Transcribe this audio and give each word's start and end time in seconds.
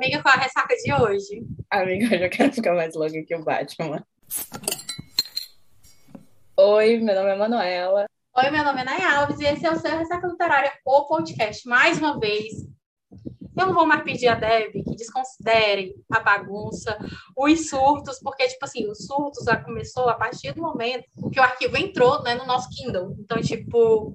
Amiga, 0.00 0.22
qual 0.22 0.34
a 0.34 0.38
ressaca 0.38 0.74
de 0.76 0.94
hoje? 0.94 1.46
Amiga, 1.70 2.14
eu 2.14 2.20
já 2.20 2.28
quero 2.30 2.50
ficar 2.50 2.74
mais 2.74 2.94
longa 2.94 3.22
que 3.22 3.36
o 3.36 3.44
Batman. 3.44 4.02
Oi, 6.56 6.96
meu 7.00 7.14
nome 7.14 7.30
é 7.30 7.36
Manuela. 7.36 8.06
Oi, 8.34 8.50
meu 8.50 8.64
nome 8.64 8.80
é 8.80 8.84
Nay 8.84 9.02
Alves 9.02 9.38
e 9.40 9.44
esse 9.44 9.66
é 9.66 9.70
o 9.70 9.78
seu 9.78 9.98
Ressaca 9.98 10.26
Literária, 10.26 10.72
o 10.86 11.04
podcast. 11.06 11.68
Mais 11.68 11.98
uma 11.98 12.18
vez, 12.18 12.66
eu 13.58 13.66
não 13.66 13.74
vou 13.74 13.84
mais 13.84 14.02
pedir 14.02 14.28
a 14.28 14.36
Deb 14.36 14.72
que 14.72 14.96
desconsiderem 14.96 15.94
a 16.10 16.18
bagunça, 16.18 16.96
os 17.36 17.68
surtos, 17.68 18.18
porque, 18.20 18.48
tipo 18.48 18.64
assim, 18.64 18.90
os 18.90 19.04
surtos 19.04 19.44
já 19.44 19.62
começou 19.62 20.08
a 20.08 20.14
partir 20.14 20.54
do 20.54 20.62
momento 20.62 21.04
que 21.30 21.38
o 21.38 21.42
arquivo 21.42 21.76
entrou 21.76 22.22
né, 22.22 22.34
no 22.36 22.46
nosso 22.46 22.70
Kindle. 22.70 23.14
Então, 23.18 23.38
tipo, 23.42 24.14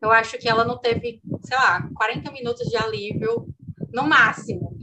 eu 0.00 0.10
acho 0.10 0.38
que 0.38 0.48
ela 0.48 0.64
não 0.64 0.78
teve, 0.78 1.20
sei 1.44 1.58
lá, 1.58 1.86
40 1.94 2.32
minutos 2.32 2.66
de 2.70 2.76
alívio 2.78 3.54
no 3.96 4.06
máximo. 4.06 4.78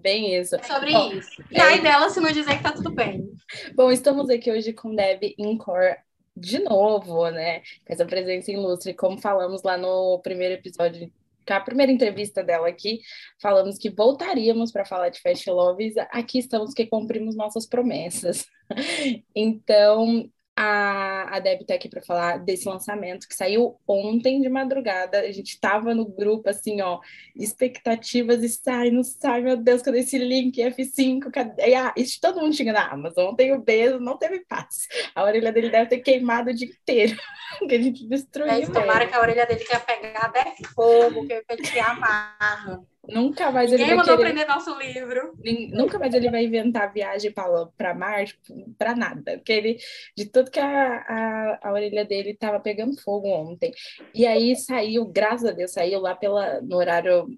Bem 0.00 0.36
isso. 0.36 0.54
É 0.54 0.62
sobre 0.62 0.92
Bom, 0.92 1.12
isso. 1.12 1.42
E 1.50 1.58
é... 1.58 1.62
aí 1.62 1.82
dela 1.82 2.08
se 2.08 2.20
não 2.20 2.30
dizer 2.30 2.56
que 2.56 2.62
tá 2.62 2.72
tudo 2.72 2.90
bem. 2.90 3.28
Bom, 3.74 3.90
estamos 3.90 4.30
aqui 4.30 4.52
hoje 4.52 4.72
com 4.72 4.94
Deb 4.94 5.34
Incor 5.36 5.96
de 6.36 6.60
novo, 6.60 7.28
né? 7.30 7.60
Com 7.84 7.92
essa 7.92 8.06
presença 8.06 8.52
ilustre, 8.52 8.94
como 8.94 9.18
falamos 9.18 9.64
lá 9.64 9.76
no 9.76 10.20
primeiro 10.22 10.54
episódio 10.54 11.12
a 11.48 11.60
primeira 11.60 11.92
entrevista 11.92 12.42
dela 12.42 12.66
aqui, 12.66 13.00
falamos 13.40 13.78
que 13.78 13.88
voltaríamos 13.88 14.72
para 14.72 14.84
falar 14.84 15.10
de 15.10 15.20
Fast 15.20 15.48
Loves. 15.48 15.94
Aqui 16.10 16.40
estamos 16.40 16.74
que 16.74 16.86
cumprimos 16.86 17.36
nossas 17.36 17.66
promessas. 17.66 18.46
Então, 19.32 20.28
a, 20.58 21.36
a 21.36 21.38
Deb 21.38 21.64
tá 21.66 21.74
aqui 21.74 21.86
para 21.86 22.00
falar 22.00 22.38
desse 22.38 22.66
lançamento 22.66 23.28
que 23.28 23.36
saiu 23.36 23.78
ontem 23.86 24.40
de 24.40 24.48
madrugada. 24.48 25.20
A 25.20 25.30
gente 25.30 25.60
tava 25.60 25.94
no 25.94 26.06
grupo, 26.06 26.48
assim, 26.48 26.80
ó, 26.80 26.98
expectativas 27.36 28.42
e 28.42 28.48
sai, 28.48 28.90
não 28.90 29.04
sai, 29.04 29.42
meu 29.42 29.58
Deus, 29.58 29.82
cadê 29.82 30.00
esse 30.00 30.16
link 30.16 30.58
F5? 30.58 31.30
Cadê? 31.30 31.74
Ah, 31.74 31.92
isso 31.94 32.18
todo 32.20 32.40
mundo 32.40 32.56
tinha 32.56 32.72
na 32.72 32.88
Amazon. 32.88 33.32
Ontem 33.32 33.52
o 33.52 33.60
beijo 33.60 34.00
não 34.00 34.16
teve 34.16 34.40
paz. 34.46 34.88
A 35.14 35.24
orelha 35.24 35.52
dele 35.52 35.68
deve 35.68 35.90
ter 35.90 35.98
queimado 35.98 36.50
o 36.50 36.54
dia 36.54 36.68
inteiro, 36.68 37.20
que 37.68 37.74
a 37.74 37.82
gente 37.82 38.08
destruiu. 38.08 38.50
É, 38.50 38.66
tomara 38.66 39.06
que 39.06 39.14
a 39.14 39.20
orelha 39.20 39.44
dele 39.44 39.62
tenha 39.62 39.80
pegado 39.80 40.38
é 40.38 40.54
fogo, 40.74 41.26
que 41.26 41.44
ele 41.50 41.62
te 41.62 41.78
amarra. 41.78 42.82
Nunca 43.08 43.50
mais 43.50 43.72
ele 43.72 43.82
Ninguém 43.82 43.96
vai 43.96 44.04
mandou 44.04 44.16
querer... 44.16 44.30
aprender 44.30 44.52
nosso 44.52 44.78
livro. 44.78 45.32
Nunca 45.70 45.98
mais 45.98 46.14
ele 46.14 46.30
vai 46.30 46.44
inventar 46.44 46.92
viagem 46.92 47.32
para 47.32 47.94
Marte, 47.94 48.38
para 48.76 48.94
nada. 48.96 49.36
Porque 49.38 49.52
ele, 49.52 49.78
de 50.16 50.26
tudo 50.26 50.50
que 50.50 50.60
a, 50.60 50.96
a, 50.98 51.68
a 51.68 51.72
orelha 51.72 52.04
dele 52.04 52.30
estava 52.30 52.60
pegando 52.60 53.00
fogo 53.00 53.28
ontem. 53.28 53.72
E 54.14 54.26
aí 54.26 54.56
saiu, 54.56 55.06
graças 55.06 55.48
a 55.48 55.52
Deus, 55.52 55.72
saiu 55.72 56.00
lá 56.00 56.14
pela, 56.14 56.60
no 56.60 56.76
horário 56.76 57.28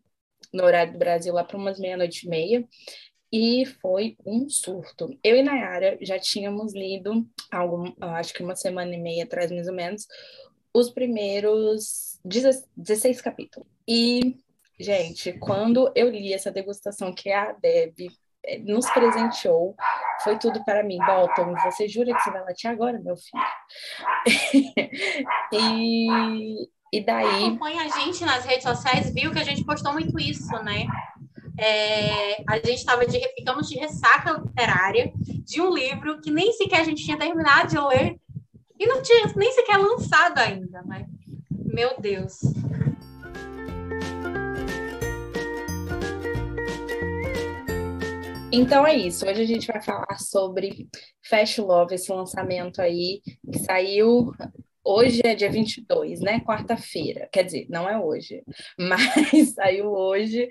no 0.52 0.64
horário 0.64 0.92
do 0.94 0.98
Brasil, 0.98 1.34
lá 1.34 1.44
para 1.44 1.58
umas 1.58 1.78
meia-noite 1.78 2.26
e 2.26 2.30
meia. 2.30 2.68
E 3.30 3.66
foi 3.82 4.16
um 4.24 4.48
surto. 4.48 5.14
Eu 5.22 5.36
e 5.36 5.42
Nayara 5.42 5.98
já 6.00 6.18
tínhamos 6.18 6.72
lido, 6.72 7.26
algum, 7.50 7.92
acho 8.00 8.32
que 8.32 8.42
uma 8.42 8.56
semana 8.56 8.94
e 8.94 8.98
meia 8.98 9.24
atrás, 9.24 9.50
mais 9.50 9.68
ou 9.68 9.74
menos, 9.74 10.06
os 10.72 10.90
primeiros 10.90 12.18
16 12.24 13.20
capítulos. 13.20 13.68
E 13.86 14.36
Gente, 14.80 15.32
quando 15.32 15.90
eu 15.94 16.08
li 16.08 16.32
essa 16.32 16.52
degustação 16.52 17.12
que 17.12 17.32
a 17.32 17.52
Deb 17.52 18.08
eh, 18.44 18.58
nos 18.58 18.88
presenteou, 18.90 19.74
foi 20.22 20.38
tudo 20.38 20.64
para 20.64 20.84
mim. 20.84 20.98
Bolton, 20.98 21.54
você 21.64 21.88
jura 21.88 22.14
que 22.14 22.20
você 22.20 22.30
vai 22.30 22.42
latir 22.44 22.70
agora, 22.70 23.00
meu 23.00 23.16
filho? 23.16 23.42
e, 25.52 26.68
e 26.92 27.04
daí. 27.04 27.46
Acompanha 27.46 27.82
a 27.82 27.88
gente 27.88 28.24
nas 28.24 28.44
redes 28.44 28.62
sociais, 28.62 29.12
viu 29.12 29.32
que 29.32 29.40
a 29.40 29.44
gente 29.44 29.64
postou 29.64 29.92
muito 29.92 30.18
isso, 30.20 30.52
né? 30.62 30.86
É, 31.58 32.44
a 32.48 32.56
gente 32.58 32.74
estava 32.74 33.04
de 33.04 33.18
ficamos 33.34 33.68
de 33.68 33.76
ressaca 33.76 34.30
literária 34.30 35.12
de 35.44 35.60
um 35.60 35.74
livro 35.74 36.20
que 36.20 36.30
nem 36.30 36.52
sequer 36.52 36.82
a 36.82 36.84
gente 36.84 37.04
tinha 37.04 37.18
terminado 37.18 37.68
de 37.68 37.78
ler 37.80 38.16
e 38.78 38.86
não 38.86 39.02
tinha 39.02 39.26
nem 39.34 39.52
sequer 39.52 39.76
lançado 39.76 40.38
ainda, 40.38 40.82
né? 40.82 41.04
Meu 41.50 42.00
Deus. 42.00 42.38
Então 48.50 48.86
é 48.86 48.96
isso. 48.96 49.26
Hoje 49.26 49.42
a 49.42 49.46
gente 49.46 49.66
vai 49.66 49.82
falar 49.82 50.18
sobre 50.18 50.88
Fast 51.28 51.60
Love, 51.60 51.94
esse 51.94 52.10
lançamento 52.10 52.80
aí 52.80 53.20
que 53.52 53.58
saiu. 53.58 54.32
Hoje 54.82 55.20
é 55.22 55.34
dia 55.34 55.50
22, 55.50 56.20
né? 56.20 56.40
Quarta-feira. 56.40 57.28
Quer 57.30 57.44
dizer, 57.44 57.66
não 57.68 57.88
é 57.88 57.98
hoje, 57.98 58.42
mas 58.78 59.52
saiu 59.54 59.92
hoje 59.92 60.48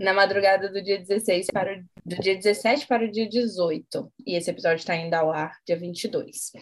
na 0.00 0.14
madrugada 0.14 0.70
do 0.70 0.82
dia 0.82 0.98
16 0.98 1.48
para 1.52 1.74
o, 1.74 1.84
do 2.06 2.16
dia 2.22 2.34
17 2.34 2.86
para 2.86 3.04
o 3.04 3.10
dia 3.10 3.28
18. 3.28 4.10
E 4.26 4.34
esse 4.34 4.50
episódio 4.50 4.78
está 4.78 4.96
indo 4.96 5.12
ao 5.12 5.30
ar 5.30 5.58
dia 5.66 5.76
22. 5.76 6.52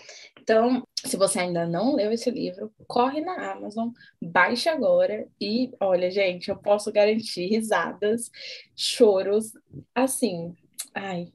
Então, 0.40 0.82
se 1.04 1.16
você 1.16 1.38
ainda 1.38 1.64
não 1.64 1.94
leu 1.94 2.10
esse 2.10 2.32
livro, 2.32 2.72
corre 2.88 3.20
na 3.20 3.52
Amazon, 3.52 3.90
baixe 4.20 4.68
agora 4.68 5.24
e 5.40 5.70
olha, 5.78 6.10
gente, 6.10 6.48
eu 6.48 6.56
posso 6.56 6.90
garantir 6.90 7.46
risadas, 7.46 8.28
choros, 8.74 9.52
assim. 9.94 10.52
Ai, 10.92 11.28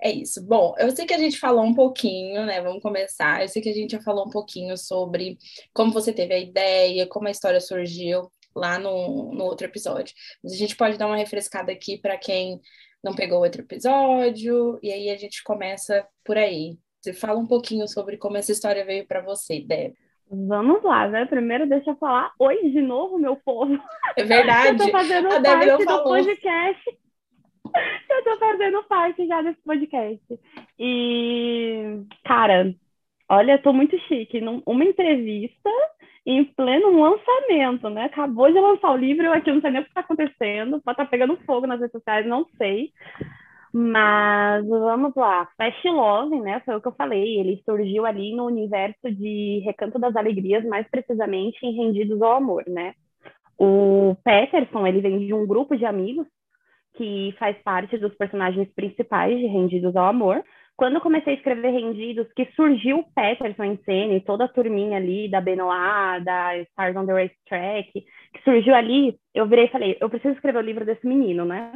é 0.00 0.10
isso. 0.10 0.42
Bom, 0.42 0.74
eu 0.78 0.90
sei 0.90 1.04
que 1.04 1.12
a 1.12 1.18
gente 1.18 1.38
falou 1.38 1.64
um 1.64 1.74
pouquinho, 1.74 2.46
né? 2.46 2.62
Vamos 2.62 2.82
começar. 2.82 3.42
Eu 3.42 3.48
sei 3.48 3.60
que 3.60 3.68
a 3.68 3.74
gente 3.74 3.90
já 3.90 4.00
falou 4.00 4.26
um 4.26 4.30
pouquinho 4.30 4.74
sobre 4.78 5.36
como 5.74 5.92
você 5.92 6.14
teve 6.14 6.32
a 6.32 6.38
ideia, 6.38 7.06
como 7.06 7.28
a 7.28 7.30
história 7.30 7.60
surgiu 7.60 8.30
lá 8.56 8.78
no, 8.78 9.32
no 9.32 9.44
outro 9.44 9.66
episódio. 9.66 10.14
Mas 10.42 10.52
a 10.52 10.56
gente 10.56 10.74
pode 10.74 10.96
dar 10.96 11.06
uma 11.06 11.16
refrescada 11.16 11.70
aqui 11.70 11.98
para 11.98 12.16
quem 12.16 12.60
não 13.04 13.14
pegou 13.14 13.40
outro 13.40 13.62
episódio, 13.62 14.80
e 14.82 14.90
aí 14.90 15.10
a 15.10 15.16
gente 15.16 15.44
começa 15.44 16.04
por 16.24 16.36
aí. 16.36 16.76
Você 17.00 17.12
fala 17.12 17.38
um 17.38 17.46
pouquinho 17.46 17.86
sobre 17.86 18.16
como 18.16 18.36
essa 18.36 18.50
história 18.50 18.84
veio 18.84 19.06
para 19.06 19.20
você, 19.20 19.60
Deb. 19.60 19.94
Vamos 20.28 20.82
lá, 20.82 21.06
né? 21.06 21.24
Primeiro 21.26 21.68
deixa 21.68 21.90
eu 21.90 21.96
falar 21.96 22.32
oi 22.40 22.70
de 22.70 22.82
novo, 22.82 23.16
meu 23.16 23.36
povo. 23.36 23.78
É 24.16 24.24
verdade. 24.24 24.70
eu 24.82 24.86
tô 24.86 24.90
fazendo 24.90 25.28
a 25.28 25.40
parte 25.40 25.84
do 25.84 26.02
podcast. 26.02 26.98
Eu 28.08 28.24
tô 28.24 28.38
fazendo 28.38 28.82
parte 28.84 29.26
já 29.26 29.42
desse 29.42 29.60
podcast. 29.62 30.40
E, 30.78 32.00
cara, 32.24 32.74
olha, 33.28 33.58
tô 33.58 33.70
muito 33.72 33.98
chique. 34.08 34.40
Uma 34.64 34.84
entrevista 34.84 35.68
em 36.26 36.44
pleno 36.44 37.00
lançamento, 37.00 37.88
né? 37.88 38.04
Acabou 38.06 38.52
de 38.52 38.58
lançar 38.58 38.90
o 38.90 38.96
livro, 38.96 39.24
eu 39.24 39.32
aqui 39.32 39.52
não 39.52 39.60
sei 39.60 39.70
nem 39.70 39.80
o 39.80 39.84
que 39.84 39.90
está 39.90 40.00
acontecendo, 40.00 40.82
pode 40.82 40.94
estar 40.94 41.04
tá 41.04 41.06
pegando 41.06 41.38
fogo 41.46 41.66
nas 41.68 41.78
redes 41.78 41.92
sociais, 41.92 42.26
não 42.26 42.44
sei. 42.58 42.90
Mas 43.72 44.66
vamos 44.66 45.14
lá, 45.14 45.48
Fast 45.56 45.88
Love, 45.88 46.40
né? 46.40 46.60
Foi 46.64 46.74
o 46.74 46.80
que 46.80 46.88
eu 46.88 46.94
falei, 46.94 47.38
ele 47.38 47.62
surgiu 47.64 48.04
ali 48.04 48.34
no 48.34 48.46
universo 48.46 49.10
de 49.10 49.62
Recanto 49.64 49.98
das 49.98 50.16
Alegrias, 50.16 50.64
mais 50.64 50.88
precisamente 50.90 51.64
em 51.64 51.76
Rendidos 51.76 52.20
ao 52.20 52.32
Amor, 52.32 52.64
né? 52.66 52.94
O 53.58 54.16
Peterson, 54.24 54.86
ele 54.86 55.00
vem 55.00 55.26
de 55.26 55.32
um 55.32 55.46
grupo 55.46 55.76
de 55.76 55.84
amigos 55.84 56.26
que 56.96 57.34
faz 57.38 57.56
parte 57.62 57.96
dos 57.98 58.14
personagens 58.14 58.68
principais 58.74 59.38
de 59.38 59.46
Rendidos 59.46 59.94
ao 59.94 60.06
Amor, 60.06 60.42
quando 60.76 61.00
comecei 61.00 61.32
a 61.32 61.36
escrever 61.36 61.70
Rendidos, 61.70 62.30
que 62.34 62.46
surgiu 62.54 62.98
o 62.98 63.12
Peterson 63.14 63.64
em 63.64 63.76
cena 63.78 64.14
e 64.14 64.20
toda 64.20 64.44
a 64.44 64.48
turminha 64.48 64.98
ali 64.98 65.28
da 65.28 65.40
Benoit, 65.40 66.22
da 66.22 66.58
Stars 66.58 66.96
on 66.96 67.06
the 67.06 67.12
Racetrack, 67.12 67.92
que 67.92 68.42
surgiu 68.44 68.74
ali, 68.74 69.16
eu 69.34 69.46
virei 69.46 69.64
e 69.64 69.70
falei, 69.70 69.96
eu 70.00 70.10
preciso 70.10 70.34
escrever 70.34 70.58
o 70.58 70.66
livro 70.66 70.84
desse 70.84 71.06
menino, 71.06 71.46
né? 71.46 71.72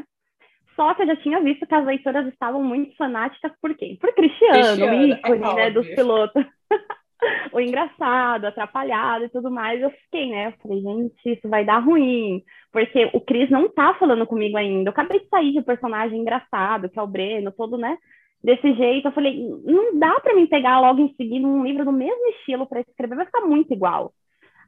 Só 0.77 0.95
que 0.95 1.03
eu 1.03 1.07
já 1.07 1.17
tinha 1.17 1.41
visto 1.41 1.67
que 1.67 1.75
as 1.75 1.85
leitoras 1.85 2.27
estavam 2.27 2.63
muito 2.63 2.95
fanáticas, 2.97 3.53
por 3.61 3.75
quê? 3.75 3.97
Por 4.01 4.15
Cristiano, 4.15 4.55
Cristiano 4.55 4.99
o 4.99 5.07
ícone, 5.07 5.45
é 5.45 5.55
né, 5.55 5.71
dos 5.71 5.87
pilotos. 5.89 6.45
o 7.53 7.61
engraçado, 7.61 8.47
atrapalhado 8.47 9.25
e 9.25 9.29
tudo 9.31 9.51
mais, 9.51 9.81
eu 9.81 9.91
fiquei, 9.91 10.31
né? 10.31 10.49
Eu 10.49 10.53
falei, 10.63 10.81
gente, 10.83 11.33
isso 11.33 11.49
vai 11.49 11.65
dar 11.65 11.79
ruim, 11.79 12.43
porque 12.71 13.11
o 13.15 13.21
Cris 13.21 13.51
não 13.51 13.69
tá 13.69 13.95
falando 13.95 14.27
comigo 14.27 14.57
ainda. 14.57 14.89
Eu 14.89 14.93
acabei 14.93 15.21
de 15.21 15.29
sair 15.29 15.53
de 15.53 15.59
um 15.59 15.65
personagem 15.65 16.19
engraçado, 16.19 16.89
que 16.89 16.99
é 16.99 17.03
o 17.03 17.07
Breno, 17.07 17.53
todo, 17.53 17.79
né? 17.79 17.97
Desse 18.43 18.73
jeito. 18.75 19.09
Eu 19.09 19.13
falei, 19.13 19.39
não 19.65 19.99
dá 19.99 20.19
para 20.21 20.35
mim 20.35 20.47
pegar 20.47 20.81
logo 20.81 21.01
em 21.01 21.15
seguida 21.15 21.47
um 21.47 21.65
livro 21.65 21.85
do 21.85 21.93
mesmo 21.93 22.27
estilo 22.31 22.67
para 22.67 22.81
escrever, 22.81 23.17
vai 23.17 23.27
ficar 23.27 23.43
muito 23.43 23.73
igual. 23.73 24.13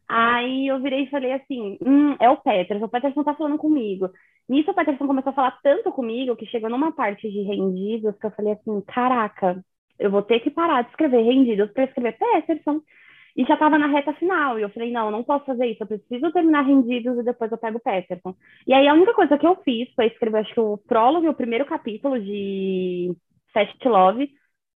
Aí 0.08 0.66
eu 0.66 0.80
virei 0.80 1.04
e 1.04 1.10
falei 1.10 1.32
assim, 1.32 1.78
hum, 1.80 2.16
é 2.20 2.28
o 2.28 2.36
Peterson, 2.36 2.84
o 2.84 2.88
Peterson 2.88 3.24
tá 3.24 3.34
falando 3.34 3.56
comigo. 3.58 4.10
Nisso 4.48 4.70
o 4.70 4.74
Peterson 4.74 5.06
começou 5.06 5.30
a 5.30 5.34
falar 5.34 5.58
tanto 5.62 5.90
comigo 5.92 6.36
que 6.36 6.46
chegou 6.46 6.68
numa 6.68 6.92
parte 6.92 7.30
de 7.30 7.42
rendidos 7.42 8.18
que 8.18 8.26
eu 8.26 8.30
falei 8.32 8.52
assim, 8.52 8.80
caraca, 8.82 9.64
eu 9.98 10.10
vou 10.10 10.22
ter 10.22 10.40
que 10.40 10.50
parar 10.50 10.82
de 10.82 10.90
escrever 10.90 11.22
rendidos 11.22 11.70
para 11.72 11.84
escrever 11.84 12.18
Peterson. 12.18 12.80
E 13.34 13.44
já 13.44 13.54
estava 13.54 13.78
na 13.78 13.86
reta 13.86 14.12
final. 14.14 14.58
E 14.58 14.62
eu 14.62 14.68
falei, 14.68 14.92
não, 14.92 15.06
eu 15.06 15.10
não 15.10 15.24
posso 15.24 15.46
fazer 15.46 15.64
isso. 15.66 15.82
Eu 15.82 15.86
preciso 15.86 16.30
terminar 16.32 16.66
rendidos 16.66 17.18
e 17.18 17.22
depois 17.22 17.50
eu 17.50 17.56
pego 17.56 17.78
o 17.78 17.80
Peterson. 17.80 18.34
E 18.66 18.74
aí 18.74 18.86
a 18.86 18.92
única 18.92 19.14
coisa 19.14 19.38
que 19.38 19.46
eu 19.46 19.56
fiz 19.64 19.88
foi 19.94 20.08
escrever, 20.08 20.40
acho 20.40 20.52
que 20.52 20.60
o 20.60 20.76
prólogo 20.76 21.28
o 21.30 21.34
primeiro 21.34 21.64
capítulo 21.64 22.20
de 22.20 23.16
Fast 23.52 23.88
Love. 23.88 24.30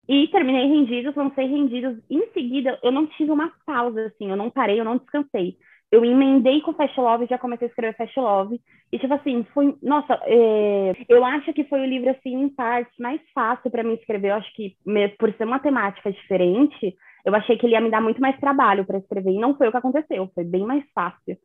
E 0.08 0.28
terminei 0.28 0.66
Rendidos, 0.68 1.14
lancei 1.16 1.46
Rendidos. 1.46 1.98
Em 2.10 2.26
seguida, 2.32 2.78
eu 2.82 2.92
não 2.92 3.06
tive 3.06 3.30
uma 3.30 3.52
pausa, 3.66 4.06
assim, 4.06 4.30
eu 4.30 4.36
não 4.36 4.50
parei, 4.50 4.78
eu 4.80 4.84
não 4.84 4.98
descansei. 4.98 5.56
eu 5.90 6.04
emendei 6.04 6.60
com 6.60 6.74
Fast 6.74 6.98
Love, 7.00 7.26
já 7.26 7.38
comecei 7.38 7.68
a 7.68 7.70
escrever 7.70 7.96
Fast 7.96 8.18
Love. 8.18 8.60
E, 8.92 8.98
tipo 8.98 9.14
assim, 9.14 9.44
foi. 9.54 9.76
Nossa, 9.82 10.18
é, 10.24 10.92
eu 11.08 11.24
acho 11.24 11.52
que 11.52 11.64
foi 11.64 11.80
o 11.80 11.86
livro, 11.86 12.10
assim, 12.10 12.34
em 12.34 12.48
partes, 12.48 12.92
mais 12.98 13.20
fácil 13.34 13.70
para 13.70 13.84
mim 13.84 13.94
escrever. 13.94 14.30
Eu 14.30 14.34
acho 14.36 14.52
que, 14.54 14.76
por 15.18 15.32
ser 15.34 15.44
uma 15.44 15.60
temática 15.60 16.10
diferente, 16.12 16.96
eu 17.24 17.34
achei 17.34 17.56
que 17.56 17.66
ele 17.66 17.74
ia 17.74 17.80
me 17.80 17.90
dar 17.90 18.00
muito 18.00 18.20
mais 18.20 18.38
trabalho 18.40 18.84
para 18.84 18.98
escrever. 18.98 19.30
E 19.32 19.40
não 19.40 19.56
foi 19.56 19.68
o 19.68 19.70
que 19.70 19.76
aconteceu, 19.76 20.30
foi 20.34 20.44
bem 20.44 20.64
mais 20.66 20.84
fácil. 20.94 21.36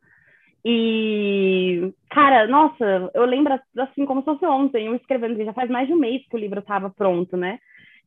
E, 0.64 1.92
cara, 2.10 2.46
nossa, 2.46 3.10
eu 3.14 3.24
lembro 3.24 3.58
assim 3.78 4.04
como 4.04 4.20
se 4.20 4.26
fosse 4.26 4.44
ontem, 4.44 4.86
eu 4.86 4.94
escrevendo, 4.94 5.42
já 5.42 5.52
faz 5.52 5.70
mais 5.70 5.86
de 5.86 5.94
um 5.94 5.98
mês 5.98 6.22
que 6.28 6.36
o 6.36 6.38
livro 6.38 6.60
estava 6.60 6.90
pronto, 6.90 7.36
né? 7.36 7.58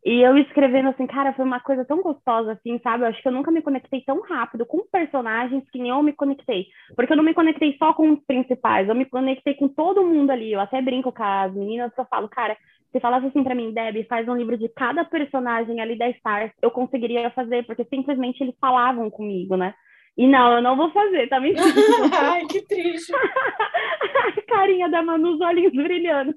E 0.06 0.20
eu 0.22 0.38
escrevendo 0.38 0.90
assim, 0.90 1.08
cara, 1.08 1.34
foi 1.34 1.46
uma 1.46 1.62
coisa 1.62 1.86
tão 1.86 2.02
gostosa, 2.02 2.52
assim, 2.52 2.78
sabe? 2.84 3.04
Eu 3.04 3.08
acho 3.08 3.22
que 3.22 3.28
eu 3.28 3.32
nunca 3.32 3.50
me 3.50 3.62
conectei 3.62 4.02
tão 4.02 4.22
rápido 4.22 4.66
com 4.66 4.86
personagens 4.92 5.64
que 5.72 5.80
nem 5.80 5.92
eu 5.92 6.04
me 6.04 6.12
conectei. 6.12 6.68
Porque 6.94 7.14
eu 7.14 7.18
não 7.18 7.24
me 7.24 7.34
conectei 7.34 7.76
só 7.80 7.94
com 7.94 8.12
os 8.12 8.20
principais, 8.26 8.90
eu 8.90 8.96
me 8.96 9.06
conectei 9.06 9.54
com 9.56 9.70
todo 9.70 10.04
mundo 10.06 10.30
ali. 10.32 10.52
Eu 10.52 10.60
até 10.60 10.82
brinco 10.82 11.12
com 11.12 11.24
as 11.24 11.54
meninas, 11.54 11.92
eu 11.98 12.06
falo, 12.06 12.28
cara, 12.28 12.58
se 12.92 13.00
falasse 13.00 13.28
assim 13.28 13.44
para 13.44 13.56
mim, 13.56 13.74
Deb, 13.74 14.06
faz 14.08 14.28
um 14.28 14.36
livro 14.36 14.58
de 14.58 14.68
cada 14.70 15.06
personagem 15.06 15.80
ali 15.80 15.98
da 15.98 16.10
Stars, 16.10 16.52
eu 16.62 16.70
conseguiria 16.70 17.30
fazer, 17.32 17.66
porque 17.66 17.86
simplesmente 17.86 18.44
eles 18.44 18.56
falavam 18.60 19.10
comigo, 19.10 19.56
né? 19.56 19.74
E 20.16 20.28
não, 20.28 20.54
eu 20.54 20.62
não 20.62 20.78
vou 20.78 20.92
fazer, 20.92 21.28
tá 21.28 21.40
me 21.40 21.56
Ai, 22.14 22.46
que 22.46 22.62
triste. 22.62 23.14
A 23.16 24.42
carinha 24.48 24.90
da 24.90 25.02
Manu, 25.02 25.34
os 25.34 25.42
olhinhos 25.42 25.74
brilhando. 25.74 26.36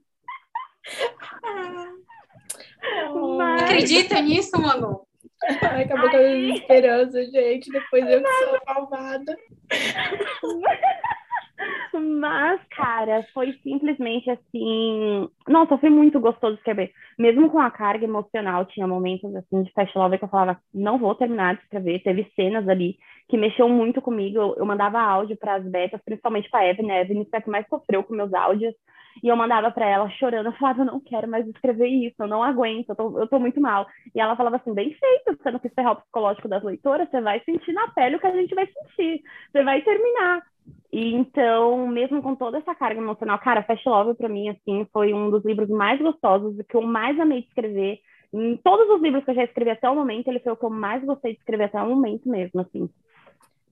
Mas... 3.36 3.62
Acredita 3.62 4.20
nisso, 4.20 4.58
Manu? 4.60 5.06
Ai, 5.62 5.82
acabou 5.84 6.10
com 6.10 6.16
a 6.16 6.22
esperança, 6.22 7.22
gente. 7.24 7.70
Depois 7.70 8.08
eu 8.08 8.22
que 8.22 8.32
sou 8.32 8.58
malvada. 8.66 9.36
Mas, 11.92 12.60
cara, 12.70 13.26
foi 13.32 13.52
simplesmente 13.62 14.30
assim. 14.30 15.28
Nossa, 15.48 15.78
foi 15.78 15.90
muito 15.90 16.20
gostoso 16.20 16.56
escrever. 16.56 16.92
Mesmo 17.18 17.50
com 17.50 17.58
a 17.58 17.70
carga 17.70 18.04
emocional, 18.04 18.64
tinha 18.66 18.86
momentos 18.86 19.34
assim 19.34 19.62
de 19.62 19.72
fast 19.72 19.96
love 19.96 20.18
que 20.18 20.24
eu 20.24 20.28
falava, 20.28 20.60
não 20.74 20.98
vou 20.98 21.14
terminar 21.14 21.56
de 21.56 21.62
escrever. 21.62 22.02
Teve 22.02 22.30
cenas 22.34 22.68
ali 22.68 22.96
que 23.28 23.36
mexeu 23.36 23.68
muito 23.68 24.02
comigo. 24.02 24.38
Eu, 24.38 24.56
eu 24.58 24.66
mandava 24.66 25.00
áudio 25.00 25.36
para 25.36 25.56
as 25.56 25.64
betas, 25.64 26.00
principalmente 26.04 26.50
para 26.50 26.60
a 26.60 26.68
Evan. 26.68 26.92
A 26.92 27.00
Evan 27.00 27.24
foi 27.24 27.38
a 27.38 27.42
que 27.42 27.50
mais 27.50 27.66
sofreu 27.68 28.02
com 28.04 28.14
meus 28.14 28.32
áudios. 28.34 28.74
E 29.22 29.28
eu 29.28 29.36
mandava 29.36 29.70
para 29.70 29.88
ela 29.88 30.10
chorando, 30.10 30.46
eu 30.46 30.52
falava, 30.52 30.82
eu 30.82 30.86
não 30.86 31.00
quero 31.00 31.26
mais 31.26 31.46
escrever 31.46 31.88
isso, 31.88 32.16
eu 32.18 32.26
não 32.26 32.42
aguento, 32.42 32.90
eu 32.90 32.96
tô, 32.96 33.18
eu 33.18 33.26
tô 33.26 33.38
muito 33.38 33.60
mal. 33.60 33.86
E 34.14 34.20
ela 34.20 34.36
falava 34.36 34.56
assim, 34.56 34.74
bem 34.74 34.92
feito, 34.92 35.42
você 35.42 35.50
não 35.50 35.58
quis 35.58 35.72
ferrar 35.72 35.92
o 35.92 35.96
psicológico 35.96 36.48
das 36.48 36.62
leitoras, 36.62 37.08
você 37.08 37.20
vai 37.20 37.40
sentir 37.40 37.72
na 37.72 37.88
pele 37.88 38.16
o 38.16 38.20
que 38.20 38.26
a 38.26 38.32
gente 38.32 38.54
vai 38.54 38.66
sentir, 38.66 39.22
você 39.50 39.64
vai 39.64 39.80
terminar. 39.82 40.42
E 40.92 41.14
então, 41.14 41.86
mesmo 41.88 42.22
com 42.22 42.34
toda 42.34 42.58
essa 42.58 42.74
carga 42.74 43.00
emocional, 43.00 43.38
cara, 43.38 43.62
Fast 43.62 43.86
Love 43.88 44.14
para 44.14 44.28
mim, 44.28 44.48
assim, 44.48 44.86
foi 44.92 45.12
um 45.12 45.30
dos 45.30 45.44
livros 45.44 45.68
mais 45.68 46.00
gostosos, 46.00 46.56
que 46.68 46.76
eu 46.76 46.82
mais 46.82 47.18
amei 47.20 47.42
de 47.42 47.48
escrever. 47.48 48.00
Em 48.32 48.56
todos 48.56 48.88
os 48.94 49.02
livros 49.02 49.24
que 49.24 49.30
eu 49.30 49.34
já 49.34 49.44
escrevi 49.44 49.70
até 49.70 49.88
o 49.88 49.94
momento, 49.94 50.28
ele 50.28 50.40
foi 50.40 50.52
o 50.52 50.56
que 50.56 50.64
eu 50.64 50.70
mais 50.70 51.04
gostei 51.04 51.32
de 51.32 51.38
escrever 51.38 51.64
até 51.64 51.82
o 51.82 51.88
momento 51.88 52.28
mesmo, 52.28 52.60
assim. 52.60 52.88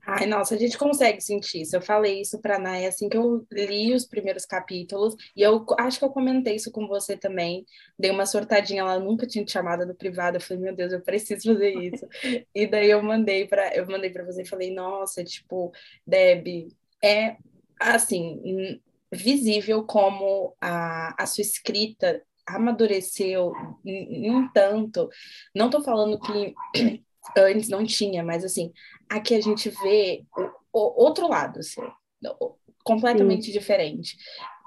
Ai, 0.07 0.27
nossa, 0.27 0.55
a 0.55 0.59
gente 0.59 0.77
consegue 0.77 1.21
sentir 1.21 1.63
isso. 1.63 1.75
Eu 1.75 1.81
falei 1.81 2.21
isso 2.21 2.39
para 2.39 2.59
Naya 2.59 2.89
assim 2.89 3.09
que 3.09 3.17
eu 3.17 3.47
li 3.51 3.95
os 3.95 4.05
primeiros 4.05 4.45
capítulos, 4.45 5.15
e 5.35 5.41
eu 5.41 5.65
acho 5.79 5.99
que 5.99 6.05
eu 6.05 6.11
comentei 6.11 6.57
isso 6.57 6.71
com 6.71 6.87
você 6.87 7.17
também. 7.17 7.65
Dei 7.99 8.11
uma 8.11 8.27
sortadinha, 8.27 8.83
ela 8.83 8.99
nunca 8.99 9.27
tinha 9.27 9.45
te 9.45 9.53
chamado 9.53 9.87
no 9.87 9.95
privado. 9.95 10.37
Eu 10.37 10.41
falei, 10.43 10.63
meu 10.63 10.77
Deus, 10.77 10.93
eu 10.93 11.01
preciso 11.01 11.55
fazer 11.55 11.71
isso. 11.71 12.07
e 12.55 12.67
daí 12.67 12.91
eu 12.91 13.03
mandei 13.03 13.47
para 13.47 13.75
eu 13.75 13.87
mandei 13.87 14.11
para 14.11 14.25
você 14.25 14.43
e 14.43 14.49
falei, 14.49 14.75
nossa, 14.75 15.25
tipo, 15.25 15.73
Deb, 16.07 16.69
é 17.05 17.37
assim, 17.79 18.81
visível 19.13 19.85
como 19.85 20.57
a, 20.61 21.23
a 21.23 21.27
sua 21.27 21.43
escrita 21.43 22.23
amadureceu 22.47 23.53
um 23.85 24.49
tanto. 24.53 25.09
Não 25.55 25.67
estou 25.67 25.83
falando 25.83 26.19
que 26.19 26.55
antes 27.37 27.69
não 27.69 27.85
tinha, 27.85 28.23
mas 28.23 28.45
assim, 28.45 28.73
aqui 29.09 29.35
a 29.35 29.41
gente 29.41 29.69
vê 29.83 30.25
o, 30.73 30.81
o 30.81 31.05
outro 31.05 31.29
lado, 31.29 31.61
assim, 31.61 31.83
completamente 32.83 33.47
Sim. 33.47 33.53
diferente. 33.53 34.17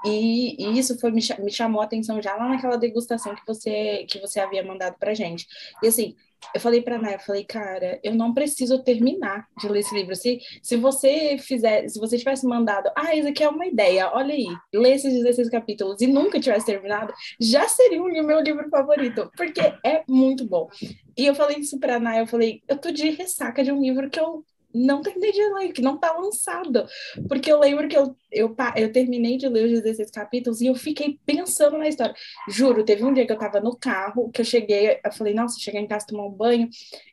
E, 0.07 0.56
e, 0.57 0.80
isso 0.80 0.98
foi 1.00 1.12
me, 1.12 1.21
me 1.39 1.51
chamou 1.51 1.81
a 1.81 1.86
atenção 1.86 2.21
já 2.21 2.36
lá 2.36 2.50
naquela 2.50 2.77
degustação 2.77 3.36
que 3.36 3.45
você 3.45 4.06
que 4.07 4.19
você 4.19 4.39
havia 4.39 4.63
mandado 4.63 4.95
pra 4.98 5.13
gente. 5.13 5.45
E 5.83 5.88
assim, 5.88 6.15
eu 6.54 6.62
falei 6.62 6.81
para 6.81 6.98
Naya, 6.98 7.15
eu 7.15 7.19
falei, 7.19 7.44
cara, 7.44 8.00
eu 8.04 8.15
não 8.15 8.33
preciso 8.33 8.83
terminar 8.83 9.48
de 9.59 9.68
ler 9.68 9.80
esse 9.80 9.94
livro. 9.94 10.15
Se, 10.15 10.39
se 10.62 10.75
você 10.77 11.38
fizer, 11.39 11.88
se 11.88 12.00
você 12.00 12.18
tivesse 12.18 12.45
mandado, 12.45 12.89
ah, 12.95 13.13
isso 13.15 13.27
aqui 13.27 13.44
é 13.44 13.50
uma 13.50 13.65
ideia, 13.65 14.12
olha 14.13 14.33
aí, 14.33 14.48
lê 14.74 14.94
esses 14.94 15.13
16 15.13 15.50
capítulos 15.50 16.01
e 16.01 16.07
nunca 16.07 16.39
tivesse 16.39 16.65
terminado, 16.65 17.13
já 17.39 17.68
seria 17.68 18.01
o 18.01 18.07
meu 18.24 18.39
livro 18.39 18.69
favorito, 18.69 19.30
porque 19.36 19.62
é 19.83 20.04
muito 20.07 20.45
bom. 20.45 20.69
E 21.18 21.25
eu 21.25 21.36
falei 21.36 21.57
isso 21.57 21.80
pra 21.80 22.00
Naya, 22.00 22.21
eu 22.21 22.27
falei, 22.27 22.62
eu 22.68 22.77
tô 22.77 22.92
de 22.92 23.09
ressaca 23.09 23.63
de 23.63 23.71
um 23.71 23.81
livro 23.81 24.09
que 24.09 24.19
eu 24.19 24.45
não 24.74 25.01
terminei 25.01 25.31
de 25.31 25.54
ler, 25.54 25.71
que 25.71 25.81
não 25.81 25.98
tá 25.98 26.12
lançado. 26.13 26.86
Porque 27.27 27.51
eu 27.51 27.59
lembro 27.59 27.88
que 27.88 27.98
eu, 27.98 28.15
eu, 28.31 28.56
eu 28.75 28.91
terminei 28.91 29.38
de 29.38 29.47
ler 29.47 29.65
os 29.65 29.81
16 29.81 30.12
capítulos 30.12 30.62
e 30.62 30.68
eu 30.68 30.75
fiquei 30.75 31.19
pensando 31.25 31.77
na 31.77 31.88
história. 31.88 32.13
Juro, 32.50 32.83
teve 32.83 33.03
um 33.03 33.13
dia 33.13 33.25
que 33.25 33.31
eu 33.31 33.38
tava 33.38 33.59
no 33.59 33.75
carro, 33.75 34.29
que 34.31 34.41
eu 34.41 34.45
cheguei, 34.45 35.00
eu 35.03 35.12
falei, 35.12 35.33
nossa, 35.33 35.59
cheguei 35.59 35.81
em 35.81 35.88
casa 35.88 36.07
tomar 36.07 36.25
um 36.25 36.31
banho 36.31 36.69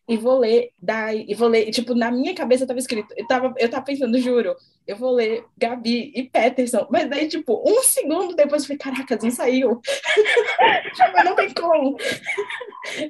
e 0.08 0.16
vou 0.16 0.38
ler, 0.38 0.70
daí, 0.78 1.24
e 1.28 1.34
vou 1.34 1.48
ler, 1.48 1.68
e, 1.68 1.70
tipo, 1.70 1.94
na 1.94 2.10
minha 2.10 2.34
cabeça 2.34 2.66
tava 2.66 2.78
escrito, 2.78 3.14
eu 3.16 3.26
tava, 3.26 3.54
eu 3.56 3.70
tava 3.70 3.84
pensando, 3.84 4.18
juro, 4.18 4.54
eu 4.86 4.96
vou 4.96 5.12
ler 5.12 5.46
Gabi 5.56 6.12
e 6.14 6.24
Peterson, 6.24 6.86
mas 6.90 7.08
daí, 7.08 7.26
tipo, 7.26 7.62
um 7.66 7.82
segundo 7.82 8.34
depois 8.34 8.62
eu 8.62 8.68
falei, 8.68 8.78
caraca, 8.78 9.18
não 9.22 9.30
saiu. 9.30 9.80
tipo, 9.80 11.24
não 11.24 11.34
tem 11.34 11.54
como. 11.54 11.96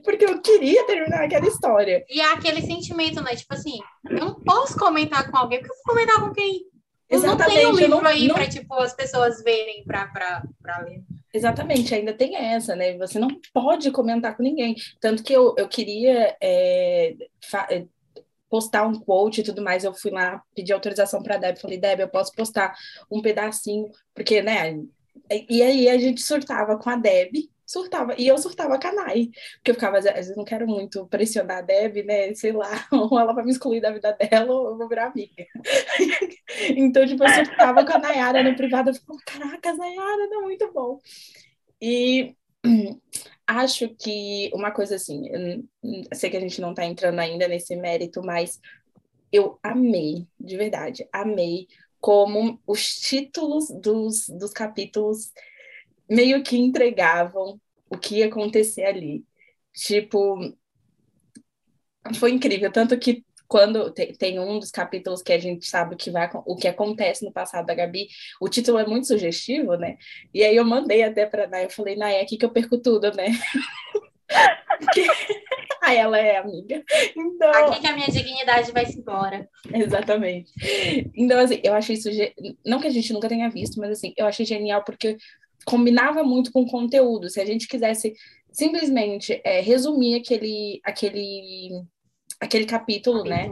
Porque 0.04 0.24
eu 0.24 0.40
queria 0.40 0.86
terminar 0.86 1.24
aquela 1.24 1.48
história. 1.48 2.04
E 2.08 2.20
é 2.20 2.32
aquele 2.32 2.62
sentimento, 2.62 3.20
né? 3.20 3.34
Tipo 3.34 3.54
assim, 3.54 3.80
eu 4.08 4.20
não 4.20 4.34
posso 4.34 4.78
comentar 4.78 5.28
com 5.28 5.36
alguém, 5.36 5.58
porque 5.58 5.72
eu 5.72 5.76
vou 5.84 5.94
comentar 5.94 6.20
com 6.20 6.32
quem? 6.32 6.73
Exatamente. 7.14 7.60
Eu 7.60 7.68
não 7.68 7.76
tenho 7.76 7.88
livro 7.88 8.02
não, 8.02 8.10
aí 8.10 8.28
não... 8.28 8.34
para 8.34 8.48
tipo, 8.48 8.74
as 8.74 8.94
pessoas 8.94 9.42
verem 9.42 9.84
para 9.84 10.42
ler. 10.84 11.02
Exatamente, 11.32 11.94
ainda 11.94 12.12
tem 12.12 12.36
essa, 12.36 12.76
né? 12.76 12.96
Você 12.98 13.18
não 13.18 13.28
pode 13.52 13.90
comentar 13.90 14.36
com 14.36 14.42
ninguém. 14.42 14.76
Tanto 15.00 15.22
que 15.22 15.32
eu, 15.32 15.54
eu 15.58 15.66
queria 15.66 16.36
é, 16.40 17.14
é 17.70 17.84
postar 18.48 18.86
um 18.86 18.94
quote 18.94 19.40
e 19.40 19.44
tudo 19.44 19.60
mais, 19.60 19.82
eu 19.82 19.92
fui 19.92 20.12
lá 20.12 20.40
pedir 20.54 20.72
autorização 20.72 21.20
para 21.24 21.34
a 21.34 21.38
Deb, 21.38 21.58
falei, 21.58 21.76
Deb, 21.76 21.98
eu 21.98 22.08
posso 22.08 22.32
postar 22.32 22.72
um 23.10 23.20
pedacinho, 23.20 23.90
porque, 24.14 24.42
né? 24.42 24.80
E 25.50 25.60
aí 25.60 25.88
a 25.88 25.98
gente 25.98 26.22
surtava 26.22 26.78
com 26.78 26.88
a 26.88 26.94
Deb, 26.94 27.34
surtava. 27.66 28.14
E 28.18 28.26
eu 28.26 28.36
surtava 28.38 28.78
com 28.78 28.88
a 28.88 28.92
Nai, 28.92 29.30
porque 29.56 29.70
eu 29.70 29.74
ficava, 29.74 29.98
às 29.98 30.04
vezes, 30.04 30.36
não 30.36 30.44
quero 30.44 30.66
muito 30.66 31.06
pressionar 31.06 31.58
a 31.58 31.62
Deb, 31.62 32.04
né? 32.04 32.34
Sei 32.34 32.52
lá, 32.52 32.68
ou 32.92 33.18
ela 33.18 33.32
vai 33.32 33.44
me 33.44 33.50
excluir 33.50 33.80
da 33.80 33.90
vida 33.90 34.12
dela, 34.12 34.52
ou 34.52 34.70
eu 34.70 34.78
vou 34.78 34.88
virar 34.88 35.06
amiga. 35.06 35.46
então, 36.76 37.06
tipo, 37.06 37.24
eu 37.24 37.44
surtava 37.44 37.84
com 37.84 37.92
a 37.92 37.98
Nayara 37.98 38.42
no 38.42 38.56
privado, 38.56 38.90
eu 38.90 38.94
ficava, 38.94 39.18
caraca, 39.26 39.74
Nayara 39.74 40.30
tá 40.30 40.40
muito 40.40 40.72
bom. 40.72 40.98
E 41.80 42.34
acho 43.46 43.88
que 43.96 44.50
uma 44.54 44.70
coisa 44.70 44.96
assim, 44.96 45.22
sei 46.12 46.30
que 46.30 46.36
a 46.36 46.40
gente 46.40 46.60
não 46.60 46.70
está 46.70 46.84
entrando 46.84 47.18
ainda 47.18 47.46
nesse 47.46 47.76
mérito, 47.76 48.22
mas 48.24 48.60
eu 49.32 49.58
amei, 49.62 50.26
de 50.38 50.56
verdade, 50.56 51.08
amei 51.12 51.66
como 52.00 52.60
os 52.66 52.96
títulos 52.96 53.68
dos, 53.70 54.28
dos 54.28 54.52
capítulos 54.52 55.32
meio 56.08 56.42
que 56.42 56.56
entregavam 56.56 57.60
o 57.88 57.98
que 57.98 58.16
ia 58.16 58.26
acontecer 58.26 58.84
ali. 58.84 59.24
Tipo, 59.72 60.38
foi 62.14 62.30
incrível, 62.32 62.70
tanto 62.70 62.98
que 62.98 63.24
quando 63.46 63.92
tem, 63.92 64.38
um 64.40 64.58
dos 64.58 64.70
capítulos 64.70 65.22
que 65.22 65.32
a 65.32 65.38
gente 65.38 65.66
sabe 65.66 65.94
o 65.94 65.98
que 65.98 66.10
vai 66.10 66.28
o 66.46 66.56
que 66.56 66.66
acontece 66.66 67.24
no 67.24 67.32
passado 67.32 67.66
da 67.66 67.74
Gabi, 67.74 68.08
o 68.40 68.48
título 68.48 68.78
é 68.78 68.86
muito 68.86 69.06
sugestivo, 69.06 69.76
né? 69.76 69.96
E 70.32 70.42
aí 70.42 70.56
eu 70.56 70.64
mandei 70.64 71.02
até 71.02 71.26
para 71.26 71.46
Naya, 71.46 71.64
eu 71.64 71.70
falei, 71.70 71.94
Naya, 71.94 72.18
é 72.18 72.22
aqui 72.22 72.36
que 72.36 72.44
eu 72.44 72.50
perco 72.50 72.78
tudo, 72.78 73.12
né? 73.12 73.26
Porque... 74.78 75.06
Aí 75.82 75.98
ela 75.98 76.18
é 76.18 76.38
amiga. 76.38 76.82
Então... 77.14 77.50
Aqui 77.50 77.80
que 77.80 77.86
a 77.86 77.94
minha 77.94 78.08
dignidade 78.08 78.72
vai 78.72 78.86
se 78.86 78.98
embora. 78.98 79.46
Exatamente. 79.72 80.50
Então, 81.14 81.38
assim, 81.38 81.60
eu 81.62 81.74
achei 81.74 81.94
isso. 81.94 82.08
Não 82.64 82.80
que 82.80 82.86
a 82.86 82.90
gente 82.90 83.12
nunca 83.12 83.28
tenha 83.28 83.50
visto, 83.50 83.78
mas 83.78 83.90
assim, 83.90 84.14
eu 84.16 84.26
achei 84.26 84.46
genial 84.46 84.82
porque 84.82 85.18
combinava 85.64 86.22
muito 86.22 86.52
com 86.52 86.62
o 86.62 86.70
conteúdo. 86.70 87.28
Se 87.28 87.40
a 87.40 87.44
gente 87.44 87.66
quisesse 87.68 88.14
simplesmente 88.52 89.40
é, 89.44 89.60
resumir 89.60 90.16
aquele, 90.16 90.80
aquele, 90.84 91.82
aquele 92.40 92.64
capítulo, 92.66 93.24
né? 93.24 93.50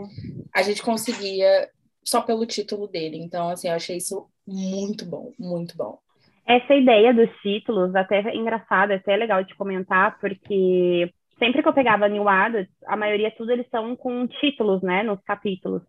A 0.54 0.62
gente 0.62 0.82
conseguia 0.82 1.68
só 2.04 2.20
pelo 2.20 2.46
título 2.46 2.86
dele. 2.86 3.18
Então, 3.18 3.48
assim, 3.48 3.68
eu 3.68 3.74
achei 3.74 3.96
isso 3.96 4.26
muito 4.46 5.04
bom, 5.04 5.32
muito 5.38 5.76
bom. 5.76 5.98
Essa 6.46 6.74
ideia 6.74 7.14
dos 7.14 7.30
títulos, 7.40 7.94
até 7.94 8.20
é 8.20 8.36
engraçada, 8.36 8.94
até 8.94 9.14
é 9.14 9.16
legal 9.16 9.44
de 9.44 9.54
comentar, 9.54 10.18
porque 10.18 11.12
sempre 11.38 11.62
que 11.62 11.68
eu 11.68 11.72
pegava 11.72 12.08
New 12.08 12.28
Adults, 12.28 12.72
a 12.86 12.96
maioria 12.96 13.30
tudo 13.36 13.52
eles 13.52 13.66
são 13.70 13.94
com 13.96 14.26
títulos, 14.26 14.82
né, 14.82 15.02
nos 15.02 15.20
capítulos. 15.22 15.82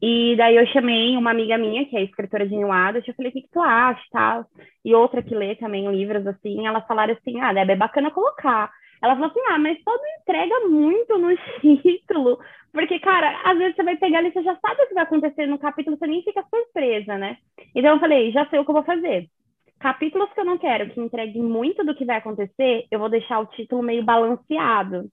E 0.00 0.36
daí 0.36 0.56
eu 0.56 0.66
chamei 0.68 1.16
uma 1.16 1.32
amiga 1.32 1.58
minha, 1.58 1.84
que 1.84 1.96
é 1.96 2.02
escritora 2.02 2.46
de 2.46 2.56
New 2.56 2.70
Adult, 2.70 3.06
eu 3.06 3.14
falei, 3.14 3.30
o 3.30 3.32
que, 3.32 3.42
que 3.42 3.50
tu 3.50 3.60
acha, 3.60 4.00
tal? 4.12 4.46
E 4.84 4.94
outra 4.94 5.22
que 5.22 5.34
lê 5.34 5.56
também 5.56 5.90
livros, 5.90 6.26
assim, 6.26 6.66
elas 6.66 6.86
falaram 6.86 7.14
assim, 7.14 7.40
ah, 7.40 7.52
Deb, 7.52 7.70
é 7.70 7.76
bacana 7.76 8.10
colocar. 8.10 8.70
Ela 9.02 9.14
falou 9.14 9.30
assim, 9.30 9.40
ah, 9.48 9.58
mas 9.58 9.78
não 9.84 9.96
entrega 10.20 10.68
muito 10.68 11.18
no 11.18 11.36
título, 11.82 12.38
porque, 12.72 12.98
cara, 13.00 13.40
às 13.44 13.58
vezes 13.58 13.74
você 13.74 13.82
vai 13.82 13.96
pegar 13.96 14.18
ali, 14.18 14.32
você 14.32 14.42
já 14.42 14.56
sabe 14.56 14.82
o 14.82 14.88
que 14.88 14.94
vai 14.94 15.04
acontecer 15.04 15.46
no 15.46 15.58
capítulo, 15.58 15.96
você 15.96 16.06
nem 16.06 16.22
fica 16.22 16.44
surpresa, 16.48 17.16
né? 17.16 17.36
Então 17.74 17.94
eu 17.94 18.00
falei, 18.00 18.30
já 18.30 18.46
sei 18.46 18.58
o 18.58 18.64
que 18.64 18.70
eu 18.70 18.74
vou 18.74 18.84
fazer. 18.84 19.28
Capítulos 19.80 20.32
que 20.32 20.40
eu 20.40 20.44
não 20.44 20.58
quero 20.58 20.90
que 20.90 21.00
entreguem 21.00 21.42
muito 21.42 21.84
do 21.84 21.94
que 21.94 22.04
vai 22.04 22.16
acontecer, 22.16 22.86
eu 22.90 22.98
vou 22.98 23.08
deixar 23.08 23.40
o 23.40 23.46
título 23.46 23.82
meio 23.82 24.04
balanceado. 24.04 25.08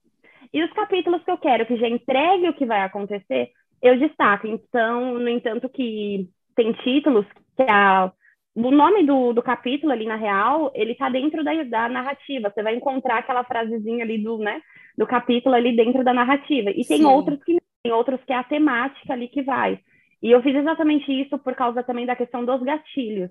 E 0.52 0.62
os 0.62 0.72
capítulos 0.72 1.22
que 1.24 1.30
eu 1.30 1.38
quero 1.38 1.66
que 1.66 1.76
já 1.76 1.88
entregue 1.88 2.48
o 2.48 2.54
que 2.54 2.66
vai 2.66 2.82
acontecer, 2.82 3.50
eu 3.82 3.98
destaco. 3.98 4.46
Então, 4.46 5.14
no 5.18 5.28
entanto, 5.28 5.68
que 5.68 6.28
tem 6.54 6.72
títulos 6.72 7.26
que 7.56 7.62
a, 7.62 8.12
o 8.54 8.70
nome 8.70 9.04
do, 9.04 9.32
do 9.32 9.42
capítulo 9.42 9.92
ali, 9.92 10.06
na 10.06 10.16
real, 10.16 10.72
ele 10.74 10.92
está 10.92 11.08
dentro 11.08 11.44
da, 11.44 11.62
da 11.64 11.88
narrativa. 11.88 12.50
Você 12.50 12.62
vai 12.62 12.74
encontrar 12.74 13.18
aquela 13.18 13.44
frasezinha 13.44 14.04
ali 14.04 14.18
do, 14.18 14.38
né, 14.38 14.60
do 14.96 15.06
capítulo 15.06 15.54
ali 15.54 15.76
dentro 15.76 16.02
da 16.02 16.14
narrativa. 16.14 16.70
E 16.70 16.84
tem 16.84 16.98
Sim. 16.98 17.04
outros 17.04 17.42
que 17.44 17.58
tem 17.82 17.92
outros 17.92 18.20
que 18.24 18.32
é 18.32 18.36
a 18.36 18.44
temática 18.44 19.12
ali 19.12 19.28
que 19.28 19.42
vai. 19.42 19.78
E 20.22 20.32
eu 20.32 20.42
fiz 20.42 20.56
exatamente 20.56 21.10
isso 21.12 21.38
por 21.38 21.54
causa 21.54 21.82
também 21.82 22.04
da 22.04 22.16
questão 22.16 22.44
dos 22.44 22.60
gatilhos. 22.62 23.30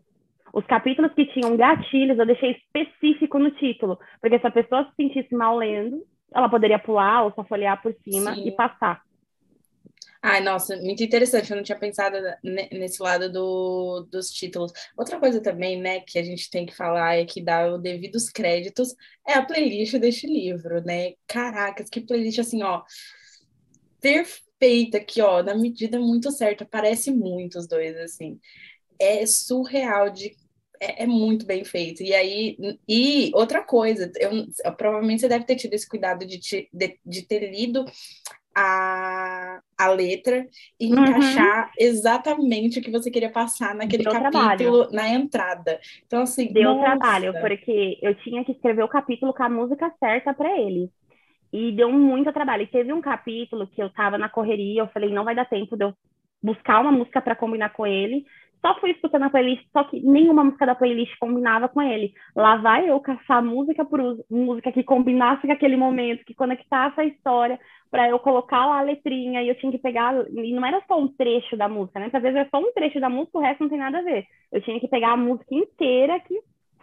Os 0.54 0.66
capítulos 0.66 1.12
que 1.14 1.25
tinham 1.25 1.58
gatilhos, 1.58 2.18
eu 2.18 2.25
deixei 2.25 2.52
específico 2.52 3.38
no 3.38 3.52
título, 3.52 4.00
porque 4.22 4.40
se 4.40 4.48
a 4.48 4.52
pessoa 4.52 4.86
se 4.86 4.96
sentisse 4.96 5.36
mal 5.36 5.58
lendo, 5.58 6.04
ela 6.34 6.48
poderia 6.48 6.80
pular 6.80 7.24
ou 7.24 7.34
só 7.34 7.44
folhear 7.44 7.82
por 7.82 7.94
cima 8.04 8.36
Sim. 8.36 8.48
e 8.48 8.52
passar. 8.52 9.02
Ai, 10.27 10.41
nossa, 10.41 10.75
muito 10.77 11.03
interessante. 11.03 11.51
Eu 11.51 11.58
não 11.58 11.63
tinha 11.63 11.77
pensado 11.77 12.17
nesse 12.44 13.00
lado 13.00 13.32
do, 13.32 14.08
dos 14.12 14.32
títulos. 14.32 14.72
Outra 14.98 15.20
coisa 15.20 15.39
também, 15.39 15.79
né, 15.79 16.00
que 16.00 16.17
a 16.17 16.24
gente 16.24 16.50
tem 16.50 16.65
que 16.65 16.75
falar 16.75 17.17
é 17.17 17.25
que 17.25 17.39
dá 17.39 17.72
os 17.72 17.79
devidos 17.79 18.27
créditos 18.32 18.96
é 19.27 19.34
a 19.34 19.46
playlist 19.46 19.96
deste 20.00 20.25
livro, 20.25 20.84
né? 20.84 21.13
Caracas, 21.27 21.91
que 21.91 22.01
playlist 22.01 22.39
assim, 22.39 22.63
ó, 22.63 22.82
perfeita 24.01 24.98
aqui, 24.98 25.22
ó, 25.22 25.44
na 25.44 25.53
medida 25.53 26.00
muito 26.00 26.32
certa. 26.32 26.65
Parece 26.65 27.12
muito 27.12 27.60
os 27.60 27.67
dois, 27.67 27.96
assim. 27.98 28.39
É 29.00 29.27
surreal 29.27 30.10
de 30.10 30.36
é, 30.79 31.03
é, 31.03 31.08
muito 31.08 31.46
bem 31.46 31.63
feito. 31.63 32.01
E 32.01 32.15
aí, 32.15 32.58
e 32.89 33.29
outra 33.36 33.63
coisa, 33.63 34.12
eu, 34.20 34.32
eu, 34.63 34.75
provavelmente 34.75 35.22
você 35.22 35.27
deve 35.27 35.46
ter 35.46 35.55
tido 35.55 35.74
esse 35.75 35.88
cuidado 35.88 36.25
de, 36.25 36.39
te, 36.39 36.67
de, 36.74 37.00
de 37.05 37.22
ter 37.22 37.51
lido 37.51 37.86
a, 38.56 39.60
a 39.78 39.90
letra 39.90 40.48
e 40.80 40.94
uhum. 40.94 41.04
encaixar 41.04 41.72
exatamente 41.78 42.80
o 42.80 42.82
que 42.82 42.90
você 42.90 43.12
queria 43.12 43.30
passar 43.30 43.76
naquele 43.76 44.04
Deu 44.04 44.14
capítulo 44.14 44.88
trabalho. 44.88 44.88
na 44.92 45.10
entrada. 45.10 45.80
Então, 46.08 46.22
assim. 46.22 46.52
Deu 46.54 46.76
nossa. 46.76 46.86
trabalho, 46.86 47.34
porque 47.42 48.00
eu 48.02 48.16
tinha 48.16 48.46
que 48.46 48.54
escrever 48.54 48.84
o 48.84 48.88
capítulo 48.88 49.34
com 49.34 49.44
a 49.44 49.50
música 49.50 49.94
certa 50.00 50.34
para 50.34 50.58
ele. 50.58 50.90
E 51.52 51.72
deu 51.74 51.92
muito 51.92 52.32
trabalho. 52.32 52.64
E 52.64 52.68
teve 52.68 52.94
um 52.94 53.02
capítulo 53.02 53.68
que 53.68 53.82
eu 53.82 53.90
tava 53.90 54.18
na 54.18 54.30
correria, 54.30 54.82
eu 54.82 54.88
falei, 54.88 55.14
não 55.14 55.26
vai 55.26 55.36
dar 55.36 55.46
tempo 55.46 55.76
de 55.76 55.84
eu 55.84 55.94
buscar 56.42 56.80
uma 56.80 56.92
música 56.92 57.22
para 57.22 57.36
combinar 57.36 57.70
com 57.70 57.88
ele 57.88 58.26
só 58.62 58.80
fui 58.80 58.92
escutando 58.92 59.24
a 59.24 59.30
playlist, 59.30 59.64
só 59.72 59.84
que 59.84 60.00
nenhuma 60.00 60.44
música 60.44 60.66
da 60.66 60.76
playlist 60.76 61.14
combinava 61.20 61.68
com 61.68 61.82
ele. 61.82 62.14
Lá 62.36 62.58
vai 62.58 62.90
eu 62.90 63.00
caçar 63.00 63.44
música 63.44 63.86
por 63.86 64.00
música 64.30 64.72
que 64.72 64.84
combinasse 64.84 65.46
com 65.46 65.54
aquele 65.54 65.78
momento, 65.78 66.26
que 66.26 66.34
conectasse 66.34 67.00
a 67.00 67.06
história, 67.06 67.60
para 67.92 68.10
eu 68.10 68.20
colocar 68.20 68.66
lá 68.66 68.80
a 68.80 68.82
letrinha, 68.82 69.42
e 69.42 69.48
eu 69.48 69.56
tinha 69.56 69.72
que 69.72 69.78
pegar, 69.78 70.14
e 70.30 70.54
não 70.54 70.66
era 70.66 70.82
só 70.88 71.00
um 71.00 71.08
trecho 71.08 71.56
da 71.56 71.70
música, 71.70 72.00
né? 72.00 72.10
Às 72.12 72.22
vezes 72.22 72.38
é 72.38 72.48
só 72.50 72.60
um 72.60 72.74
trecho 72.74 73.00
da 73.00 73.10
música, 73.10 73.38
o 73.38 73.42
resto 73.42 73.62
não 73.62 73.70
tem 73.70 73.80
nada 73.80 74.00
a 74.00 74.04
ver. 74.04 74.26
Eu 74.52 74.62
tinha 74.62 74.80
que 74.80 74.88
pegar 74.88 75.12
a 75.14 75.18
música 75.18 75.54
inteira 75.54 76.20
que, 76.20 76.38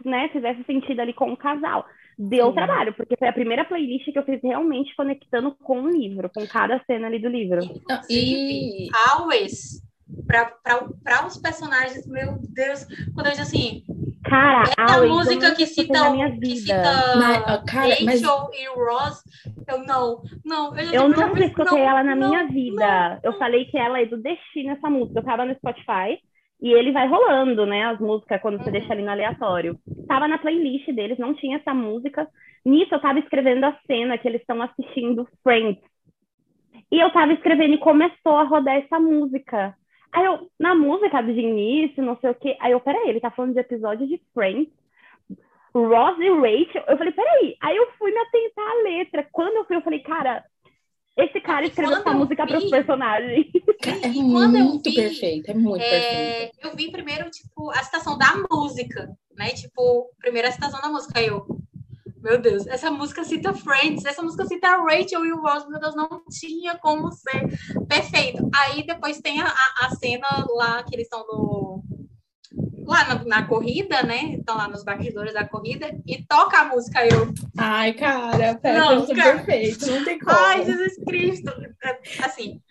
né, 0.05 0.29
fizesse 0.29 0.63
sentido 0.63 1.01
ali 1.01 1.13
com 1.13 1.31
o 1.31 1.37
casal. 1.37 1.85
Deu 2.17 2.47
Sim. 2.47 2.53
trabalho, 2.53 2.93
porque 2.93 3.17
foi 3.17 3.27
a 3.27 3.33
primeira 3.33 3.65
playlist 3.65 4.11
que 4.11 4.17
eu 4.17 4.23
fiz 4.23 4.41
realmente 4.41 4.95
conectando 4.95 5.55
com 5.63 5.81
o 5.81 5.89
livro, 5.89 6.29
com 6.33 6.47
cada 6.47 6.81
cena 6.85 7.07
ali 7.07 7.19
do 7.19 7.27
livro. 7.27 7.61
E 8.09 8.87
always 9.11 9.82
para 10.27 11.27
os 11.27 11.37
personagens, 11.37 12.07
meu 12.07 12.37
Deus, 12.49 12.85
quando 13.13 13.27
eu 13.27 13.31
digo 13.31 13.43
assim, 13.43 13.83
cara, 14.23 14.63
a 14.77 15.01
música 15.01 15.55
que 15.55 15.65
cita, 15.65 15.93
que 16.39 16.55
cita 16.55 17.17
mas, 17.17 17.43
cara, 17.65 17.89
Rachel 17.89 18.05
mas... 18.05 18.21
e 18.21 18.67
Ross, 18.75 19.23
eu 19.67 19.85
não, 19.85 20.21
não, 20.45 20.77
eu, 20.77 20.91
eu 20.91 21.09
nunca 21.09 21.45
escutei 21.45 21.79
não, 21.79 21.89
ela 21.89 22.03
na 22.03 22.15
não, 22.15 22.29
minha 22.29 22.47
vida. 22.47 23.09
Não, 23.09 23.19
eu 23.23 23.37
falei 23.37 23.65
que 23.65 23.77
ela 23.77 24.01
é 24.01 24.05
do 24.05 24.17
destino 24.17 24.71
essa 24.71 24.89
música. 24.89 25.19
Eu 25.19 25.23
tava 25.23 25.45
no 25.45 25.55
Spotify 25.55 26.19
e 26.61 26.71
ele 26.71 26.91
vai 26.91 27.07
rolando, 27.07 27.65
né, 27.65 27.83
as 27.83 27.99
músicas 27.99 28.41
quando 28.41 28.57
você 28.57 28.65
uhum. 28.65 28.71
deixa 28.71 28.93
ali 28.93 29.03
no 29.03 29.11
aleatório. 29.11 29.77
Tava 30.07 30.27
na 30.27 30.37
playlist 30.37 30.87
deles, 30.93 31.17
não 31.17 31.33
tinha 31.33 31.57
essa 31.57 31.73
música. 31.73 32.27
Nisso 32.65 32.95
eu 32.95 33.01
tava 33.01 33.19
escrevendo 33.19 33.65
a 33.65 33.77
cena 33.85 34.17
que 34.17 34.27
eles 34.27 34.41
estão 34.41 34.61
assistindo 34.61 35.27
Friends. 35.43 35.83
E 36.91 36.99
eu 36.99 37.11
tava 37.11 37.33
escrevendo 37.33 37.73
e 37.73 37.79
começou 37.79 38.37
a 38.37 38.43
rodar 38.43 38.75
essa 38.75 38.99
música. 38.99 39.75
Aí 40.13 40.25
eu, 40.25 40.47
na 40.59 40.75
música 40.75 41.21
de 41.21 41.31
início, 41.31 42.03
não 42.03 42.17
sei 42.19 42.29
o 42.29 42.35
quê. 42.35 42.55
Aí 42.61 42.71
eu, 42.71 42.79
peraí, 42.79 43.09
ele 43.09 43.19
tá 43.19 43.31
falando 43.31 43.53
de 43.53 43.59
episódio 43.59 44.07
de 44.07 44.21
Friends. 44.33 44.69
Ross 45.73 46.19
e 46.19 46.29
Rachel. 46.29 46.83
Eu 46.87 46.97
falei, 46.97 47.13
peraí. 47.13 47.57
Aí 47.59 47.75
eu 47.75 47.87
fui 47.97 48.11
me 48.11 48.19
atentar 48.19 48.65
à 48.65 48.83
letra. 48.83 49.27
Quando 49.31 49.55
eu 49.55 49.65
fui, 49.65 49.75
eu 49.75 49.81
falei, 49.81 49.99
cara, 50.01 50.45
esse 51.17 51.41
cara 51.41 51.65
escreveu 51.65 51.97
essa 51.97 52.11
música 52.11 52.45
para 52.45 52.57
os 52.57 52.69
personagens. 52.69 53.47
É 54.03 54.07
muito 54.07 54.89
vi, 54.89 54.95
perfeito, 54.95 55.51
é 55.51 55.53
muito 55.53 55.81
é, 55.81 55.89
perfeito. 55.89 56.57
Eu 56.61 56.75
vi 56.75 56.91
primeiro, 56.91 57.29
tipo, 57.29 57.69
a 57.71 57.83
citação 57.83 58.17
da 58.17 58.33
música, 58.49 59.09
né? 59.35 59.49
Tipo, 59.49 60.09
primeira 60.19 60.51
citação 60.51 60.79
da 60.79 60.89
música. 60.89 61.19
Aí 61.19 61.27
eu, 61.27 61.45
meu 62.23 62.39
Deus, 62.39 62.65
essa 62.67 62.89
música 62.89 63.23
cita 63.25 63.53
Friends, 63.53 64.05
essa 64.05 64.23
música 64.23 64.45
cita 64.45 64.77
Rachel 64.77 65.25
e 65.25 65.33
o 65.33 65.41
Ross, 65.41 65.67
meu 65.67 65.79
Deus, 65.79 65.93
não 65.93 66.23
tinha 66.29 66.77
como 66.77 67.11
ser 67.11 67.49
perfeito. 67.85 68.49
Aí 68.55 68.85
depois 68.87 69.19
tem 69.19 69.41
a, 69.41 69.53
a 69.81 69.89
cena 69.89 70.25
lá 70.55 70.81
que 70.83 70.95
eles 70.95 71.05
estão 71.05 71.19
no. 71.27 71.83
Lá 72.85 73.05
na, 73.07 73.23
na, 73.23 73.47
corrida, 73.47 74.03
né? 74.03 74.35
Estão 74.35 74.57
lá 74.57 74.67
nos 74.67 74.83
bastidores 74.83 75.33
da 75.33 75.47
corrida 75.47 75.89
e 76.05 76.25
toca 76.25 76.59
a 76.59 76.65
música 76.65 77.05
eu. 77.05 77.33
Ai, 77.57 77.93
cara, 77.93 78.59
não, 78.61 79.07
cara. 79.07 79.39
perfeito, 79.39 79.87
não 79.87 80.03
tem 80.03 80.19
como. 80.19 80.35
Ai, 80.35 80.65
Jesus 80.65 80.95
Cristo. 81.05 81.49
É, 81.83 81.99
assim, 82.23 82.61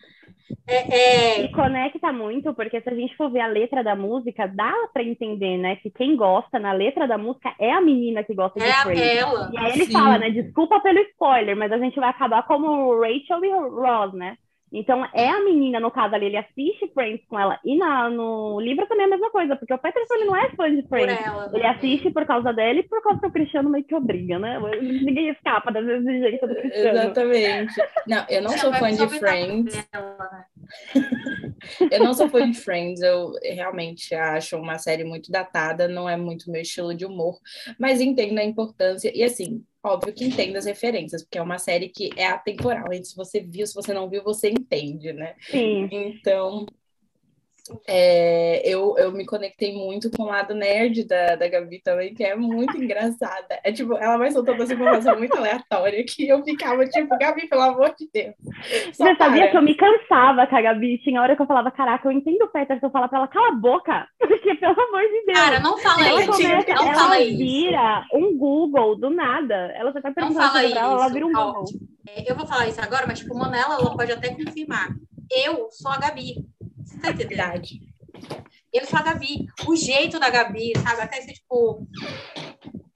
é, 0.73 1.39
é... 1.39 1.41
E 1.43 1.51
conecta 1.51 2.11
muito, 2.11 2.53
porque 2.53 2.81
se 2.81 2.89
a 2.89 2.95
gente 2.95 3.15
for 3.15 3.31
ver 3.31 3.41
a 3.41 3.47
letra 3.47 3.83
da 3.83 3.95
música, 3.95 4.47
dá 4.47 4.73
para 4.93 5.03
entender, 5.03 5.57
né? 5.57 5.75
Que 5.77 5.89
quem 5.89 6.15
gosta 6.15 6.59
na 6.59 6.71
letra 6.71 7.07
da 7.07 7.17
música 7.17 7.53
é 7.59 7.71
a 7.71 7.81
menina 7.81 8.23
que 8.23 8.33
gosta 8.33 8.63
é 8.63 8.67
de 8.67 8.81
Free. 8.83 9.17
Ela. 9.17 9.49
E 9.53 9.57
aí 9.57 9.71
ele 9.73 9.85
Sim. 9.85 9.93
fala, 9.93 10.17
né? 10.17 10.29
Desculpa 10.29 10.79
pelo 10.79 10.99
spoiler, 10.99 11.55
mas 11.55 11.71
a 11.71 11.77
gente 11.77 11.99
vai 11.99 12.09
acabar 12.09 12.43
como 12.43 12.99
Rachel 12.99 13.43
e 13.43 13.51
Ross, 13.51 14.13
né? 14.13 14.37
Então, 14.73 15.07
é 15.13 15.29
a 15.29 15.43
menina, 15.43 15.79
no 15.79 15.91
caso 15.91 16.15
ali, 16.15 16.25
ele 16.25 16.37
assiste 16.37 16.91
Friends 16.95 17.23
com 17.27 17.39
ela. 17.39 17.59
E 17.63 17.77
na, 17.77 18.09
no 18.09 18.59
livro 18.59 18.87
também 18.87 19.03
é 19.03 19.07
a 19.07 19.11
mesma 19.11 19.29
coisa, 19.29 19.55
porque 19.55 19.71
o 19.71 19.77
Peterson 19.77 20.15
ele 20.15 20.25
não 20.25 20.35
é 20.35 20.49
fã 20.55 20.75
de 20.75 20.81
Friends. 20.87 21.25
Ela, 21.25 21.47
né? 21.47 21.51
Ele 21.53 21.67
assiste 21.67 22.09
por 22.09 22.25
causa 22.25 22.51
dela 22.51 22.79
e 22.79 22.83
por 22.83 23.01
causa 23.03 23.19
que 23.19 23.27
o 23.27 23.31
Cristiano 23.31 23.69
meio 23.69 23.83
que 23.83 23.93
obriga, 23.93 24.39
né? 24.39 24.59
Ninguém 24.81 25.29
escapa 25.29 25.71
das 25.71 25.85
exigências 25.85 26.49
do 26.49 26.55
Cristiano. 26.55 26.97
Exatamente. 26.97 27.73
Não, 28.07 28.25
eu 28.27 28.41
não 28.41 28.49
sou 28.49 28.73
fã 28.73 28.91
de 28.91 29.07
Friends. 29.19 29.75
Né? 29.75 29.85
eu 31.91 31.99
não 31.99 32.13
sou 32.15 32.27
fã 32.27 32.49
de 32.49 32.59
Friends, 32.59 33.01
eu 33.01 33.31
realmente 33.43 34.15
acho 34.15 34.57
uma 34.57 34.79
série 34.79 35.03
muito 35.03 35.31
datada, 35.31 35.87
não 35.87 36.09
é 36.09 36.17
muito 36.17 36.49
meu 36.49 36.61
estilo 36.61 36.95
de 36.95 37.05
humor, 37.05 37.37
mas 37.77 38.01
entendo 38.01 38.39
a 38.39 38.43
importância. 38.43 39.11
E 39.13 39.23
assim, 39.23 39.63
óbvio 39.83 40.13
que 40.13 40.25
entendo 40.25 40.57
as 40.57 40.65
referências, 40.65 41.23
porque 41.23 41.37
é 41.37 41.41
uma 41.41 41.59
série 41.59 41.89
que 41.89 42.09
é 42.17 42.27
atemporal. 42.27 42.91
E 42.93 43.03
se 43.03 43.15
você 43.15 43.41
viu, 43.41 43.67
se 43.67 43.73
você 43.73 43.93
não 43.93 44.09
viu, 44.09 44.23
você 44.23 44.49
entende, 44.49 45.13
né? 45.13 45.35
Sim. 45.49 45.89
Então, 45.91 46.65
é, 47.87 48.61
eu, 48.65 48.95
eu 48.97 49.11
me 49.11 49.25
conectei 49.25 49.73
muito 49.73 50.11
com 50.11 50.23
o 50.23 50.27
lado 50.27 50.53
nerd 50.53 51.05
da, 51.05 51.35
da 51.35 51.47
Gabi 51.47 51.81
também, 51.81 52.13
que 52.13 52.23
é 52.23 52.35
muito 52.35 52.75
engraçada. 52.77 53.59
É 53.63 53.71
tipo, 53.71 53.95
ela 53.95 54.17
vai 54.17 54.31
soltando 54.31 54.63
essa 54.63 54.73
informação 54.73 55.17
muito 55.17 55.35
aleatória 55.35 56.03
que 56.05 56.27
eu 56.27 56.43
ficava 56.43 56.85
tipo, 56.85 57.17
Gabi, 57.17 57.47
pelo 57.47 57.61
amor 57.61 57.95
de 57.97 58.09
Deus. 58.13 58.35
Você 58.93 59.15
sabia 59.15 59.49
que 59.49 59.57
eu 59.57 59.61
me 59.61 59.75
cansava 59.75 60.45
com 60.45 60.55
a 60.55 60.61
Gabi? 60.61 60.97
Tinha 60.99 61.21
hora 61.21 61.35
que 61.35 61.41
eu 61.41 61.47
falava, 61.47 61.71
caraca, 61.71 62.07
eu 62.07 62.11
entendo 62.11 62.43
o 62.43 62.49
Peterson 62.49 62.89
falar 62.89 63.07
pra 63.07 63.19
ela, 63.19 63.27
cala 63.27 63.49
a 63.49 63.55
boca, 63.55 64.07
porque 64.19 64.55
pelo 64.55 64.79
amor 64.81 65.01
de 65.01 65.25
Deus. 65.25 65.39
Cara, 65.39 65.59
não 65.59 65.77
fala 65.77 66.07
ela 66.07 66.21
isso. 66.21 66.31
Começa, 66.31 66.73
não 66.73 66.85
ela 66.85 66.93
fala 66.93 67.17
vira 67.19 68.05
isso. 68.05 68.17
um 68.17 68.37
Google 68.37 68.95
do 68.97 69.09
nada. 69.09 69.55
Ela 69.75 69.93
só 69.93 70.01
tá 70.01 70.11
perguntando 70.11 70.39
não 70.39 70.47
fala 70.47 70.65
isso. 70.65 70.77
Ela, 70.77 70.93
ela 70.93 71.09
vira 71.09 71.25
um 71.25 71.31
Google. 71.31 71.65
É, 72.09 72.29
eu 72.29 72.35
vou 72.35 72.45
falar 72.45 72.67
isso 72.67 72.81
agora, 72.81 73.07
mas 73.07 73.19
tipo, 73.19 73.37
Monela, 73.37 73.75
ela 73.75 73.95
pode 73.95 74.11
até 74.11 74.33
confirmar. 74.33 74.89
Eu 75.31 75.69
sou 75.71 75.89
a 75.89 75.97
Gabi. 75.97 76.35
Você 76.83 76.99
tá 76.99 77.09
entendendo? 77.11 77.29
Verdade. 77.29 77.81
Eu 78.71 78.85
sou 78.85 78.99
a 78.99 79.03
Gabi. 79.03 79.47
O 79.67 79.75
jeito 79.75 80.19
da 80.19 80.29
Gabi, 80.29 80.73
sabe? 80.81 81.01
Até 81.01 81.21
ser, 81.21 81.33
tipo, 81.33 81.87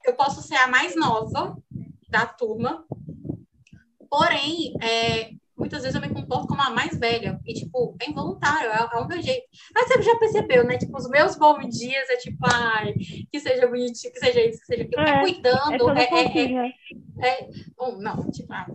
eu 0.04 0.14
posso 0.14 0.42
ser 0.42 0.56
a 0.56 0.66
mais 0.66 0.96
nova 0.96 1.56
da 2.08 2.26
turma, 2.26 2.84
porém, 4.08 4.72
é, 4.82 5.30
muitas 5.56 5.82
vezes 5.82 5.94
eu 5.94 6.00
me 6.00 6.12
comporto 6.12 6.48
como 6.48 6.62
a 6.62 6.70
mais 6.70 6.98
velha. 6.98 7.38
E, 7.46 7.54
tipo, 7.54 7.96
é 8.00 8.10
involuntário, 8.10 8.70
é, 8.70 8.88
é 8.92 9.00
o 9.00 9.06
meu 9.06 9.20
jeito. 9.20 9.46
Mas 9.74 9.88
você 9.88 10.02
já 10.02 10.16
percebeu, 10.16 10.64
né? 10.64 10.78
Tipo, 10.78 10.96
os 10.96 11.08
meus 11.08 11.36
bons 11.36 11.68
dias 11.78 12.08
é 12.08 12.16
tipo, 12.16 12.38
ai, 12.42 12.94
que 13.30 13.38
seja 13.38 13.66
bonitinho, 13.66 14.12
que 14.12 14.18
seja 14.18 14.40
isso, 14.40 14.60
que 14.60 14.66
seja 14.66 14.82
aquilo. 14.84 15.02
É, 15.02 15.10
é 15.10 15.20
cuidando. 15.20 15.90
É, 15.90 16.04
é, 16.04 16.66
é, 16.66 17.28
é, 17.28 17.48
bom, 17.76 17.98
não, 17.98 18.30
tipo, 18.30 18.52
ah, 18.52 18.66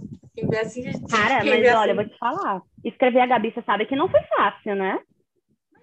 assim, 0.62 0.83
Cara, 1.09 1.43
mas 1.43 1.65
assim. 1.65 1.75
olha, 1.75 1.91
eu 1.91 1.95
vou 1.95 2.05
te 2.05 2.17
falar. 2.17 2.62
Escrever 2.83 3.21
a 3.21 3.25
Gabi, 3.25 3.51
você 3.53 3.62
sabe 3.63 3.85
que 3.85 3.95
não 3.95 4.09
foi 4.09 4.21
fácil, 4.35 4.75
né? 4.75 5.00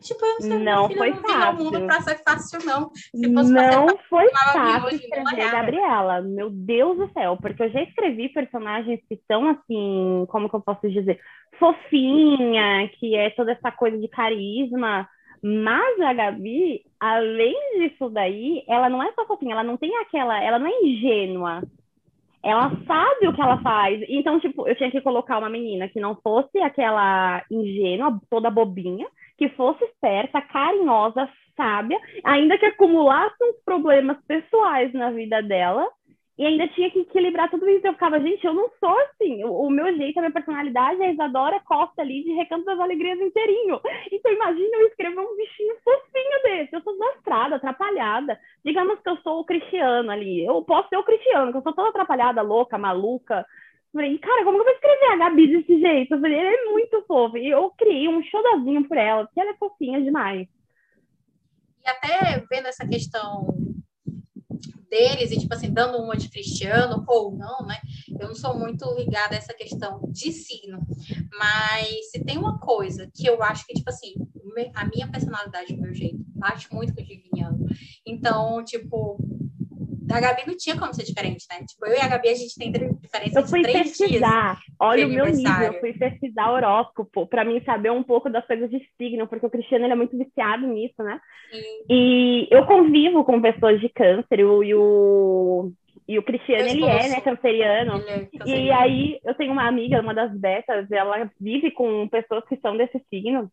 Tipo, 0.00 0.24
eu 0.24 0.32
não 0.32 0.40
sei, 0.40 0.58
não 0.58 0.88
filha, 0.88 0.98
foi 0.98 1.10
não 1.10 1.16
fácil. 1.22 1.64
mundo 1.64 1.86
pra 1.86 2.00
ser 2.00 2.22
fácil, 2.24 2.64
não. 2.64 2.90
Se 2.94 3.34
fosse 3.34 3.52
não 3.52 3.88
ser 3.88 3.98
foi 4.08 4.30
fácil 4.30 4.96
escrever 4.96 5.42
a 5.42 5.50
Gabriela. 5.50 6.20
Meu 6.22 6.48
Deus 6.50 6.96
do 6.96 7.12
céu, 7.12 7.36
porque 7.36 7.62
eu 7.62 7.70
já 7.70 7.82
escrevi 7.82 8.30
personagens 8.30 9.00
que 9.08 9.20
são 9.30 9.48
assim, 9.48 10.24
como 10.28 10.48
que 10.48 10.56
eu 10.56 10.60
posso 10.60 10.88
dizer, 10.88 11.20
fofinha, 11.58 12.88
que 12.98 13.14
é 13.14 13.30
toda 13.30 13.52
essa 13.52 13.70
coisa 13.70 13.98
de 13.98 14.08
carisma. 14.08 15.06
Mas 15.42 16.00
a 16.00 16.12
Gabi, 16.12 16.82
além 16.98 17.54
disso 17.78 18.08
daí, 18.10 18.64
ela 18.68 18.88
não 18.88 19.02
é 19.02 19.12
só 19.12 19.26
fofinha, 19.26 19.52
ela 19.52 19.64
não 19.64 19.76
tem 19.76 19.94
aquela, 19.98 20.42
ela 20.42 20.58
não 20.58 20.66
é 20.66 20.80
ingênua. 20.82 21.62
Ela 22.42 22.70
sabe 22.86 23.28
o 23.28 23.34
que 23.34 23.40
ela 23.40 23.60
faz. 23.60 24.02
Então, 24.08 24.40
tipo, 24.40 24.66
eu 24.66 24.74
tinha 24.74 24.90
que 24.90 25.00
colocar 25.00 25.38
uma 25.38 25.50
menina 25.50 25.88
que 25.88 26.00
não 26.00 26.16
fosse 26.16 26.58
aquela 26.58 27.44
ingênua, 27.50 28.18
toda 28.30 28.50
bobinha, 28.50 29.06
que 29.36 29.48
fosse 29.50 29.84
esperta, 29.84 30.40
carinhosa, 30.40 31.28
sábia, 31.56 31.98
ainda 32.24 32.56
que 32.56 32.66
acumulasse 32.66 33.36
uns 33.42 33.62
problemas 33.64 34.16
pessoais 34.26 34.92
na 34.94 35.10
vida 35.10 35.42
dela, 35.42 35.86
e 36.38 36.46
ainda 36.46 36.66
tinha 36.68 36.90
que 36.90 37.00
equilibrar 37.00 37.50
tudo 37.50 37.68
isso. 37.68 37.86
Eu 37.86 37.92
ficava, 37.92 38.18
gente, 38.20 38.44
eu 38.44 38.54
não 38.54 38.70
sou 38.80 38.98
assim. 39.00 39.44
O, 39.44 39.66
o 39.66 39.70
meu 39.70 39.94
jeito, 39.96 40.18
a 40.18 40.22
minha 40.22 40.32
personalidade 40.32 41.02
a 41.02 41.12
Isadora 41.12 41.60
Costa 41.60 42.00
ali 42.00 42.24
de 42.24 42.32
Recanto 42.32 42.64
das 42.64 42.80
Alegrias 42.80 43.20
inteirinho. 43.20 43.80
Então, 44.12 44.32
imagina 44.32 44.76
eu 44.76 44.86
escrever 44.88 45.20
um 45.20 45.36
bichinho 45.36 45.76
fofinho 45.84 46.42
desse. 46.42 46.74
Eu 46.74 46.82
sou 46.82 46.92
desastrada, 46.92 47.56
atrapalhada. 47.56 48.38
Digamos 48.64 49.00
que 49.00 49.08
eu 49.08 49.16
sou 49.18 49.40
o 49.40 49.44
Cristiano 49.44 50.10
ali. 50.10 50.44
Eu 50.44 50.62
posso 50.62 50.88
ser 50.88 50.96
o 50.96 51.04
Cristiano, 51.04 51.52
que 51.52 51.58
eu 51.58 51.62
sou 51.62 51.72
toda 51.72 51.90
atrapalhada, 51.90 52.42
louca, 52.42 52.78
maluca, 52.78 53.46
Falei, 53.92 54.18
cara, 54.18 54.44
como 54.44 54.56
que 54.56 54.60
eu 54.60 54.64
vou 54.64 54.74
escrever 54.74 55.12
a 55.12 55.16
Gabi 55.16 55.48
desse 55.48 55.80
jeito? 55.80 56.14
Eu 56.14 56.20
falei, 56.20 56.38
ela 56.38 56.48
é 56.48 56.64
muito 56.66 57.04
fofa. 57.06 57.38
E 57.38 57.48
eu 57.48 57.70
criei 57.70 58.08
um 58.08 58.22
xodozinho 58.22 58.86
por 58.86 58.96
ela, 58.96 59.24
porque 59.24 59.40
ela 59.40 59.50
é 59.50 59.54
fofinha 59.54 60.00
demais. 60.00 60.46
E 61.84 61.88
até 61.88 62.44
vendo 62.48 62.66
essa 62.66 62.86
questão 62.86 63.48
deles, 64.90 65.30
e 65.30 65.38
tipo 65.38 65.54
assim, 65.54 65.72
dando 65.72 65.98
uma 65.98 66.16
de 66.16 66.28
cristiano 66.28 67.04
ou 67.06 67.36
não, 67.36 67.64
né? 67.66 67.78
Eu 68.18 68.28
não 68.28 68.34
sou 68.34 68.58
muito 68.58 68.84
ligada 68.96 69.34
a 69.34 69.38
essa 69.38 69.54
questão 69.54 70.00
de 70.10 70.32
signo. 70.32 70.84
Mas 71.38 72.10
se 72.10 72.22
tem 72.24 72.36
uma 72.36 72.58
coisa 72.58 73.08
que 73.14 73.26
eu 73.26 73.42
acho 73.42 73.64
que, 73.66 73.74
tipo 73.74 73.88
assim, 73.88 74.14
a 74.74 74.84
minha 74.86 75.08
personalidade, 75.08 75.72
o 75.72 75.80
meu 75.80 75.94
jeito, 75.94 76.22
bate 76.34 76.72
muito 76.74 76.94
com 76.94 77.00
o 77.00 77.04
Diviniano. 77.04 77.66
Então, 78.04 78.62
tipo, 78.64 79.18
a 80.12 80.20
Gabi 80.20 80.42
não 80.46 80.56
tinha 80.56 80.78
como 80.78 80.94
ser 80.94 81.04
diferente, 81.04 81.44
né? 81.50 81.64
Tipo, 81.66 81.86
eu 81.86 81.94
e 81.94 82.00
a 82.00 82.08
Gabi, 82.08 82.28
a 82.28 82.34
gente 82.34 82.54
tem 82.56 82.70
diferença 82.70 83.40
eu 83.40 83.46
fui 83.46 83.62
de 83.62 83.68
três 83.68 83.96
pesquisar. 83.96 84.54
Dias 84.54 84.76
Olha 84.78 85.06
o 85.06 85.10
meu 85.10 85.26
nível, 85.26 85.72
eu 85.72 85.80
fui 85.80 85.92
pesquisar 85.92 86.50
horóscopo 86.50 87.26
para 87.26 87.44
mim 87.44 87.62
saber 87.64 87.90
um 87.90 88.02
pouco 88.02 88.30
das 88.30 88.46
coisas 88.46 88.70
de 88.70 88.80
signo, 88.96 89.26
porque 89.26 89.46
o 89.46 89.50
Cristiano 89.50 89.84
ele 89.84 89.92
é 89.92 89.96
muito 89.96 90.16
viciado 90.16 90.66
nisso, 90.66 91.02
né? 91.02 91.20
Sim. 91.50 91.84
E 91.88 92.48
eu 92.50 92.66
convivo 92.66 93.24
com 93.24 93.40
pessoas 93.40 93.80
de 93.80 93.88
câncer, 93.88 94.40
e 94.40 94.74
o, 94.74 95.72
e 96.08 96.18
o 96.18 96.22
Cristiano, 96.22 96.68
ele 96.68 96.84
é, 96.84 97.08
né, 97.08 97.20
canceriano. 97.20 97.96
É 97.96 98.26
canceriano. 98.26 98.46
E 98.46 98.72
aí, 98.72 99.20
eu 99.24 99.34
tenho 99.34 99.52
uma 99.52 99.66
amiga, 99.68 100.00
uma 100.00 100.14
das 100.14 100.32
betas, 100.36 100.90
ela 100.90 101.30
vive 101.40 101.70
com 101.70 102.08
pessoas 102.08 102.44
que 102.48 102.56
são 102.56 102.76
desse 102.76 103.00
signo. 103.08 103.50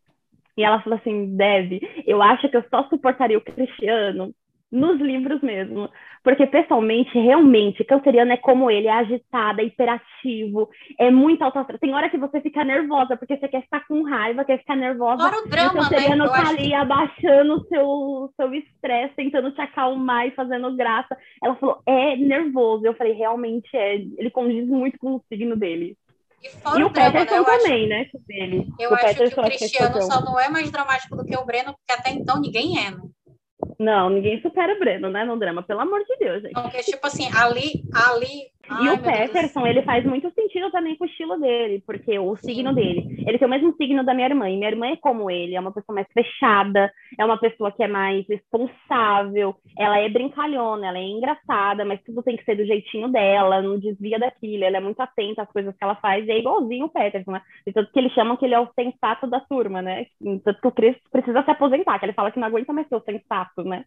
E 0.58 0.64
ela 0.64 0.82
falou 0.82 0.98
assim, 0.98 1.36
Deve, 1.36 1.80
eu 2.08 2.20
acho 2.20 2.50
que 2.50 2.58
eu 2.58 2.64
só 2.72 2.84
suportaria 2.90 3.38
o 3.38 3.42
Cristiano 3.42 4.34
nos 4.72 5.00
livros 5.00 5.42
mesmo. 5.42 5.90
Porque, 6.24 6.46
pessoalmente, 6.46 7.18
realmente, 7.18 7.86
canceriano 7.86 8.34
é 8.34 8.38
como 8.38 8.70
ele, 8.70 8.88
é 8.88 8.92
agitada, 8.92 9.62
é 9.62 9.66
hiperativo, 9.66 10.70
é 11.00 11.10
muito 11.10 11.42
autoastral. 11.42 11.80
Tem 11.80 11.94
hora 11.94 12.10
que 12.10 12.18
você 12.18 12.42
fica 12.42 12.66
nervosa, 12.66 13.16
porque 13.16 13.38
você 13.38 13.48
quer 13.48 13.62
ficar 13.62 13.88
com 13.88 14.04
raiva, 14.04 14.44
quer 14.44 14.60
ficar 14.60 14.76
nervosa. 14.76 15.24
Fora 15.24 15.42
o 15.42 15.48
drama, 15.48 15.72
o 15.72 15.76
canceriano 15.76 16.26
né? 16.26 16.30
tá 16.30 16.50
ali 16.50 16.74
abaixando 16.74 17.54
o 17.54 17.64
seu, 17.68 18.34
seu 18.36 18.54
estresse, 18.54 19.16
tentando 19.16 19.52
te 19.52 19.62
acalmar 19.62 20.28
e 20.28 20.32
fazendo 20.32 20.76
graça. 20.76 21.18
Ela 21.42 21.56
falou, 21.56 21.82
é 21.86 22.18
nervoso. 22.18 22.86
Eu 22.86 22.94
falei, 22.96 23.14
realmente 23.14 23.70
é. 23.74 23.96
Ele 23.96 24.30
condiz 24.30 24.68
muito 24.68 24.98
com 25.00 25.16
o 25.16 25.24
signo 25.30 25.56
dele. 25.56 25.96
E, 26.44 26.80
e 26.80 26.84
o, 26.84 26.92
Peterson 26.92 27.40
né? 27.40 27.44
também, 27.46 27.84
acho... 27.84 27.90
né? 27.90 28.22
Dele. 28.28 28.68
Eu 28.78 28.92
o 28.92 28.94
acho 28.96 29.06
Peterson 29.06 29.42
que 29.42 29.48
o 29.48 29.58
Cristiano 29.58 30.02
só 30.02 30.22
não 30.22 30.40
é 30.40 30.50
mais 30.50 30.70
dramático 30.70 31.16
do 31.16 31.26
que 31.26 31.38
o 31.38 31.46
Breno, 31.46 31.74
porque 31.74 32.00
até 32.00 32.12
então 32.12 32.40
ninguém 32.42 32.78
é, 32.78 32.92
né? 32.92 33.02
Não, 33.80 34.10
ninguém 34.10 34.42
supera 34.42 34.74
o 34.74 34.80
Breno, 34.80 35.10
né, 35.10 35.24
no 35.24 35.38
drama, 35.38 35.64
pelo 35.64 35.82
amor 35.82 36.04
de 36.04 36.16
Deus, 36.18 36.42
gente. 36.42 36.54
Porque, 36.54 36.84
tipo 36.84 37.06
assim, 37.06 37.30
ali, 37.36 37.84
ali 37.94 38.52
e 38.82 38.90
o 38.90 38.98
Peterson, 38.98 39.66
ele 39.66 39.82
faz 39.82 40.06
muito 40.06 40.30
sentido 40.32 40.70
também 40.72 40.96
com 40.96 41.06
o 41.06 41.08
estilo 41.08 41.40
dele, 41.40 41.82
porque 41.86 42.20
o 42.20 42.36
signo 42.36 42.74
dele, 42.74 43.24
ele 43.26 43.38
tem 43.38 43.48
o 43.48 43.50
mesmo 43.52 43.74
signo 43.76 44.04
da 44.04 44.14
minha 44.14 44.28
irmã, 44.28 44.50
e 44.50 44.58
minha 44.58 44.70
irmã 44.70 44.88
é 44.88 44.98
como 44.98 45.32
ele, 45.32 45.56
é 45.56 45.60
uma 45.60 45.72
pessoa 45.72 45.96
mais 45.96 46.08
fechada, 46.14 46.92
é 47.18 47.26
uma 47.26 47.38
pessoa 47.38 47.72
que 47.72 47.84
é 47.84 47.88
mais 47.88 48.26
responsável, 48.28 49.56
ela 49.78 50.00
é 50.00 50.10
brincalhona, 50.10 50.88
ela 50.88 50.98
é 50.98 51.04
engraçada, 51.04 51.86
mas 51.86 52.02
tudo 52.04 52.22
tem 52.24 52.36
que 52.36 52.44
ser 52.44 52.56
do 52.56 52.66
jeitinho 52.66 53.08
dela, 53.08 53.62
não 53.62 53.80
desvia 53.80 54.20
daquilo, 54.20 54.64
ela 54.64 54.78
é 54.78 54.82
muito 54.82 55.00
atenta 55.00 55.44
às 55.44 55.52
coisas 55.52 55.76
que 55.76 55.84
ela 55.84 55.96
faz, 55.96 56.28
e 56.28 56.32
é 56.32 56.40
igualzinho 56.40 56.86
o 56.86 56.90
Peterson, 56.90 57.32
né? 57.32 57.42
E 57.66 57.72
tanto 57.72 57.92
que 57.92 58.00
eles 58.00 58.14
chamam 58.14 58.36
que 58.36 58.46
ele 58.46 58.56
é 58.56 58.60
o 58.60 58.70
sensato 58.74 59.28
da 59.28 59.40
turma, 59.40 59.82
né? 59.82 60.08
Tanto 60.44 60.62
que 60.62 60.68
o 60.68 60.72
Chris 60.72 60.96
precisa 61.12 61.44
se 61.44 61.52
aposentar, 61.52 62.00
que 62.00 62.06
ele 62.06 62.14
fala 62.14 62.32
que 62.32 62.40
não 62.40 62.48
aguenta 62.48 62.74
mais 62.74 62.88
ser 62.88 62.96
o 62.96 63.02
sensato, 63.02 63.64
né? 63.64 63.86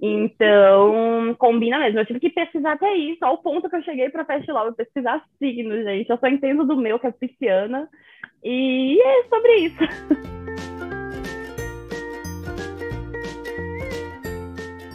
Então, 0.00 1.34
combina 1.38 1.78
mesmo. 1.78 2.00
Eu 2.00 2.06
tive 2.06 2.20
que 2.20 2.30
pesquisar 2.30 2.72
até 2.72 2.92
isso, 2.94 3.24
ao 3.24 3.38
ponto 3.38 3.68
que 3.68 3.76
eu 3.76 3.82
cheguei 3.82 4.10
para 4.16 4.24
Fast 4.24 4.50
Love, 4.50 4.76
pesquisar 4.76 5.22
signos, 5.38 5.84
gente. 5.84 6.08
Eu 6.08 6.18
só 6.18 6.26
entendo 6.26 6.64
do 6.64 6.76
meu, 6.76 6.98
que 6.98 7.06
é 7.06 7.12
pisciana. 7.12 7.88
E 8.42 8.98
é 9.00 9.24
sobre 9.24 9.54
isso. 9.56 9.78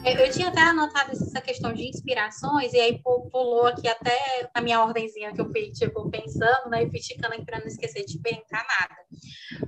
Eu 0.04 0.32
tinha 0.32 0.48
até 0.48 0.62
anotado 0.62 1.12
essa 1.12 1.40
questão 1.42 1.74
de 1.74 1.88
inspirações, 1.88 2.74
e 2.74 2.80
aí 2.80 3.02
pulou 3.04 3.68
aqui 3.68 3.88
até 3.88 4.50
a 4.54 4.60
minha 4.60 4.84
ordenzinha 4.84 5.32
que 5.32 5.40
eu 5.40 5.46
fui, 5.46 5.72
tipo, 5.72 6.10
pensando, 6.10 6.70
né? 6.70 6.84
E 6.84 6.90
fui 6.90 7.00
ticando 7.00 7.36
aqui 7.36 7.46
para 7.46 7.60
não 7.60 7.68
esquecer 7.68 8.04
de 8.06 8.20
perguntar 8.20 8.66
nada. 8.80 8.96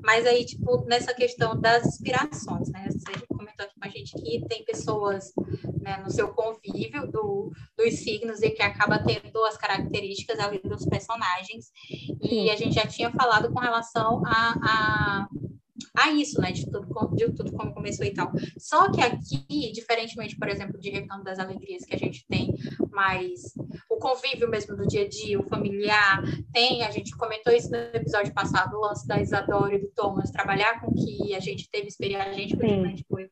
Mas 0.04 0.26
aí, 0.26 0.44
tipo, 0.44 0.84
nessa 0.86 1.14
questão 1.14 1.60
das 1.60 1.86
inspirações, 1.86 2.70
né? 2.70 2.88
Você 2.90 3.26
comentou 3.28 3.66
aqui 3.66 3.80
com 3.80 3.88
a 3.88 3.90
gente 3.90 4.14
que 4.14 4.46
tem 4.48 4.66
pessoas 4.66 5.32
né, 5.82 5.98
no 6.04 6.10
seu 6.10 6.30
convívio 6.30 7.12
do, 7.12 7.52
dos 7.78 7.94
signos 8.00 8.42
e 8.42 8.50
que 8.50 8.64
acaba 8.64 9.04
tendo 9.04 9.44
as 9.46 9.58
características 9.58 10.40
ali 10.40 10.60
dos 10.64 10.86
personagens. 10.86 11.72
E 12.22 12.50
a 12.50 12.56
gente 12.56 12.74
já 12.74 12.88
tinha 12.88 13.12
falado 13.12 13.52
com 13.52 13.60
relação 13.60 14.24
a, 14.26 14.56
a 14.64 15.28
a 15.96 16.12
isso, 16.12 16.42
né, 16.42 16.52
de 16.52 16.70
tudo, 16.70 17.16
de 17.16 17.32
tudo 17.34 17.52
como 17.52 17.74
começou 17.74 18.06
e 18.06 18.14
tal. 18.14 18.32
Só 18.58 18.92
que 18.92 19.02
aqui, 19.02 19.72
diferentemente, 19.72 20.38
por 20.38 20.50
exemplo, 20.50 20.80
de 20.80 20.90
Recanto 20.90 21.24
das 21.24 21.40
Alegrias, 21.40 21.86
que 21.86 21.96
a 21.96 21.98
gente 21.98 22.26
tem 22.28 22.54
mais 22.92 23.54
o 23.90 23.98
convívio 23.98 24.50
mesmo 24.50 24.76
do 24.76 24.88
dia 24.88 25.04
a 25.04 25.08
dia, 25.08 25.40
o 25.40 25.48
familiar, 25.48 26.22
tem, 26.52 26.84
a 26.84 26.92
gente 26.92 27.16
comentou 27.16 27.54
isso 27.54 27.70
no 27.70 27.78
episódio 27.78 28.34
passado, 28.34 28.76
o 28.76 28.82
lance 28.82 29.08
da 29.08 29.22
Isadora 29.22 29.76
e 29.76 29.82
do 29.82 29.92
Thomas, 29.92 30.32
trabalhar 30.32 30.82
com 30.82 30.92
que 30.94 31.36
a 31.36 31.40
gente 31.40 31.70
teve 31.70 31.88
experiência, 31.88 32.30
a 32.30 32.34
gente, 32.34 32.58
principalmente, 32.58 33.06
foi 33.08 33.30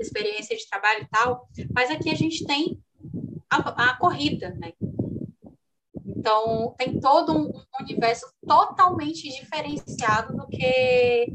experiência 0.00 0.56
de 0.56 0.68
trabalho 0.68 1.02
e 1.02 1.08
tal, 1.08 1.48
mas 1.74 1.90
aqui 1.90 2.10
a 2.10 2.14
gente 2.14 2.46
tem 2.46 2.78
a, 3.50 3.90
a 3.90 3.96
corrida, 3.96 4.50
né, 4.54 4.72
então, 6.18 6.74
tem 6.76 6.98
todo 7.00 7.32
um 7.32 7.50
universo 7.80 8.26
totalmente 8.46 9.22
diferenciado 9.28 10.36
do 10.36 10.46
que 10.48 11.32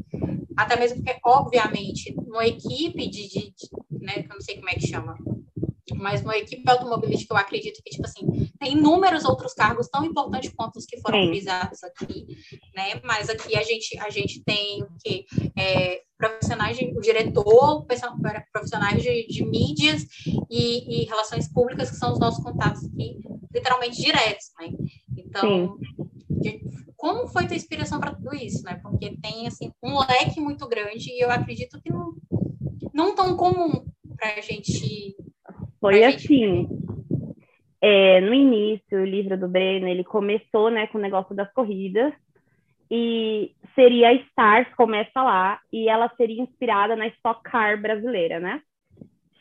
até 0.56 0.78
mesmo 0.78 1.02
porque, 1.02 1.18
obviamente, 1.24 2.14
uma 2.18 2.46
equipe 2.46 3.08
de, 3.08 3.28
de, 3.28 3.54
de 3.54 3.68
né, 3.90 4.24
eu 4.28 4.34
não 4.34 4.40
sei 4.40 4.56
como 4.56 4.70
é 4.70 4.74
que 4.74 4.86
chama, 4.86 5.16
mas 5.96 6.22
uma 6.22 6.36
equipe 6.36 6.62
automobilística, 6.68 7.34
eu 7.34 7.38
acredito 7.38 7.80
que, 7.82 7.90
tipo 7.90 8.04
assim, 8.04 8.50
tem 8.58 8.72
inúmeros 8.72 9.24
outros 9.24 9.52
cargos 9.54 9.88
tão 9.88 10.04
importantes 10.04 10.52
quanto 10.54 10.76
os 10.76 10.86
que 10.86 11.00
foram 11.00 11.26
frisados 11.28 11.82
aqui, 11.84 12.26
né? 12.74 13.00
Mas 13.04 13.28
aqui 13.28 13.56
a 13.56 13.62
gente, 13.62 13.98
a 13.98 14.10
gente 14.10 14.42
tem 14.44 14.82
o 14.82 14.88
que? 15.02 15.26
É, 15.56 16.02
profissionais, 16.16 16.76
de, 16.76 16.86
o 16.96 17.00
diretor, 17.00 17.86
profissionais 18.52 19.02
de, 19.02 19.26
de 19.26 19.44
mídias 19.44 20.06
e, 20.50 21.02
e, 21.02 21.04
relações 21.04 21.52
públicas, 21.52 21.90
que 21.90 21.96
são 21.96 22.12
os 22.12 22.18
nossos 22.18 22.42
contatos 22.42 22.84
aqui, 22.84 23.18
literalmente 23.52 24.00
diretos, 24.00 24.46
né? 24.58 24.70
Então, 25.16 25.76
como 27.04 27.28
foi 27.28 27.46
tua 27.46 27.54
inspiração 27.54 28.00
para 28.00 28.14
tudo 28.14 28.34
isso, 28.34 28.64
né? 28.64 28.80
Porque 28.82 29.14
tem 29.20 29.46
assim 29.46 29.70
um 29.82 29.98
leque 29.98 30.40
muito 30.40 30.66
grande 30.66 31.10
e 31.10 31.22
eu 31.22 31.30
acredito 31.30 31.78
que 31.82 31.92
não, 31.92 32.14
não 32.94 33.14
tão 33.14 33.36
comum 33.36 33.84
para 34.16 34.38
a 34.38 34.40
gente. 34.40 35.14
Foi 35.78 36.02
assim. 36.02 36.66
Gente... 36.66 36.68
É, 37.82 38.22
no 38.22 38.32
início, 38.32 39.02
o 39.02 39.04
livro 39.04 39.38
do 39.38 39.46
Breno, 39.46 39.86
ele 39.86 40.02
começou 40.02 40.70
né, 40.70 40.86
com 40.86 40.96
o 40.96 41.00
negócio 41.00 41.36
das 41.36 41.52
corridas. 41.52 42.14
e 42.90 43.54
seria 43.74 44.08
a 44.08 44.14
Stars, 44.14 44.74
começa 44.74 45.22
lá, 45.22 45.60
e 45.70 45.90
ela 45.90 46.10
seria 46.16 46.42
inspirada 46.42 46.96
na 46.96 47.08
Stock 47.08 47.42
Car 47.42 47.78
brasileira, 47.82 48.40
né? 48.40 48.62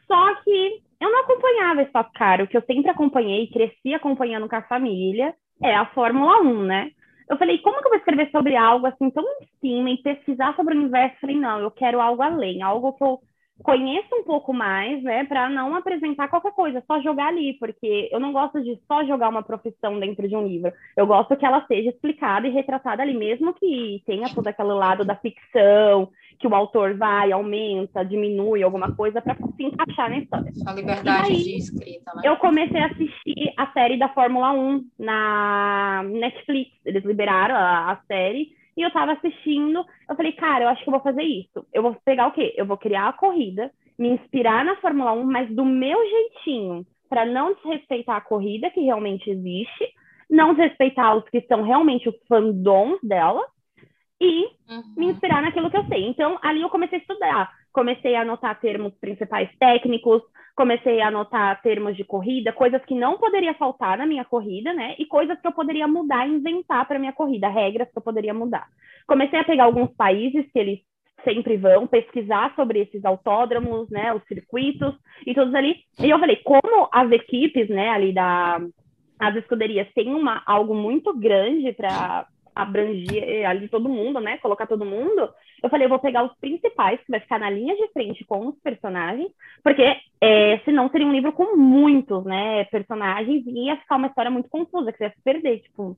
Só 0.05 0.35
que 0.43 0.81
eu 0.99 1.09
não 1.09 1.21
acompanhava 1.21 1.79
a 1.79 1.83
Stock 1.83 2.11
Car, 2.11 2.41
o 2.41 2.47
que 2.47 2.57
eu 2.57 2.63
sempre 2.63 2.91
acompanhei, 2.91 3.47
cresci 3.47 3.93
acompanhando 3.93 4.49
com 4.49 4.55
a 4.57 4.63
família, 4.63 5.33
é 5.63 5.73
a 5.73 5.85
Fórmula 5.85 6.41
1, 6.41 6.63
né? 6.63 6.91
Eu 7.29 7.37
falei, 7.37 7.59
como 7.59 7.79
que 7.79 7.85
eu 7.87 7.89
vou 7.91 7.99
escrever 7.99 8.29
sobre 8.31 8.55
algo 8.55 8.85
assim 8.87 9.09
tão 9.09 9.23
em 9.41 9.47
cima 9.61 9.89
e 9.91 10.01
pesquisar 10.01 10.55
sobre 10.55 10.75
o 10.75 10.79
universo? 10.79 11.15
Eu 11.15 11.21
falei, 11.21 11.37
não, 11.37 11.59
eu 11.59 11.71
quero 11.71 12.01
algo 12.01 12.21
além, 12.21 12.61
algo 12.61 12.93
que 12.93 13.03
eu 13.03 13.21
conheça 13.61 14.15
um 14.15 14.23
pouco 14.23 14.53
mais, 14.53 15.01
né, 15.03 15.23
para 15.25 15.49
não 15.49 15.75
apresentar 15.75 16.27
qualquer 16.27 16.53
coisa, 16.53 16.83
só 16.87 16.99
jogar 17.01 17.27
ali, 17.27 17.53
porque 17.53 18.09
eu 18.11 18.19
não 18.19 18.33
gosto 18.33 18.61
de 18.61 18.79
só 18.87 19.05
jogar 19.05 19.29
uma 19.29 19.43
profissão 19.43 19.99
dentro 19.99 20.27
de 20.27 20.35
um 20.35 20.47
livro. 20.47 20.71
Eu 20.97 21.05
gosto 21.05 21.35
que 21.35 21.45
ela 21.45 21.65
seja 21.67 21.89
explicada 21.89 22.47
e 22.47 22.51
retratada 22.51 23.03
ali, 23.03 23.13
mesmo 23.13 23.53
que 23.53 24.01
tenha 24.05 24.33
todo 24.33 24.47
aquele 24.47 24.73
lado 24.73 25.05
da 25.05 25.15
ficção, 25.15 26.09
que 26.39 26.47
o 26.47 26.55
autor 26.55 26.97
vai, 26.97 27.31
aumenta, 27.31 28.03
diminui 28.03 28.63
alguma 28.63 28.93
coisa 28.93 29.21
para 29.21 29.35
se 29.35 29.63
encaixar 29.63 30.09
na 30.09 30.17
história. 30.17 30.51
A 30.65 30.73
liberdade 30.73 31.31
aí, 31.31 31.43
de 31.43 31.57
escrita, 31.57 32.11
né? 32.15 32.21
Eu 32.25 32.35
comecei 32.37 32.81
a 32.81 32.87
assistir 32.87 33.53
a 33.57 33.71
série 33.71 33.97
da 33.97 34.09
Fórmula 34.09 34.51
1 34.51 34.85
na 34.99 36.03
Netflix. 36.03 36.71
Eles 36.85 37.05
liberaram 37.05 37.55
a, 37.55 37.91
a 37.91 37.95
série 38.07 38.51
e 38.75 38.81
eu 38.81 38.91
tava 38.91 39.13
assistindo, 39.13 39.85
eu 40.09 40.15
falei, 40.15 40.31
cara, 40.33 40.65
eu 40.65 40.69
acho 40.69 40.83
que 40.83 40.89
eu 40.89 40.93
vou 40.93 41.01
fazer 41.01 41.23
isso. 41.23 41.65
Eu 41.73 41.83
vou 41.83 41.95
pegar 42.03 42.27
o 42.27 42.31
quê? 42.31 42.53
Eu 42.57 42.65
vou 42.65 42.77
criar 42.77 43.07
a 43.07 43.13
corrida, 43.13 43.71
me 43.97 44.09
inspirar 44.09 44.65
na 44.65 44.75
Fórmula 44.77 45.13
1, 45.13 45.23
mas 45.25 45.49
do 45.49 45.63
meu 45.63 45.97
jeitinho, 46.09 46.85
para 47.07 47.25
não 47.25 47.53
desrespeitar 47.53 48.17
a 48.17 48.21
corrida 48.21 48.69
que 48.71 48.81
realmente 48.81 49.29
existe, 49.29 49.93
não 50.29 50.53
desrespeitar 50.53 51.15
os 51.15 51.29
que 51.29 51.41
são 51.41 51.61
realmente 51.61 52.09
os 52.09 52.15
fandoms 52.27 52.99
dela 53.03 53.45
e 54.19 54.45
uhum. 54.69 54.93
me 54.97 55.05
inspirar 55.07 55.41
naquilo 55.41 55.69
que 55.69 55.77
eu 55.77 55.85
sei. 55.85 56.07
Então, 56.07 56.39
ali 56.41 56.61
eu 56.61 56.69
comecei 56.69 56.97
a 56.97 57.01
estudar, 57.01 57.51
comecei 57.73 58.15
a 58.15 58.21
anotar 58.21 58.59
termos 58.59 58.93
principais 58.99 59.49
técnicos, 59.57 60.21
comecei 60.55 61.01
a 61.01 61.07
anotar 61.07 61.61
termos 61.61 61.97
de 61.97 62.03
corrida, 62.03 62.53
coisas 62.53 62.83
que 62.85 62.93
não 62.93 63.17
poderia 63.17 63.53
faltar 63.55 63.97
na 63.97 64.05
minha 64.05 64.23
corrida, 64.23 64.71
né? 64.73 64.95
E 64.99 65.05
coisas 65.05 65.39
que 65.41 65.47
eu 65.47 65.51
poderia 65.51 65.87
mudar 65.87 66.27
inventar 66.27 66.87
para 66.87 66.99
minha 66.99 67.11
corrida, 67.11 67.49
regras 67.49 67.89
que 67.91 67.97
eu 67.97 68.03
poderia 68.03 68.33
mudar. 68.33 68.67
Comecei 69.07 69.39
a 69.39 69.43
pegar 69.43 69.65
alguns 69.65 69.91
países 69.95 70.45
que 70.51 70.59
eles 70.59 70.79
sempre 71.23 71.57
vão 71.57 71.87
pesquisar 71.87 72.53
sobre 72.55 72.81
esses 72.81 73.03
autódromos, 73.03 73.89
né, 73.89 74.13
os 74.13 74.23
circuitos 74.25 74.93
e 75.25 75.33
todos 75.33 75.55
ali. 75.55 75.77
E 75.99 76.09
eu 76.09 76.19
falei, 76.19 76.35
como 76.37 76.89
as 76.91 77.11
equipes, 77.11 77.69
né, 77.69 77.89
ali 77.89 78.13
da 78.13 78.61
as 79.19 79.35
escuderias 79.37 79.87
têm 79.93 80.13
uma 80.13 80.43
algo 80.45 80.75
muito 80.75 81.17
grande 81.17 81.71
para 81.71 82.27
abranger 82.55 83.47
ali 83.49 83.67
todo 83.67 83.89
mundo, 83.89 84.19
né, 84.19 84.37
colocar 84.37 84.67
todo 84.67 84.85
mundo, 84.85 85.29
eu 85.61 85.69
falei, 85.69 85.85
eu 85.85 85.89
vou 85.89 85.99
pegar 85.99 86.23
os 86.23 86.35
principais, 86.39 86.99
que 86.99 87.11
vai 87.11 87.19
ficar 87.19 87.39
na 87.39 87.49
linha 87.49 87.75
de 87.75 87.87
frente 87.91 88.23
com 88.25 88.47
os 88.47 88.59
personagens, 88.59 89.31
porque 89.63 89.83
é, 90.21 90.59
senão 90.59 90.89
seria 90.89 91.07
um 91.07 91.11
livro 91.13 91.31
com 91.31 91.55
muitos, 91.55 92.23
né, 92.25 92.63
personagens, 92.65 93.45
e 93.45 93.65
ia 93.65 93.77
ficar 93.77 93.95
uma 93.95 94.07
história 94.07 94.31
muito 94.31 94.49
confusa, 94.49 94.91
que 94.91 94.97
você 94.97 95.05
ia 95.05 95.09
se 95.11 95.21
perder, 95.23 95.59
tipo, 95.59 95.97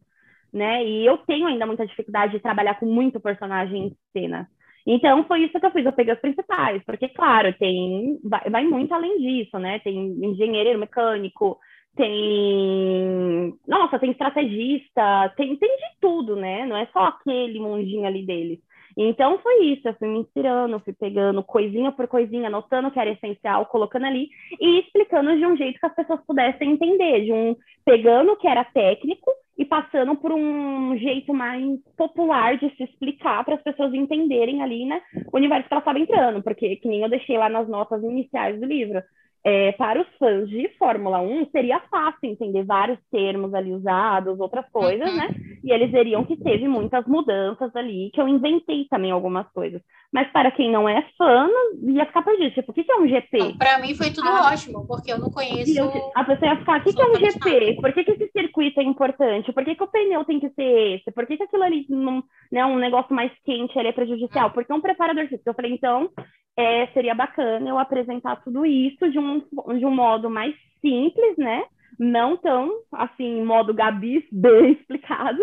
né, 0.53 0.85
e 0.85 1.05
eu 1.05 1.17
tenho 1.19 1.47
ainda 1.47 1.65
muita 1.65 1.85
dificuldade 1.85 2.33
de 2.33 2.39
trabalhar 2.39 2.79
com 2.79 2.85
muito 2.85 3.19
personagem 3.19 3.87
em 3.87 3.97
cena. 4.13 4.47
Então, 4.87 5.23
foi 5.25 5.43
isso 5.45 5.59
que 5.59 5.65
eu 5.65 5.71
fiz, 5.71 5.85
eu 5.85 5.91
peguei 5.91 6.13
os 6.13 6.19
principais, 6.19 6.81
porque, 6.85 7.09
claro, 7.09 7.51
tem, 7.57 8.19
vai, 8.23 8.49
vai 8.49 8.63
muito 8.63 8.93
além 8.93 9.17
disso, 9.17 9.57
né, 9.57 9.79
tem 9.79 9.97
engenheiro 10.23 10.79
mecânico, 10.79 11.59
tem. 11.95 13.53
Nossa, 13.67 13.99
tem 13.99 14.11
estrategista, 14.11 15.33
tem, 15.35 15.55
tem 15.55 15.77
de 15.77 15.99
tudo, 16.01 16.35
né? 16.35 16.65
Não 16.65 16.77
é 16.77 16.85
só 16.87 17.05
aquele 17.05 17.59
mundinho 17.59 18.05
ali 18.05 18.25
deles. 18.25 18.59
Então 18.97 19.37
foi 19.39 19.65
isso, 19.65 19.87
eu 19.87 19.93
fui 19.95 20.07
me 20.07 20.19
inspirando, 20.19 20.79
fui 20.79 20.93
pegando 20.93 21.43
coisinha 21.43 21.91
por 21.91 22.07
coisinha, 22.07 22.47
anotando 22.47 22.87
o 22.87 22.91
que 22.91 22.99
era 22.99 23.11
essencial, 23.11 23.65
colocando 23.65 24.05
ali 24.05 24.29
e 24.59 24.79
explicando 24.79 25.35
de 25.35 25.45
um 25.45 25.57
jeito 25.57 25.79
que 25.79 25.85
as 25.85 25.95
pessoas 25.95 26.21
pudessem 26.25 26.71
entender, 26.71 27.25
de 27.25 27.33
um 27.33 27.55
pegando 27.83 28.31
o 28.31 28.37
que 28.37 28.47
era 28.47 28.63
técnico 28.63 29.29
e 29.57 29.65
passando 29.65 30.15
por 30.15 30.31
um 30.31 30.97
jeito 30.97 31.33
mais 31.33 31.77
popular 31.97 32.57
de 32.57 32.69
se 32.75 32.83
explicar 32.83 33.43
para 33.43 33.55
as 33.55 33.63
pessoas 33.63 33.93
entenderem 33.93 34.61
ali, 34.61 34.85
né, 34.85 35.01
o 35.31 35.37
universo 35.37 35.67
que 35.67 35.73
ela 35.73 35.79
estava 35.79 35.99
entrando, 35.99 36.41
porque 36.41 36.77
que 36.77 36.87
nem 36.87 37.01
eu 37.01 37.09
deixei 37.09 37.37
lá 37.37 37.49
nas 37.49 37.67
notas 37.67 38.01
iniciais 38.01 38.59
do 38.59 38.65
livro 38.65 39.01
é, 39.45 39.73
para 39.73 40.01
os 40.01 40.07
fãs 40.17 40.49
de 40.49 40.67
Fórmula 40.79 41.19
1, 41.19 41.51
seria 41.51 41.79
fácil 41.81 42.17
entender 42.23 42.63
vários 42.63 42.97
termos 43.11 43.53
ali 43.53 43.71
usados, 43.71 44.39
outras 44.39 44.67
coisas, 44.71 45.07
uhum. 45.07 45.17
né? 45.17 45.27
E 45.63 45.71
eles 45.71 45.91
veriam 45.91 46.25
que 46.25 46.35
teve 46.35 46.67
muitas 46.67 47.05
mudanças 47.05 47.73
ali, 47.75 48.09
que 48.11 48.19
eu 48.19 48.27
inventei 48.27 48.87
também 48.89 49.11
algumas 49.11 49.47
coisas. 49.51 49.79
Mas 50.11 50.31
para 50.31 50.49
quem 50.49 50.71
não 50.71 50.89
é 50.89 51.07
fã, 51.15 51.47
ia 51.83 52.07
ficar 52.07 52.23
perdido. 52.23 52.55
Tipo, 52.55 52.71
o 52.71 52.73
que 52.73 52.91
é 52.91 52.95
um 52.95 53.07
GP? 53.07 53.57
Para 53.59 53.77
mim 53.77 53.93
foi 53.93 54.09
tudo 54.09 54.27
ah, 54.27 54.49
ótimo, 54.51 54.87
porque 54.87 55.11
eu 55.11 55.19
não 55.19 55.29
conheço. 55.29 55.77
Eu, 55.77 55.91
a 56.15 56.23
pessoa 56.23 56.51
ia 56.51 56.57
ficar, 56.57 56.79
o 56.79 56.83
que, 56.83 56.93
que 56.93 57.01
é 57.01 57.05
um 57.05 57.15
GP? 57.15 57.75
Por 57.81 57.93
que, 57.93 58.03
que 58.03 58.11
esse 58.11 58.31
circuito 58.31 58.79
é 58.79 58.83
importante? 58.83 59.53
Por 59.53 59.63
que, 59.63 59.75
que 59.75 59.83
o 59.83 59.87
pneu 59.87 60.25
tem 60.25 60.39
que 60.39 60.49
ser 60.49 60.95
esse? 60.95 61.11
Por 61.11 61.27
que, 61.27 61.37
que 61.37 61.43
aquilo 61.43 61.63
ali, 61.63 61.85
não, 61.87 62.23
né, 62.51 62.65
um 62.65 62.77
negócio 62.77 63.15
mais 63.15 63.31
quente 63.43 63.77
ali 63.77 63.89
é 63.89 63.93
prejudicial? 63.93 64.47
Hum. 64.47 64.51
Porque 64.55 64.73
um 64.73 64.81
preparador 64.81 65.27
físico. 65.27 65.47
Eu 65.47 65.53
falei, 65.53 65.71
então, 65.71 66.09
é, 66.57 66.87
seria 66.87 67.13
bacana 67.13 67.69
eu 67.69 67.77
apresentar 67.77 68.37
tudo 68.37 68.65
isso 68.65 69.09
de 69.11 69.19
um, 69.19 69.39
de 69.77 69.85
um 69.85 69.93
modo 69.93 70.29
mais 70.29 70.55
simples, 70.81 71.37
né? 71.37 71.65
Não 71.99 72.37
tão, 72.37 72.71
assim, 72.91 73.43
modo 73.43 73.73
Gabi, 73.73 74.27
bem 74.31 74.73
explicado, 74.73 75.41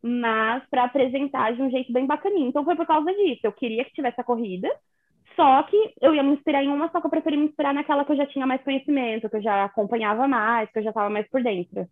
mas 0.00 0.62
para 0.70 0.84
apresentar 0.84 1.54
de 1.54 1.62
um 1.62 1.70
jeito 1.70 1.92
bem 1.92 2.06
bacaninho. 2.06 2.48
Então 2.48 2.64
foi 2.64 2.76
por 2.76 2.86
causa 2.86 3.12
disso. 3.12 3.40
Eu 3.44 3.52
queria 3.52 3.84
que 3.84 3.92
tivesse 3.92 4.20
a 4.20 4.24
corrida, 4.24 4.68
só 5.34 5.62
que 5.64 5.94
eu 6.00 6.14
ia 6.14 6.22
me 6.22 6.32
inspirar 6.34 6.62
em 6.62 6.68
uma, 6.68 6.90
só 6.90 7.00
que 7.00 7.06
eu 7.06 7.10
preferi 7.10 7.36
me 7.36 7.46
inspirar 7.46 7.72
naquela 7.72 8.04
que 8.04 8.12
eu 8.12 8.16
já 8.16 8.26
tinha 8.26 8.46
mais 8.46 8.62
conhecimento, 8.62 9.28
que 9.28 9.36
eu 9.36 9.42
já 9.42 9.64
acompanhava 9.64 10.28
mais, 10.28 10.70
que 10.70 10.78
eu 10.78 10.82
já 10.82 10.90
estava 10.90 11.10
mais 11.10 11.28
por 11.28 11.42
dentro. 11.42 11.88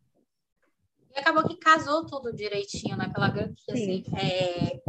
E 1.14 1.18
acabou 1.18 1.42
que 1.44 1.56
casou 1.56 2.06
tudo 2.06 2.34
direitinho, 2.34 2.96
né? 2.96 3.10
Pela 3.12 3.26
assim, 3.26 4.04
é, 4.16 4.80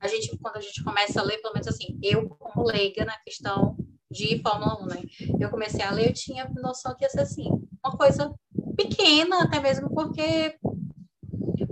a 0.00 0.08
gente, 0.08 0.36
quando 0.38 0.56
a 0.56 0.60
gente 0.60 0.82
começa 0.82 1.20
a 1.20 1.24
ler, 1.24 1.38
pelo 1.38 1.54
menos 1.54 1.68
assim, 1.68 1.98
eu 2.02 2.28
como 2.28 2.66
leiga 2.66 3.04
na 3.04 3.16
questão 3.18 3.76
de 4.10 4.40
Fórmula 4.42 4.82
1, 4.82 4.86
né? 4.86 5.02
Eu 5.38 5.50
comecei 5.50 5.82
a 5.84 5.90
ler, 5.90 6.08
eu 6.08 6.14
tinha 6.14 6.50
noção 6.56 6.94
que 6.96 7.04
ia 7.04 7.10
ser 7.10 7.20
assim, 7.20 7.48
uma 7.84 7.96
coisa 7.96 8.34
pequena, 8.76 9.44
até 9.44 9.60
mesmo 9.60 9.90
porque 9.90 10.56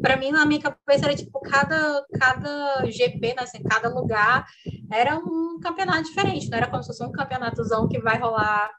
para 0.01 0.17
mim 0.17 0.31
na 0.31 0.47
minha 0.47 0.61
cabeça 0.61 1.07
era 1.07 1.17
tipo 1.17 1.41
cada 1.41 2.05
cada 2.19 2.87
GP, 2.87 3.35
né, 3.35 3.43
assim, 3.43 3.62
cada 3.62 3.88
lugar 3.88 4.47
era 4.93 5.17
um 5.19 5.59
campeonato 5.61 6.05
diferente, 6.05 6.49
não 6.49 6.59
era 6.59 6.69
como 6.69 6.83
se 6.83 6.88
fosse 6.88 7.05
um 7.05 7.12
campeonatozão 7.12 7.88
que 7.88 7.99
vai 7.99 8.19
rolar, 8.19 8.71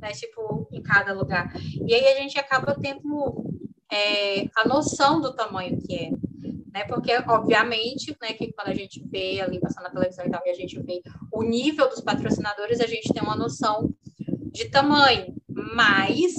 né, 0.00 0.10
tipo 0.12 0.66
em 0.72 0.82
cada 0.82 1.12
lugar. 1.12 1.52
E 1.86 1.94
aí 1.94 2.06
a 2.08 2.20
gente 2.20 2.38
acaba 2.38 2.74
tendo 2.74 3.44
é, 3.90 4.48
a 4.56 4.66
noção 4.66 5.20
do 5.20 5.34
tamanho 5.34 5.78
que 5.80 5.94
é 5.94 6.10
né? 6.74 6.84
Porque, 6.84 7.12
obviamente, 7.28 8.16
né, 8.20 8.32
que 8.32 8.52
quando 8.52 8.68
a 8.68 8.74
gente 8.74 9.00
vê 9.06 9.40
ali 9.40 9.60
passando 9.60 9.84
na 9.84 9.90
televisão 9.90 10.26
e 10.26 10.30
tal, 10.30 10.42
e 10.44 10.50
a 10.50 10.54
gente 10.54 10.82
vê 10.82 11.00
o 11.32 11.42
nível 11.44 11.88
dos 11.88 12.00
patrocinadores, 12.00 12.80
a 12.80 12.86
gente 12.86 13.12
tem 13.12 13.22
uma 13.22 13.36
noção 13.36 13.94
de 14.50 14.68
tamanho, 14.68 15.32
mas 15.48 16.34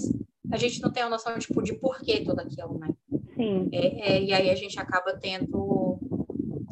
a 0.51 0.57
gente 0.57 0.81
não 0.81 0.91
tem 0.91 1.03
uma 1.03 1.11
noção 1.11 1.39
tipo, 1.39 1.61
de 1.61 1.73
porquê 1.73 2.21
tudo 2.21 2.41
aquilo, 2.41 2.77
né? 2.77 2.89
Sim. 3.33 3.69
É, 3.71 4.11
é, 4.11 4.23
e 4.23 4.33
aí 4.33 4.49
a 4.49 4.55
gente 4.55 4.77
acaba 4.77 5.13
tendo. 5.13 5.99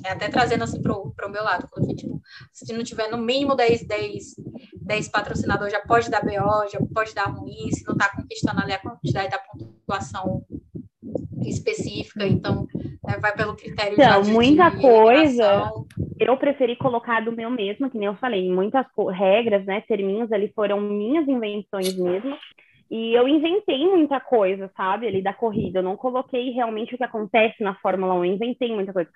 É, 0.06 0.10
até 0.10 0.28
trazendo 0.28 0.65
assim 0.65 0.82
para 0.82 0.93
o 0.93 1.32
meu 1.32 1.43
lado, 1.43 1.69
quando 1.71 1.89
eu, 1.89 1.95
tipo, 1.95 2.21
se 2.52 2.73
não 2.73 2.84
tiver 2.84 3.10
no 3.10 3.17
mínimo 3.17 3.56
10, 3.56 3.88
10, 3.88 4.36
10 4.82 5.08
patrocinadores, 5.08 5.71
já 5.71 5.80
pode 5.80 6.10
dar 6.10 6.21
BO, 6.21 6.69
já 6.69 6.80
pode 6.93 7.13
dar 7.13 7.28
ruim, 7.28 7.71
se 7.71 7.86
não 7.86 7.93
está 7.93 8.13
conquistando 8.13 8.60
ali 8.60 8.73
a 8.73 8.80
quantidade 8.80 9.30
da 9.30 9.39
pontuação 9.39 10.45
específica, 11.50 12.26
então 12.26 12.68
né, 13.06 13.18
vai 13.22 13.36
pelo 13.36 13.56
critério 13.56 13.94
então, 13.94 14.22
de 14.22 14.32
muita 14.32 14.72
coisa 14.72 15.72
eu 16.20 16.38
preferi 16.38 16.76
colocar 16.76 17.22
do 17.22 17.32
meu 17.32 17.50
mesmo, 17.50 17.90
que 17.90 17.98
nem 17.98 18.08
eu 18.08 18.16
falei, 18.16 18.50
muitas 18.50 18.86
regras, 19.12 19.66
né, 19.66 19.82
terminhos 19.82 20.32
ali 20.32 20.52
foram 20.56 20.80
minhas 20.80 21.28
invenções 21.28 21.98
mesmo, 21.98 22.38
e 22.90 23.14
eu 23.14 23.28
inventei 23.28 23.86
muita 23.88 24.20
coisa, 24.20 24.70
sabe, 24.76 25.08
ali 25.08 25.22
da 25.22 25.34
corrida, 25.34 25.80
eu 25.80 25.84
não 25.84 25.98
coloquei 25.98 26.52
realmente 26.52 26.94
o 26.94 26.98
que 26.98 27.04
acontece 27.04 27.64
na 27.64 27.76
Fórmula 27.76 28.14
1, 28.16 28.18
eu 28.18 28.34
inventei 28.34 28.74
muita 28.74 28.94
coisa. 28.94 29.10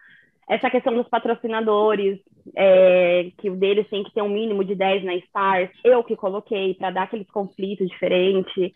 Essa 0.50 0.70
questão 0.70 0.96
dos 0.96 1.08
patrocinadores, 1.10 2.20
é, 2.56 3.32
que 3.38 3.50
o 3.50 3.56
deles 3.56 3.88
tem 3.90 4.04
que 4.04 4.13
ter 4.13 4.22
um 4.22 4.30
mínimo 4.30 4.63
de 4.63 4.76
10 4.76 5.04
na 5.04 5.13
Stars, 5.16 5.70
eu 5.84 6.02
que 6.04 6.16
coloquei 6.16 6.74
para 6.74 6.90
dar 6.90 7.04
aqueles 7.04 7.30
conflitos 7.30 7.88
diferentes. 7.90 8.72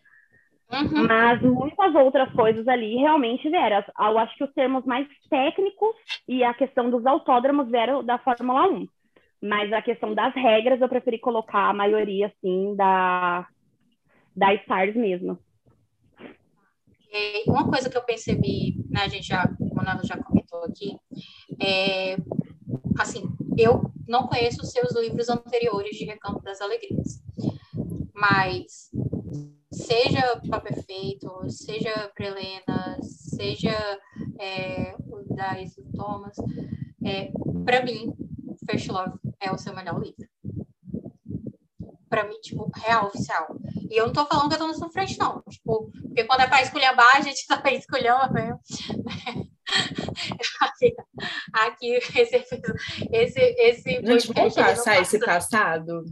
Uhum. 0.72 1.08
Mas 1.08 1.42
muitas 1.42 1.94
outras 1.96 2.32
coisas 2.34 2.68
ali 2.68 2.96
realmente 2.96 3.50
vieram. 3.50 3.84
Eu 4.00 4.18
acho 4.18 4.36
que 4.38 4.44
os 4.44 4.54
termos 4.54 4.86
mais 4.86 5.08
técnicos 5.30 5.96
e 6.28 6.44
a 6.44 6.54
questão 6.54 6.90
dos 6.90 7.06
autódromos 7.06 7.70
vieram 7.70 8.04
da 8.04 8.18
Fórmula 8.18 8.68
1. 8.70 8.88
Mas 9.42 9.74
a 9.74 9.82
questão 9.82 10.14
das 10.14 10.34
regras 10.34 10.80
eu 10.80 10.88
preferi 10.88 11.20
colocar 11.20 11.70
a 11.70 11.74
maioria, 11.74 12.28
assim, 12.28 12.76
da, 12.76 13.48
da 14.36 14.54
Stars 14.54 14.96
mesmo. 14.96 15.38
Uma 17.46 17.70
coisa 17.70 17.90
que 17.90 17.98
eu 17.98 18.04
percebi, 18.04 18.76
né, 18.90 19.02
a 19.02 19.08
gente 19.10 19.28
já, 19.28 19.50
o 19.60 19.84
Nando 19.84 20.08
já 20.08 20.16
comentou 20.18 20.64
aqui, 20.64 20.96
É, 21.62 22.16
assim, 22.98 23.24
eu 23.58 23.92
não 24.08 24.28
conheço 24.28 24.62
os 24.62 24.72
seus 24.72 24.96
livros 24.96 25.28
anteriores 25.28 25.98
de 25.98 26.06
Recanto 26.06 26.42
das 26.42 26.62
Alegrias, 26.62 27.22
mas 28.16 28.90
seja 29.72 30.42
Pá 30.50 30.60
Perfeito, 30.60 31.50
seja 31.50 32.12
Prelena, 32.16 32.98
seja 33.02 34.00
é, 34.40 34.96
o 35.08 35.34
da 35.34 35.60
Isis 35.62 35.90
Thomas, 35.96 36.36
é, 37.04 37.32
para 37.66 37.84
mim, 37.84 38.14
First 38.70 38.90
Love 38.90 39.18
é 39.40 39.52
o 39.52 39.58
seu 39.58 39.74
melhor 39.74 40.00
livro. 40.00 40.30
Para 42.10 42.28
mim, 42.28 42.40
tipo, 42.42 42.70
real, 42.76 43.08
oficial. 43.08 43.56
E 43.90 43.98
eu 43.98 44.08
não 44.08 44.14
tô 44.14 44.26
falando 44.26 44.50
que 44.50 44.56
eu 44.56 44.60
tô 44.60 44.68
na 44.68 44.74
sua 44.74 44.90
frente, 44.90 45.18
não. 45.18 45.42
Tipo, 45.50 45.90
porque 46.02 46.26
quando 46.26 46.42
é 46.42 46.48
pra 46.48 46.62
esculhambar, 46.62 47.16
a 47.16 47.22
gente 47.22 47.48
tá 47.48 47.62
esculhando 47.72 48.34
mesmo. 48.34 48.60
aqui, 50.60 50.94
aqui, 51.54 51.94
esse, 52.20 52.36
esse, 53.12 53.40
esse 53.40 53.92
gente, 53.92 54.34
vamos 54.34 54.56
passar 54.56 55.02
esse 55.02 55.20
passado? 55.20 56.04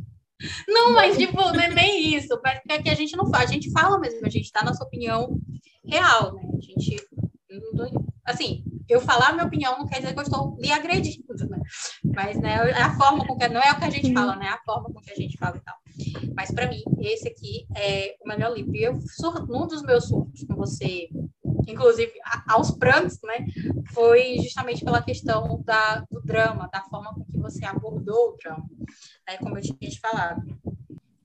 Não, 0.68 0.94
mas 0.94 1.18
tipo, 1.18 1.36
não 1.36 1.60
é 1.60 1.70
nem 1.70 2.16
isso. 2.16 2.40
É 2.70 2.82
que 2.82 2.90
a 2.90 2.96
gente 2.96 3.16
não 3.16 3.30
fala, 3.30 3.44
a 3.44 3.48
gente 3.48 3.72
fala 3.72 4.00
mesmo, 4.00 4.26
a 4.26 4.30
gente 4.30 4.52
dá 4.54 4.64
nossa 4.64 4.84
opinião 4.84 5.40
real, 5.86 6.34
né? 6.36 6.44
A 6.58 6.62
gente. 6.62 6.96
Assim, 8.26 8.64
eu 8.88 9.02
falar 9.02 9.34
minha 9.34 9.46
opinião 9.46 9.78
não 9.78 9.88
quer 9.88 10.00
dizer 10.00 10.14
que 10.14 10.20
eu 10.20 10.24
estou 10.24 10.58
lhe 10.60 10.72
agredindo, 10.72 11.34
né? 11.50 11.60
Mas 12.04 12.40
né, 12.40 12.56
é 12.70 12.82
a 12.82 12.96
forma 12.96 13.26
com 13.26 13.38
que. 13.38 13.48
Não 13.48 13.62
é 13.62 13.72
o 13.72 13.78
que 13.78 13.86
a 13.86 13.90
gente 13.90 14.14
fala, 14.14 14.36
né? 14.36 14.46
É 14.46 14.50
a 14.50 14.62
forma 14.64 14.94
com 14.94 15.02
que 15.02 15.12
a 15.12 15.16
gente 15.16 15.38
fala 15.38 15.58
e 15.58 15.62
tal. 15.62 15.76
Mas 16.36 16.52
para 16.52 16.68
mim, 16.68 16.82
esse 17.00 17.28
aqui 17.28 17.68
é 17.76 18.16
o 18.24 18.28
melhor 18.28 18.54
livro. 18.54 18.76
E 18.76 18.84
eu, 18.84 18.98
num 19.48 19.68
dos 19.68 19.82
meus 19.84 20.08
surtos 20.08 20.44
com 20.44 20.56
você, 20.56 21.10
inclusive 21.68 22.12
aos 22.48 22.72
prantos, 22.72 23.20
né? 23.24 23.46
Foi 23.94 24.38
justamente 24.38 24.84
pela 24.84 25.02
questão 25.02 25.62
da, 25.64 26.06
do 26.12 26.22
drama, 26.22 26.70
da 26.72 26.82
forma 26.84 27.14
com 27.14 27.24
que 27.26 27.38
você 27.38 27.66
abordou 27.66 28.34
o 28.34 28.38
drama, 28.38 28.66
né, 29.28 29.38
como 29.38 29.58
eu 29.58 29.62
tinha 29.62 29.78
te 29.78 30.00
falado. 30.00 30.42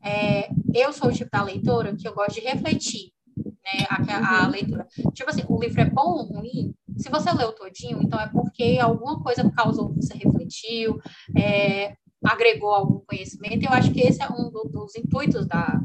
É, 0.03 0.51
eu 0.75 0.93
sou 0.93 1.09
o 1.09 1.13
tipo 1.13 1.31
da 1.31 1.43
leitora 1.43 1.97
que 1.97 2.07
eu 2.07 2.15
gosto 2.15 2.35
de 2.35 2.41
refletir 2.41 3.13
né, 3.37 3.87
a, 3.89 4.43
a 4.43 4.45
uhum. 4.45 4.51
leitura. 4.51 4.87
Tipo 5.13 5.31
assim, 5.31 5.43
o 5.49 5.59
livro 5.59 5.81
é 5.81 5.85
bom 5.87 6.19
ou 6.19 6.25
ruim? 6.25 6.75
Se 6.97 7.09
você 7.11 7.33
leu 7.33 7.53
todinho, 7.53 8.01
então 8.03 8.21
é 8.21 8.29
porque 8.29 8.79
alguma 8.81 9.23
coisa 9.23 9.51
causou 9.51 9.95
que 9.95 10.03
você 10.03 10.15
refletiu, 10.15 11.01
é, 11.37 11.97
agregou 12.25 12.71
algum 12.71 13.01
conhecimento. 13.01 13.65
Eu 13.65 13.73
acho 13.73 13.93
que 13.93 14.01
esse 14.01 14.23
é 14.23 14.29
um 14.29 14.51
do, 14.51 14.65
dos 14.65 14.95
intuitos 14.95 15.47
da, 15.47 15.81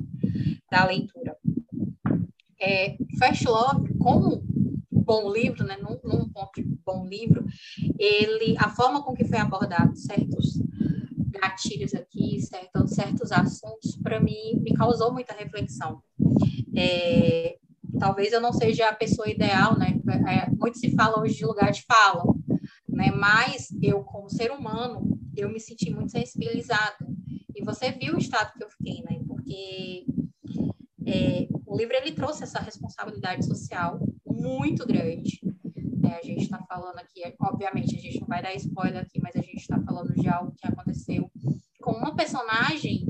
da 0.69 0.85
leitura. 0.85 1.28
É, 2.61 2.97
Love, 3.45 3.93
como 3.97 4.43
bom 4.91 5.31
livro, 5.31 5.63
né, 5.65 5.75
num, 5.77 5.99
num 6.03 6.29
ponto 6.29 6.61
de 6.61 6.63
bom 6.85 7.05
livro, 7.07 7.43
ele, 7.97 8.55
a 8.59 8.69
forma 8.69 9.01
com 9.01 9.15
que 9.15 9.25
foi 9.25 9.39
abordado 9.39 9.95
certos 9.95 10.61
gatilhos 11.29 11.93
aqui, 11.95 12.39
certos, 12.41 12.91
certos 12.91 13.31
assuntos, 13.31 13.95
para 14.03 14.19
mim, 14.19 14.59
me 14.61 14.73
causou 14.73 15.11
muita 15.11 15.33
reflexão. 15.33 16.01
É, 16.75 17.57
talvez 17.99 18.33
eu 18.33 18.41
não 18.41 18.53
seja 18.53 18.89
a 18.89 18.95
pessoa 18.95 19.29
ideal, 19.29 19.77
né? 19.77 19.99
É, 20.27 20.49
muito 20.51 20.77
se 20.77 20.91
fala 20.95 21.19
hoje 21.19 21.35
de 21.37 21.45
lugar 21.45 21.71
de 21.71 21.83
fala, 21.83 22.23
né? 22.87 23.11
Mas 23.11 23.69
eu, 23.81 24.03
como 24.03 24.29
ser 24.29 24.51
humano, 24.51 25.19
eu 25.35 25.49
me 25.49 25.59
senti 25.59 25.89
muito 25.89 26.11
sensibilizada. 26.11 26.97
E 27.55 27.63
você 27.63 27.91
viu 27.91 28.15
o 28.15 28.19
estado 28.19 28.53
que 28.53 28.63
eu 28.63 28.69
fiquei, 28.69 29.01
né? 29.03 29.19
Porque 29.27 30.05
é, 31.09 31.47
o 31.65 31.75
livro 31.75 31.95
ele 31.95 32.11
trouxe 32.11 32.43
essa 32.43 32.59
responsabilidade 32.59 33.45
social 33.45 33.99
muito 34.25 34.85
grande. 34.85 35.39
Né? 35.97 36.17
A 36.21 36.25
gente 36.25 36.43
está 36.43 36.59
falando 36.63 36.99
aqui, 36.99 37.21
obviamente, 37.41 37.95
a 37.95 37.99
gente 37.99 38.21
não 38.21 38.27
vai 38.27 38.41
dar 38.41 38.53
spoiler 38.53 39.01
aqui, 39.01 39.19
mas 39.21 39.35
a 39.35 39.41
gente 39.41 39.57
está 39.57 39.79
falando 39.81 40.13
de 40.13 40.27
algo 40.27 40.53
que 40.55 40.67
aconteceu 40.67 41.29
com 41.81 41.91
uma 41.91 42.15
personagem, 42.15 43.05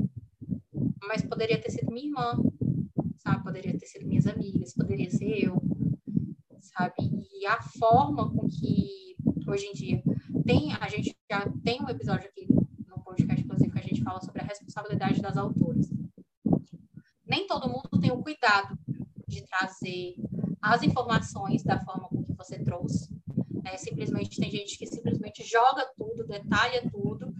mas 1.06 1.22
poderia 1.22 1.60
ter 1.60 1.70
sido 1.70 1.92
minha 1.92 2.06
irmã, 2.06 2.36
sabe? 3.18 3.44
Poderia 3.44 3.76
ter 3.78 3.86
sido 3.86 4.06
minhas 4.06 4.26
amigas, 4.26 4.74
poderia 4.74 5.10
ser 5.10 5.44
eu, 5.44 5.60
sabe? 6.60 6.94
E 7.32 7.46
a 7.46 7.60
forma 7.60 8.30
com 8.30 8.48
que 8.48 9.16
hoje 9.46 9.66
em 9.66 9.72
dia 9.72 10.02
tem, 10.46 10.72
a 10.74 10.88
gente 10.88 11.14
já 11.30 11.46
tem 11.62 11.82
um 11.82 11.88
episódio 11.88 12.28
aqui 12.28 12.46
no 12.88 13.02
podcast, 13.02 13.44
inclusive, 13.44 13.72
que 13.72 13.78
a 13.78 13.82
gente 13.82 14.02
fala 14.02 14.20
sobre 14.20 14.40
a 14.42 14.44
responsabilidade 14.44 15.20
das 15.20 15.36
autoras. 15.36 15.88
Nem 17.30 17.46
todo 17.46 17.68
mundo 17.68 18.00
tem 18.00 18.10
o 18.10 18.20
cuidado 18.20 18.76
de 19.28 19.46
trazer 19.46 20.16
as 20.60 20.82
informações 20.82 21.62
da 21.62 21.78
forma 21.78 22.08
com 22.08 22.24
que 22.24 22.32
você 22.32 22.58
trouxe. 22.58 23.08
Né? 23.62 23.76
Simplesmente 23.76 24.40
tem 24.40 24.50
gente 24.50 24.76
que 24.76 24.84
simplesmente 24.84 25.44
joga 25.44 25.88
tudo, 25.96 26.26
detalha 26.26 26.90
tudo. 26.90 27.32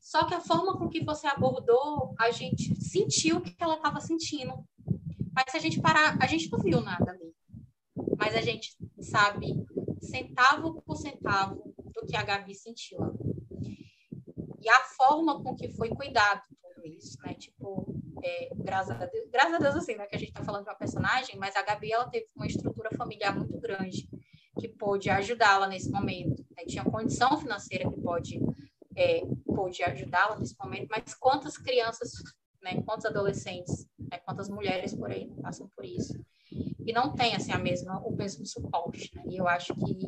Só 0.00 0.24
que 0.24 0.32
a 0.32 0.40
forma 0.40 0.78
com 0.78 0.88
que 0.88 1.04
você 1.04 1.26
abordou, 1.26 2.14
a 2.18 2.30
gente 2.30 2.74
sentiu 2.76 3.36
o 3.36 3.42
que 3.42 3.54
ela 3.60 3.74
estava 3.74 4.00
sentindo. 4.00 4.66
Mas 5.34 5.44
se 5.50 5.58
a 5.58 5.60
gente 5.60 5.78
parar, 5.78 6.16
a 6.18 6.26
gente 6.26 6.50
não 6.50 6.58
viu 6.58 6.80
nada 6.80 7.10
ali. 7.10 7.34
Mas 8.16 8.34
a 8.34 8.40
gente 8.40 8.78
sabe 8.98 9.62
centavo 10.00 10.80
por 10.80 10.96
centavo 10.96 11.74
do 11.94 12.06
que 12.06 12.16
a 12.16 12.22
Gabi 12.22 12.54
sentiu. 12.54 12.98
E 14.62 14.70
a 14.70 14.80
forma 14.96 15.42
com 15.42 15.54
que 15.54 15.68
foi 15.68 15.90
cuidado 15.90 16.40
tudo 16.62 16.86
isso, 16.86 17.18
né? 17.22 17.34
Tipo, 17.34 17.94
é, 18.22 18.48
graças, 18.54 19.00
a 19.00 19.06
Deus, 19.06 19.28
graças 19.30 19.54
a 19.54 19.58
Deus, 19.58 19.76
assim, 19.76 19.94
né? 19.94 20.06
Que 20.06 20.16
a 20.16 20.18
gente 20.18 20.32
tá 20.32 20.42
falando 20.42 20.64
de 20.64 20.70
uma 20.70 20.76
personagem, 20.76 21.36
mas 21.36 21.56
a 21.56 21.62
Gabi, 21.62 21.92
ela 21.92 22.08
teve 22.08 22.26
uma 22.34 22.46
estrutura 22.46 22.90
familiar 22.96 23.36
muito 23.36 23.58
grande 23.58 24.08
que 24.58 24.68
pôde 24.68 25.10
ajudá-la 25.10 25.66
nesse 25.66 25.90
momento. 25.90 26.44
Né? 26.56 26.64
Tinha 26.66 26.84
condição 26.84 27.38
financeira 27.38 27.90
que 27.90 28.00
pode, 28.00 28.40
é, 28.96 29.20
pôde 29.44 29.82
ajudá-la 29.82 30.38
nesse 30.38 30.56
momento, 30.58 30.88
mas 30.90 31.14
quantas 31.14 31.58
crianças, 31.58 32.12
né? 32.62 32.82
Quantos 32.82 33.06
adolescentes, 33.06 33.86
né? 33.98 34.18
quantas 34.18 34.48
mulheres 34.48 34.94
por 34.94 35.10
aí 35.10 35.30
passam 35.42 35.68
por 35.74 35.84
isso? 35.84 36.18
E 36.84 36.92
não 36.92 37.14
tem, 37.14 37.34
assim, 37.34 37.52
a 37.52 37.58
mesma, 37.58 38.00
o 38.00 38.14
mesmo 38.14 38.46
suporte, 38.46 39.14
né? 39.14 39.22
E 39.28 39.36
eu 39.36 39.48
acho 39.48 39.74
que 39.74 39.98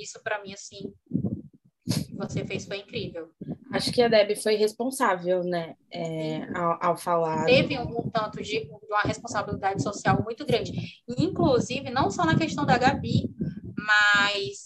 isso, 0.00 0.22
para 0.22 0.42
mim, 0.42 0.52
assim, 0.52 0.94
que 1.84 2.14
você 2.14 2.44
fez 2.44 2.64
foi 2.64 2.78
incrível. 2.78 3.30
Acho 3.72 3.90
que 3.90 4.02
a 4.02 4.08
Deb 4.08 4.36
foi 4.36 4.54
responsável, 4.54 5.42
né, 5.42 5.74
é, 5.90 6.42
ao, 6.54 6.78
ao, 6.90 6.96
falar. 6.96 7.46
Teve 7.46 7.78
um, 7.78 8.10
tanto 8.10 8.42
de, 8.42 8.68
uma 8.88 9.00
responsabilidade 9.00 9.82
social 9.82 10.22
muito 10.22 10.44
grande. 10.44 10.72
E, 11.08 11.24
inclusive, 11.24 11.90
não 11.90 12.10
só 12.10 12.24
na 12.24 12.36
questão 12.36 12.66
da 12.66 12.76
Gabi, 12.76 13.30
mas. 13.76 14.64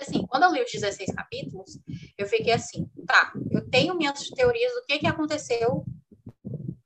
Assim, 0.00 0.26
quando 0.26 0.42
eu 0.42 0.52
li 0.52 0.62
os 0.62 0.72
16 0.72 1.14
capítulos, 1.14 1.78
eu 2.18 2.26
fiquei 2.26 2.52
assim, 2.52 2.86
tá, 3.06 3.32
eu 3.50 3.66
tenho 3.70 3.96
minhas 3.96 4.28
teorias 4.30 4.72
do 4.72 4.84
que, 4.86 4.98
que 4.98 5.06
aconteceu 5.06 5.84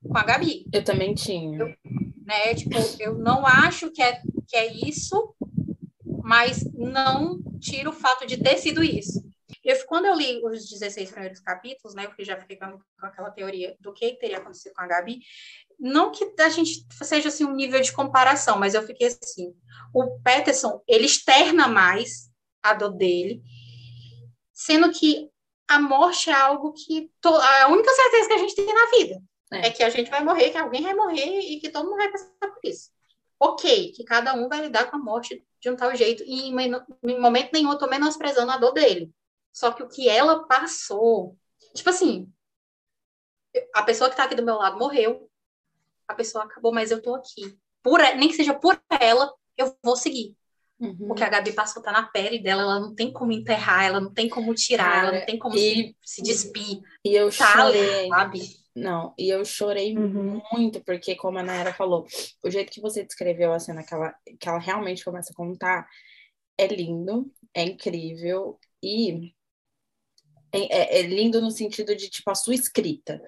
com 0.07 0.17
a 0.17 0.23
Gabi. 0.23 0.65
Eu 0.71 0.83
também 0.83 1.13
tinha. 1.15 1.59
Eu, 1.59 1.75
né, 2.23 2.53
tipo, 2.53 2.75
eu 2.99 3.17
não 3.17 3.45
acho 3.45 3.91
que 3.91 4.01
é, 4.01 4.21
que 4.47 4.55
é 4.55 4.71
isso, 4.87 5.35
mas 6.23 6.63
não 6.73 7.41
tira 7.59 7.89
o 7.89 7.93
fato 7.93 8.25
de 8.25 8.37
ter 8.37 8.57
sido 8.57 8.83
isso. 8.83 9.27
Eu, 9.69 9.85
quando 9.85 10.05
eu 10.05 10.15
li 10.15 10.41
os 10.43 10.67
16 10.67 11.11
primeiros 11.11 11.39
capítulos, 11.41 11.93
né, 11.93 12.11
eu 12.17 12.25
já 12.25 12.35
fiquei 12.37 12.57
com, 12.57 12.79
aquela 13.01 13.29
teoria 13.29 13.75
do 13.79 13.93
que 13.93 14.13
teria 14.13 14.37
acontecido 14.37 14.73
com 14.73 14.81
a 14.81 14.87
Gabi, 14.87 15.19
não 15.79 16.11
que 16.11 16.33
a 16.39 16.49
gente 16.49 16.87
seja 17.03 17.29
assim 17.29 17.45
um 17.45 17.53
nível 17.53 17.79
de 17.79 17.93
comparação, 17.93 18.57
mas 18.57 18.73
eu 18.73 18.81
fiquei 18.81 19.07
assim, 19.07 19.53
o 19.93 20.19
Peterson, 20.21 20.81
ele 20.87 21.05
externa 21.05 21.67
mais 21.67 22.31
a 22.63 22.73
dor 22.73 22.97
dele, 22.97 23.43
sendo 24.51 24.91
que 24.91 25.29
a 25.67 25.79
morte 25.79 26.31
é 26.31 26.33
algo 26.33 26.73
que 26.73 27.11
to, 27.21 27.29
a 27.29 27.67
única 27.67 27.91
certeza 27.91 28.27
que 28.27 28.33
a 28.33 28.39
gente 28.39 28.55
tem 28.55 28.73
na 28.73 28.89
vida 28.89 29.21
é. 29.53 29.67
é 29.67 29.69
que 29.69 29.83
a 29.83 29.89
gente 29.91 30.09
vai 30.09 30.23
morrer, 30.23 30.49
que 30.49 30.57
alguém 30.57 30.81
vai 30.81 30.95
morrer 30.95 31.41
e 31.41 31.59
que 31.59 31.69
todo 31.69 31.85
mundo 31.85 31.97
vai 31.97 32.11
passar 32.11 32.31
por 32.39 32.59
isso. 32.63 32.89
Ok, 33.39 33.91
que 33.91 34.03
cada 34.03 34.33
um 34.33 34.49
vai 34.49 34.61
lidar 34.61 34.89
com 34.89 34.97
a 34.97 34.99
morte 34.99 35.45
de 35.61 35.69
um 35.69 35.75
tal 35.75 35.95
jeito, 35.95 36.23
e 36.25 36.49
em, 36.49 37.19
momento 37.19 37.51
nenhum 37.53 37.71
eu 37.71 37.77
tô 37.77 37.87
menosprezando 37.87 38.51
a 38.51 38.57
dor 38.57 38.71
dele. 38.71 39.13
Só 39.51 39.71
que 39.71 39.83
o 39.83 39.89
que 39.89 40.07
ela 40.07 40.45
passou, 40.47 41.37
tipo 41.73 41.89
assim, 41.89 42.31
a 43.73 43.83
pessoa 43.83 44.09
que 44.09 44.15
tá 44.15 44.23
aqui 44.23 44.35
do 44.35 44.45
meu 44.45 44.55
lado 44.55 44.77
morreu, 44.77 45.29
a 46.07 46.13
pessoa 46.13 46.43
acabou, 46.43 46.73
mas 46.73 46.91
eu 46.91 47.01
tô 47.01 47.15
aqui. 47.15 47.57
Por, 47.83 47.99
nem 47.99 48.27
que 48.27 48.35
seja 48.35 48.53
por 48.53 48.81
ela, 48.99 49.31
eu 49.57 49.75
vou 49.83 49.95
seguir. 49.95 50.35
Uhum. 50.79 51.11
O 51.11 51.13
que 51.13 51.23
a 51.23 51.29
Gabi 51.29 51.51
passou 51.51 51.83
tá 51.83 51.91
na 51.91 52.03
pele 52.03 52.39
dela, 52.39 52.61
ela 52.61 52.79
não 52.79 52.95
tem 52.95 53.11
como 53.11 53.33
enterrar, 53.33 53.83
ela 53.83 53.99
não 53.99 54.13
tem 54.13 54.29
como 54.29 54.53
tirar, 54.55 54.85
Cara, 54.85 55.07
ela 55.07 55.19
não 55.19 55.25
tem 55.25 55.37
como 55.37 55.57
e, 55.57 55.95
se, 56.01 56.15
se 56.15 56.21
despir. 56.21 56.79
E 57.03 57.13
eu 57.13 57.29
tá, 57.29 57.53
chorei. 57.53 58.07
Sabe? 58.07 58.41
Não, 58.75 59.13
e 59.17 59.29
eu 59.29 59.43
chorei 59.43 59.97
uhum. 59.97 60.41
muito, 60.53 60.81
porque, 60.81 61.15
como 61.15 61.37
a 61.37 61.43
Nayara 61.43 61.73
falou, 61.73 62.07
o 62.43 62.49
jeito 62.49 62.71
que 62.71 62.79
você 62.79 63.03
descreveu 63.03 63.51
a 63.51 63.59
cena 63.59 63.83
que 63.83 63.93
ela, 63.93 64.15
que 64.39 64.47
ela 64.47 64.59
realmente 64.59 65.03
começa 65.03 65.33
a 65.33 65.35
contar 65.35 65.85
é 66.57 66.67
lindo, 66.67 67.29
é 67.53 67.63
incrível, 67.63 68.57
e 68.81 69.33
é, 70.53 70.99
é, 70.99 71.01
lindo 71.03 71.41
no 71.41 71.51
sentido 71.51 71.95
de, 71.95 72.09
tipo, 72.09 72.29
a 72.31 72.35
sua 72.35 72.55
escrita, 72.55 73.21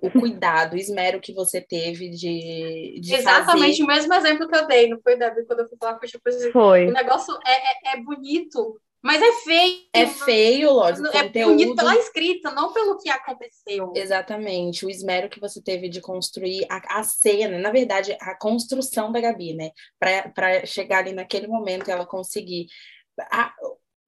o 0.00 0.10
cuidado, 0.10 0.74
o 0.74 0.78
esmero 0.78 1.20
que 1.20 1.32
você 1.32 1.60
teve 1.60 2.10
de, 2.10 3.00
de 3.00 3.14
Exatamente 3.14 3.78
fazer... 3.78 3.82
o 3.82 3.86
mesmo 3.86 4.14
exemplo 4.14 4.48
que 4.48 4.56
eu 4.56 4.66
dei, 4.66 4.88
não 4.88 5.00
foi, 5.00 5.16
Davi, 5.16 5.44
quando 5.44 5.60
eu 5.60 5.68
fui 5.68 5.76
falar 5.78 5.98
com 5.98 6.06
tipo, 6.06 6.28
assim, 6.28 6.50
foi. 6.52 6.86
o 6.86 6.92
negócio 6.92 7.36
é, 7.46 7.90
é, 7.90 7.96
é 7.96 8.02
bonito, 8.02 8.80
Mas 9.02 9.22
é 9.22 9.32
feio. 9.44 9.78
É 9.92 10.06
feio, 10.06 10.72
lógico. 10.72 11.06
É 11.08 11.24
conteúdo... 11.24 11.50
bonito 11.50 11.76
pela 11.76 11.96
escrita, 11.96 12.50
não 12.50 12.72
pelo 12.72 12.98
que 12.98 13.08
aconteceu. 13.08 13.92
Exatamente. 13.94 14.84
O 14.84 14.90
esmero 14.90 15.28
que 15.28 15.38
você 15.38 15.62
teve 15.62 15.88
de 15.88 16.00
construir 16.00 16.66
a, 16.68 17.00
a 17.00 17.02
cena, 17.04 17.58
na 17.58 17.70
verdade, 17.70 18.16
a 18.20 18.34
construção 18.36 19.12
da 19.12 19.20
Gabi, 19.20 19.54
né? 19.54 19.70
Para 19.98 20.66
chegar 20.66 20.98
ali 20.98 21.12
naquele 21.12 21.46
momento 21.46 21.88
e 21.88 21.92
ela 21.92 22.06
conseguir. 22.06 22.66
A, 23.30 23.54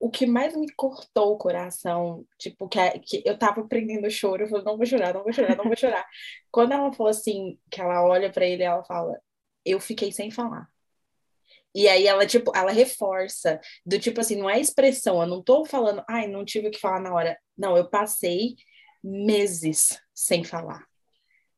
o 0.01 0.11
que 0.11 0.27
mais 0.27 0.57
me 0.57 0.73
cortou 0.75 1.33
o 1.33 1.39
coração, 1.39 2.25
tipo, 2.39 2.69
que, 2.69 2.99
que 3.01 3.23
eu 3.25 3.37
tava 3.37 3.67
prendendo 3.67 4.11
choro, 4.11 4.45
eu 4.45 4.49
falei, 4.49 4.65
não 4.65 4.77
vou 4.77 4.87
chorar, 4.87 5.13
não 5.13 5.25
vou 5.25 5.33
chorar, 5.33 5.57
não 5.57 5.65
vou 5.65 5.77
chorar. 5.77 6.07
Quando 6.53 6.73
ela 6.73 6.93
falou 6.93 7.11
assim, 7.11 7.59
que 7.71 7.81
ela 7.81 8.05
olha 8.05 8.31
para 8.31 8.47
ele 8.47 8.63
ela 8.63 8.85
fala, 8.85 9.21
eu 9.65 9.81
fiquei 9.81 10.13
sem 10.13 10.31
falar. 10.31 10.69
E 11.75 11.89
aí 11.89 12.07
ela, 12.07 12.27
tipo, 12.27 12.53
ela 12.55 12.73
reforça, 12.73 13.61
do 13.85 13.99
tipo 13.99 14.21
assim, 14.21 14.37
não 14.37 14.49
é 14.49 14.61
expressão, 14.61 15.21
eu 15.21 15.27
não 15.27 15.43
tô 15.43 15.65
falando, 15.65 16.03
ai, 16.09 16.27
não 16.27 16.45
tive 16.45 16.69
o 16.69 16.71
que 16.71 16.81
falar 16.81 17.01
na 17.01 17.13
hora. 17.13 17.39
Não, 17.57 17.77
eu 17.77 17.89
passei 17.89 18.57
meses 19.03 19.99
sem 20.15 20.45
falar. 20.45 20.85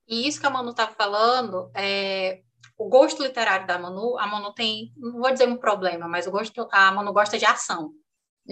E 0.08 0.26
isso 0.26 0.40
que 0.40 0.46
a 0.46 0.50
Manu 0.50 0.74
tá 0.74 0.88
falando, 0.88 1.70
é, 1.74 2.40
o 2.76 2.88
gosto 2.88 3.22
literário 3.22 3.66
da 3.66 3.78
Manu, 3.78 4.18
a 4.18 4.26
Manu 4.26 4.52
tem, 4.52 4.92
não 4.96 5.20
vou 5.20 5.30
dizer 5.30 5.46
um 5.46 5.56
problema, 5.56 6.08
mas 6.08 6.26
o 6.26 6.30
gosto, 6.30 6.68
a 6.72 6.90
Manu 6.90 7.12
gosta 7.12 7.38
de 7.38 7.44
ação, 7.44 7.92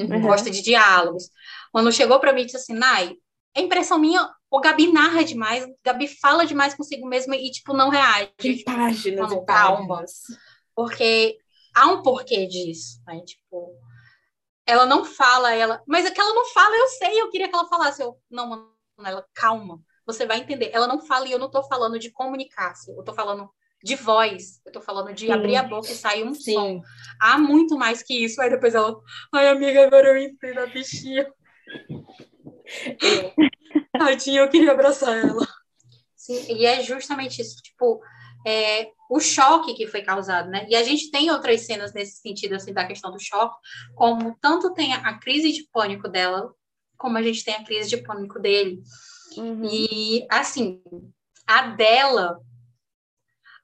uhum. 0.05 0.21
gosta 0.23 0.51
de 0.51 0.63
diálogos. 0.63 1.31
Manu 1.73 1.93
chegou 1.93 2.19
para 2.21 2.33
mim 2.33 2.43
e 2.43 2.45
disse 2.47 2.57
assim, 2.57 2.75
Nai, 2.75 3.17
a 3.57 3.61
impressão 3.61 3.99
minha, 3.99 4.29
o 4.51 4.61
Gabi 4.61 4.93
narra 4.93 5.25
demais, 5.25 5.65
o 5.65 5.77
Gabi 5.85 6.09
fala 6.09 6.47
demais 6.47 6.75
consigo 6.75 7.07
mesma 7.07 7.37
e, 7.37 7.51
tipo, 7.51 7.73
não 7.73 7.89
reage. 7.89 8.33
Tem 8.37 8.57
tipo, 8.57 8.71
páginas 8.71 9.31
Manu, 9.31 9.45
calma. 9.45 10.05
Porque 10.75 11.39
há 11.75 11.87
um 11.87 12.03
porquê 12.03 12.47
disso, 12.47 13.01
né? 13.07 13.21
Tipo, 13.25 13.75
ela 14.67 14.87
não 14.87 15.05
fala, 15.05 15.55
ela, 15.55 15.83
mas 15.87 16.05
é 16.05 16.11
que 16.11 16.21
ela 16.21 16.35
não 16.35 16.45
fala, 16.47 16.77
eu 16.77 16.89
sei, 16.89 17.21
eu 17.21 17.31
queria 17.31 17.49
que 17.49 17.55
ela 17.55 17.69
falasse, 17.69 18.03
eu, 18.03 18.19
não, 18.31 18.71
ela, 19.05 19.27
calma, 19.35 19.81
você 20.07 20.27
vai 20.27 20.39
entender. 20.39 20.71
Ela 20.73 20.87
não 20.87 21.01
fala 21.01 21.27
e 21.27 21.33
eu 21.33 21.39
não 21.39 21.51
tô 21.51 21.63
falando 21.65 21.99
de 21.99 22.11
comunicar, 22.11 22.75
eu 22.89 23.03
tô 23.03 23.13
falando 23.15 23.51
de 23.83 23.95
voz, 23.95 24.61
eu 24.67 24.73
tô 24.73 24.81
falando 24.81 25.15
de 25.15 25.27
Sim. 25.27 25.33
abrir 25.33 25.57
a 25.57 25.63
boca 25.63 25.91
e 25.91 25.95
sair 25.95 26.25
um 26.25 26.35
Sim. 26.35 26.55
som. 26.55 26.83
Há 27.21 27.39
muito 27.39 27.77
mais 27.77 28.03
que 28.03 28.25
isso. 28.25 28.41
Aí 28.41 28.51
depois 28.51 28.75
ela, 28.75 28.97
ai 29.33 29.49
amiga, 29.49 29.87
agora 29.87 30.09
eu 30.09 30.19
entendo 30.19 30.59
a 30.59 30.67
bichinha. 30.67 31.31
Tadinha, 33.97 34.41
eu 34.41 34.49
queria 34.49 34.73
abraçar 34.73 35.17
ela. 35.17 35.47
Sim, 36.17 36.55
e 36.55 36.67
é 36.67 36.83
justamente 36.83 37.41
isso, 37.41 37.57
tipo, 37.63 38.01
é, 38.47 38.91
o 39.11 39.21
choque 39.21 39.75
que 39.75 39.87
foi 39.87 40.03
causado, 40.03 40.51
né? 40.51 40.67
E 40.69 40.77
a 40.77 40.83
gente 40.83 41.11
tem 41.11 41.31
outras 41.31 41.63
cenas 41.63 41.93
nesse 41.93 42.21
sentido, 42.21 42.55
assim, 42.55 42.73
da 42.73 42.87
questão 42.87 43.11
do 43.11 43.21
choque, 43.21 43.57
como 43.95 44.37
tanto 44.41 44.73
tem 44.75 44.93
a, 44.93 44.99
a 44.99 45.19
crise 45.19 45.53
de 45.53 45.67
pânico 45.73 46.09
dela, 46.09 46.53
como 46.97 47.17
a 47.17 47.23
gente 47.23 47.45
tem 47.45 47.55
a 47.55 47.65
crise 47.65 47.89
de 47.89 47.99
pânico 47.99 48.39
dele. 48.39 48.81
Uhum. 49.37 49.65
E, 49.65 50.27
assim, 50.31 50.83
a 51.47 51.69
dela, 51.69 52.39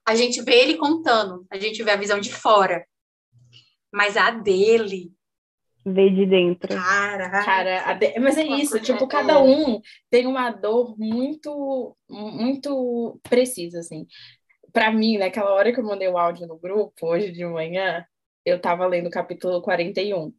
a 0.07 0.15
gente 0.15 0.41
vê 0.41 0.55
ele 0.61 0.77
contando, 0.77 1.45
a 1.49 1.57
gente 1.57 1.81
vê 1.83 1.91
a 1.91 1.97
visão 1.97 2.19
de 2.19 2.33
fora. 2.33 2.85
Mas 3.91 4.17
a 4.17 4.31
dele. 4.31 5.11
Vê 5.85 6.09
de 6.09 6.25
dentro. 6.25 6.69
Cara, 6.75 7.29
cara 7.29 7.93
de... 7.93 8.19
mas 8.19 8.37
é 8.37 8.43
isso, 8.43 8.79
tipo, 8.79 9.07
cada 9.07 9.41
um 9.41 9.79
tem 10.09 10.25
uma 10.25 10.49
dor 10.51 10.97
muito, 10.97 11.95
muito 12.09 13.19
precisa, 13.23 13.79
assim 13.79 14.07
para 14.75 14.91
mim, 14.91 15.17
naquela 15.17 15.53
hora 15.53 15.71
que 15.71 15.79
eu 15.79 15.85
mandei 15.85 16.09
o 16.09 16.17
áudio 16.17 16.45
no 16.45 16.57
grupo, 16.59 17.07
hoje 17.07 17.31
de 17.31 17.45
manhã, 17.45 18.05
eu 18.45 18.57
estava 18.57 18.85
lendo 18.85 19.07
o 19.07 19.09
capítulo 19.09 19.61
41. 19.61 20.33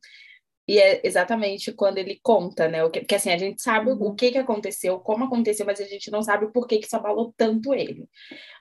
E 0.68 0.78
é 0.80 1.00
exatamente 1.04 1.72
quando 1.72 1.98
ele 1.98 2.18
conta, 2.22 2.68
né? 2.68 2.84
O 2.84 2.90
que, 2.90 3.00
porque 3.00 3.14
assim, 3.14 3.30
a 3.30 3.38
gente 3.38 3.62
sabe 3.62 3.90
uhum. 3.90 4.08
o 4.08 4.14
que, 4.14 4.32
que 4.32 4.38
aconteceu, 4.38 4.98
como 4.98 5.24
aconteceu, 5.24 5.64
mas 5.64 5.80
a 5.80 5.84
gente 5.84 6.10
não 6.10 6.22
sabe 6.22 6.44
o 6.44 6.50
porquê 6.50 6.78
que 6.78 6.86
isso 6.86 6.96
abalou 6.96 7.32
tanto 7.36 7.72
ele. 7.72 8.08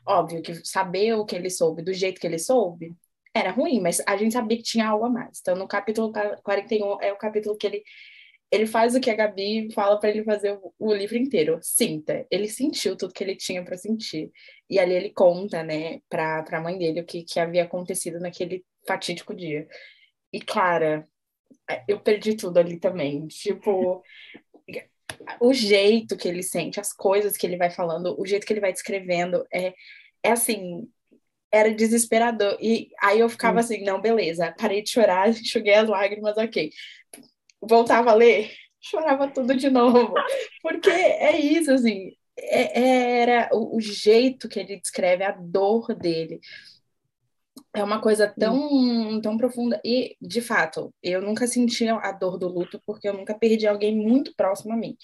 Óbvio 0.05 0.41
que 0.41 0.53
saber 0.65 1.13
o 1.15 1.25
que 1.25 1.35
ele 1.35 1.49
soube 1.49 1.81
do 1.81 1.93
jeito 1.93 2.21
que 2.21 2.27
ele 2.27 2.39
soube 2.39 2.95
era 3.33 3.51
ruim, 3.51 3.81
mas 3.81 4.01
a 4.07 4.15
gente 4.17 4.33
sabia 4.33 4.57
que 4.57 4.63
tinha 4.63 4.87
algo 4.87 5.05
a 5.05 5.09
mais. 5.09 5.39
Então, 5.41 5.55
no 5.55 5.67
capítulo 5.67 6.11
41 6.43 7.01
é 7.01 7.11
o 7.11 7.17
capítulo 7.17 7.57
que 7.57 7.67
ele 7.67 7.83
ele 8.51 8.67
faz 8.67 8.95
o 8.95 9.01
que 9.01 9.09
a 9.09 9.15
Gabi 9.15 9.71
fala 9.73 9.99
para 9.99 10.09
ele 10.09 10.23
fazer 10.23 10.53
o, 10.53 10.73
o, 10.79 10.93
livro 10.93 11.17
inteiro. 11.17 11.59
Sinta. 11.61 12.25
Ele 12.31 12.47
sentiu 12.47 12.95
tudo 12.95 13.13
que 13.13 13.23
ele 13.23 13.35
tinha 13.35 13.63
para 13.65 13.75
sentir. 13.75 14.31
E 14.69 14.79
ali 14.79 14.93
ele 14.93 15.09
conta, 15.09 15.63
né, 15.63 15.99
para 16.09 16.45
a 16.51 16.61
mãe 16.61 16.77
dele 16.77 17.01
o 17.01 17.05
que, 17.05 17.23
que 17.23 17.39
havia 17.39 17.63
acontecido 17.63 18.19
naquele 18.19 18.63
fatídico 18.87 19.35
dia. 19.35 19.67
E, 20.31 20.39
cara, 20.39 21.07
eu 21.87 21.99
perdi 21.99 22.35
tudo 22.35 22.57
ali 22.57 22.79
também. 22.79 23.27
Tipo, 23.27 24.03
o 25.39 25.53
jeito 25.53 26.17
que 26.17 26.27
ele 26.27 26.43
sente, 26.43 26.79
as 26.79 26.93
coisas 26.93 27.37
que 27.37 27.45
ele 27.45 27.57
vai 27.57 27.69
falando, 27.69 28.19
o 28.19 28.25
jeito 28.25 28.45
que 28.45 28.53
ele 28.53 28.61
vai 28.61 28.73
descrevendo, 28.73 29.45
é, 29.53 29.73
é 30.23 30.31
assim. 30.31 30.89
Era 31.51 31.73
desesperador. 31.73 32.57
E 32.59 32.89
aí 33.01 33.19
eu 33.19 33.29
ficava 33.29 33.61
assim, 33.61 33.83
não, 33.83 34.01
beleza, 34.01 34.53
parei 34.57 34.81
de 34.81 34.89
chorar, 34.89 35.29
enxuguei 35.29 35.75
as 35.75 35.87
lágrimas, 35.87 36.37
ok 36.37 36.69
voltava 37.67 38.11
a 38.11 38.15
ler, 38.15 38.51
chorava 38.79 39.27
tudo 39.27 39.55
de 39.55 39.69
novo. 39.69 40.13
Porque 40.61 40.89
é 40.89 41.37
isso, 41.39 41.71
assim, 41.71 42.11
é, 42.37 42.79
é, 42.79 43.21
era 43.21 43.49
o, 43.53 43.77
o, 43.77 43.81
jeito 43.81 44.47
que 44.47 44.59
ele 44.59 44.79
descreve 44.79 45.23
a 45.23 45.31
dor 45.31 45.95
dele. 45.95 46.39
É 47.75 47.83
uma 47.83 47.99
coisa 47.99 48.27
tão, 48.27 49.19
tão 49.21 49.37
profunda. 49.37 49.81
E, 49.83 50.15
de 50.21 50.41
fato, 50.41 50.93
eu 51.03 51.21
nunca 51.21 51.45
senti 51.45 51.87
a 51.87 52.11
dor 52.11 52.37
do 52.37 52.47
luto 52.47 52.81
porque 52.85 53.07
eu 53.07 53.13
nunca 53.13 53.37
perdi 53.37 53.67
alguém 53.67 53.95
muito 53.95 54.33
próximo 54.35 54.73
a 54.73 54.77
mim, 54.77 54.97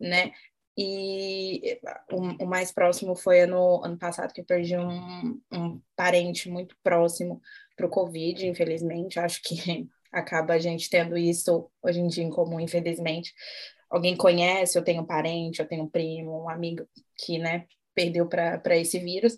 né? 0.00 0.32
E 0.78 1.78
o, 2.12 2.44
o 2.44 2.46
mais 2.46 2.70
próximo 2.70 3.14
foi 3.14 3.40
ano, 3.40 3.82
ano 3.82 3.96
passado, 3.96 4.32
que 4.32 4.42
eu 4.42 4.44
perdi 4.44 4.76
um, 4.76 5.40
um 5.52 5.80
parente 5.94 6.50
muito 6.50 6.76
próximo 6.82 7.40
para 7.76 7.86
o 7.86 7.90
Covid, 7.90 8.46
infelizmente. 8.46 9.18
Acho 9.18 9.40
que 9.42 9.88
acaba 10.12 10.54
a 10.54 10.58
gente 10.58 10.90
tendo 10.90 11.16
isso 11.16 11.70
hoje 11.82 12.00
em 12.00 12.08
dia 12.08 12.24
em 12.24 12.30
comum, 12.30 12.60
infelizmente. 12.60 13.32
Alguém 13.88 14.16
conhece, 14.16 14.76
eu 14.76 14.84
tenho 14.84 15.06
parente, 15.06 15.60
eu 15.60 15.68
tenho 15.68 15.84
um 15.84 15.88
primo, 15.88 16.42
um 16.42 16.48
amigo 16.48 16.86
que, 17.16 17.38
né, 17.38 17.66
perdeu 17.94 18.28
para 18.28 18.76
esse 18.76 18.98
vírus. 18.98 19.36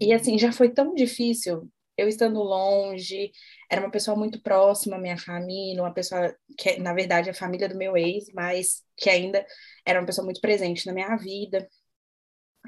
E 0.00 0.12
assim, 0.12 0.38
já 0.38 0.52
foi 0.52 0.68
tão 0.70 0.94
difícil 0.94 1.70
eu 1.96 2.08
estando 2.08 2.42
longe, 2.42 3.30
era 3.70 3.80
uma 3.80 3.90
pessoa 3.90 4.16
muito 4.16 4.40
próxima 4.42 4.96
à 4.96 4.98
minha 4.98 5.18
família, 5.18 5.82
uma 5.82 5.94
pessoa 5.94 6.34
que, 6.58 6.78
na 6.78 6.92
verdade, 6.94 7.28
é 7.28 7.32
a 7.32 7.34
família 7.34 7.68
do 7.68 7.76
meu 7.76 7.96
ex, 7.96 8.26
mas 8.34 8.82
que 8.96 9.10
ainda 9.10 9.44
era 9.86 10.00
uma 10.00 10.06
pessoa 10.06 10.24
muito 10.24 10.40
presente 10.40 10.86
na 10.86 10.92
minha 10.92 11.16
vida. 11.16 11.68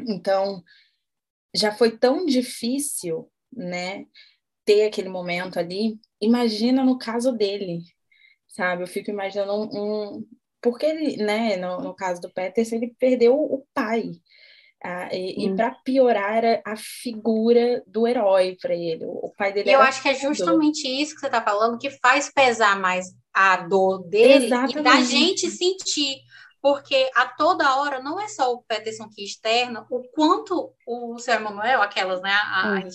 Então, 0.09 0.63
já 1.55 1.73
foi 1.73 1.99
tão 1.99 2.27
difícil, 2.27 3.31
né, 3.53 4.07
ter 4.65 4.87
aquele 4.87 5.09
momento 5.09 5.59
ali, 5.59 6.01
imagina 6.21 6.85
no 6.85 6.99
caso 6.99 7.33
dele, 7.33 7.83
sabe? 8.49 8.83
Eu 8.83 8.89
fico 8.89 9.11
imaginando 9.11 9.53
um. 9.55 10.17
um 10.19 10.29
porque 10.63 10.87
ele, 10.87 11.19
né, 11.19 11.57
no, 11.57 11.81
no 11.81 11.95
caso 11.95 12.21
do 12.21 12.33
Peterson, 12.33 12.77
ele 12.77 12.95
perdeu 12.99 13.37
o 13.37 13.67
pai. 13.75 14.13
Ah, 14.85 15.09
e, 15.13 15.49
hum. 15.49 15.53
e 15.53 15.57
para 15.57 15.71
piorar, 15.85 16.37
era 16.37 16.63
a 16.65 16.77
figura 16.77 17.83
do 17.87 18.07
herói 18.07 18.57
para 18.61 18.75
ele. 18.75 19.05
O 19.05 19.33
pai 19.37 19.53
dele. 19.53 19.71
E 19.71 19.73
eu 19.73 19.81
acho 19.81 20.03
que 20.03 20.09
é 20.09 20.15
justamente 20.15 20.87
isso 20.87 21.15
que 21.15 21.21
você 21.21 21.27
está 21.27 21.43
falando 21.43 21.79
que 21.79 21.91
faz 21.91 22.31
pesar 22.33 22.79
mais 22.79 23.07
a 23.33 23.57
dor 23.57 24.03
dele 24.09 24.47
Exatamente. 24.47 24.79
e 24.79 24.83
da 24.83 25.03
gente 25.03 25.51
sentir. 25.51 26.19
Porque 26.61 27.11
a 27.15 27.27
toda 27.27 27.77
hora 27.77 28.03
não 28.03 28.21
é 28.21 28.27
só 28.29 28.53
o 28.53 28.63
Peterson 28.63 29.09
que 29.09 29.25
externa, 29.25 29.87
o 29.91 30.03
quanto 30.09 30.73
o 30.87 31.19
seu 31.19 31.35
Emanuel, 31.35 31.81
aquelas, 31.81 32.21
né, 32.21 32.33
a, 32.33 32.81
hum. 32.85 32.89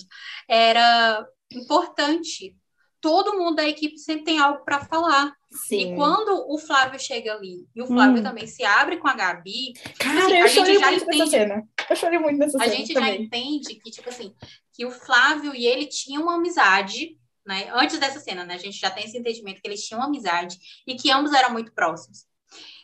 era 0.46 1.26
importante. 1.50 2.56
Todo 3.00 3.36
mundo 3.36 3.56
da 3.56 3.66
equipe 3.66 3.98
sempre 3.98 4.24
tem 4.24 4.38
algo 4.38 4.64
para 4.64 4.84
falar. 4.84 5.32
Sim. 5.50 5.92
E 5.92 5.96
quando 5.96 6.44
o 6.48 6.58
Flávio 6.58 6.98
chega 7.00 7.34
ali 7.34 7.66
e 7.74 7.82
o 7.82 7.86
Flávio 7.86 8.20
hum. 8.20 8.22
também 8.22 8.46
se 8.46 8.64
abre 8.64 8.96
com 8.96 9.08
a 9.08 9.14
Gabi, 9.14 9.72
Cara, 9.98 10.20
assim, 10.20 10.36
eu 10.36 10.44
a 10.44 10.48
gente 10.48 10.78
já 10.78 10.92
entende. 10.92 11.68
Eu 11.92 11.96
chorei 11.96 12.18
muito 12.18 12.38
nessa 12.38 12.56
a 12.56 12.60
cena. 12.60 12.72
A 12.72 12.76
gente 12.76 12.94
também. 12.94 13.14
já 13.14 13.20
entende 13.20 13.74
que, 13.76 13.90
tipo 13.90 14.08
assim, 14.08 14.34
que 14.72 14.84
o 14.86 14.90
Flávio 14.90 15.54
e 15.54 15.66
ele 15.66 15.86
tinham 15.86 16.22
uma 16.22 16.34
amizade, 16.34 17.18
né? 17.46 17.70
Antes 17.72 17.98
dessa 17.98 18.18
cena, 18.18 18.44
né? 18.44 18.54
A 18.54 18.58
gente 18.58 18.78
já 18.78 18.90
tem 18.90 19.04
esse 19.04 19.16
entendimento 19.16 19.60
que 19.60 19.68
eles 19.68 19.86
tinham 19.86 20.00
uma 20.00 20.06
amizade 20.06 20.58
e 20.86 20.94
que 20.94 21.10
ambos 21.10 21.32
eram 21.32 21.52
muito 21.52 21.72
próximos. 21.72 22.24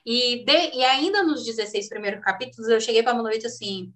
E, 0.05 0.45
de, 0.45 0.77
e 0.77 0.85
ainda 0.85 1.23
nos 1.23 1.45
16 1.45 1.89
primeiros 1.89 2.23
capítulos, 2.23 2.69
eu 2.69 2.81
cheguei 2.81 3.03
para 3.03 3.15
Manu 3.15 3.31
e 3.31 3.39
disse 3.39 3.47
assim: 3.47 3.93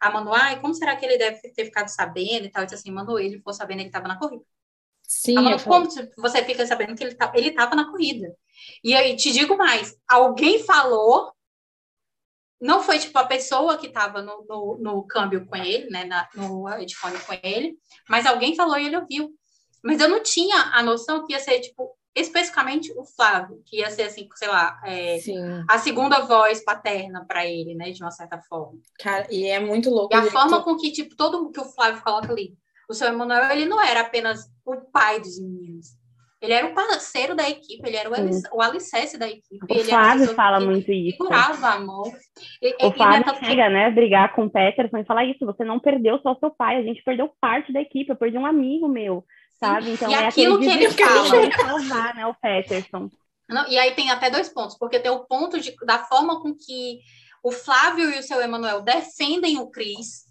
a 0.00 0.10
Manu, 0.10 0.32
ai, 0.32 0.60
como 0.60 0.74
será 0.74 0.96
que 0.96 1.04
ele 1.04 1.16
deve 1.16 1.40
ter 1.52 1.64
ficado 1.64 1.88
sabendo 1.88 2.46
e 2.46 2.50
tal? 2.50 2.62
Eu 2.62 2.66
disse 2.66 2.76
assim, 2.76 2.90
Manu, 2.90 3.18
ele 3.18 3.38
ficou 3.38 3.52
sabendo 3.52 3.78
que 3.78 3.82
ele 3.82 3.88
estava 3.88 4.08
na 4.08 4.18
corrida. 4.18 4.44
Sim. 5.02 5.34
Manu, 5.34 5.62
como 5.62 5.88
você 6.18 6.44
fica 6.44 6.66
sabendo 6.66 6.94
que 6.94 7.04
ele 7.04 7.14
tá, 7.14 7.32
ele 7.34 7.48
estava 7.48 7.74
na 7.74 7.90
corrida? 7.90 8.34
E 8.82 8.94
aí, 8.94 9.16
te 9.16 9.32
digo 9.32 9.56
mais, 9.56 9.96
alguém 10.08 10.62
falou, 10.62 11.32
não 12.60 12.82
foi 12.82 12.98
tipo 12.98 13.18
a 13.18 13.26
pessoa 13.26 13.76
que 13.76 13.88
estava 13.88 14.22
no, 14.22 14.44
no, 14.48 14.78
no, 14.80 15.06
câmbio 15.06 15.46
com 15.46 15.56
ele, 15.56 15.90
né, 15.90 16.04
na, 16.04 16.28
no 16.34 16.64
headphone 16.66 17.18
com 17.20 17.34
ele, 17.42 17.76
mas 18.08 18.26
alguém 18.26 18.56
falou 18.56 18.78
e 18.78 18.86
ele 18.86 18.96
ouviu. 18.96 19.30
Mas 19.82 20.00
eu 20.00 20.08
não 20.08 20.22
tinha 20.22 20.56
a 20.72 20.82
noção 20.82 21.26
que 21.26 21.32
ia 21.32 21.40
ser, 21.40 21.60
tipo, 21.60 21.94
especificamente 22.14 22.92
o 22.96 23.04
Flávio, 23.04 23.62
que 23.66 23.78
ia 23.78 23.90
ser, 23.90 24.04
assim, 24.04 24.28
sei 24.34 24.48
lá, 24.48 24.80
é, 24.84 25.18
a 25.68 25.78
segunda 25.78 26.20
voz 26.20 26.64
paterna 26.64 27.24
para 27.26 27.44
ele, 27.46 27.74
né, 27.74 27.90
de 27.90 28.02
uma 28.02 28.10
certa 28.10 28.40
forma. 28.40 28.78
Cara, 28.98 29.26
e 29.30 29.46
é 29.46 29.58
muito 29.58 29.90
louco. 29.90 30.14
E 30.14 30.16
a 30.16 30.30
forma 30.30 30.62
com 30.62 30.76
que, 30.76 30.92
tipo, 30.92 31.16
todo 31.16 31.50
que 31.50 31.60
o 31.60 31.64
Flávio 31.64 32.02
coloca 32.02 32.32
ali. 32.32 32.56
O 32.88 32.94
seu 32.94 33.08
Emanuel, 33.08 33.50
ele 33.50 33.66
não 33.66 33.80
era 33.80 34.00
apenas 34.00 34.50
o 34.64 34.76
pai 34.76 35.20
dos 35.20 35.40
meninos. 35.40 35.96
Ele 36.40 36.52
era 36.52 36.66
o 36.66 36.74
parceiro 36.74 37.34
da 37.34 37.48
equipe, 37.48 37.80
ele 37.86 37.96
era 37.96 38.10
o, 38.10 38.14
alic 38.14 38.42
o 38.52 38.60
alicerce 38.60 39.16
da 39.16 39.26
equipe. 39.28 39.58
O 39.70 39.84
Flávio 39.84 40.34
fala 40.34 40.60
muito 40.60 40.92
isso. 40.92 41.16
Segurava 41.16 41.68
a 41.68 41.80
mão. 41.80 42.02
E, 42.60 42.86
o 42.86 42.92
Flávio 42.92 43.24
e, 43.32 43.46
chega, 43.46 43.70
né, 43.70 43.90
brigar 43.90 44.34
com 44.34 44.44
o 44.44 44.50
Peterson 44.50 44.98
e 44.98 45.06
falar 45.06 45.24
isso, 45.24 45.46
você 45.46 45.64
não 45.64 45.80
perdeu 45.80 46.18
só 46.20 46.34
seu 46.34 46.50
pai, 46.50 46.76
a 46.76 46.82
gente 46.82 47.02
perdeu 47.02 47.32
parte 47.40 47.72
da 47.72 47.80
equipe, 47.80 48.10
eu 48.10 48.16
perdi 48.16 48.36
um 48.36 48.44
amigo 48.44 48.88
meu, 48.88 49.24
sabe? 49.58 49.90
Então 49.92 50.10
e 50.10 50.14
é 50.14 50.26
aquilo 50.26 50.58
que 50.58 50.68
ele 50.68 50.90
fala. 50.90 51.50
salvar, 51.50 52.14
né, 52.14 52.26
o 52.26 52.34
Peterson. 52.34 53.08
Não, 53.48 53.68
e 53.68 53.78
aí 53.78 53.92
tem 53.92 54.10
até 54.10 54.30
dois 54.30 54.48
pontos, 54.48 54.76
porque 54.76 54.98
tem 54.98 55.10
o 55.10 55.24
ponto 55.24 55.60
de, 55.60 55.74
da 55.84 55.98
forma 55.98 56.40
com 56.40 56.54
que 56.54 57.00
o 57.42 57.52
Flávio 57.52 58.10
e 58.10 58.18
o 58.18 58.22
seu 58.22 58.40
Emanuel 58.40 58.82
defendem 58.82 59.58
o 59.58 59.70
Cris, 59.70 60.24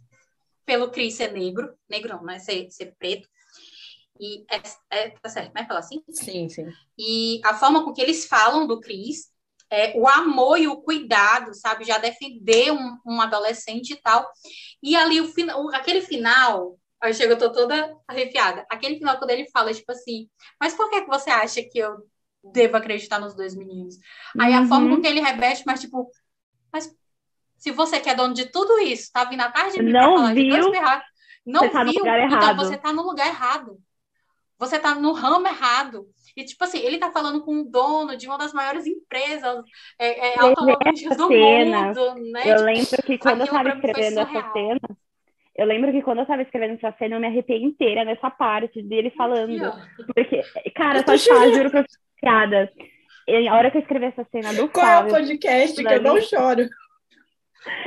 pelo 0.66 0.90
Cris 0.90 1.16
ser 1.16 1.32
negro, 1.32 1.74
negro 1.90 2.16
não, 2.16 2.24
né, 2.24 2.40
ser, 2.40 2.70
ser 2.72 2.94
preto, 2.98 3.28
e 4.20 4.46
é, 4.50 4.62
é, 4.90 5.10
tá 5.10 5.30
certo, 5.30 5.54
né? 5.54 5.66
Falar 5.66 5.80
assim? 5.80 6.04
Sim, 6.10 6.48
sim. 6.50 6.68
E 6.98 7.42
a 7.44 7.54
forma 7.54 7.84
com 7.84 7.94
que 7.94 8.02
eles 8.02 8.26
falam 8.26 8.68
do 8.68 8.80
Cris, 8.80 9.32
é, 9.70 9.98
o 9.98 10.08
amor 10.08 10.60
e 10.60 10.68
o 10.68 10.82
cuidado, 10.82 11.54
sabe? 11.54 11.84
Já 11.84 11.98
defender 11.98 12.72
um, 12.72 12.98
um 13.06 13.22
adolescente 13.22 13.94
e 13.94 14.02
tal. 14.02 14.30
E 14.82 14.96
ali, 14.96 15.20
o, 15.20 15.34
o, 15.58 15.76
aquele 15.76 16.02
final, 16.02 16.78
aí 17.02 17.14
chega, 17.14 17.34
eu 17.34 17.38
tô 17.38 17.52
toda 17.52 17.96
arrepiada. 18.08 18.66
Aquele 18.70 18.98
final, 18.98 19.18
quando 19.18 19.32
ele 19.32 19.50
fala, 19.50 19.74
tipo 19.74 19.92
assim, 19.92 20.30
mas 20.60 20.74
por 20.74 20.90
que, 20.90 21.02
que 21.02 21.08
você 21.08 21.32
acha 21.32 21.64
que 21.64 21.80
eu 21.80 21.98
devo 22.44 22.78
acreditar 22.78 23.20
nos 23.20 23.34
dois 23.34 23.56
meninos? 23.56 23.96
Aí 24.40 24.54
a 24.54 24.66
forma 24.68 24.90
com 24.90 24.96
uhum. 24.96 25.02
que 25.02 25.08
ele 25.08 25.22
rebete, 25.22 25.64
mas 25.66 25.82
tipo, 25.82 26.12
mas 26.72 26.94
se 27.58 27.72
você 27.72 28.00
que 28.00 28.10
é 28.10 28.16
dono 28.16 28.34
de 28.34 28.46
tudo 28.46 28.78
isso, 28.80 29.10
tá 29.12 29.24
vindo 29.24 29.42
atrás 29.42 29.74
de 29.74 29.82
mim 29.82 29.92
não 29.92 30.02
pra 30.02 30.16
falar 30.18 30.34
viu, 30.34 30.44
de 30.44 30.50
dois 30.50 30.78
ferrados, 30.78 31.06
não 31.46 31.62
você 31.62 31.70
tá 31.70 31.84
viu, 31.84 31.92
então 31.96 32.56
você 32.58 32.78
tá 32.78 32.94
no 32.94 33.04
lugar 33.04 33.28
errado 33.28 33.80
você 34.58 34.78
está 34.78 34.96
no 34.96 35.12
ramo 35.12 35.48
errado. 35.48 36.06
E, 36.36 36.44
tipo 36.44 36.64
assim, 36.64 36.80
ele 36.80 36.96
está 36.96 37.12
falando 37.12 37.44
com 37.44 37.62
o 37.62 37.70
dono 37.70 38.18
de 38.18 38.28
uma 38.28 38.38
das 38.38 38.54
maiores 38.54 38.86
empresas 38.88 39.64
é, 40.00 40.34
é, 40.34 40.40
automobilísticas 40.40 41.18
do 41.18 41.28
cena. 41.28 41.88
mundo, 41.88 42.16
né? 42.32 42.42
Eu 42.46 42.64
lembro 42.64 43.04
que 43.04 43.18
quando 43.18 43.42
eu 43.42 43.46
estava 43.46 43.70
escrevendo 43.70 44.20
essa 44.20 44.52
cena, 44.52 44.80
eu 45.56 45.66
lembro 45.68 45.92
que 45.92 46.02
quando 46.02 46.20
eu 46.20 46.24
estava 46.24 46.42
escrevendo 46.42 46.76
essa 46.76 46.96
cena, 46.98 47.16
eu 47.16 47.20
me 47.20 47.28
arrepiei 47.28 47.64
inteira 47.64 48.04
nessa 48.04 48.32
parte 48.32 48.82
dele 48.82 49.12
falando. 49.12 49.74
Porque, 50.14 50.42
cara, 50.74 51.06
só 51.06 51.16
te 51.16 51.28
falar, 51.28 51.52
juro 51.52 51.70
que 51.70 51.78
eu 51.78 51.84
fiquei 51.84 51.98
piada. 52.20 52.72
A 53.50 53.56
hora 53.56 53.72
que 53.72 53.78
eu 53.78 53.82
escrevi 53.82 54.06
essa 54.06 54.26
cena 54.32 54.54
do 54.54 54.68
Qual 54.70 54.86
Fábio, 54.86 55.16
é 55.16 55.20
o 55.20 55.20
podcast 55.20 55.82
que 55.82 55.94
eu 55.94 56.02
não 56.02 56.20
choro? 56.22 56.68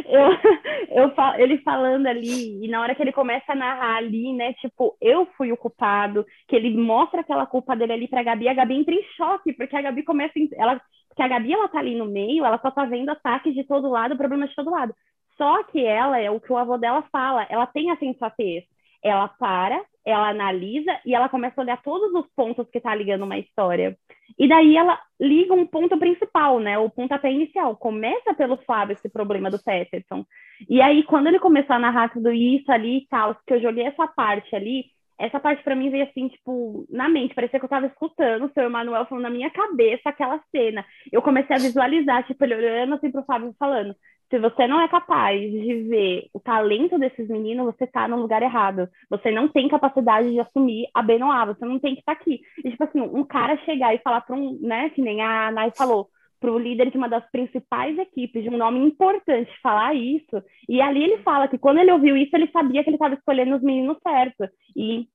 Eu, 0.07 0.31
eu 1.05 1.13
ele 1.39 1.59
falando 1.59 2.07
ali, 2.07 2.65
e 2.65 2.69
na 2.69 2.81
hora 2.81 2.95
que 2.95 3.03
ele 3.03 3.13
começa 3.13 3.53
a 3.53 3.57
narrar 3.57 3.97
ali, 3.97 4.33
né, 4.33 4.53
tipo, 4.55 4.97
eu 5.01 5.27
fui 5.37 5.53
o 5.53 5.57
culpado, 5.57 6.25
que 6.49 6.57
ele 6.57 6.77
mostra 6.77 7.21
aquela 7.21 7.47
culpa 7.47 7.77
dele 7.77 7.93
ali 7.93 8.09
pra 8.09 8.23
Gabi, 8.23 8.49
a 8.49 8.55
Gabi 8.55 8.77
entra 8.77 8.95
em 8.95 9.03
choque, 9.17 9.53
porque 9.53 9.77
a 9.77 9.83
Gabi 9.83 10.03
começa, 10.03 10.33
ela, 10.57 10.81
que 11.15 11.23
a 11.23 11.29
Gabi, 11.29 11.53
ela 11.53 11.69
tá 11.69 11.79
ali 11.79 11.97
no 11.97 12.07
meio, 12.07 12.45
ela 12.45 12.59
só 12.59 12.71
tá 12.71 12.85
vendo 12.85 13.11
ataques 13.11 13.55
de 13.55 13.65
todo 13.65 13.91
lado, 13.91 14.17
problemas 14.17 14.51
de 14.51 14.57
todo 14.57 14.71
lado. 14.71 14.95
Só 15.37 15.63
que 15.65 15.85
ela, 15.85 16.19
é 16.19 16.31
o 16.31 16.41
que 16.41 16.53
o 16.53 16.57
avô 16.57 16.79
dela 16.79 17.03
fala, 17.13 17.47
ela 17.51 17.67
tem 17.67 17.91
a 17.91 17.97
sensatez. 17.97 18.65
Ela 19.03 19.29
para, 19.29 19.85
ela 20.05 20.31
analisa 20.31 20.99
e 21.05 21.15
ela 21.15 21.29
começa 21.29 21.61
a 21.61 21.65
olhar 21.65 21.83
todos 21.83 22.13
os 22.15 22.27
pontos 22.35 22.69
que 22.71 22.81
tá 22.81 22.95
ligando 22.95 23.25
uma 23.25 23.39
história. 23.39 23.97
E 24.39 24.49
daí 24.49 24.77
ela 24.77 24.99
liga 25.21 25.55
um 25.55 25.67
ponto 25.67 25.97
principal, 25.99 26.61
né? 26.61 26.79
O 26.79 26.91
pontapé 26.91 27.33
inicial. 27.33 27.77
Começa 27.77 28.35
pelo 28.35 28.57
Flávio 28.59 28.95
esse 28.95 29.09
problema 29.09 29.51
do 29.51 29.63
Peterson. 29.63 30.25
E 30.69 30.81
aí, 30.81 31.03
quando 31.05 31.27
ele 31.29 31.39
começou 31.39 31.77
a 31.77 31.79
narrar 31.79 32.13
tudo 32.13 32.33
isso 32.33 32.71
ali 32.71 32.99
e 32.99 33.07
tal, 33.09 33.37
que 33.47 33.55
eu 33.55 33.61
joguei 33.61 33.85
essa 33.85 34.07
parte 34.07 34.55
ali, 34.55 34.87
essa 35.19 35.41
parte 35.41 35.63
para 35.63 35.75
mim 35.75 35.91
veio 35.91 36.05
assim, 36.05 36.29
tipo, 36.29 36.87
na 36.91 37.09
mente, 37.09 37.35
parecia 37.35 37.59
que 37.59 37.65
eu 37.65 37.71
tava 37.71 37.87
escutando 37.87 38.45
o 38.45 38.53
seu 38.53 38.65
Emanuel 38.65 39.07
falando 39.07 39.25
na 39.25 39.31
minha 39.31 39.51
cabeça 39.51 40.11
aquela 40.11 40.39
cena. 40.51 40.85
Eu 41.11 41.23
comecei 41.23 41.57
a 41.57 41.59
visualizar, 41.59 42.27
tipo, 42.27 42.45
ele 42.45 42.55
olhando 42.55 42.95
assim 42.95 43.11
pro 43.11 43.25
Fábio 43.25 43.55
falando: 43.59 43.95
se 44.29 44.39
você 44.39 44.67
não 44.67 44.81
é 44.81 44.89
capaz 44.89 45.41
de 45.41 45.83
ver 45.85 46.29
o 46.33 46.41
talento 46.41 46.99
desses 46.99 47.29
meninos, 47.29 47.67
você 47.67 47.85
está 47.85 48.09
no 48.09 48.17
lugar 48.17 48.43
errado. 48.43 48.89
Você 49.09 49.31
não 49.31 49.49
tem 49.49 49.69
capacidade 49.69 50.31
de 50.31 50.41
assumir 50.41 50.89
a 50.93 51.03
Benoit, 51.03 51.47
você 51.47 51.65
não 51.65 51.79
tem 51.79 51.95
que 51.95 52.01
estar 52.01 52.15
tá 52.15 52.21
aqui. 52.21 52.41
E, 52.65 52.71
tipo 52.71 52.83
assim, 52.83 53.01
um 53.01 53.25
cara 53.25 53.57
chegar 53.59 53.95
e 53.95 53.99
falar 53.99 54.23
para 54.23 54.35
um, 54.35 54.59
né, 54.61 54.91
que 54.91 55.01
nem 55.01 55.23
a 55.23 55.53
Nai 55.53 55.71
falou, 55.77 56.09
para 56.41 56.51
o 56.51 56.59
líder 56.59 56.91
de 56.91 56.99
uma 56.99 57.09
das 57.09 57.29
principais 57.31 57.97
equipes, 57.99 58.43
de 58.43 58.49
um 58.49 58.57
nome 58.57 58.81
importante, 58.81 59.51
falar 59.63 59.95
isso. 59.95 60.43
E 60.69 60.81
ali 60.81 61.03
ele 61.03 61.23
fala 61.23 61.49
que 61.49 61.59
quando 61.59 61.79
ele 61.79 61.93
ouviu 61.93 62.17
isso, 62.17 62.35
ele 62.35 62.51
sabia 62.51 62.83
que 62.83 62.91
ele 62.91 62.97
estava 62.97 63.15
escolhendo 63.15 63.57
os 63.57 63.63
meninos 63.63 63.97
certos. 64.03 64.49
E 64.77 65.09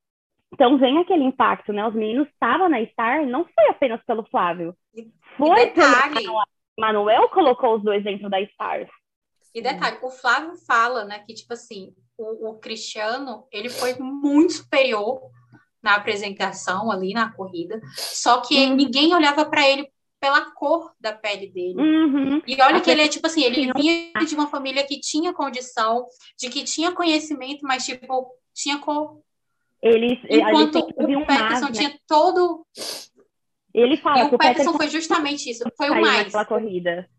então 0.53 0.77
vem 0.77 0.97
aquele 0.97 1.23
impacto, 1.23 1.71
né? 1.71 1.85
Os 1.87 1.93
meninos 1.93 2.27
estavam 2.27 2.67
na 2.67 2.83
Star, 2.87 3.25
não 3.25 3.45
foi 3.45 3.69
apenas 3.69 4.03
pelo 4.05 4.23
Flávio. 4.23 4.75
Foi 5.37 5.67
pelo 5.67 6.41
Manuel 6.77 7.29
colocou 7.29 7.75
os 7.75 7.83
dois 7.83 8.03
dentro 8.03 8.29
da 8.29 8.43
Star. 8.47 8.87
E 9.53 9.61
detalhe, 9.61 9.97
o 10.01 10.09
Flávio 10.09 10.55
fala, 10.65 11.03
né, 11.03 11.19
que 11.19 11.33
tipo 11.33 11.53
assim, 11.53 11.93
o, 12.17 12.51
o 12.51 12.59
Cristiano, 12.59 13.45
ele 13.51 13.69
foi 13.69 13.95
muito 13.95 14.53
superior 14.53 15.21
na 15.81 15.95
apresentação 15.95 16.91
ali 16.91 17.13
na 17.13 17.33
corrida, 17.33 17.81
só 17.95 18.39
que 18.41 18.55
uhum. 18.55 18.75
ninguém 18.75 19.13
olhava 19.13 19.45
para 19.45 19.67
ele 19.67 19.91
pela 20.19 20.51
cor 20.51 20.93
da 20.99 21.11
pele 21.11 21.47
dele. 21.47 21.81
Uhum. 21.81 22.41
E 22.45 22.61
olha 22.61 22.79
que 22.79 22.91
ele 22.91 23.01
é 23.01 23.07
tipo 23.07 23.25
assim, 23.25 23.43
ele 23.43 23.71
vinha 23.73 24.13
de 24.25 24.35
uma 24.35 24.47
família 24.47 24.85
que 24.85 24.99
tinha 24.99 25.33
condição, 25.33 26.05
de 26.37 26.47
que 26.49 26.63
tinha 26.63 26.91
conhecimento, 26.91 27.61
mas 27.63 27.83
tipo, 27.83 28.31
tinha 28.53 28.77
cor. 28.77 29.19
Ele, 29.81 30.21
Enquanto 30.29 30.77
o 30.77 30.85
Peterson 31.25 31.25
mais, 31.25 31.61
né? 31.61 31.71
tinha 31.71 31.99
todo. 32.07 32.65
Ele 33.73 33.97
fala 33.97 34.19
e 34.19 34.23
o 34.25 34.29
Peterson, 34.29 34.53
Peterson 34.53 34.77
foi 34.77 34.89
justamente 34.89 35.49
isso, 35.49 35.63
foi 35.75 35.89
o 35.89 35.99
mais. 35.99 36.31
Pela 36.31 36.45
corrida. 36.45 37.09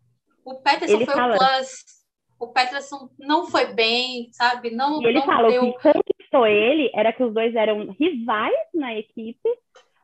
O 0.45 0.55
Peterson 0.61 0.95
ele 0.95 1.05
foi 1.05 1.13
fala... 1.13 1.35
o 1.35 1.37
plus 1.37 2.02
o 2.43 2.53
Peterson 2.53 3.09
não 3.19 3.45
foi 3.45 3.73
bem, 3.73 4.29
sabe? 4.31 4.71
Não, 4.71 5.01
e 5.01 5.05
ele 5.05 5.19
não 5.19 5.25
falou 5.25 5.51
deu... 5.51 5.73
que 5.73 5.91
conquistou 5.91 6.47
ele 6.47 6.91
era 6.93 7.13
que 7.13 7.23
os 7.23 7.33
dois 7.33 7.55
eram 7.55 7.95
rivais 7.99 8.55
na 8.73 8.95
equipe, 8.95 9.49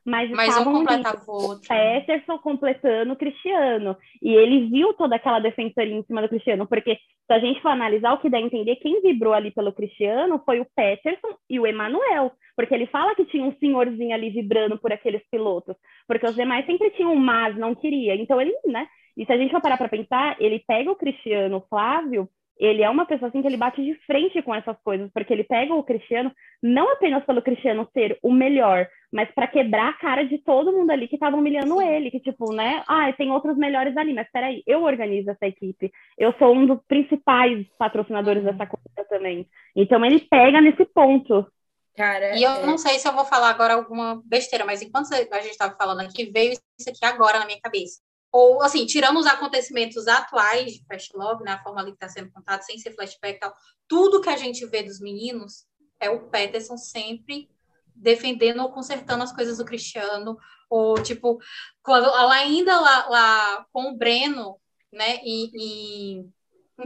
mas, 0.05 0.29
mas 0.31 0.49
estavam 0.49 0.73
um 0.73 0.77
completava 0.77 1.23
o 1.27 1.49
outro. 1.49 1.67
Peterson 1.67 2.37
completando 2.39 3.13
o 3.13 3.15
Cristiano. 3.15 3.95
E 4.21 4.33
ele 4.33 4.67
viu 4.67 4.93
toda 4.93 5.15
aquela 5.15 5.39
defensoria 5.39 5.93
em 5.93 6.03
cima 6.03 6.21
do 6.21 6.29
Cristiano, 6.29 6.65
porque 6.65 6.95
se 6.95 7.33
a 7.33 7.39
gente 7.39 7.61
for 7.61 7.69
analisar 7.69 8.13
o 8.13 8.17
que 8.19 8.29
dá 8.29 8.37
a 8.37 8.41
entender, 8.41 8.77
quem 8.77 9.01
vibrou 9.01 9.33
ali 9.33 9.51
pelo 9.51 9.73
Cristiano 9.73 10.41
foi 10.45 10.59
o 10.59 10.67
Peterson 10.75 11.35
e 11.49 11.59
o 11.59 11.67
Emanuel. 11.67 12.31
Porque 12.55 12.73
ele 12.73 12.87
fala 12.87 13.13
que 13.13 13.25
tinha 13.25 13.43
um 13.43 13.55
senhorzinho 13.59 14.13
ali 14.13 14.29
vibrando 14.31 14.77
por 14.79 14.91
aqueles 14.91 15.21
pilotos. 15.29 15.75
Porque 16.07 16.25
os 16.25 16.35
demais 16.35 16.65
sempre 16.65 16.89
tinham 16.91 17.13
um 17.13 17.15
mas, 17.15 17.55
não 17.55 17.75
queria. 17.75 18.15
Então 18.15 18.41
ele, 18.41 18.53
né? 18.65 18.87
E 19.19 19.25
se 19.25 19.33
a 19.33 19.37
gente 19.37 19.51
for 19.51 19.59
parar 19.59 19.75
para 19.75 19.89
pensar, 19.89 20.37
ele 20.39 20.63
pega 20.65 20.89
o 20.89 20.95
Cristiano 20.95 21.61
Flávio, 21.69 22.29
ele 22.57 22.81
é 22.81 22.89
uma 22.89 23.05
pessoa 23.05 23.27
assim 23.27 23.41
que 23.41 23.47
ele 23.49 23.57
bate 23.57 23.83
de 23.83 23.93
frente 24.05 24.41
com 24.41 24.55
essas 24.55 24.77
coisas, 24.81 25.11
porque 25.13 25.33
ele 25.33 25.43
pega 25.43 25.73
o 25.73 25.83
Cristiano 25.83 26.31
não 26.63 26.93
apenas 26.93 27.25
pelo 27.25 27.41
Cristiano 27.41 27.85
ser 27.93 28.17
o 28.23 28.31
melhor, 28.31 28.87
mas 29.11 29.29
para 29.35 29.45
quebrar 29.45 29.89
a 29.89 29.97
cara 29.97 30.23
de 30.23 30.37
todo 30.37 30.71
mundo 30.71 30.89
ali 30.91 31.09
que 31.09 31.15
estava 31.15 31.35
humilhando 31.35 31.81
ele, 31.81 32.09
que 32.09 32.21
tipo, 32.21 32.53
né? 32.53 32.81
Ah, 32.87 33.11
tem 33.11 33.29
outros 33.29 33.57
melhores 33.57 33.95
ali, 33.97 34.13
mas 34.13 34.31
peraí, 34.31 34.63
eu 34.65 34.83
organizo 34.83 35.31
essa 35.31 35.47
equipe. 35.47 35.91
Eu 36.17 36.33
sou 36.39 36.55
um 36.55 36.65
dos 36.65 36.79
principais 36.87 37.67
patrocinadores 37.77 38.41
dessa 38.41 38.65
coisa 38.65 39.09
também. 39.09 39.49
Então 39.75 40.05
ele 40.05 40.21
pega 40.21 40.61
nesse 40.61 40.85
ponto. 40.85 41.45
Cara, 41.93 42.37
e 42.37 42.43
eu 42.43 42.51
é... 42.51 42.65
não 42.65 42.77
sei 42.77 42.99
se 42.99 43.07
eu 43.07 43.11
vou 43.11 43.25
falar 43.25 43.49
agora 43.49 43.73
alguma 43.73 44.21
besteira, 44.23 44.63
mas 44.63 44.81
enquanto 44.81 45.11
a 45.13 45.41
gente 45.41 45.51
estava 45.51 45.75
falando 45.75 45.99
aqui, 45.99 46.31
veio 46.31 46.53
isso 46.53 46.89
aqui 46.89 47.03
agora 47.03 47.39
na 47.39 47.45
minha 47.45 47.59
cabeça 47.59 47.99
ou 48.31 48.61
assim, 48.61 48.85
tirando 48.85 49.19
os 49.19 49.25
acontecimentos 49.25 50.07
atuais 50.07 50.73
de 50.73 50.85
Fast 50.85 51.15
Love, 51.15 51.43
né, 51.43 51.53
a 51.53 51.63
forma 51.63 51.81
ali 51.81 51.91
que 51.91 51.97
está 51.97 52.09
sendo 52.09 52.31
contado, 52.31 52.61
sem 52.61 52.77
ser 52.77 52.93
flashback 52.93 53.37
e 53.37 53.39
tal, 53.39 53.53
tudo 53.87 54.21
que 54.21 54.29
a 54.29 54.37
gente 54.37 54.65
vê 54.67 54.83
dos 54.83 54.99
meninos 54.99 55.65
é 55.99 56.09
o 56.09 56.29
Peterson 56.29 56.77
sempre 56.77 57.49
defendendo 57.95 58.61
ou 58.61 58.71
consertando 58.71 59.23
as 59.23 59.33
coisas 59.33 59.57
do 59.57 59.65
Cristiano, 59.65 60.37
ou 60.69 61.01
tipo, 61.01 61.39
quando 61.83 62.05
ela 62.05 62.33
ainda 62.33 62.79
lá, 62.79 63.09
lá 63.09 63.65
com 63.73 63.91
o 63.91 63.97
Breno, 63.97 64.57
né, 64.91 65.19
e, 65.23 66.19
e 66.21 66.29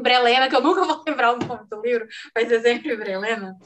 Brelena, 0.02 0.50
que 0.50 0.56
eu 0.56 0.62
nunca 0.62 0.84
vou 0.84 1.04
lembrar 1.08 1.34
o 1.34 1.38
nome 1.38 1.68
do 1.70 1.82
livro, 1.82 2.08
mas 2.36 2.52
é 2.52 2.60
sempre 2.62 2.96
Brelena. 2.96 3.58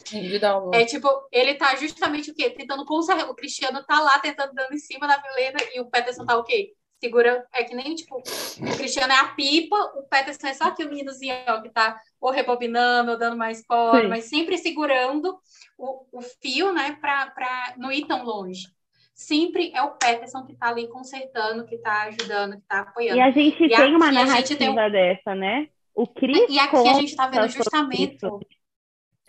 É 0.73 0.85
tipo, 0.85 1.07
ele 1.31 1.55
tá 1.55 1.75
justamente 1.75 2.31
o 2.31 2.35
quê? 2.35 2.49
Tentando 2.49 2.85
consertar. 2.85 3.29
O 3.29 3.35
Cristiano 3.35 3.83
tá 3.85 4.01
lá 4.01 4.19
tentando 4.19 4.53
dando 4.53 4.73
em 4.73 4.79
cima 4.79 5.07
da 5.07 5.17
Brelena 5.17 5.59
e 5.73 5.79
o 5.79 5.89
Peterson 5.89 6.25
tá 6.25 6.37
o 6.37 6.43
quê? 6.43 6.73
Segura, 6.99 7.45
é 7.53 7.63
que 7.63 7.75
nem, 7.75 7.95
tipo, 7.95 8.17
o 8.17 8.77
Cristiano 8.77 9.13
é 9.13 9.17
a 9.17 9.27
pipa, 9.29 9.75
o 9.95 10.03
Peterson 10.03 10.47
é 10.47 10.53
só 10.53 10.65
aquele 10.65 10.89
meninozinho 10.89 11.35
ó, 11.47 11.61
que 11.61 11.69
tá 11.69 11.99
ou 12.19 12.31
rebobinando, 12.31 13.11
ou 13.11 13.17
dando 13.17 13.37
mais 13.37 13.63
fora, 13.65 14.07
mas 14.07 14.25
sempre 14.25 14.57
segurando 14.57 15.37
o, 15.77 16.05
o 16.11 16.21
fio, 16.21 16.73
né, 16.73 16.97
para 16.99 17.73
não 17.77 17.91
ir 17.91 18.05
tão 18.05 18.23
longe. 18.23 18.67
Sempre 19.13 19.71
é 19.73 19.81
o 19.81 19.91
Peterson 19.91 20.45
que 20.45 20.55
tá 20.55 20.69
ali 20.69 20.87
consertando, 20.87 21.65
que 21.65 21.77
tá 21.79 22.03
ajudando, 22.03 22.57
que 22.57 22.67
tá 22.67 22.81
apoiando. 22.81 23.17
E 23.17 23.21
a 23.21 23.31
gente 23.31 23.63
e 23.63 23.69
tem 23.69 23.95
uma 23.95 24.11
narrativa 24.11 24.63
um... 24.63 24.91
dessa, 24.91 25.33
né? 25.33 25.67
O 25.95 26.05
Cris 26.05 26.47
E 26.47 26.59
aqui 26.59 26.87
a 26.87 26.93
gente 26.93 27.15
tá 27.15 27.27
vendo 27.27 27.47
justamente 27.47 28.19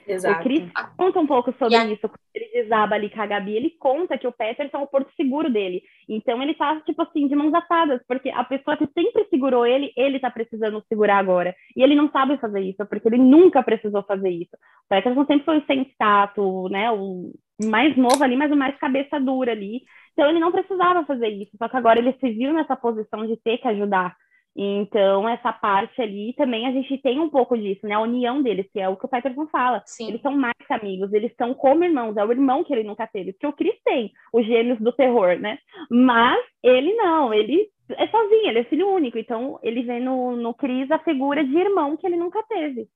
Exato. 0.09 0.41
O 0.41 0.43
Chris 0.43 0.71
conta 0.97 1.21
um 1.21 1.27
pouco 1.27 1.53
sobre 1.59 1.77
a... 1.77 1.85
isso. 1.85 2.09
Quando 2.09 2.19
ele 2.35 2.51
desaba 2.53 2.95
ali 2.95 3.11
com 3.11 3.21
a 3.21 3.27
Gabi, 3.27 3.57
ele 3.57 3.71
conta 3.79 4.17
que 4.17 4.27
o 4.27 4.33
Peterson 4.33 4.79
é 4.79 4.81
o 4.81 4.87
porto 4.87 5.11
seguro 5.17 5.51
dele. 5.51 5.83
Então 6.09 6.43
ele 6.43 6.55
tá, 6.55 6.81
tipo 6.81 7.03
assim, 7.03 7.29
de 7.29 7.37
mãos 7.37 7.53
atadas, 7.53 8.01
porque 8.07 8.31
a 8.31 8.45
pessoa 8.45 8.77
que 8.77 8.89
sempre 8.95 9.27
segurou 9.29 9.67
ele, 9.67 9.93
ele 9.97 10.19
tá 10.19 10.31
precisando 10.31 10.83
segurar 10.89 11.19
agora. 11.19 11.55
E 11.77 11.83
ele 11.83 11.95
não 11.95 12.11
sabe 12.11 12.39
fazer 12.39 12.61
isso, 12.61 12.85
porque 12.87 13.09
ele 13.09 13.19
nunca 13.19 13.63
precisou 13.63 14.03
fazer 14.03 14.31
isso. 14.31 14.57
O 14.87 14.89
Peterson 14.89 15.25
sempre 15.27 15.45
foi 15.45 15.59
o 15.59 15.67
sensato, 15.67 16.69
né? 16.69 16.91
O 16.91 17.33
mais 17.65 17.97
novo 17.97 18.23
ali, 18.23 18.37
mas 18.37 18.53
o 18.53 18.57
mais 18.57 18.77
cabeça 18.79 19.21
dura 19.21 19.53
ali. 19.53 19.83
Então 20.13 20.29
ele 20.29 20.41
não 20.41 20.53
precisava 20.53 21.05
fazer 21.05 21.29
isso. 21.29 21.53
Só 21.59 21.69
que 21.69 21.77
agora 21.77 21.99
ele 21.99 22.13
se 22.15 22.31
viu 22.31 22.53
nessa 22.53 22.77
posição 22.77 23.27
de 23.27 23.37
ter 23.37 23.59
que 23.59 23.69
ajudar. 23.69 24.17
Então, 24.57 25.29
essa 25.29 25.53
parte 25.53 26.03
ali 26.03 26.35
também 26.37 26.67
a 26.67 26.73
gente 26.73 26.99
tem 26.99 27.21
um 27.21 27.31
pouco 27.31 27.57
disso, 27.57 27.87
né? 27.87 27.95
A 27.95 28.01
união 28.01 28.43
deles, 28.43 28.67
que 28.73 28.81
é 28.81 28.89
o 28.89 28.97
que 28.97 29.07
o 29.07 29.09
Peterson 29.09 29.47
fala. 29.47 29.83
Sim. 29.87 30.09
Eles 30.09 30.21
são 30.21 30.37
mais 30.37 30.55
amigos, 30.69 31.13
eles 31.13 31.33
são 31.37 31.55
como 31.55 31.85
irmãos, 31.85 32.17
é 32.17 32.25
o 32.25 32.33
irmão 32.33 32.65
que 32.65 32.73
ele 32.73 32.83
nunca 32.83 33.07
teve. 33.07 33.33
Porque 33.33 33.47
o 33.47 33.53
Chris 33.53 33.77
tem 33.85 34.13
os 34.33 34.45
gêmeos 34.45 34.81
do 34.81 34.93
terror, 34.93 35.39
né? 35.39 35.59
Mas 35.91 36.45
ele 36.63 36.93
não, 36.95 37.33
ele 37.33 37.71
é 37.91 38.09
sozinho, 38.09 38.49
ele 38.49 38.59
é 38.59 38.65
filho 38.65 38.89
único. 38.89 39.17
Então, 39.17 39.61
ele 39.63 39.83
vê 39.83 40.01
no, 40.01 40.37
no 40.37 40.53
Chris 40.55 40.91
a 40.91 40.99
figura 40.99 41.45
de 41.45 41.57
irmão 41.57 41.97
que 41.97 42.07
ele 42.07 42.17
nunca 42.17 42.43
teve. 42.43 42.89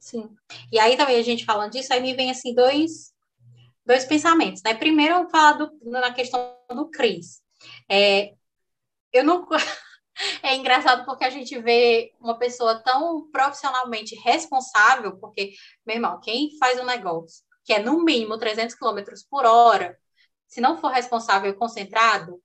Sim. 0.00 0.30
E 0.72 0.78
aí 0.78 0.96
também 0.96 1.18
a 1.18 1.22
gente 1.22 1.44
falando 1.44 1.72
disso, 1.72 1.92
aí 1.92 2.00
me 2.00 2.14
vem 2.14 2.30
assim 2.30 2.54
dois, 2.54 3.12
dois 3.84 4.04
pensamentos, 4.04 4.62
né? 4.62 4.74
Primeiro, 4.74 5.14
eu 5.14 5.28
falar 5.28 5.52
do, 5.52 5.70
na 5.82 6.12
questão 6.12 6.56
do 6.70 6.88
Chris. 6.90 7.42
É, 7.90 8.32
eu 9.12 9.24
não 9.24 9.46
é 10.42 10.54
engraçado 10.54 11.04
porque 11.04 11.24
a 11.24 11.30
gente 11.30 11.58
vê 11.58 12.12
uma 12.20 12.38
pessoa 12.38 12.82
tão 12.82 13.30
profissionalmente 13.30 14.14
responsável, 14.16 15.16
porque, 15.18 15.52
meu 15.86 15.96
irmão, 15.96 16.20
quem 16.20 16.56
faz 16.58 16.78
um 16.80 16.84
negócio 16.84 17.46
que 17.64 17.74
é 17.74 17.78
no 17.78 18.02
mínimo 18.02 18.38
300 18.38 18.74
km 18.74 19.02
por 19.30 19.44
hora, 19.44 19.98
se 20.46 20.58
não 20.58 20.78
for 20.78 20.88
responsável 20.88 21.50
e 21.50 21.54
concentrado, 21.54 22.40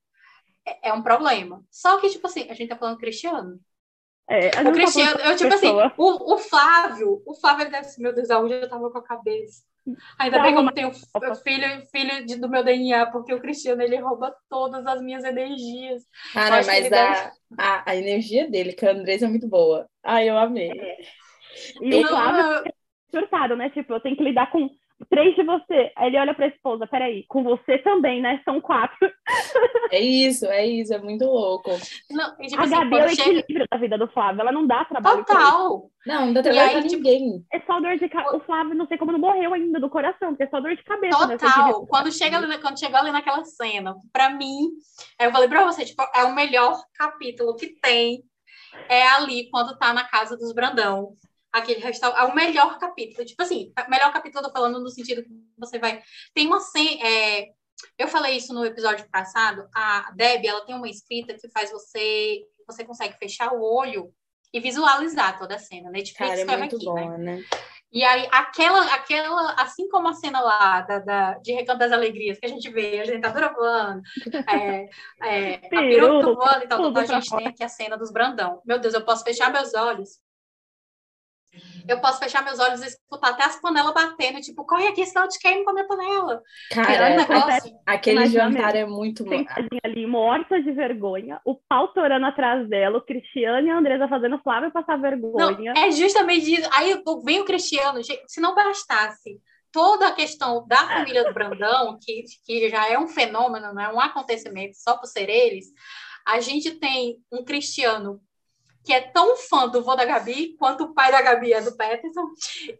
é, 0.66 0.90
é, 0.90 0.92
um 0.92 1.02
problema. 1.02 1.64
Só 1.70 1.98
que, 1.98 2.10
tipo 2.10 2.26
assim, 2.26 2.46
a 2.50 2.54
gente 2.54 2.68
tá 2.68 2.76
falando 2.76 2.98
Cristiano. 2.98 3.58
É, 4.28 4.48
o 4.48 4.64
tá 4.64 4.72
Cristiano, 4.72 5.18
eu, 5.20 5.34
tipo 5.34 5.54
assim, 5.54 5.68
pessoa. 5.68 5.86
assim, 5.86 5.94
o, 5.96 6.34
o 6.34 6.38
Flávio, 6.38 7.22
o 7.24 7.34
Flávio 7.34 7.70
deve 7.70 7.88
ser, 7.88 8.02
meu 8.02 8.14
Deus, 8.14 8.28
aonde 8.28 8.52
eu 8.52 8.68
tava 8.68 8.90
com 8.90 8.98
a 8.98 9.02
cabeça. 9.02 9.62
Ainda 10.18 10.42
bem 10.42 10.54
que 10.54 10.60
eu 10.60 10.72
tenho 10.72 10.92
filho, 10.92 11.86
filho 11.90 12.26
de, 12.26 12.36
do 12.36 12.48
meu 12.48 12.64
DNA, 12.64 13.06
porque 13.06 13.34
o 13.34 13.40
Cristiano 13.40 13.82
ele 13.82 13.96
rouba 13.96 14.34
todas 14.48 14.86
as 14.86 15.02
minhas 15.02 15.24
energias. 15.24 16.02
Cara, 16.32 16.56
mas 16.56 16.68
a, 16.68 16.88
deve... 16.88 17.30
a, 17.58 17.90
a, 17.90 17.96
energia 17.96 18.50
dele, 18.50 18.72
que 18.72 18.86
a 18.86 18.92
Andressa 18.92 19.26
é 19.26 19.28
muito 19.28 19.46
boa. 19.46 19.86
Ai, 20.02 20.28
eu 20.30 20.38
amei. 20.38 20.70
É. 20.70 20.96
E 21.82 22.04
o 22.04 22.08
Flávio 22.08 22.64
é 22.66 22.72
surtado, 23.10 23.56
né? 23.56 23.70
Tipo, 23.70 23.94
eu 23.94 24.00
tenho 24.00 24.16
que 24.16 24.24
lidar 24.24 24.50
com 24.50 24.68
três 25.08 25.34
de 25.34 25.42
você. 25.42 25.92
Aí 25.96 26.08
ele 26.08 26.18
olha 26.18 26.34
pra 26.34 26.46
esposa, 26.46 26.86
peraí, 26.86 27.24
com 27.28 27.42
você 27.42 27.78
também, 27.78 28.20
né? 28.20 28.40
São 28.44 28.60
quatro. 28.60 29.10
É 29.90 30.00
isso, 30.00 30.46
é 30.46 30.66
isso, 30.66 30.92
é 30.92 30.98
muito 30.98 31.24
louco. 31.24 31.70
Não, 32.10 32.36
tipo 32.36 32.60
a 32.60 32.64
assim, 32.64 32.74
Gabi 32.74 32.98
é 32.98 33.04
o 33.04 33.08
chega... 33.08 33.38
equilíbrio 33.38 33.66
da 33.70 33.76
vida 33.78 33.98
do 33.98 34.08
Flávio, 34.08 34.40
ela 34.40 34.52
não 34.52 34.66
dá 34.66 34.84
trabalho. 34.84 35.24
Total. 35.24 35.90
Não, 36.06 36.26
não 36.26 36.32
dá 36.32 36.42
trabalho 36.42 36.66
aí, 36.66 36.72
pra 36.72 36.82
tipo, 36.82 36.96
ninguém. 36.96 37.44
É 37.52 37.60
só 37.60 37.80
dor 37.80 37.96
de 37.96 38.08
cabeça. 38.08 38.36
O 38.36 38.40
Flávio, 38.40 38.74
não 38.74 38.86
sei 38.86 38.98
como 38.98 39.12
não 39.12 39.18
morreu 39.18 39.54
ainda 39.54 39.80
do 39.80 39.88
coração, 39.90 40.30
porque 40.30 40.44
é 40.44 40.48
só 40.48 40.60
dor 40.60 40.74
de 40.74 40.82
cabeça. 40.82 41.26
Né? 41.26 41.38
Total. 41.38 41.86
Quando, 41.86 42.12
chega 42.12 42.38
ali, 42.38 42.58
quando 42.58 42.78
chegou 42.78 42.98
ali 42.98 43.10
naquela 43.10 43.44
cena, 43.44 43.94
pra 44.12 44.30
mim, 44.30 44.70
eu 45.20 45.30
falei 45.30 45.48
pra 45.48 45.64
você, 45.64 45.84
tipo, 45.84 46.02
é 46.14 46.24
o 46.24 46.34
melhor 46.34 46.78
capítulo 46.98 47.56
que 47.56 47.68
tem. 47.80 48.22
É 48.88 49.06
ali, 49.08 49.48
quando 49.50 49.78
tá 49.78 49.92
na 49.92 50.04
casa 50.04 50.36
dos 50.36 50.52
Brandão 50.52 51.14
aquele 51.54 51.80
restaurante. 51.80 52.20
É 52.20 52.24
o 52.24 52.34
melhor 52.34 52.78
capítulo. 52.78 53.24
Tipo 53.24 53.42
assim, 53.42 53.72
o 53.86 53.90
melhor 53.90 54.12
capítulo 54.12 54.40
eu 54.44 54.48
tô 54.48 54.52
falando 54.52 54.80
no 54.80 54.88
sentido 54.90 55.22
que 55.22 55.30
você 55.56 55.78
vai. 55.78 56.02
Tem 56.34 56.46
uma 56.46 56.60
cena. 56.60 57.06
É... 57.06 57.48
Eu 57.98 58.08
falei 58.08 58.36
isso 58.36 58.52
no 58.52 58.64
episódio 58.64 59.08
passado. 59.10 59.68
A 59.74 60.10
Deb, 60.14 60.44
ela 60.44 60.64
tem 60.64 60.74
uma 60.74 60.88
escrita 60.88 61.34
que 61.34 61.48
faz 61.50 61.70
você. 61.70 62.42
Você 62.66 62.84
consegue 62.84 63.16
fechar 63.18 63.52
o 63.52 63.62
olho 63.62 64.12
e 64.52 64.58
visualizar 64.58 65.38
toda 65.38 65.54
a 65.54 65.58
cena. 65.58 65.90
Netflix 65.90 66.44
Cara, 66.44 66.52
é 66.52 66.56
muito 66.56 66.76
aqui, 66.76 66.84
bom, 66.84 67.10
né? 67.10 67.18
né? 67.18 67.44
E 67.92 68.02
aí, 68.02 68.26
aquela, 68.32 68.82
aquela, 68.92 69.52
assim 69.52 69.88
como 69.88 70.08
a 70.08 70.14
cena 70.14 70.40
lá 70.40 70.80
da, 70.80 70.98
da, 70.98 71.34
de 71.34 71.52
Recanto 71.52 71.78
das 71.78 71.92
Alegrias, 71.92 72.40
que 72.40 72.46
a 72.46 72.48
gente 72.48 72.68
vê 72.68 73.00
a 73.00 73.04
dentadura 73.04 73.52
voando, 73.52 74.02
é, 74.50 74.88
é, 75.22 75.54
a 75.54 75.68
peruca 75.68 76.34
voando 76.34 76.64
e 76.64 76.66
tal, 76.66 76.96
a 76.96 77.04
gente 77.04 77.36
tem 77.36 77.46
aqui 77.46 77.62
a 77.62 77.68
cena 77.68 77.96
dos 77.96 78.10
Brandão. 78.10 78.60
Meu 78.64 78.80
Deus, 78.80 78.94
eu 78.94 79.04
posso 79.04 79.22
fechar 79.22 79.52
meus 79.52 79.74
olhos 79.74 80.18
eu 81.88 82.00
posso 82.00 82.18
fechar 82.18 82.44
meus 82.44 82.58
olhos 82.58 82.82
e 82.82 82.86
escutar 82.86 83.30
até 83.30 83.44
as 83.44 83.60
panelas 83.60 83.92
batendo, 83.92 84.40
tipo, 84.40 84.64
corre 84.64 84.88
aqui, 84.88 85.04
senão 85.04 85.24
eu 85.24 85.28
te 85.28 85.38
queimo 85.38 85.64
com 85.64 85.70
a 85.70 85.74
minha 85.74 85.86
panela. 85.86 86.42
Cara, 86.70 87.10
é 87.10 87.16
negócio... 87.16 87.76
aquele 87.86 88.26
jantar 88.26 88.74
é 88.74 88.86
muito 88.86 89.24
bom. 89.24 89.44
ali, 89.82 90.06
morta 90.06 90.60
de 90.62 90.72
vergonha, 90.72 91.40
o 91.44 91.54
pau 91.68 91.88
torando 91.88 92.26
atrás 92.26 92.68
dela, 92.68 92.98
o 92.98 93.04
Cristiano 93.04 93.66
e 93.66 93.70
a 93.70 93.78
Andresa 93.78 94.08
fazendo 94.08 94.38
Flávia 94.42 94.70
passar 94.70 94.96
vergonha. 94.96 95.74
Não, 95.74 95.82
é 95.82 95.90
justamente 95.90 96.54
isso. 96.54 96.68
Aí 96.72 97.02
vem 97.24 97.40
o 97.40 97.44
Cristiano, 97.44 98.00
se 98.02 98.40
não 98.40 98.54
bastasse 98.54 99.38
toda 99.74 100.06
a 100.06 100.12
questão 100.12 100.64
da 100.68 100.86
família 100.86 101.24
do 101.24 101.34
Brandão, 101.34 101.98
que, 102.00 102.22
que 102.46 102.68
já 102.70 102.88
é 102.88 102.96
um 102.96 103.08
fenômeno, 103.08 103.74
não 103.74 103.82
é 103.82 103.92
um 103.92 104.00
acontecimento 104.00 104.76
só 104.76 104.96
por 104.96 105.06
ser 105.06 105.28
eles, 105.28 105.66
a 106.24 106.38
gente 106.38 106.70
tem 106.78 107.18
um 107.30 107.44
Cristiano 107.44 108.20
que 108.84 108.92
é 108.92 109.00
tão 109.00 109.36
fã 109.36 109.66
do 109.68 109.82
vô 109.82 109.96
da 109.96 110.04
Gabi 110.04 110.54
quanto 110.58 110.84
o 110.84 110.94
pai 110.94 111.10
da 111.10 111.22
Gabi 111.22 111.52
é 111.52 111.60
do 111.60 111.76
Peterson. 111.76 112.26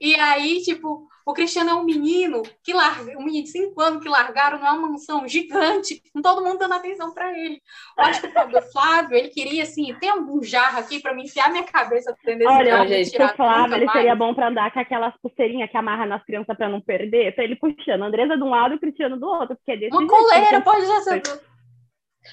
E 0.00 0.14
aí, 0.16 0.60
tipo, 0.62 1.08
o 1.26 1.32
Cristiano 1.32 1.70
é 1.70 1.74
um 1.74 1.84
menino 1.84 2.42
que 2.62 2.74
larga, 2.74 3.18
um 3.18 3.24
menino 3.24 3.44
de 3.44 3.50
5 3.50 3.80
anos 3.80 4.02
que 4.02 4.08
largaram 4.08 4.58
numa 4.58 4.88
mansão 4.88 5.26
gigante, 5.26 6.02
com 6.12 6.20
todo 6.20 6.44
mundo 6.44 6.58
dando 6.58 6.74
atenção 6.74 7.14
para 7.14 7.36
ele. 7.38 7.62
Eu 7.96 8.04
acho 8.04 8.20
que 8.20 8.26
o 8.26 8.72
Flávio, 8.72 9.16
ele 9.16 9.28
queria 9.28 9.62
assim, 9.62 9.94
tem 9.98 10.10
algum 10.10 10.42
jarro 10.42 10.78
aqui 10.78 11.00
para 11.00 11.14
me 11.14 11.24
enfiar 11.24 11.50
minha 11.50 11.64
cabeça 11.64 12.14
dentro 12.22 12.46
Olha, 12.46 12.86
gente, 12.86 13.22
o 13.22 13.28
Flávio, 13.36 13.76
ele 13.76 13.90
seria 13.90 14.14
bom 14.14 14.34
para 14.34 14.48
andar 14.48 14.70
com 14.72 14.80
aquelas 14.80 15.14
pulseirinhas 15.22 15.70
que 15.70 15.76
amarra 15.76 16.04
nas 16.04 16.22
crianças 16.24 16.54
para 16.54 16.68
não 16.68 16.80
perder, 16.80 17.28
então 17.28 17.42
ele 17.42 17.56
puxando 17.56 18.02
a 18.02 18.06
Andresa 18.06 18.36
de 18.36 18.42
um 18.42 18.50
lado 18.50 18.74
e 18.74 18.76
o 18.76 18.80
Cristiano 18.80 19.18
do 19.18 19.26
outro, 19.26 19.56
porque 19.56 19.72
é 19.72 19.76
desse 19.76 19.96
Uma 19.96 20.06
coleira, 20.06 20.60
pode 20.60 20.86
já 20.86 21.00
ser 21.00 21.22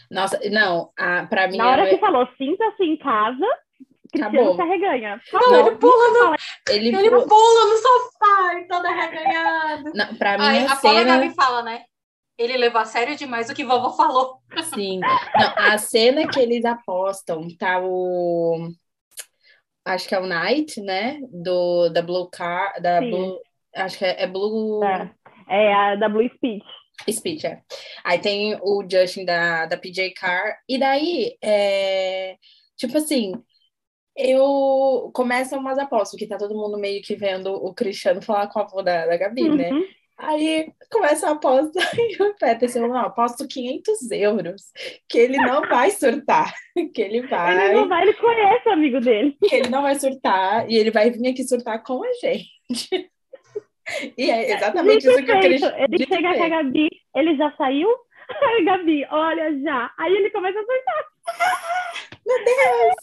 nossa, 0.10 0.40
não, 0.50 0.92
a, 0.98 1.26
pra 1.26 1.48
mim. 1.48 1.58
Na 1.58 1.70
hora 1.70 1.90
que 1.90 1.98
falou 1.98 2.28
sinta-se 2.38 2.84
em 2.84 2.98
casa, 2.98 3.46
Cristiano 4.12 4.56
se 4.56 4.62
arreganha. 4.62 5.22
Não, 5.32 5.68
ele 5.68 5.76
pula, 5.78 6.30
no, 6.30 6.36
ele, 6.70 6.88
ele 6.90 7.10
pula... 7.10 7.28
pula 7.28 7.66
no 7.66 7.78
sofá 7.78 8.60
e 8.60 8.68
todo 8.68 8.86
arreganhado. 8.86 9.92
Não, 9.96 10.16
pra 10.16 10.38
mim, 10.38 10.46
Aí, 10.46 10.66
a, 10.66 10.74
a 10.74 10.76
cena... 10.76 11.18
Gabi 11.18 11.34
fala, 11.34 11.64
né? 11.64 11.84
Ele 12.38 12.58
levou 12.58 12.82
a 12.82 12.86
sério 12.86 13.16
demais 13.16 13.50
o 13.50 13.54
que 13.54 13.64
vovó 13.64 13.92
falou. 13.92 14.40
Sim. 14.74 15.00
Não, 15.00 15.54
a 15.58 15.78
cena 15.78 16.28
que 16.28 16.40
eles 16.40 16.66
apostam, 16.66 17.48
tá 17.58 17.80
o. 17.80 18.70
Acho 19.86 20.08
que 20.08 20.16
é 20.16 20.20
o 20.20 20.26
Knight, 20.26 20.82
né? 20.82 21.20
Do, 21.32 21.90
da 21.90 22.02
Blue 22.02 22.30
Car. 22.32 22.82
Da 22.82 23.00
Blue, 23.00 23.38
acho 23.76 23.98
que 23.98 24.06
é, 24.06 24.24
é 24.24 24.28
Blue. 24.28 24.84
É, 24.84 25.12
é 25.50 25.74
a 25.74 25.96
da 25.96 26.10
Blue 26.10 26.28
Speech. 26.36 26.66
Speech, 27.10 27.48
é. 27.48 27.62
Aí 28.04 28.20
tem 28.20 28.58
o 28.62 28.84
Justin 28.90 29.26
da, 29.26 29.66
da 29.66 29.78
PJ 29.78 30.12
Car. 30.12 30.58
E 30.68 30.78
daí, 30.78 31.38
é, 31.42 32.38
tipo 32.78 32.98
assim, 32.98 33.34
eu 34.16 35.12
começo 35.14 35.56
umas 35.58 35.78
apostas, 35.78 36.20
que 36.20 36.28
tá 36.28 36.38
todo 36.38 36.56
mundo 36.56 36.78
meio 36.78 37.02
que 37.02 37.16
vendo 37.16 37.54
o 37.54 37.74
Cristiano 37.74 38.22
falar 38.22 38.48
com 38.48 38.60
a 38.60 38.64
avó 38.64 38.82
da, 38.82 39.06
da 39.06 39.18
Gabi, 39.18 39.50
né? 39.50 39.72
uhum. 39.72 39.80
né? 39.80 39.88
Aí 40.22 40.72
começa 40.92 41.28
a 41.28 41.32
aposta 41.32 41.80
e 41.98 42.22
o 42.22 42.36
Peterson, 42.36 42.88
não, 42.88 42.98
aposto 42.98 43.48
500 43.48 44.12
euros 44.12 44.72
que 45.10 45.18
ele 45.18 45.38
não 45.38 45.62
vai 45.68 45.90
surtar, 45.90 46.54
que 46.94 47.02
ele 47.02 47.26
vai... 47.26 47.70
Ele 47.70 47.74
não 47.74 47.90
vai, 47.90 48.04
ele 48.04 48.14
conhece 48.14 48.70
o 48.70 48.72
amigo 48.72 49.00
dele. 49.00 49.36
Que 49.50 49.56
ele 49.56 49.70
não 49.70 49.82
vai 49.82 50.00
surtar 50.00 50.70
e 50.70 50.76
ele 50.76 50.92
vai 50.92 51.10
vir 51.10 51.28
aqui 51.28 51.44
surtar 51.44 51.82
com 51.84 52.04
a 52.04 52.14
gente. 52.22 53.10
E 54.18 54.30
é 54.30 54.52
exatamente 54.52 55.08
isso 55.08 55.24
que 55.24 55.32
eu 55.32 55.40
queria 55.40 55.76
Ele 55.78 56.06
chega 56.06 56.36
com 56.36 56.44
a 56.44 56.50
Gabi, 56.50 56.90
ele 57.16 57.36
já 57.36 57.52
saiu? 57.58 57.90
Ai, 58.44 58.64
Gabi, 58.64 59.06
olha 59.10 59.60
já. 59.60 59.92
Aí 59.98 60.14
ele 60.14 60.30
começa 60.30 60.60
a 60.60 60.64
surtar. 60.64 61.06
Meu 62.26 62.38
Deus! 62.38 62.96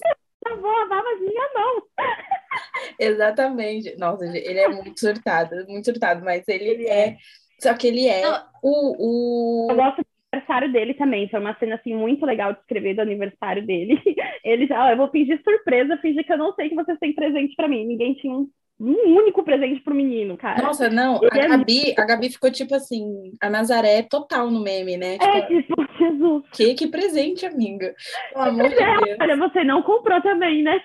Travou 0.42 0.70
a 0.70 0.86
babazinha, 0.86 1.42
não. 1.54 1.82
Exatamente. 2.98 3.96
Nossa, 3.98 4.24
ele 4.24 4.58
é 4.58 4.68
muito 4.68 4.98
surtado, 5.00 5.66
muito 5.68 5.84
surtado, 5.84 6.24
mas 6.24 6.46
ele, 6.48 6.68
ele 6.68 6.86
é... 6.86 7.08
é. 7.08 7.16
Só 7.60 7.74
que 7.74 7.88
ele 7.88 8.06
é 8.06 8.22
não. 8.22 8.40
o. 8.62 9.66
o... 9.66 9.70
Eu 9.70 9.76
gosto 9.76 10.02
aniversário 10.32 10.72
dele 10.72 10.94
também. 10.94 11.28
Foi 11.28 11.40
uma 11.40 11.56
cena 11.58 11.74
assim 11.74 11.94
muito 11.94 12.24
legal 12.24 12.52
de 12.52 12.60
escrever 12.60 12.94
do 12.94 13.02
aniversário 13.02 13.66
dele. 13.66 14.00
Ele 14.44 14.66
já, 14.66 14.90
eu 14.90 14.96
vou 14.96 15.10
fingir 15.10 15.40
surpresa, 15.42 15.98
fingir 15.98 16.24
que 16.24 16.32
eu 16.32 16.38
não 16.38 16.54
sei 16.54 16.68
que 16.68 16.74
vocês 16.74 16.98
têm 16.98 17.12
presente 17.12 17.54
para 17.56 17.68
mim. 17.68 17.84
Ninguém 17.84 18.14
tinha 18.14 18.32
um, 18.32 18.48
um 18.80 19.16
único 19.16 19.42
presente 19.42 19.80
pro 19.80 19.94
menino, 19.94 20.36
cara. 20.36 20.62
Nossa, 20.62 20.88
não, 20.88 21.20
a 21.22 21.36
é 21.36 21.48
Gabi, 21.48 21.94
a 21.98 22.04
Gabi 22.04 22.30
ficou 22.30 22.50
tipo 22.50 22.74
assim, 22.74 23.32
a 23.40 23.50
Nazaré 23.50 24.02
total 24.02 24.50
no 24.50 24.62
meme, 24.62 24.96
né? 24.96 25.18
Tipo, 25.18 25.36
é, 25.36 25.46
tipo, 25.46 25.88
Jesus. 25.98 26.44
Que, 26.52 26.74
que 26.74 26.86
presente, 26.86 27.44
amiga. 27.44 27.94
Pelo 28.32 28.44
amor 28.44 28.68
de 28.68 28.76
Deus. 28.76 29.16
Olha, 29.20 29.36
você 29.36 29.64
não 29.64 29.82
comprou 29.82 30.22
também, 30.22 30.62
né? 30.62 30.80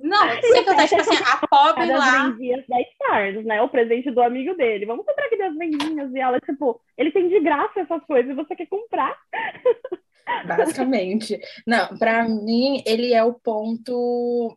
Não, 0.00 0.28
sem 0.42 0.64
contar, 0.64 0.88
tipo 0.88 1.00
assim, 1.00 1.16
a 1.24 1.46
pobre 1.46 1.86
lá. 1.86 2.28
vendinhas 2.28 2.66
da 2.66 2.80
Stars, 2.80 3.44
né? 3.44 3.62
O 3.62 3.68
presente 3.68 4.10
do 4.10 4.20
amigo 4.20 4.56
dele. 4.56 4.86
Vamos 4.86 5.06
comprar 5.06 5.26
aqui 5.26 5.38
das 5.38 5.56
vendinhas. 5.56 6.12
E 6.12 6.18
ela, 6.18 6.40
tipo, 6.40 6.80
ele 6.98 7.12
tem 7.12 7.28
de 7.28 7.38
graça 7.38 7.80
essas 7.80 8.04
coisas 8.06 8.32
e 8.32 8.34
você 8.34 8.56
quer 8.56 8.66
comprar. 8.66 9.16
Basicamente. 10.46 11.40
Não, 11.66 11.96
para 11.98 12.28
mim, 12.28 12.82
ele 12.86 13.12
é 13.12 13.22
o 13.22 13.34
ponto. 13.34 14.56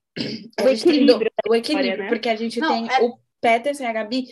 O 0.61 0.67
equilíbrio. 0.67 1.19
Do... 1.19 1.49
O 1.49 1.55
equilíbrio, 1.55 1.91
história, 1.91 1.97
né? 1.97 2.07
porque 2.09 2.29
a 2.29 2.35
gente 2.35 2.59
Não, 2.59 2.69
tem 2.69 2.95
é... 2.95 3.03
o 3.03 3.17
Peterson 3.41 3.83
e 3.83 3.87
a 3.87 3.93
Gabi. 3.93 4.27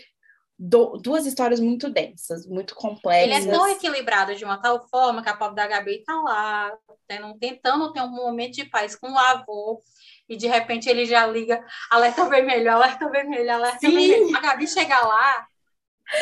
Do, 0.57 0.97
duas 0.97 1.25
histórias 1.25 1.59
muito 1.59 1.89
densas, 1.89 2.47
muito 2.47 2.75
complexas. 2.75 3.43
Ele 3.43 3.49
é 3.49 3.51
tão 3.51 3.67
equilibrado 3.67 4.35
de 4.35 4.45
uma 4.45 4.61
tal 4.61 4.87
forma 4.87 5.21
que 5.21 5.27
a 5.27 5.35
pobre 5.35 5.55
da 5.55 5.67
Gabi 5.67 6.03
tá 6.03 6.13
lá, 6.21 6.71
tendo, 7.07 7.37
tentando 7.39 7.91
ter 7.91 8.01
um 8.01 8.11
momento 8.11 8.53
de 8.53 8.65
paz 8.65 8.95
com 8.95 9.11
o 9.11 9.17
avô, 9.17 9.81
e 10.29 10.37
de 10.37 10.47
repente 10.47 10.87
ele 10.87 11.05
já 11.05 11.25
liga 11.25 11.61
alerta 11.89 12.29
vermelho, 12.29 12.71
alerta 12.71 13.09
vermelho, 13.09 13.51
alerta 13.51 13.79
Sim. 13.79 13.87
vermelho. 13.89 14.37
A 14.37 14.39
Gabi 14.39 14.67
chega 14.67 14.97
lá, 15.05 15.47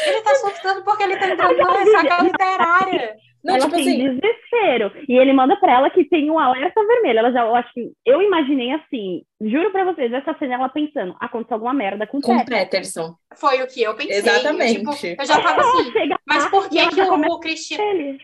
ele 0.05 0.21
tá 0.21 0.35
surtando 0.35 0.83
porque 0.83 1.03
ele 1.03 1.17
tá 1.17 1.29
entrando 1.29 1.57
na 1.57 1.71
ressaca 1.77 2.23
literária. 2.23 3.17
Não, 3.43 3.55
ela 3.55 3.65
tipo 3.65 3.75
tem 3.75 3.87
assim... 3.87 4.19
desespero. 4.19 4.91
E 5.07 5.17
ele 5.17 5.33
manda 5.33 5.55
pra 5.57 5.73
ela 5.73 5.89
que 5.89 6.05
tem 6.05 6.29
um 6.29 6.37
alerta 6.37 6.85
vermelho. 6.85 7.19
Ela 7.19 7.31
já, 7.31 7.41
eu 7.41 7.55
acho 7.55 7.73
que 7.73 7.91
eu 8.05 8.21
imaginei 8.21 8.71
assim, 8.71 9.23
juro 9.41 9.71
pra 9.71 9.85
vocês, 9.85 10.11
essa 10.13 10.35
cena 10.37 10.55
ela 10.55 10.69
pensando, 10.69 11.15
aconteceu 11.19 11.55
alguma 11.55 11.73
merda 11.73 12.05
com, 12.05 12.21
com 12.21 12.37
Peterson. 12.37 12.55
Peterson. 12.55 13.15
Foi 13.35 13.61
o 13.61 13.67
que 13.67 13.81
eu 13.81 13.95
pensei. 13.95 14.17
Exatamente. 14.17 14.83
Eu, 14.83 14.91
tipo, 14.91 15.21
eu 15.21 15.25
já 15.25 15.41
tava 15.41 15.61
assim, 15.61 15.91
mas 16.25 16.49
por 16.49 16.69
que 16.69 16.87
que 16.87 17.01
o, 17.01 17.13
o 17.13 17.39
Cristiano... 17.39 18.17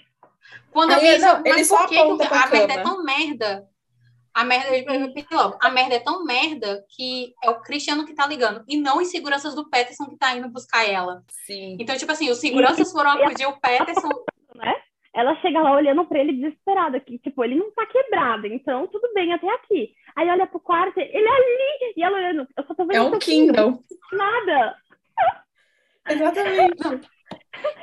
Quando 0.72 0.91
eu 0.91 0.99
vi 0.99 1.07
isso, 1.07 1.41
mas 1.43 1.68
por 1.68 1.88
que, 1.88 1.95
que 1.95 2.34
a 2.34 2.47
merda 2.47 2.74
é 2.74 2.84
tão 2.84 3.03
merda 3.03 3.68
a 4.38 4.43
merda, 4.43 4.70
logo, 5.32 5.57
a 5.59 5.72
merda 5.72 5.95
é 5.95 5.99
tão 5.99 6.24
merda 6.24 6.86
que 6.89 7.34
é 7.43 7.49
o 7.49 7.59
Cristiano 7.59 8.05
que 8.05 8.13
tá 8.13 8.28
ligando, 8.28 8.63
e 8.68 8.78
não 8.78 8.99
os 8.99 9.09
seguranças 9.09 9.55
do 9.55 9.68
Peterson 9.68 10.05
que 10.05 10.15
tá 10.15 10.36
indo 10.36 10.47
buscar 10.47 10.88
ela. 10.88 11.24
Sim. 11.43 11.76
Então, 11.80 11.97
tipo 11.97 12.11
assim, 12.11 12.30
os 12.30 12.38
seguranças 12.38 12.91
foram 12.91 13.09
acudir 13.09 13.47
o 13.47 13.59
Peterson. 13.59 14.09
Né? 14.55 14.74
Ela 15.18 15.36
chega 15.38 15.59
lá 15.59 15.74
olhando 15.74 16.05
pra 16.05 16.20
ele 16.20 16.34
desesperada, 16.34 16.99
que, 16.99 17.18
tipo, 17.18 17.43
ele 17.43 17.55
não 17.55 17.72
tá 17.72 17.88
quebrado, 17.88 18.45
então 18.45 18.86
tudo 18.86 19.11
bem 19.15 19.34
até 19.34 19.49
aqui. 19.49 19.91
Aí 20.15 20.30
olha 20.30 20.45
pro 20.45 20.59
quarto, 20.59 20.99
ele 20.99 21.28
é 21.28 21.32
ali, 21.32 21.93
e 21.97 22.03
ela 22.03 22.18
olhando, 22.18 22.47
eu 22.55 22.63
só 22.65 22.76
tô 22.76 22.86
vendo. 22.86 22.97
É 22.97 23.01
um 23.01 23.18
Kindle. 23.18 23.84
Nada. 24.11 24.78
Exatamente. 26.07 27.09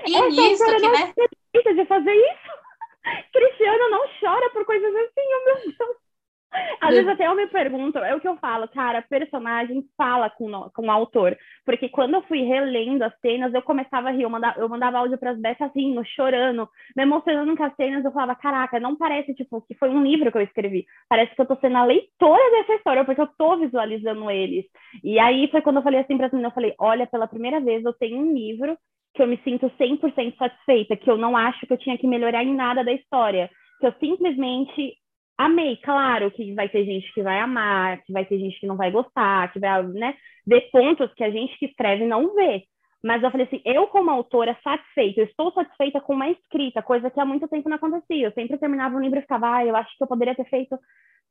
E 0.07 0.14
Essa 0.14 0.28
nisso 0.28 0.64
que, 0.64 0.89
né? 0.89 1.74
de 1.74 1.85
fazer 1.87 2.14
isso. 2.14 2.55
Cristiano 3.32 3.91
não 3.91 4.07
chora 4.20 4.51
por 4.51 4.64
coisas 4.64 4.95
assim, 4.95 5.26
oh 5.26 5.45
meu 5.45 5.74
Deus. 5.76 6.03
Às 6.80 6.90
vezes 6.90 7.09
até 7.09 7.26
eu 7.26 7.34
me 7.34 7.46
pergunto, 7.46 7.98
é 7.98 8.14
o 8.14 8.20
que 8.20 8.28
eu 8.28 8.36
falo, 8.36 8.68
cara, 8.68 9.02
personagem 9.02 9.84
fala 9.96 10.30
com, 10.30 10.50
o, 10.52 10.70
com 10.70 10.86
o 10.86 10.90
autor. 10.90 11.36
Porque 11.64 11.88
quando 11.88 12.14
eu 12.14 12.22
fui 12.22 12.42
relendo 12.42 13.02
as 13.02 13.18
cenas, 13.20 13.52
eu 13.55 13.62
começava 13.62 14.09
a 14.09 14.12
rir, 14.12 14.22
eu 14.22 14.30
mandava, 14.30 14.61
eu 14.61 14.68
mandava 14.68 14.98
áudio 14.98 15.18
pras 15.18 15.38
Bessas 15.38 15.70
rindo, 15.74 16.05
chorando, 16.05 16.68
me 16.96 17.02
emocionando 17.02 17.57
com 17.57 17.64
as 17.64 17.74
cenas, 17.76 18.05
eu 18.05 18.12
falava, 18.12 18.34
caraca, 18.34 18.78
não 18.78 18.96
parece, 18.96 19.34
tipo, 19.34 19.62
que 19.62 19.74
foi 19.74 19.88
um 19.88 20.02
livro 20.02 20.30
que 20.30 20.38
eu 20.38 20.42
escrevi. 20.42 20.84
Parece 21.09 21.34
que 21.34 21.40
eu 21.40 21.46
tô 21.46 21.57
sendo 21.57 21.76
a 21.76 21.84
leitora 21.84 22.50
dessa 22.50 22.74
história, 22.74 23.05
porque 23.05 23.20
eu 23.20 23.28
tô 23.38 23.57
visualizando 23.57 24.30
eles. 24.30 24.64
E 25.02 25.18
aí 25.18 25.48
foi 25.50 25.62
quando 25.62 25.76
eu 25.76 25.82
falei 25.82 26.00
assim 26.00 26.16
pra 26.16 26.30
mim, 26.32 26.42
eu 26.42 26.50
falei, 26.50 26.74
olha, 26.78 27.07
pela 27.07 27.26
primeira 27.26 27.61
vez 27.61 27.84
eu 27.84 27.92
tenho 27.92 28.18
um 28.18 28.32
livro 28.32 28.76
que 29.14 29.22
eu 29.22 29.26
me 29.26 29.38
sinto 29.44 29.70
100% 29.78 30.36
satisfeita, 30.36 30.96
que 30.96 31.11
eu 31.11 31.16
não 31.16 31.36
acho 31.36 31.66
que 31.66 31.72
eu 31.72 31.78
tinha 31.78 31.96
que 31.96 32.07
melhorar 32.07 32.42
em 32.42 32.55
nada 32.55 32.82
da 32.82 32.92
história, 32.92 33.48
que 33.80 33.86
eu 33.86 33.94
simplesmente 34.00 34.94
amei. 35.39 35.76
Claro 35.78 36.30
que 36.30 36.55
vai 36.55 36.68
ter 36.68 36.85
gente 36.85 37.12
que 37.12 37.22
vai 37.22 37.41
amar, 37.41 38.03
que 38.03 38.12
vai 38.12 38.24
ter 38.24 38.39
gente 38.39 38.59
que 38.61 38.66
não 38.66 38.76
vai 38.76 38.91
gostar, 38.91 39.53
que 39.53 39.59
vai 39.59 39.82
né, 39.82 40.14
ver 40.47 40.70
pontos 40.70 41.12
que 41.14 41.24
a 41.24 41.30
gente 41.30 41.59
que 41.59 41.66
escreve 41.66 42.07
não 42.07 42.35
vê. 42.35 42.64
Mas 43.03 43.22
eu 43.22 43.30
falei 43.30 43.47
assim, 43.47 43.61
eu 43.66 43.87
como 43.89 44.11
autora 44.11 44.57
satisfeita, 44.64 45.20
eu 45.20 45.26
estou 45.26 45.53
satisfeita 45.53 46.01
com 46.01 46.14
uma 46.14 46.30
escrita, 46.30 46.82
coisa 46.82 47.11
que 47.11 47.20
há 47.20 47.24
muito 47.24 47.47
tempo 47.49 47.68
não 47.68 47.76
acontecia. 47.76 48.26
Eu 48.26 48.32
sempre 48.32 48.57
terminava 48.57 48.97
um 48.97 49.01
livro 49.01 49.18
e 49.18 49.22
ficava, 49.22 49.57
ah, 49.57 49.66
eu 49.66 49.76
acho 49.76 49.95
que 49.97 50.03
eu 50.03 50.09
poderia 50.09 50.35
ter 50.35 50.49
feito 50.49 50.78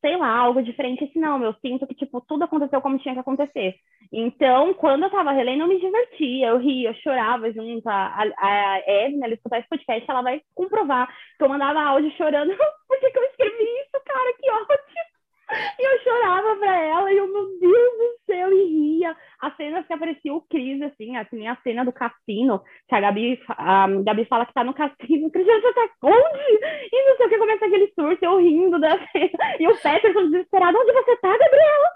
sei 0.04 0.18
lá, 0.18 0.28
algo 0.28 0.62
diferente 0.62 1.06
assim, 1.06 1.18
não. 1.18 1.41
Eu 1.41 1.56
sinto 1.62 1.88
que, 1.88 1.95
tipo, 1.95 2.20
tudo 2.28 2.43
aconteceu 2.43 2.82
como 2.82 2.99
tinha 2.99 3.14
que 3.14 3.22
acontecer. 3.22 3.76
Então, 4.12 4.74
quando 4.74 5.04
eu 5.04 5.10
tava 5.10 5.32
relendo, 5.32 5.62
eu 5.62 5.68
me 5.68 5.80
divertia, 5.80 6.47
eu 6.49 6.58
ria, 6.58 6.89
eu 6.89 6.93
chorava 6.95 7.49
junto. 7.54 7.88
A, 7.88 8.22
a, 8.38 8.80
Evelyn, 8.86 9.24
ela 9.24 9.34
escutar 9.34 9.60
esse 9.60 9.70
podcast, 9.70 10.04
ela 10.10 10.22
vai 10.22 10.41
comprovar 10.54 11.08
que 11.38 11.43
eu 11.43 11.47
mandava 11.47 11.82
áudio 11.82 12.12
chorando. 12.18 12.54
Por 12.88 12.99
que, 12.99 13.10
que 13.12 13.18
eu 13.18 13.24
escrevi 13.24 13.64
isso, 13.64 14.04
cara? 14.06 14.34
Que 14.38 14.51
ótimo! 14.51 15.14
E 15.80 15.84
eu 15.84 15.99
chorava 16.04 16.56
pra 16.58 16.82
ela, 16.84 17.12
e 17.12 17.18
eu, 17.18 17.28
meu 17.28 17.60
Deus 17.60 17.97
do 17.97 18.20
céu, 18.26 18.51
e 18.51 18.64
ria. 18.66 19.16
As 19.39 19.56
cenas 19.56 19.86
que 19.86 19.93
aparecia 19.93 20.34
o 20.34 20.41
Cris, 20.41 20.82
assim, 20.82 21.16
assim, 21.18 21.47
a 21.47 21.56
cena 21.64 21.84
do 21.84 21.91
cassino, 21.91 22.62
que 22.88 22.95
a 22.95 23.01
Gabi, 23.01 23.39
a 23.49 23.88
Gabi 24.04 24.26
fala 24.26 24.45
que 24.45 24.54
tá 24.54 24.64
no 24.64 24.74
cassino, 24.74 25.28
o 25.28 25.32
Cristiano 25.32 25.62
já 25.62 25.74
tá 25.74 25.89
onde? 26.04 26.60
E 26.91 27.10
não 27.10 27.18
sei 27.18 27.26
o 27.26 27.30
que, 27.30 27.38
começa 27.38 27.66
aquele 27.66 27.91
surto, 27.93 28.26
eu 28.26 28.38
rindo 28.38 28.80
da 28.80 28.91
cena. 29.12 29.56
E 29.60 29.68
o 29.68 29.78
Peterson 29.78 30.30
desesperado, 30.30 30.78
onde 30.78 30.93
você 30.93 31.18
tá, 31.18 31.38
Gabriela? 31.38 31.89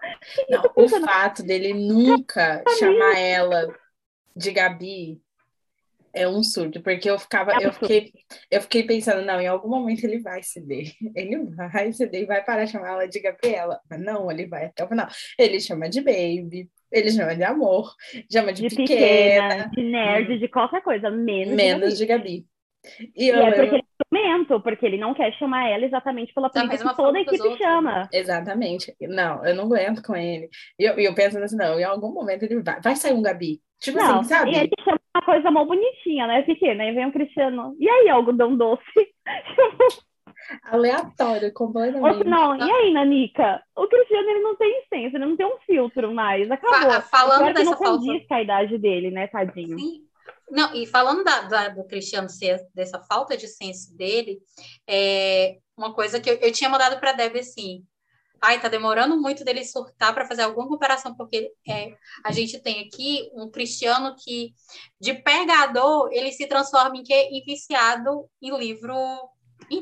Não, 0.49 0.63
o 0.75 0.89
fato 1.05 1.43
dele 1.43 1.73
nunca 1.73 2.63
chamar 2.77 3.17
ela 3.17 3.67
de 4.35 4.51
Gabi 4.51 5.21
é 6.17 6.27
um 6.27 6.43
surto, 6.43 6.81
porque 6.81 7.09
eu 7.09 7.19
ficava, 7.19 7.53
é 7.53 7.65
eu 7.65 7.73
fiquei, 7.73 8.11
eu 8.51 8.61
fiquei 8.61 8.83
pensando, 8.83 9.25
não, 9.25 9.39
em 9.39 9.47
algum 9.47 9.69
momento 9.69 10.03
ele 10.03 10.19
vai 10.19 10.41
ceder, 10.43 10.91
ele 11.15 11.45
vai 11.55 11.91
ceder 11.93 12.23
e 12.23 12.25
vai 12.25 12.43
parar 12.43 12.65
de 12.65 12.71
chamar 12.71 12.89
ela 12.89 13.07
de 13.07 13.19
Gabriela, 13.19 13.79
mas 13.89 14.01
não, 14.01 14.29
ele 14.31 14.47
vai 14.47 14.65
até 14.65 14.83
o 14.83 14.87
final. 14.87 15.07
Ele 15.37 15.59
chama 15.59 15.89
de 15.89 16.01
baby, 16.01 16.69
ele 16.91 17.11
chama 17.11 17.35
de 17.35 17.43
amor, 17.43 17.93
chama 18.31 18.51
de, 18.51 18.67
de 18.67 18.75
pequena, 18.75 19.69
pequena, 19.69 19.69
de 19.69 19.83
nerd, 19.83 20.39
de 20.39 20.47
qualquer 20.47 20.81
coisa, 20.81 21.09
menos, 21.09 21.55
menos 21.55 21.97
de 21.97 22.05
Gabi. 22.05 22.45
E, 23.15 23.25
e 23.25 23.29
eu, 23.29 23.41
é 23.41 23.51
porque 23.51 23.75
eu... 23.75 23.75
ele 23.75 23.87
é 24.13 24.59
porque 24.59 24.85
ele 24.85 24.97
não 24.97 25.13
quer 25.13 25.33
chamar 25.33 25.69
ela 25.69 25.85
exatamente 25.85 26.33
pela 26.33 26.49
tá, 26.49 26.67
que 26.67 26.77
toda 26.95 27.17
a 27.17 27.21
equipe 27.21 27.41
outros, 27.41 27.57
chama. 27.57 27.91
Né? 27.91 28.09
Exatamente. 28.13 28.95
Não, 29.01 29.45
eu 29.45 29.55
não 29.55 29.65
aguento 29.65 30.01
com 30.01 30.15
ele. 30.15 30.49
E 30.79 30.83
eu, 30.83 30.93
eu 30.97 31.13
penso 31.13 31.37
assim, 31.37 31.57
não, 31.57 31.79
em 31.79 31.83
algum 31.83 32.13
momento 32.13 32.43
ele 32.43 32.61
vai, 32.61 32.79
vai 32.79 32.95
sair 32.95 33.13
um 33.13 33.21
Gabi. 33.21 33.61
Tipo 33.79 33.97
não, 33.97 34.19
assim, 34.19 34.29
sabe? 34.29 34.51
E 34.51 34.55
ele 34.55 34.69
chama 34.83 34.99
uma 35.17 35.21
coisa 35.21 35.51
mó 35.51 35.65
bonitinha, 35.65 36.27
né? 36.27 36.43
Pequena. 36.43 36.83
Aí 36.83 36.93
vem 36.93 37.05
um 37.05 37.11
Cristiano. 37.11 37.75
E 37.79 37.89
aí, 37.89 38.09
algodão 38.09 38.55
doce? 38.55 38.83
Aleatório, 40.63 41.51
completamente. 41.53 42.23
Não, 42.23 42.55
e 42.55 42.71
aí, 42.71 42.93
Nanica? 42.93 43.61
O 43.75 43.87
Cristiano 43.87 44.29
ele 44.29 44.39
não 44.39 44.55
tem 44.55 44.79
essência, 44.79 45.17
ele 45.17 45.25
não 45.25 45.35
tem 45.35 45.45
um 45.45 45.57
filtro 45.65 46.13
mais. 46.13 46.49
Acabou. 46.49 46.91
Fa 46.91 47.01
falando 47.01 47.53
dessa 47.53 47.71
não 47.71 47.77
falta. 47.77 48.25
com 48.27 48.33
a 48.33 48.41
idade 48.41 48.77
dele, 48.77 49.11
né, 49.11 49.27
tadinho? 49.27 49.77
Sim. 49.77 50.03
Não, 50.49 50.73
e 50.73 50.85
falando 50.85 51.25
da, 51.25 51.41
da, 51.41 51.69
do 51.69 51.83
Cristiano 51.83 52.29
ser 52.29 52.61
dessa 52.73 52.99
falta 53.01 53.35
de 53.35 53.47
senso 53.47 53.95
dele, 53.97 54.39
é 54.87 55.57
uma 55.75 55.93
coisa 55.93 56.21
que 56.21 56.29
eu, 56.29 56.35
eu 56.35 56.51
tinha 56.53 56.69
mandado 56.69 56.99
para 56.99 57.09
a 57.09 57.13
Deb 57.13 57.35
assim. 57.37 57.83
Ai, 58.41 58.59
tá 58.59 58.67
demorando 58.67 59.19
muito 59.19 59.43
dele 59.43 59.63
surtar 59.65 60.13
para 60.13 60.27
fazer 60.27 60.43
alguma 60.43 60.67
comparação, 60.67 61.15
porque 61.15 61.51
é, 61.67 61.93
a 62.23 62.31
gente 62.31 62.59
tem 62.59 62.85
aqui 62.85 63.29
um 63.33 63.49
cristiano 63.49 64.15
que, 64.15 64.53
de 64.99 65.13
pegador, 65.13 66.09
ele 66.11 66.31
se 66.31 66.47
transforma 66.47 66.97
em 66.97 67.03
que? 67.03 67.13
Em 67.13 67.43
viciado 67.43 68.29
em 68.41 68.55
livro 68.57 68.95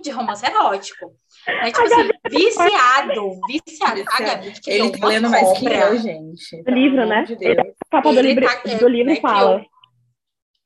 de 0.02 0.10
romance 0.10 0.46
erótico. 0.46 1.14
É 1.48 1.72
tipo 1.72 1.82
assim, 1.82 2.10
viciado, 2.30 3.40
viciado. 3.48 3.96
viciado. 3.96 4.62
ele 4.68 4.98
tá 4.98 5.08
lendo 5.08 5.30
mais 5.30 5.58
que 5.58 5.66
eu, 5.66 5.98
gente. 5.98 6.64
O 6.68 6.72
livro, 6.72 7.06
né? 7.06 7.24
De 7.24 7.36
Deus. 7.36 7.58
A 7.58 7.98
capa 7.98 8.14
do 8.14 8.22
livro, 8.22 8.46
tá, 8.46 8.78
do 8.78 8.88
livro 8.88 9.14
né, 9.14 9.20
fala. 9.20 9.58
Criou, 9.58 9.70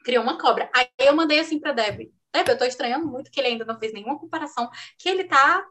criou, 0.06 0.24
uma 0.24 0.38
cobra. 0.38 0.70
Aí 0.74 0.88
eu 1.00 1.16
mandei 1.16 1.40
assim 1.40 1.60
pra 1.60 1.74
Deb. 1.74 2.12
Deb, 2.34 2.48
eu 2.48 2.58
tô 2.58 2.66
estranhando 2.66 3.08
muito 3.08 3.32
que 3.32 3.40
ele 3.40 3.50
ainda 3.50 3.66
não 3.66 3.80
fez 3.80 3.92
nenhuma 3.92 4.20
comparação, 4.20 4.70
que 4.98 5.10
ele 5.10 5.26
tá 5.26 5.66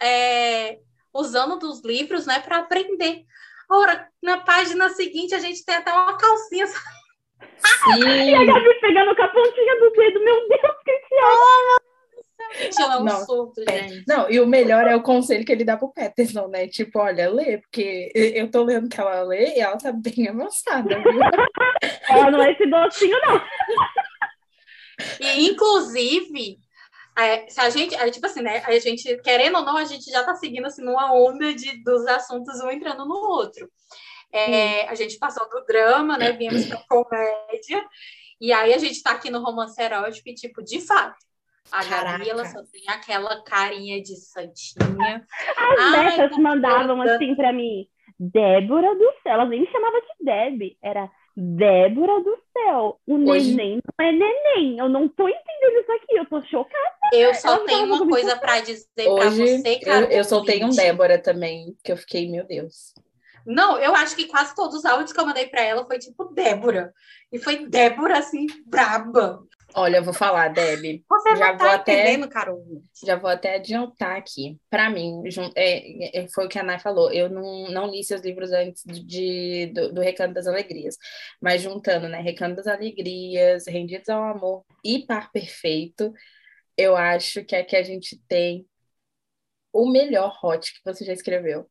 é, 0.00 0.78
usando 1.12 1.58
dos 1.58 1.82
livros, 1.84 2.26
né, 2.26 2.40
para 2.40 2.58
aprender. 2.58 3.24
Ora, 3.70 4.08
na 4.22 4.38
página 4.38 4.88
seguinte 4.90 5.34
a 5.34 5.38
gente 5.38 5.64
tem 5.64 5.76
até 5.76 5.92
uma 5.92 6.16
calcinha. 6.16 6.66
Sim. 6.66 8.02
e 8.02 8.34
a 8.34 8.44
Gabi 8.44 8.80
pegando 8.80 9.16
com 9.16 9.22
a 9.22 9.28
pontinha 9.28 9.80
do 9.80 9.90
dedo, 9.92 10.24
meu 10.24 10.48
Deus, 10.48 10.76
Cristiano! 10.84 11.82
Oh, 12.78 12.92
é 12.92 12.96
um 12.98 13.04
não, 13.04 13.24
surto, 13.24 13.62
gente. 13.68 14.04
Não, 14.06 14.30
e 14.30 14.40
o 14.40 14.46
melhor 14.46 14.86
é 14.86 14.94
o 14.94 15.02
conselho 15.02 15.44
que 15.44 15.52
ele 15.52 15.64
dá 15.64 15.76
pro 15.76 15.92
Peterson, 15.92 16.48
né? 16.48 16.68
Tipo, 16.68 16.98
olha, 16.98 17.30
lê, 17.30 17.58
porque 17.58 18.12
eu 18.14 18.50
tô 18.50 18.62
lendo 18.62 18.88
que 18.88 19.00
ela 19.00 19.22
lê 19.22 19.54
e 19.56 19.60
ela 19.60 19.78
tá 19.78 19.92
bem 19.92 20.28
avançada, 20.28 20.98
viu? 20.98 21.20
ela 22.10 22.30
não 22.30 22.42
é 22.42 22.52
esse 22.52 22.66
docinho, 22.66 23.16
não. 23.22 23.42
E, 25.20 25.46
inclusive, 25.50 26.58
é, 27.16 27.48
se 27.48 27.60
a 27.60 27.68
gente, 27.70 27.94
é, 27.94 28.10
tipo 28.10 28.26
assim, 28.26 28.42
né? 28.42 28.62
A 28.66 28.78
gente, 28.78 29.16
querendo 29.22 29.58
ou 29.58 29.64
não, 29.64 29.76
a 29.76 29.84
gente 29.84 30.10
já 30.10 30.24
tá 30.24 30.34
seguindo 30.34 30.66
assim 30.66 30.82
numa 30.82 31.12
onda 31.12 31.54
de, 31.54 31.82
dos 31.82 32.06
assuntos 32.06 32.60
um 32.60 32.70
entrando 32.70 33.04
no 33.04 33.14
outro. 33.14 33.70
É, 34.32 34.88
a 34.88 34.94
gente 34.94 35.18
passou 35.18 35.48
do 35.48 35.64
drama, 35.66 36.16
né? 36.16 36.32
Viemos 36.32 36.64
pra 36.66 36.82
comédia. 36.88 37.84
E 38.40 38.52
aí 38.52 38.72
a 38.72 38.78
gente 38.78 39.02
tá 39.02 39.12
aqui 39.12 39.30
no 39.30 39.42
romance 39.42 39.80
erótico 39.80 40.28
e, 40.28 40.34
tipo, 40.34 40.62
de 40.62 40.80
fato, 40.80 41.16
a 41.70 41.84
Caraca. 41.84 42.18
Gabi, 42.18 42.30
ela 42.30 42.44
só 42.46 42.62
tem 42.64 42.82
aquela 42.88 43.42
carinha 43.44 44.02
de 44.02 44.16
santinha. 44.16 45.24
As 45.56 45.92
netas 45.92 46.38
mandavam 46.38 47.00
assim 47.02 47.36
pra 47.36 47.52
mim, 47.52 47.86
Débora 48.18 48.94
do 48.94 49.12
céu. 49.22 49.34
Elas 49.34 49.48
nem 49.48 49.60
me 49.60 49.70
chamavam 49.70 50.00
de 50.00 50.24
Deb, 50.24 50.76
era 50.82 51.10
Débora 51.36 52.22
do 52.22 52.41
céu. 52.64 53.00
O 53.06 53.30
Hoje... 53.30 53.54
neném 53.54 53.80
não 53.98 54.06
é 54.06 54.12
neném. 54.12 54.78
Eu 54.78 54.88
não 54.88 55.08
tô 55.08 55.28
entendendo 55.28 55.80
isso 55.80 55.92
aqui, 55.92 56.16
eu 56.16 56.26
tô 56.26 56.42
chocada. 56.42 56.94
Eu 57.12 57.34
só 57.34 57.54
Elas 57.54 57.66
tenho 57.66 57.84
uma 57.84 58.08
coisa 58.08 58.36
para 58.36 58.60
dizer 58.60 58.86
para 58.94 59.30
você, 59.30 59.78
cara. 59.80 60.06
Eu, 60.06 60.18
eu 60.18 60.24
soltei 60.24 60.64
um 60.64 60.70
Débora 60.70 61.18
também, 61.18 61.76
que 61.82 61.92
eu 61.92 61.96
fiquei, 61.96 62.30
meu 62.30 62.44
Deus. 62.44 62.94
Não, 63.44 63.78
eu 63.78 63.94
acho 63.94 64.14
que 64.14 64.26
quase 64.26 64.54
todos 64.54 64.76
os 64.76 64.84
áudios 64.84 65.12
que 65.12 65.20
eu 65.20 65.26
mandei 65.26 65.46
para 65.46 65.62
ela 65.62 65.84
foi 65.84 65.98
tipo 65.98 66.24
Débora. 66.32 66.94
E 67.30 67.38
foi 67.38 67.66
Débora, 67.66 68.18
assim, 68.18 68.46
braba. 68.66 69.42
Olha, 69.74 69.98
eu 69.98 70.04
vou 70.04 70.12
falar, 70.12 70.48
Deb. 70.48 71.02
Você 71.08 71.36
já 71.36 71.48
vou 71.48 71.58
tá 71.58 71.74
até, 71.74 72.28
Carol. 72.28 72.82
Já 73.04 73.16
vou 73.16 73.30
até 73.30 73.54
adiantar 73.56 74.16
aqui. 74.16 74.58
Para 74.68 74.90
mim, 74.90 75.22
é, 75.56 76.20
é, 76.20 76.28
foi 76.28 76.46
o 76.46 76.48
que 76.48 76.58
a 76.58 76.62
Nay 76.62 76.78
falou. 76.78 77.10
Eu 77.12 77.30
não, 77.30 77.68
não 77.70 77.90
li 77.90 78.04
seus 78.04 78.20
livros 78.22 78.52
antes 78.52 78.82
de, 78.84 79.72
do, 79.74 79.92
do 79.94 80.00
Recanto 80.00 80.34
das 80.34 80.46
Alegrias. 80.46 80.96
Mas 81.40 81.62
juntando, 81.62 82.08
né? 82.08 82.20
Recanto 82.20 82.56
das 82.56 82.66
Alegrias, 82.66 83.66
Rendidos 83.66 84.08
ao 84.08 84.22
Amor 84.22 84.64
e 84.84 85.06
Par 85.06 85.30
Perfeito, 85.32 86.12
eu 86.76 86.96
acho 86.96 87.44
que 87.44 87.56
aqui 87.56 87.76
a 87.76 87.82
gente 87.82 88.20
tem 88.28 88.66
o 89.72 89.90
melhor 89.90 90.38
hot 90.42 90.72
que 90.72 90.80
você 90.84 91.04
já 91.04 91.12
escreveu. 91.12 91.68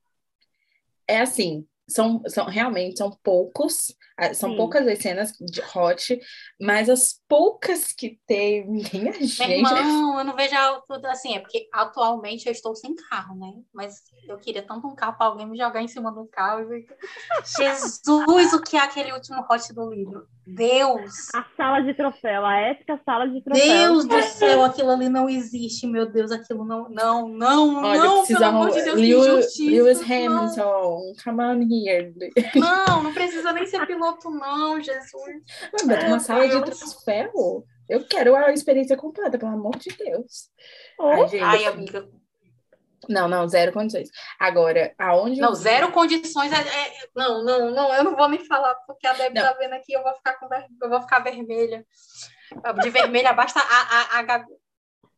É 1.08 1.20
assim, 1.20 1.68
são, 1.91 2.21
são 2.27 2.45
realmente 2.45 2.97
são 2.97 3.11
poucos, 3.23 3.95
ah, 4.17 4.33
são 4.33 4.51
Sim. 4.51 4.57
poucas 4.57 4.87
as 4.87 4.99
cenas 4.99 5.31
de 5.39 5.61
hot, 5.75 6.19
mas 6.59 6.89
as 6.89 7.19
poucas 7.27 7.91
que 7.91 8.19
tem, 8.27 8.65
minha 8.69 9.13
gente. 9.13 9.41
Irmão, 9.41 10.19
eu 10.19 10.25
não 10.25 10.35
vejo 10.35 10.55
tudo 10.87 11.05
assim, 11.07 11.35
é 11.35 11.39
porque 11.39 11.67
atualmente 11.73 12.45
eu 12.45 12.51
estou 12.51 12.75
sem 12.75 12.93
carro, 13.09 13.35
né? 13.35 13.51
Mas 13.73 13.95
eu 14.27 14.37
queria 14.37 14.61
tanto 14.61 14.87
um 14.87 14.95
carro 14.95 15.17
para 15.17 15.27
alguém 15.27 15.47
me 15.47 15.57
jogar 15.57 15.81
em 15.81 15.87
cima 15.87 16.11
do 16.11 16.25
carro. 16.27 16.73
E... 16.73 16.85
Jesus, 17.57 18.53
o 18.53 18.61
que 18.61 18.77
é 18.77 18.81
aquele 18.81 19.11
último 19.11 19.45
hot 19.49 19.73
do 19.73 19.89
livro? 19.89 20.27
Deus! 20.45 21.33
A 21.33 21.45
sala 21.55 21.81
de 21.81 21.93
troféu, 21.93 22.45
a 22.45 22.57
épica 22.57 22.99
sala 23.05 23.27
de 23.27 23.41
troféu. 23.41 23.65
Deus 23.65 24.05
do 24.05 24.21
céu, 24.23 24.63
aquilo 24.63 24.91
ali 24.91 25.07
não 25.07 25.29
existe, 25.29 25.87
meu 25.87 26.11
Deus, 26.11 26.31
aquilo 26.31 26.65
não, 26.65 26.89
não, 26.89 27.27
não, 27.27 27.83
Olha, 27.83 27.99
não, 27.99 28.25
pelo 28.25 28.45
amor 28.45 28.71
de 28.71 28.81
Deus, 28.81 28.99
Lewis, 28.99 29.59
Lewis 29.59 30.01
Hamilton, 30.01 31.13
come 31.23 31.43
on 31.43 31.59
Não, 32.55 33.03
não 33.03 33.13
precisa 33.13 33.51
nem 33.53 33.65
ser 33.65 33.86
piloto, 33.86 34.29
não, 34.29 34.82
Jesus. 34.82 35.43
Mas 35.86 36.03
uma 36.03 36.19
sala 36.19 36.47
de 36.47 36.63
troféu? 36.63 37.65
Eu 37.89 38.05
quero 38.07 38.36
a 38.36 38.51
experiência 38.51 38.95
completa, 38.95 39.38
pelo 39.38 39.51
amor 39.51 39.77
de 39.77 39.89
Deus. 39.95 40.49
Oh. 40.97 41.07
Ai, 41.07 41.27
gente, 41.27 41.43
Ai, 41.43 41.65
amiga, 41.65 42.09
não, 43.09 43.27
não, 43.27 43.47
zero 43.47 43.71
condições. 43.71 44.09
Agora, 44.39 44.93
aonde. 44.97 45.39
Não, 45.39 45.55
zero 45.55 45.91
condições. 45.91 46.51
É, 46.51 46.57
é, 46.57 47.09
não, 47.15 47.43
não, 47.43 47.71
não, 47.71 47.93
eu 47.93 48.03
não 48.03 48.15
vou 48.15 48.29
nem 48.29 48.45
falar, 48.45 48.75
porque 48.86 49.07
a 49.07 49.13
Deb 49.13 49.34
tá 49.34 49.53
vendo 49.53 49.73
aqui, 49.73 49.93
eu 49.93 50.03
vou 50.03 50.13
ficar 50.15 50.34
com 50.39 50.47
eu 50.82 50.89
vou 50.89 51.01
ficar 51.01 51.19
vermelha. 51.19 51.86
De 52.82 52.89
vermelha 52.89 53.34
basta 53.34 53.59
a, 53.59 53.63
a, 53.63 54.19
a 54.19 54.23
Gabi. 54.23 54.53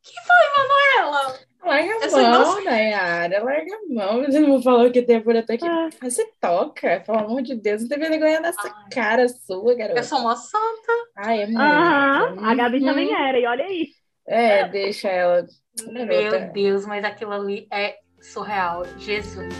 que 0.02 0.14
foi, 0.22 1.02
Manuela? 1.02 1.38
Larga 1.64 1.94
a 2.04 2.30
mão, 2.30 2.64
Nayara, 2.64 3.42
larga 3.42 3.74
a 3.74 3.94
mão. 3.94 4.22
Você 4.24 4.38
não 4.38 4.62
falou 4.62 4.90
que 4.90 5.00
tem 5.00 5.20
por 5.20 5.34
até 5.34 5.56
que. 5.56 5.66
Ah. 5.66 5.88
Você 6.02 6.30
toca, 6.38 7.02
pelo 7.06 7.18
amor 7.18 7.42
de 7.42 7.54
Deus, 7.54 7.82
não 7.82 7.88
tem 7.88 7.98
vergonha 7.98 8.40
nessa 8.40 8.60
Ai. 8.62 8.88
cara 8.92 9.28
sua, 9.28 9.74
garota. 9.74 9.98
Eu 9.98 10.04
sou 10.04 10.18
uma 10.18 10.36
santa. 10.36 10.92
Ai, 11.16 11.42
é 11.42 11.46
muito. 11.46 11.60
Uhum. 11.60 12.46
A 12.46 12.54
Gabi 12.54 12.84
também 12.84 13.08
uhum. 13.08 13.16
era, 13.16 13.38
e 13.38 13.46
olha 13.46 13.64
aí. 13.64 13.88
É, 14.26 14.68
deixa 14.68 15.08
ela. 15.08 15.46
Meu 15.90 16.52
Deus, 16.52 16.86
mas 16.86 17.02
aquilo 17.02 17.32
ali 17.32 17.66
é 17.72 17.96
surreal. 18.20 18.84
Jesus. 18.98 19.54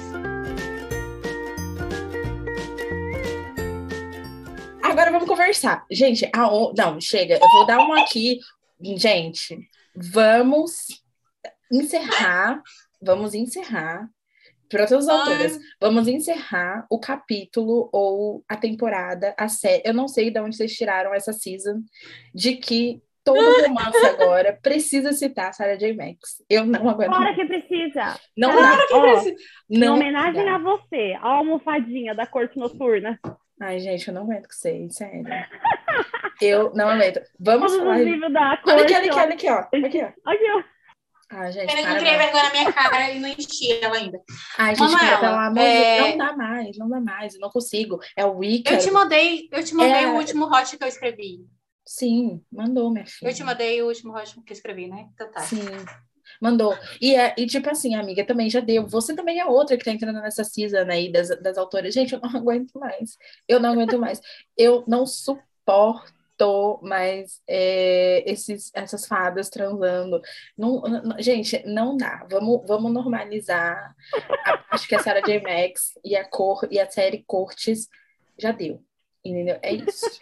Agora 4.83 5.11
vamos 5.11 5.27
conversar. 5.27 5.85
Gente, 5.91 6.29
a, 6.35 6.51
não, 6.77 7.01
chega. 7.01 7.35
Eu 7.35 7.49
vou 7.51 7.67
dar 7.67 7.79
uma 7.79 8.03
aqui. 8.03 8.39
Gente, 8.81 9.59
vamos 10.13 11.04
encerrar. 11.71 12.63
Vamos 13.01 13.35
encerrar. 13.35 14.09
Para 14.69 14.87
todas 14.87 15.07
as 15.09 15.21
autoras, 15.21 15.59
vamos 15.81 16.09
encerrar 16.09 16.87
o 16.91 16.99
capítulo 16.99 17.89
ou 17.93 18.43
a 18.49 18.57
temporada, 18.57 19.35
a 19.39 19.47
série. 19.47 19.83
Eu 19.85 19.95
não 19.95 20.09
sei 20.09 20.31
de 20.31 20.41
onde 20.41 20.57
vocês 20.57 20.75
tiraram 20.75 21.15
essa 21.15 21.33
season 21.33 21.83
de 22.35 22.57
que 22.57 23.01
todo 23.23 23.39
romance 23.69 24.07
agora 24.07 24.59
precisa 24.63 25.13
citar 25.13 25.55
Sarah 25.55 25.77
J. 25.77 25.95
Max. 25.95 26.43
Eu 26.49 26.65
não 26.67 26.89
aguento. 26.89 27.09
Claro 27.09 27.35
que 27.35 27.45
precisa. 27.45 28.19
Não 28.37 28.55
dá. 28.55 28.79
que 28.87 29.01
precisa. 29.01 29.37
Não 29.69 29.97
em 29.97 30.01
homenagem 30.01 30.45
dá. 30.45 30.55
a 30.55 30.59
você, 30.59 31.17
a 31.21 31.29
almofadinha 31.29 32.15
da 32.15 32.27
corte 32.27 32.59
noturna. 32.59 33.19
Ai, 33.61 33.79
gente, 33.79 34.09
eu 34.09 34.15
não 34.15 34.23
aguento 34.23 34.49
com 34.49 34.55
você, 34.55 34.89
sério. 34.91 35.25
eu 36.43 36.73
não 36.75 36.89
aguento. 36.89 37.21
Vamos 37.39 37.73
Todos 37.73 37.77
falar. 37.77 37.97
Olha 38.67 38.83
aqui, 38.83 38.95
olha 38.95 39.35
aqui, 39.35 39.49
ó. 39.49 39.59
Aqui, 39.59 40.03
ó. 40.03 40.31
Aqui, 40.31 40.51
ó. 40.51 40.74
Ah, 41.31 41.51
gente, 41.51 41.75
eu 41.75 41.83
não 41.83 42.01
vergonha 42.01 42.43
na 42.43 42.51
minha 42.51 42.73
cara 42.73 43.11
e 43.11 43.19
não 43.19 43.29
enchi 43.29 43.73
ela 43.73 43.97
ainda. 43.97 44.21
Ai, 44.59 44.75
gente, 44.77 44.91
Manuela, 44.91 45.19
pelo 45.19 45.35
amor 45.35 45.59
é... 45.59 45.97
Deus, 45.97 46.11
não 46.11 46.19
dá 46.19 46.37
mais, 46.37 46.79
não 46.79 46.89
dá 46.89 47.01
mais, 47.01 47.35
eu 47.35 47.41
não 47.41 47.51
consigo. 47.51 47.99
É 48.17 48.25
o 48.25 48.39
Wicca. 48.39 48.75
Eu 48.75 48.79
te 48.79 48.91
mandei, 48.91 49.49
eu 49.51 49.65
te 49.65 49.75
mandei 49.75 50.05
é... 50.05 50.07
o 50.09 50.17
último 50.17 50.47
hot 50.47 50.77
que 50.77 50.85
eu 50.85 50.89
escrevi. 50.89 51.41
Sim, 51.87 52.43
mandou, 52.51 52.91
minha 52.91 53.07
filha. 53.07 53.29
Eu 53.29 53.35
te 53.35 53.45
mandei 53.45 53.83
o 53.83 53.87
último 53.87 54.13
rosto 54.13 54.43
que 54.43 54.53
eu 54.53 54.57
escrevi, 54.57 54.89
né? 54.89 55.07
Então 55.15 55.31
tá. 55.31 55.41
Sim. 55.41 55.59
Mandou. 56.41 56.77
E, 57.01 57.15
é, 57.15 57.35
e 57.37 57.47
tipo 57.47 57.69
assim, 57.71 57.95
amiga, 57.95 58.25
também 58.25 58.49
já 58.49 58.61
deu. 58.61 58.87
Você 58.89 59.15
também 59.15 59.39
é 59.39 59.47
outra 59.47 59.77
que 59.77 59.85
tá 59.85 59.91
entrando 59.91 60.21
nessa 60.21 60.43
season 60.43 60.89
aí 60.89 61.13
das, 61.13 61.29
das 61.41 61.59
autoras. 61.59 61.93
Gente, 61.93 62.15
eu 62.15 62.21
não 62.21 62.31
aguento 62.37 62.79
mais. 62.79 63.17
Eu 63.47 63.61
não 63.61 63.73
aguento 63.73 63.99
mais. 63.99 64.21
Eu 64.57 64.85
não 64.87 65.07
suporto 65.07 66.13
mais 66.83 67.43
é, 67.49 68.23
esses, 68.31 68.71
essas 68.75 69.07
fadas 69.07 69.49
transando. 69.49 70.21
Não, 70.57 70.81
não, 70.81 71.21
gente, 71.21 71.63
não 71.67 71.97
dá. 71.97 72.27
Vamos, 72.31 72.67
vamos 72.67 72.93
normalizar. 72.93 73.95
Acho 74.71 74.89
que 74.89 74.95
a 74.95 74.99
Sarah 74.99 75.21
J. 75.21 75.41
Max 75.41 75.99
e 76.05 76.17
a 76.17 76.29
cor 76.29 76.67
e 76.71 76.81
a 76.81 76.91
série 76.91 77.25
Cortes 77.27 77.89
já 78.39 78.53
deu. 78.53 78.85
Entendeu? 79.25 79.59
É 79.63 79.73
isso. 79.73 80.19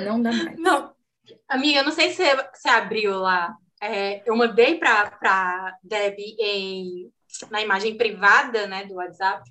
Não 0.00 0.20
dá 0.20 0.32
mais. 0.32 0.58
Não, 0.58 0.94
amiga, 1.48 1.80
eu 1.80 1.84
não 1.84 1.92
sei 1.92 2.10
se 2.10 2.22
você 2.52 2.68
abriu 2.68 3.18
lá. 3.18 3.54
É, 3.80 4.22
eu 4.28 4.34
mandei 4.34 4.78
para 4.78 5.10
pra 5.10 5.76
Deb 5.82 6.16
em, 6.18 7.12
na 7.50 7.60
imagem 7.60 7.96
privada, 7.96 8.66
né, 8.66 8.84
do 8.84 8.94
WhatsApp. 8.94 9.42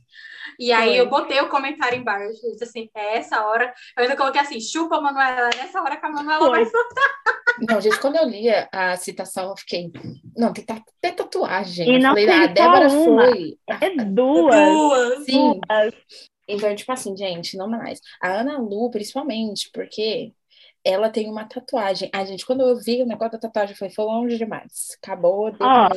E 0.60 0.72
aí 0.72 0.90
Foi. 0.90 1.00
eu 1.00 1.10
botei 1.10 1.40
o 1.42 1.50
comentário 1.50 2.00
embaixo, 2.00 2.42
disse 2.52 2.64
assim, 2.64 2.90
é 2.96 3.18
essa 3.18 3.46
hora. 3.46 3.74
Eu 3.98 4.04
ainda 4.04 4.16
coloquei 4.16 4.42
assim, 4.42 4.60
chupa, 4.60 5.02
Manuela, 5.02 5.50
é 5.50 5.58
nessa 5.58 5.82
hora 5.82 5.98
que 5.98 6.06
a 6.06 6.10
Manuela 6.10 6.46
Foi. 6.46 6.50
vai 6.50 6.66
soltar. 6.66 7.12
Não, 7.70 7.80
gente, 7.82 8.00
quando 8.00 8.16
eu 8.16 8.28
li 8.28 8.48
a 8.72 8.98
citação, 8.98 9.50
eu 9.50 9.58
fiquei, 9.58 9.92
não, 10.36 10.54
tem 10.54 10.66
até 10.68 11.12
tatuagem. 11.12 11.90
E 11.90 11.96
eu 11.96 12.00
não 12.00 12.10
falei, 12.10 12.30
ah, 12.30 12.44
a 12.44 12.48
Débora 12.48 12.88
uma. 12.90 13.26
foi. 13.26 13.58
É 13.82 13.90
duas. 14.06 14.56
Duas. 14.56 15.26
Sim. 15.26 15.60
Duas. 15.68 15.94
Então, 16.48 16.76
tipo 16.76 16.92
assim, 16.92 17.16
gente, 17.16 17.56
não 17.56 17.70
mais. 17.70 18.00
A 18.22 18.40
Ana 18.40 18.58
Lu, 18.58 18.90
principalmente, 18.92 19.70
porque 19.74 20.34
ela 20.84 21.10
tem 21.10 21.30
uma 21.30 21.46
tatuagem. 21.46 22.10
A 22.14 22.26
gente, 22.26 22.46
quando 22.46 22.62
eu 22.62 22.76
vi 22.76 23.02
o 23.02 23.06
negócio 23.06 23.34
da 23.34 23.40
tatuagem, 23.40 23.76
foi, 23.76 23.90
foi 23.90 24.06
longe 24.06 24.38
demais. 24.38 24.98
Acabou 25.02 25.52
de 25.52 25.58
oh, 25.62 25.90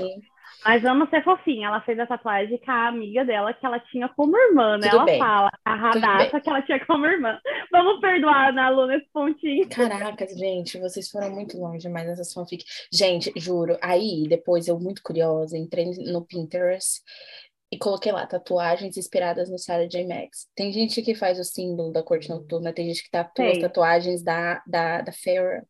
Mas 0.66 0.82
vamos 0.82 1.08
ser 1.10 1.22
fofinha. 1.22 1.68
Ela 1.68 1.80
fez 1.82 1.96
a 2.00 2.06
tatuagem 2.06 2.58
com 2.58 2.70
a 2.72 2.88
amiga 2.88 3.24
dela, 3.24 3.54
que 3.54 3.64
ela 3.64 3.78
tinha 3.78 4.08
como 4.08 4.36
irmã, 4.36 4.76
né? 4.78 4.88
Tudo 4.88 4.96
ela 4.96 5.04
bem. 5.04 5.18
fala, 5.18 5.50
a 5.64 5.74
Radassa, 5.76 6.40
que 6.40 6.48
ela 6.48 6.62
tinha 6.62 6.84
como 6.84 7.06
irmã. 7.06 7.38
Vamos 7.70 8.00
perdoar 8.00 8.34
a 8.34 8.48
Ana 8.48 8.68
Lu 8.70 8.86
nesse 8.88 9.06
pontinho. 9.12 9.68
Caracas, 9.68 10.36
gente, 10.36 10.80
vocês 10.80 11.08
foram 11.08 11.30
muito 11.30 11.56
longe 11.56 11.86
demais 11.86 12.08
nessas 12.08 12.32
fanfic. 12.32 12.64
Gente, 12.92 13.32
juro, 13.36 13.78
aí 13.80 14.26
depois 14.28 14.66
eu, 14.66 14.76
muito 14.80 15.02
curiosa, 15.04 15.56
entrei 15.56 15.86
no 16.10 16.26
Pinterest 16.26 17.00
e 17.70 17.78
coloquei 17.78 18.10
lá 18.10 18.26
tatuagens 18.26 18.96
inspiradas 18.96 19.48
no 19.48 19.58
Sarah 19.58 19.86
J. 19.86 20.04
Max. 20.04 20.48
Tem 20.56 20.72
gente 20.72 21.00
que 21.00 21.14
faz 21.14 21.38
o 21.38 21.44
símbolo 21.44 21.92
da 21.92 22.02
corte 22.02 22.28
noturna, 22.28 22.72
tem 22.72 22.86
gente 22.86 23.04
que 23.04 23.10
tatua 23.10 23.50
as 23.50 23.58
tatuagens 23.58 24.20
da, 24.20 24.60
da, 24.66 25.00
da 25.00 25.12
Fairy. 25.12 25.62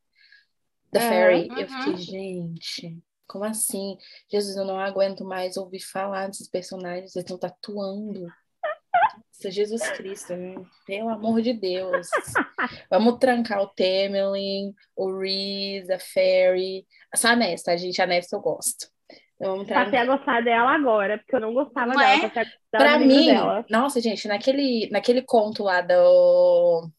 Da 0.91 1.03
é, 1.03 1.09
Fairy. 1.09 1.49
Eu 1.51 1.69
fiquei, 1.69 1.97
gente, 1.97 2.99
como 3.27 3.45
assim? 3.45 3.97
Jesus, 4.31 4.57
eu 4.57 4.65
não 4.65 4.79
aguento 4.79 5.25
mais 5.25 5.57
ouvir 5.57 5.81
falar 5.81 6.29
desses 6.29 6.49
personagens, 6.49 7.15
eles 7.15 7.25
estão 7.25 7.39
tatuando. 7.39 8.33
Nossa, 8.93 9.51
Jesus 9.51 9.89
Cristo, 9.91 10.35
pelo 10.87 11.11
amor 11.11 11.43
de 11.43 11.53
Deus. 11.53 12.09
Vamos 12.91 13.19
trancar 13.19 13.61
o 13.63 13.69
Temelin, 13.69 14.75
o 14.95 15.19
Reese, 15.19 15.93
a 15.93 15.99
Fairy. 15.99 16.87
Só 17.15 17.29
a 17.29 17.37
Nesta, 17.37 17.73
a 17.73 17.77
gente, 17.77 18.01
a 18.01 18.07
Nesta 18.07 18.37
eu 18.37 18.41
gosto. 18.41 18.89
Então, 19.37 19.53
vamos 19.53 19.67
trancar. 19.67 19.85
Passei 19.85 19.99
a 19.99 20.07
gostar 20.07 20.43
dela 20.43 20.71
agora, 20.75 21.19
porque 21.19 21.37
eu 21.37 21.41
não 21.41 21.53
gostava 21.53 21.93
não 21.93 21.97
dela. 21.97 22.33
É? 22.35 22.47
Pra 22.71 22.99
mim, 22.99 23.27
dela. 23.27 23.67
nossa, 23.69 24.01
gente, 24.01 24.27
naquele, 24.27 24.89
naquele 24.91 25.21
conto 25.21 25.63
lá 25.63 25.83
do 25.83 26.91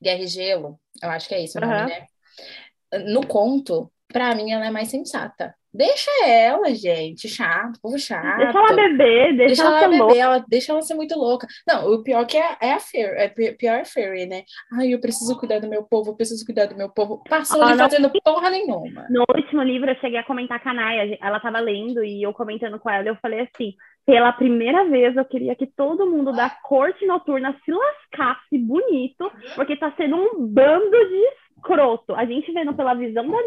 Guerra 0.00 0.22
e 0.22 0.26
Gelo, 0.28 0.78
eu 1.02 1.10
acho 1.10 1.28
que 1.28 1.34
é 1.34 1.40
isso 1.40 1.58
o 1.58 1.60
nome, 1.60 1.86
né? 1.86 2.06
No 3.06 3.26
conto, 3.26 3.92
pra 4.12 4.34
mim, 4.34 4.50
ela 4.50 4.66
é 4.66 4.70
mais 4.70 4.88
sensata. 4.88 5.54
Deixa 5.72 6.10
ela, 6.26 6.74
gente, 6.74 7.28
chato, 7.28 7.78
povo 7.80 7.98
chato. 7.98 8.38
Deixa 8.38 8.58
ela 8.58 8.72
beber, 8.74 9.36
deixa, 9.36 9.46
deixa 9.46 9.62
ela, 9.62 9.82
ela 9.82 9.88
beber, 9.88 10.18
ela, 10.18 10.44
deixa 10.48 10.72
ela 10.72 10.82
ser 10.82 10.94
muito 10.94 11.16
louca. 11.16 11.46
Não, 11.66 11.92
o 11.92 12.02
pior 12.02 12.26
que 12.26 12.38
é, 12.38 12.56
é 12.60 12.72
a 12.72 12.80
Fairy, 12.80 13.16
é 13.16 13.28
pior 13.28 13.74
é 13.74 13.80
a 13.82 13.84
Fairy, 13.84 14.26
né? 14.26 14.44
Ai, 14.72 14.94
eu 14.94 15.00
preciso 15.00 15.38
cuidar 15.38 15.58
do 15.60 15.68
meu 15.68 15.82
povo, 15.82 16.10
eu 16.10 16.16
preciso 16.16 16.44
cuidar 16.44 16.66
do 16.66 16.76
meu 16.76 16.88
povo. 16.88 17.22
Passou 17.28 17.62
ah, 17.62 17.76
fazendo 17.76 18.10
porra 18.24 18.48
nenhuma. 18.48 19.06
No 19.10 19.24
último 19.28 19.62
livro, 19.62 19.90
eu 19.90 19.96
cheguei 19.96 20.18
a 20.18 20.24
comentar 20.24 20.60
com 20.62 20.70
a 20.70 20.74
Naya, 20.74 21.18
ela 21.20 21.38
tava 21.38 21.60
lendo 21.60 22.02
e 22.02 22.22
eu 22.22 22.32
comentando 22.32 22.78
com 22.78 22.88
ela, 22.88 23.06
eu 23.06 23.16
falei 23.16 23.40
assim, 23.40 23.74
pela 24.06 24.32
primeira 24.32 24.88
vez 24.88 25.14
eu 25.14 25.24
queria 25.26 25.54
que 25.54 25.66
todo 25.66 26.10
mundo 26.10 26.32
da 26.32 26.48
corte 26.48 27.04
noturna 27.04 27.54
se 27.62 27.70
lascasse 27.70 28.56
bonito, 28.56 29.30
porque 29.54 29.76
tá 29.76 29.92
sendo 29.98 30.16
um 30.16 30.46
bando 30.46 30.90
de 30.90 31.24
escroto. 31.58 32.14
A 32.14 32.24
gente 32.24 32.52
vendo 32.52 32.74
pela 32.74 32.94
visão 32.94 33.28
da 33.28 33.38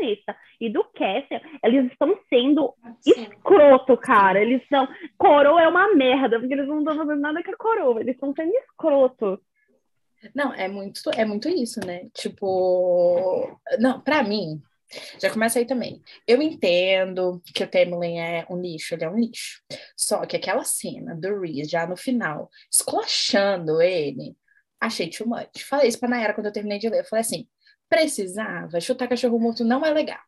e 0.59 0.69
do 0.69 0.83
Cassie, 0.83 1.41
eles 1.63 1.91
estão 1.91 2.17
sendo 2.29 2.73
escroto, 3.05 3.97
cara. 3.97 4.41
Eles 4.41 4.61
são. 4.67 4.87
Coroa 5.17 5.61
é 5.61 5.67
uma 5.67 5.95
merda, 5.95 6.39
porque 6.39 6.53
eles 6.53 6.67
não 6.67 6.79
estão 6.79 6.97
fazendo 6.97 7.19
nada 7.19 7.43
com 7.43 7.51
a 7.51 7.57
coroa, 7.57 8.01
eles 8.01 8.15
estão 8.15 8.33
sendo 8.33 8.53
escroto. 8.55 9.41
Não, 10.35 10.53
é 10.53 10.67
muito, 10.67 11.01
é 11.15 11.25
muito 11.25 11.49
isso, 11.49 11.79
né? 11.85 12.07
Tipo, 12.13 13.59
não, 13.79 13.99
para 13.99 14.21
mim, 14.21 14.61
já 15.19 15.31
começa 15.31 15.57
aí 15.57 15.65
também. 15.65 16.01
Eu 16.27 16.41
entendo 16.41 17.41
que 17.53 17.63
o 17.63 17.67
Tamlin 17.67 18.19
é 18.19 18.45
um 18.49 18.61
lixo, 18.61 18.93
ele 18.93 19.03
é 19.03 19.09
um 19.09 19.17
lixo. 19.17 19.61
Só 19.97 20.25
que 20.25 20.35
aquela 20.35 20.63
cena 20.63 21.15
do 21.15 21.39
Reese, 21.39 21.69
já 21.69 21.87
no 21.87 21.97
final, 21.97 22.49
esculachando 22.71 23.81
ele, 23.81 24.35
achei 24.79 25.09
too 25.09 25.27
much. 25.27 25.63
Falei 25.67 25.87
isso 25.87 25.99
pra 25.99 26.09
Nayara 26.09 26.33
quando 26.33 26.47
eu 26.47 26.53
terminei 26.53 26.77
de 26.77 26.89
ler. 26.89 26.99
Eu 26.99 27.05
falei 27.05 27.21
assim, 27.21 27.47
Precisava. 27.91 28.79
Chutar 28.79 29.09
cachorro 29.09 29.37
morto 29.37 29.65
não 29.65 29.85
é 29.85 29.91
legal. 29.91 30.21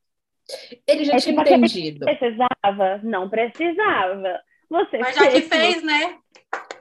Ele 0.86 1.05
já 1.05 1.14
é 1.14 1.18
tinha 1.18 1.34
tipo 1.34 1.55
entendido. 1.55 2.05
Precisava? 2.05 2.99
Não 3.01 3.30
precisava. 3.30 4.41
Você 4.70 4.97
Mas 4.97 5.16
já 5.16 5.32
que 5.32 5.41
fez, 5.43 5.82
né? 5.82 6.18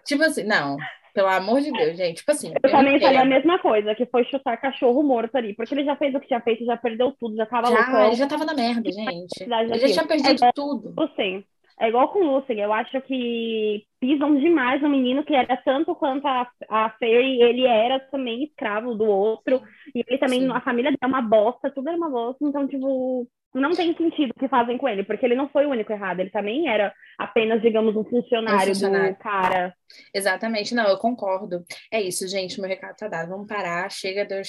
Tipo 0.05 0.25
assim, 0.25 0.43
não. 0.43 0.77
Pelo 1.15 1.29
amor 1.29 1.61
de 1.61 1.71
Deus, 1.71 1.97
gente. 1.97 2.17
Tipo 2.17 2.33
assim. 2.33 2.49
Eu, 2.49 2.55
eu 2.65 2.71
também 2.73 2.99
falei 2.99 3.17
a 3.17 3.25
mesma 3.25 3.61
coisa, 3.61 3.95
que 3.95 4.07
foi 4.07 4.25
chutar 4.25 4.57
cachorro 4.57 5.05
morto 5.05 5.37
ali. 5.37 5.55
Porque 5.55 5.73
ele 5.73 5.85
já 5.85 5.95
fez 5.95 6.13
o 6.17 6.19
que 6.19 6.27
tinha 6.27 6.41
feito, 6.41 6.65
já 6.65 6.77
perdeu 6.77 7.13
tudo, 7.13 7.37
já 7.37 7.47
tava 7.47 7.69
já, 7.69 7.77
loucão. 7.77 8.07
Ele 8.07 8.17
já 8.17 8.27
tava 8.27 8.45
na 8.45 8.55
merda, 8.55 8.91
gente. 8.91 9.41
Ele 9.41 9.79
já 9.79 9.89
tinha 9.89 10.07
perdido 10.07 10.45
é 10.45 10.53
tudo. 10.53 10.95
Sim. 11.15 11.45
É 11.79 11.89
igual 11.89 12.13
com 12.13 12.19
o 12.19 12.39
Lucien, 12.39 12.59
eu 12.59 12.73
acho 12.73 13.01
que 13.03 13.85
pisam 14.03 14.35
demais 14.35 14.83
no 14.83 14.89
menino, 14.89 15.23
que 15.23 15.33
era 15.33 15.57
tanto 15.59 15.95
quanto 15.95 16.27
a, 16.27 16.51
a 16.69 16.91
Fairy, 16.99 17.41
ele 17.41 17.65
era 17.65 18.01
também 18.01 18.43
escravo 18.43 18.97
do 18.97 19.05
outro, 19.05 19.63
e 19.95 20.03
ele 20.05 20.19
também, 20.19 20.41
Sim. 20.41 20.51
a 20.51 20.61
família 20.61 20.91
dele 20.91 20.99
é 21.01 21.07
uma 21.07 21.23
bosta, 21.23 21.71
tudo 21.71 21.87
era 21.87 21.97
uma 21.97 22.11
bosta, 22.11 22.45
então, 22.45 22.67
tipo, 22.67 23.29
não 23.55 23.71
tem 23.71 23.95
sentido 23.97 24.33
o 24.35 24.41
que 24.41 24.49
fazem 24.49 24.77
com 24.77 24.89
ele, 24.89 25.05
porque 25.05 25.25
ele 25.25 25.37
não 25.37 25.49
foi 25.49 25.67
o 25.67 25.71
único 25.71 25.93
errado, 25.93 26.19
ele 26.19 26.31
também 26.31 26.69
era 26.69 26.93
apenas, 27.17 27.63
digamos, 27.63 27.95
um 27.95 28.03
funcionário, 28.03 28.73
um 28.73 28.75
funcionário. 28.75 29.15
do 29.15 29.19
cara. 29.19 29.73
Exatamente, 30.13 30.75
não, 30.75 30.89
eu 30.89 30.99
concordo. 30.99 31.63
É 31.89 32.03
isso, 32.03 32.27
gente, 32.27 32.61
meu 32.61 32.69
recado 32.69 32.97
tá 32.97 33.07
dado. 33.07 33.29
Vamos 33.29 33.47
parar, 33.47 33.89
chega, 33.89 34.25
deu, 34.25 34.43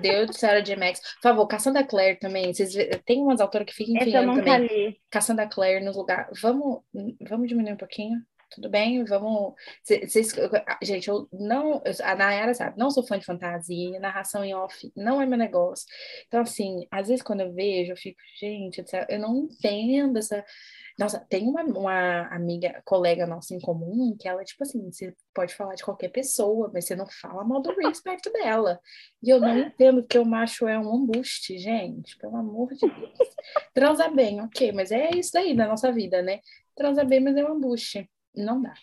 deu 0.00 0.26
de 0.26 0.38
Sarah 0.38 0.60
J. 0.60 0.76
Max. 0.76 1.00
Por 1.14 1.30
favor, 1.30 1.48
Cassandra 1.48 1.82
Clare 1.82 2.16
também. 2.16 2.52
Vocês 2.52 2.72
tem 3.04 3.22
umas 3.22 3.40
autoras 3.40 3.66
que 3.66 3.74
ficam 3.74 3.96
enfiando 3.96 4.34
também. 4.34 4.66
Li. 4.66 4.96
Cassandra 5.10 5.48
Clare 5.48 5.80
no 5.80 5.92
lugar. 5.92 6.28
Vamos, 6.40 6.82
vamos 7.28 7.48
diminuir 7.48 7.72
um 7.72 7.78
pouquinho? 7.78 8.20
Tudo 8.54 8.70
bem, 8.70 9.04
vamos. 9.04 9.54
Cês, 9.82 10.32
gente, 10.82 11.08
eu 11.08 11.28
não. 11.32 11.82
A 12.02 12.14
Nayara 12.14 12.54
sabe, 12.54 12.78
não 12.78 12.90
sou 12.90 13.04
fã 13.04 13.18
de 13.18 13.24
fantasia, 13.24 13.98
narração 13.98 14.44
em 14.44 14.54
off 14.54 14.92
não 14.96 15.20
é 15.20 15.26
meu 15.26 15.38
negócio. 15.38 15.86
Então, 16.26 16.40
assim, 16.40 16.86
às 16.90 17.08
vezes 17.08 17.22
quando 17.22 17.40
eu 17.40 17.52
vejo, 17.52 17.92
eu 17.92 17.96
fico, 17.96 18.18
gente, 18.38 18.84
eu 19.08 19.18
não 19.18 19.36
entendo 19.36 20.18
essa. 20.18 20.44
Nossa, 20.96 21.18
tem 21.28 21.48
uma, 21.48 21.62
uma 21.64 22.28
amiga, 22.28 22.80
colega 22.84 23.26
nossa 23.26 23.52
em 23.52 23.58
comum, 23.60 24.16
que 24.16 24.28
ela, 24.28 24.44
tipo 24.44 24.62
assim, 24.62 24.92
você 24.92 25.12
pode 25.34 25.52
falar 25.52 25.74
de 25.74 25.82
qualquer 25.82 26.08
pessoa, 26.08 26.70
mas 26.72 26.86
você 26.86 26.94
não 26.94 27.06
fala 27.20 27.42
mal 27.42 27.60
do 27.60 27.74
Reese 27.74 28.00
perto 28.00 28.30
dela. 28.30 28.78
E 29.20 29.28
eu 29.30 29.40
não 29.40 29.58
entendo 29.58 30.06
que 30.06 30.16
o 30.18 30.24
macho 30.24 30.68
é 30.68 30.78
um 30.78 31.02
embuste, 31.02 31.58
gente, 31.58 32.16
pelo 32.18 32.36
amor 32.36 32.72
de 32.74 32.88
Deus. 32.88 33.18
Transa 33.74 34.08
bem, 34.08 34.40
ok, 34.40 34.70
mas 34.70 34.92
é 34.92 35.10
isso 35.10 35.36
aí 35.36 35.52
na 35.52 35.66
nossa 35.66 35.90
vida, 35.90 36.22
né? 36.22 36.38
Transa 36.76 37.04
bem, 37.04 37.20
mas 37.20 37.36
é 37.36 37.44
um 37.44 37.56
embuste 37.56 38.08
não 38.34 38.60
dá. 38.62 38.74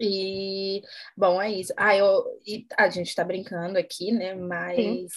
E, 0.00 0.82
bom, 1.16 1.40
é 1.42 1.50
isso. 1.50 1.72
Ah, 1.76 1.96
eu, 1.96 2.24
a 2.76 2.88
gente 2.88 3.14
tá 3.14 3.24
brincando 3.24 3.78
aqui, 3.78 4.12
né? 4.12 4.34
Mas 4.34 4.76
Sim. 4.76 5.08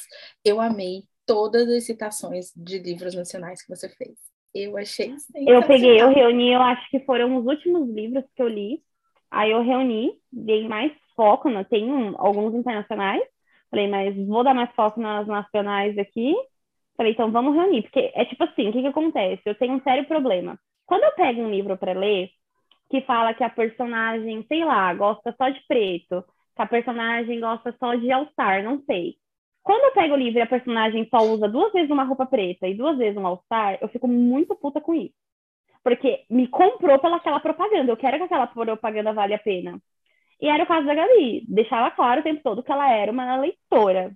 eu 0.43 0.59
amei 0.59 1.03
todas 1.26 1.69
as 1.69 1.84
citações 1.84 2.51
de 2.55 2.80
livros 2.80 3.13
nacionais 3.13 3.61
que 3.61 3.69
você 3.69 3.88
fez. 3.89 4.17
Eu 4.53 4.78
achei 4.78 5.15
Eu 5.47 5.65
peguei, 5.65 6.01
eu 6.01 6.09
reuni, 6.09 6.51
eu 6.51 6.61
acho 6.61 6.89
que 6.89 6.99
foram 7.01 7.38
os 7.38 7.45
últimos 7.45 7.88
livros 7.89 8.26
que 8.36 8.41
eu 8.41 8.47
li. 8.47 8.82
Aí 9.30 9.51
eu 9.51 9.63
reuni, 9.63 10.11
dei 10.32 10.67
mais 10.67 10.91
foco, 11.15 11.49
né? 11.49 11.63
tem 11.63 11.88
alguns 12.17 12.53
internacionais. 12.53 13.24
Falei, 13.69 13.88
mas 13.88 14.15
vou 14.28 14.43
dar 14.43 14.53
mais 14.53 14.69
foco 14.76 14.99
nas 14.99 15.26
nacionais 15.26 15.97
aqui. 15.97 16.36
Falei, 16.97 17.13
então 17.13 17.32
vamos 17.32 17.55
reunir, 17.55 17.84
porque 17.84 18.11
é 18.13 18.26
tipo 18.26 18.43
assim, 18.43 18.67
o 18.67 18.74
que 18.74 18.82
que 18.82 18.88
acontece? 18.88 19.41
Eu 19.45 19.55
tenho 19.55 19.76
um 19.76 19.82
sério 19.82 20.05
problema. 20.05 20.59
Quando 20.86 21.03
eu 21.03 21.13
pego 21.13 21.41
um 21.41 21.49
livro 21.49 21.78
para 21.78 21.93
ler, 21.93 22.30
que 22.91 23.01
fala 23.01 23.33
que 23.33 23.43
a 23.43 23.49
personagem, 23.49 24.45
sei 24.49 24.65
lá, 24.65 24.93
gosta 24.93 25.33
só 25.37 25.47
de 25.47 25.61
preto, 25.65 26.23
que 26.53 26.61
a 26.61 26.67
personagem 26.67 27.39
gosta 27.39 27.73
só 27.79 27.95
de 27.95 28.11
All-Star, 28.11 28.63
não 28.63 28.83
sei. 28.83 29.15
Quando 29.63 29.85
eu 29.85 29.93
pego 29.93 30.13
o 30.13 30.17
livro 30.17 30.39
e 30.39 30.41
a 30.41 30.47
personagem 30.47 31.07
só 31.09 31.19
usa 31.19 31.47
duas 31.47 31.71
vezes 31.71 31.89
uma 31.89 32.03
roupa 32.03 32.25
preta 32.25 32.67
e 32.67 32.75
duas 32.75 32.97
vezes 32.97 33.17
um 33.17 33.25
All-Star, 33.25 33.77
eu 33.79 33.87
fico 33.87 34.09
muito 34.09 34.53
puta 34.55 34.81
com 34.81 34.93
isso. 34.93 35.15
Porque 35.83 36.25
me 36.29 36.47
comprou 36.47 36.99
pelaquela 36.99 37.39
propaganda. 37.39 37.91
Eu 37.91 37.97
quero 37.97 38.17
que 38.17 38.23
aquela 38.23 38.47
propaganda 38.47 39.13
vale 39.13 39.33
a 39.33 39.39
pena. 39.39 39.81
E 40.41 40.47
era 40.47 40.63
o 40.63 40.67
caso 40.67 40.85
da 40.85 40.93
Gabi. 40.93 41.45
Deixava 41.47 41.91
claro 41.91 42.19
o 42.19 42.23
tempo 42.23 42.41
todo 42.43 42.61
que 42.61 42.71
ela 42.71 42.91
era 42.91 43.11
uma 43.11 43.37
leitora. 43.37 44.11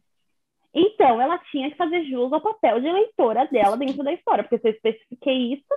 Então, 0.74 1.22
ela 1.22 1.40
tinha 1.50 1.72
que 1.72 1.78
fazer 1.78 2.04
jus 2.04 2.34
ao 2.34 2.42
papel 2.42 2.82
de 2.82 2.92
leitora 2.92 3.48
dela 3.48 3.78
dentro 3.78 4.04
da 4.04 4.12
história. 4.12 4.44
Porque 4.44 4.60
se 4.60 4.68
eu 4.68 4.74
especifiquei 4.74 5.54
isso, 5.54 5.74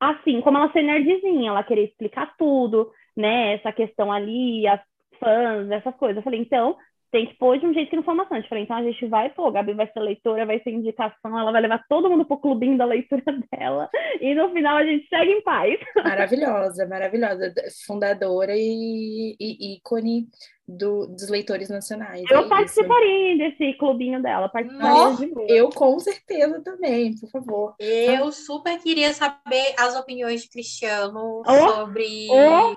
assim 0.00 0.40
como 0.40 0.58
ela 0.58 0.72
ser 0.72 0.82
nerdzinha, 0.82 1.50
ela 1.50 1.62
querer 1.62 1.84
explicar 1.84 2.34
tudo, 2.38 2.90
né? 3.16 3.54
Essa 3.54 3.72
questão 3.72 4.10
ali, 4.10 4.66
as 4.66 4.80
fãs, 5.18 5.70
essas 5.70 5.94
coisas. 5.96 6.16
Eu 6.16 6.22
falei, 6.22 6.40
então, 6.40 6.76
tem 7.10 7.26
que 7.26 7.34
pôr 7.34 7.58
de 7.58 7.66
um 7.66 7.74
jeito 7.74 7.90
que 7.90 7.96
não 7.96 8.02
for 8.02 8.14
maçante. 8.14 8.48
Falei, 8.48 8.64
então 8.64 8.76
a 8.76 8.82
gente 8.82 9.06
vai, 9.06 9.30
pô, 9.30 9.46
a 9.46 9.52
Gabi 9.52 9.74
vai 9.74 9.90
ser 9.92 10.00
leitora, 10.00 10.46
vai 10.46 10.60
ser 10.60 10.70
indicação, 10.70 11.38
ela 11.38 11.52
vai 11.52 11.60
levar 11.60 11.84
todo 11.88 12.08
mundo 12.08 12.24
pro 12.24 12.38
clubinho 12.38 12.78
da 12.78 12.84
leitura 12.84 13.22
dela, 13.52 13.88
e 14.20 14.34
no 14.34 14.50
final 14.50 14.76
a 14.76 14.84
gente 14.84 15.08
segue 15.08 15.32
em 15.32 15.42
paz. 15.42 15.78
Maravilhosa, 16.02 16.86
maravilhosa. 16.86 17.52
Fundadora 17.86 18.52
e, 18.56 19.36
e 19.38 19.76
ícone 19.76 20.26
do, 20.66 21.06
dos 21.06 21.28
leitores 21.28 21.68
nacionais. 21.68 22.24
Eu 22.30 22.40
é 22.40 22.48
participaria 22.48 23.32
isso. 23.32 23.38
desse 23.58 23.78
clubinho 23.78 24.22
dela, 24.22 24.48
participaria 24.48 25.16
de 25.16 25.52
Eu 25.52 25.68
com 25.70 25.98
certeza 25.98 26.60
também, 26.62 27.14
por 27.18 27.30
favor. 27.30 27.74
Eu 27.78 28.30
super 28.30 28.78
queria 28.78 29.12
saber 29.12 29.74
as 29.78 29.96
opiniões 29.96 30.42
de 30.42 30.50
Cristiano 30.50 31.42
oh, 31.46 31.54
sobre, 31.54 32.28
oh. 32.30 32.76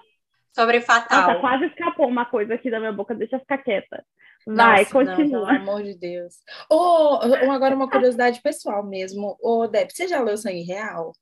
Sobre 0.53 0.81
Fatal. 0.81 1.27
Nossa, 1.27 1.39
quase 1.39 1.65
escapou 1.65 2.07
uma 2.07 2.25
coisa 2.25 2.53
aqui 2.53 2.69
da 2.69 2.79
minha 2.79 2.93
boca, 2.93 3.15
deixa 3.15 3.35
eu 3.35 3.39
ficar 3.39 3.57
quieta. 3.57 4.05
Vai, 4.45 4.79
Nossa, 4.79 4.91
continua. 4.91 5.39
Não, 5.39 5.47
pelo 5.47 5.69
amor 5.69 5.83
de 5.83 5.97
Deus. 5.97 6.35
Oh, 6.69 7.19
agora 7.51 7.75
uma 7.75 7.89
curiosidade 7.89 8.41
pessoal 8.41 8.83
mesmo. 8.83 9.37
Ô, 9.41 9.61
oh, 9.61 9.67
Deb, 9.67 9.89
você 9.89 10.07
já 10.07 10.21
leu 10.21 10.37
Sangue 10.37 10.63
Real? 10.63 11.13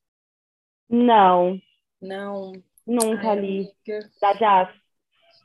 Não. 0.90 1.60
Não. 2.02 2.52
Nunca 2.86 3.30
Ai, 3.30 3.40
li. 3.40 3.74
Amiga. 3.88 4.10
Da 4.20 4.34
Jazz. 4.34 4.76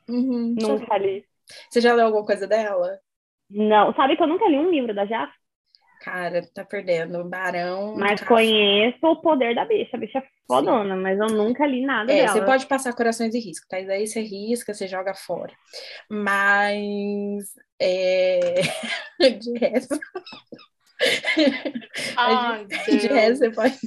Uhum, 0.09 0.55
nunca 0.59 0.97
li. 0.97 1.25
Você 1.69 1.79
já 1.79 1.93
leu 1.93 2.07
alguma 2.07 2.25
coisa 2.25 2.47
dela? 2.47 2.99
Não. 3.49 3.93
Sabe 3.93 4.17
que 4.17 4.23
eu 4.23 4.27
nunca 4.27 4.47
li 4.47 4.57
um 4.57 4.71
livro 4.71 4.93
da 4.93 5.05
Jaf? 5.05 5.31
Cara, 6.07 6.41
tá 6.53 6.63
perdendo. 6.63 7.21
Barão. 7.25 7.93
Mas 7.97 8.21
conheço 8.21 9.05
o 9.05 9.17
poder 9.17 9.53
da 9.53 9.65
bicha. 9.65 9.97
A 9.97 9.99
bicha 9.99 10.19
é 10.19 10.23
fodona, 10.47 10.95
Sim. 10.95 11.01
mas 11.01 11.19
eu 11.19 11.27
nunca 11.27 11.67
li 11.67 11.85
nada 11.85 12.09
é, 12.09 12.21
dela. 12.21 12.31
Você 12.31 12.45
pode 12.45 12.65
passar 12.65 12.95
corações 12.95 13.35
e 13.35 13.39
risco, 13.39 13.67
tá? 13.67 13.77
E 13.77 13.85
daí 13.85 14.07
você 14.07 14.21
risca, 14.21 14.73
você 14.73 14.87
joga 14.87 15.13
fora. 15.13 15.53
Mas. 16.09 17.53
É... 17.77 18.61
de 19.37 19.59
resto. 19.59 19.99
Ai, 22.15 22.65
de 22.65 23.07
resto, 23.07 23.39
você 23.39 23.51
pode. 23.51 23.77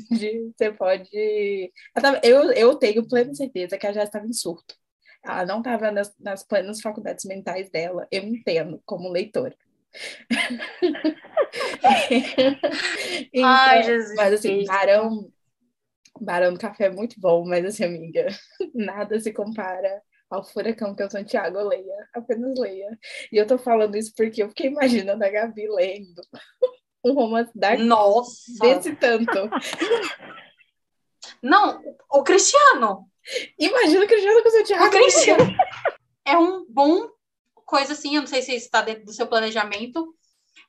Você 0.55 0.73
pode... 0.73 1.73
Eu, 2.23 2.53
eu 2.53 2.75
tenho 2.75 3.09
plena 3.09 3.35
certeza 3.35 3.79
que 3.79 3.87
a 3.87 3.93
Jess 3.93 4.05
estava 4.05 4.27
em 4.27 4.33
surto. 4.35 4.75
Ela 5.25 5.47
não 5.47 5.61
estava 5.61 5.91
nas, 5.91 6.15
nas 6.19 6.43
plenas 6.43 6.83
faculdades 6.83 7.25
mentais 7.25 7.71
dela, 7.71 8.07
eu 8.11 8.23
entendo, 8.25 8.79
como 8.85 9.09
leitora. 9.09 9.57
então, 13.33 13.49
Ai, 13.49 13.83
Jesus. 13.83 14.15
Mas 14.15 14.35
assim, 14.35 14.65
Barão, 14.65 15.29
Barão 16.21 16.53
do 16.53 16.61
Café 16.61 16.87
é 16.87 16.91
muito 16.91 17.19
bom, 17.19 17.45
mas 17.47 17.65
assim, 17.65 17.85
amiga, 17.85 18.27
nada 18.75 19.19
se 19.19 19.33
compara 19.33 20.03
ao 20.31 20.45
furacão 20.45 20.95
que 20.95 21.03
é 21.03 21.07
o 21.07 21.11
Santiago, 21.11 21.61
leia, 21.61 22.09
apenas 22.15 22.59
leia. 22.59 22.99
E 23.33 23.37
eu 23.37 23.47
tô 23.47 23.59
falando 23.59 23.97
isso 23.97 24.13
porque 24.17 24.43
eu 24.43 24.49
fiquei 24.49 24.69
imaginando 24.69 25.25
a 25.25 25.29
Gabi 25.29 25.69
lendo 25.69 26.23
um 27.05 27.15
romance 27.15 27.51
da 27.55 27.77
Nossa! 27.77 28.53
desse 28.61 28.95
tanto. 28.95 29.51
Não, 31.43 31.83
o 32.11 32.23
Cristiano. 32.23 33.09
Imagina 33.59 34.05
o 34.05 34.09
Cristiano 34.09 34.43
com 34.43 34.49
o 34.49 34.53
Santiago. 34.53 34.85
O 34.85 34.91
Cristiano. 34.91 35.57
É 36.25 36.39
um 36.39 36.65
bom 36.69 37.09
coisa 37.71 37.93
assim, 37.93 38.17
eu 38.17 38.23
não 38.23 38.27
sei 38.27 38.43
se 38.43 38.53
isso 38.53 38.67
está 38.67 38.83
dentro 38.83 39.05
do 39.05 39.13
seu 39.13 39.29
planejamento, 39.29 40.13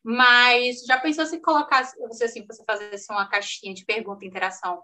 mas 0.03 0.83
já 0.85 0.99
pensou 0.99 1.25
se 1.25 1.41
colocasse, 1.41 1.97
você 2.07 2.25
assim, 2.25 2.45
você 2.45 2.63
fazesse 2.63 3.11
uma 3.11 3.27
caixinha 3.27 3.73
de 3.73 3.83
pergunta 3.83 4.23
e 4.23 4.27
interação 4.27 4.79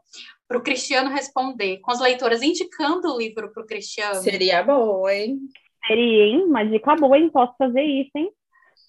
para 0.48 0.58
o 0.58 0.64
Cristiano 0.64 1.12
responder, 1.12 1.78
com 1.78 1.92
as 1.92 2.00
leitoras 2.00 2.42
indicando 2.42 3.14
o 3.14 3.18
livro 3.18 3.54
para 3.54 3.62
o 3.62 3.68
Cristiano? 3.68 4.16
Seria 4.16 4.64
bom, 4.64 5.08
hein? 5.08 5.38
Seria, 5.86 6.26
hein? 6.26 6.44
Uma 6.46 6.66
dica 6.66 6.96
boa, 6.96 7.18
hein? 7.18 7.30
Posso 7.30 7.54
fazer 7.56 7.84
isso, 7.84 8.12
hein? 8.16 8.32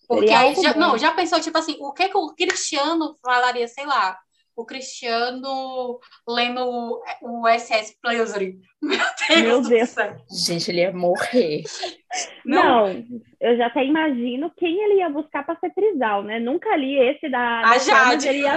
Porque 0.09 0.31
aí, 0.31 0.55
já, 0.55 0.75
não, 0.75 0.97
já 0.97 1.13
pensou, 1.13 1.39
tipo 1.39 1.59
assim, 1.59 1.77
o 1.81 1.93
que, 1.93 2.09
que 2.09 2.17
o 2.17 2.35
Cristiano 2.35 3.19
falaria, 3.23 3.69
sei 3.69 3.85
lá, 3.85 4.19
o 4.59 4.67
Cristiano 4.67 6.01
lendo 6.29 7.01
o 7.23 7.49
SS 7.49 7.97
Pleasure. 8.03 8.59
Meu 8.83 8.99
Deus, 9.29 9.41
Meu 9.41 9.63
Deus. 9.63 9.95
Gente, 10.29 10.71
ele 10.71 10.81
ia 10.81 10.93
morrer. 10.93 11.63
Não. 12.45 12.93
Não. 12.93 13.05
eu 13.41 13.57
já 13.57 13.67
até 13.67 13.85
imagino 13.85 14.51
quem 14.57 14.83
ele 14.83 14.95
ia 14.95 15.09
buscar 15.09 15.45
para 15.45 15.59
ser 15.61 15.73
trisal, 15.75 16.25
né? 16.25 16.41
Nunca 16.41 16.75
li 16.75 16.99
esse 16.99 17.29
da. 17.29 17.61
A 17.61 17.79
Jade. 17.79 18.31
Ia... 18.31 18.57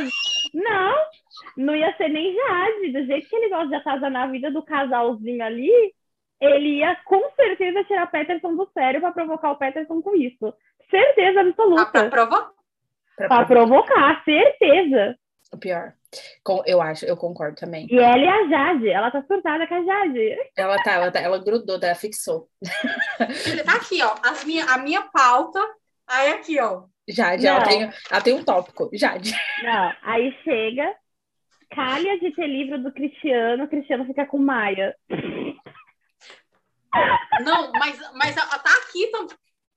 Não, 0.54 0.96
não 1.58 1.76
ia 1.76 1.96
ser 1.98 2.08
nem 2.08 2.34
Jade. 2.34 2.94
Do 2.94 3.06
jeito 3.06 3.30
que 3.30 3.36
ele 3.36 3.50
gosta 3.50 3.68
de 3.68 3.76
atazanar 3.76 4.24
a 4.24 4.32
vida 4.32 4.50
do 4.50 4.64
casalzinho 4.64 5.44
ali, 5.44 5.94
ele 6.40 6.80
ia 6.80 6.96
com 7.06 7.30
certeza 7.36 7.84
tirar 7.84 8.10
Peterson 8.10 8.56
do 8.56 8.68
sério 8.74 9.02
para 9.02 9.12
provocar 9.12 9.52
o 9.52 9.58
Peterson 9.58 10.02
com 10.02 10.16
isso. 10.16 10.54
Certeza 10.90 11.42
absoluta. 11.42 11.82
Ah, 11.82 11.86
para 11.86 12.10
provocar. 12.10 12.52
Para 13.18 13.46
provocar, 13.46 14.24
certeza. 14.24 15.18
O 15.54 15.58
pior. 15.58 15.94
Com, 16.44 16.64
eu 16.66 16.82
acho, 16.82 17.06
eu 17.06 17.16
concordo 17.18 17.56
também. 17.58 17.88
E 17.90 17.98
ela 17.98 18.18
e 18.18 18.28
a 18.28 18.48
Jade, 18.48 18.90
ela 18.90 19.12
tá 19.12 19.24
surtada 19.24 19.68
com 19.68 19.76
a 19.76 19.84
Jade. 19.84 20.36
Ela 20.58 20.78
tá, 20.84 20.92
ela, 20.94 21.12
tá, 21.12 21.20
ela 21.20 21.44
grudou, 21.44 21.80
ela 21.82 21.96
fixou. 21.96 22.50
Tá 23.66 23.76
aqui, 23.76 24.02
ó, 24.02 24.16
as 24.24 24.44
minha, 24.44 24.66
a 24.66 24.78
minha 24.78 25.02
pauta, 25.04 25.60
aí 26.08 26.32
aqui, 26.32 26.60
ó. 26.60 26.84
Jade, 27.08 27.46
ela 27.46 27.64
tem, 27.64 27.90
ela 28.10 28.22
tem 28.22 28.34
um 28.34 28.44
tópico, 28.44 28.90
Jade. 28.94 29.34
Não, 29.64 29.94
aí 30.04 30.34
chega, 30.44 30.96
calha 31.72 32.20
de 32.20 32.32
ter 32.34 32.48
livro 32.48 32.82
do 32.82 32.94
Cristiano, 32.94 33.66
o 33.66 33.68
Cristiano 33.68 34.06
fica 34.06 34.26
com 34.26 34.38
Maia. 34.38 34.96
Não, 37.44 37.72
mas, 37.74 38.00
mas 38.16 38.36
tá 38.36 38.74
aqui, 38.86 39.04
então, 39.04 39.28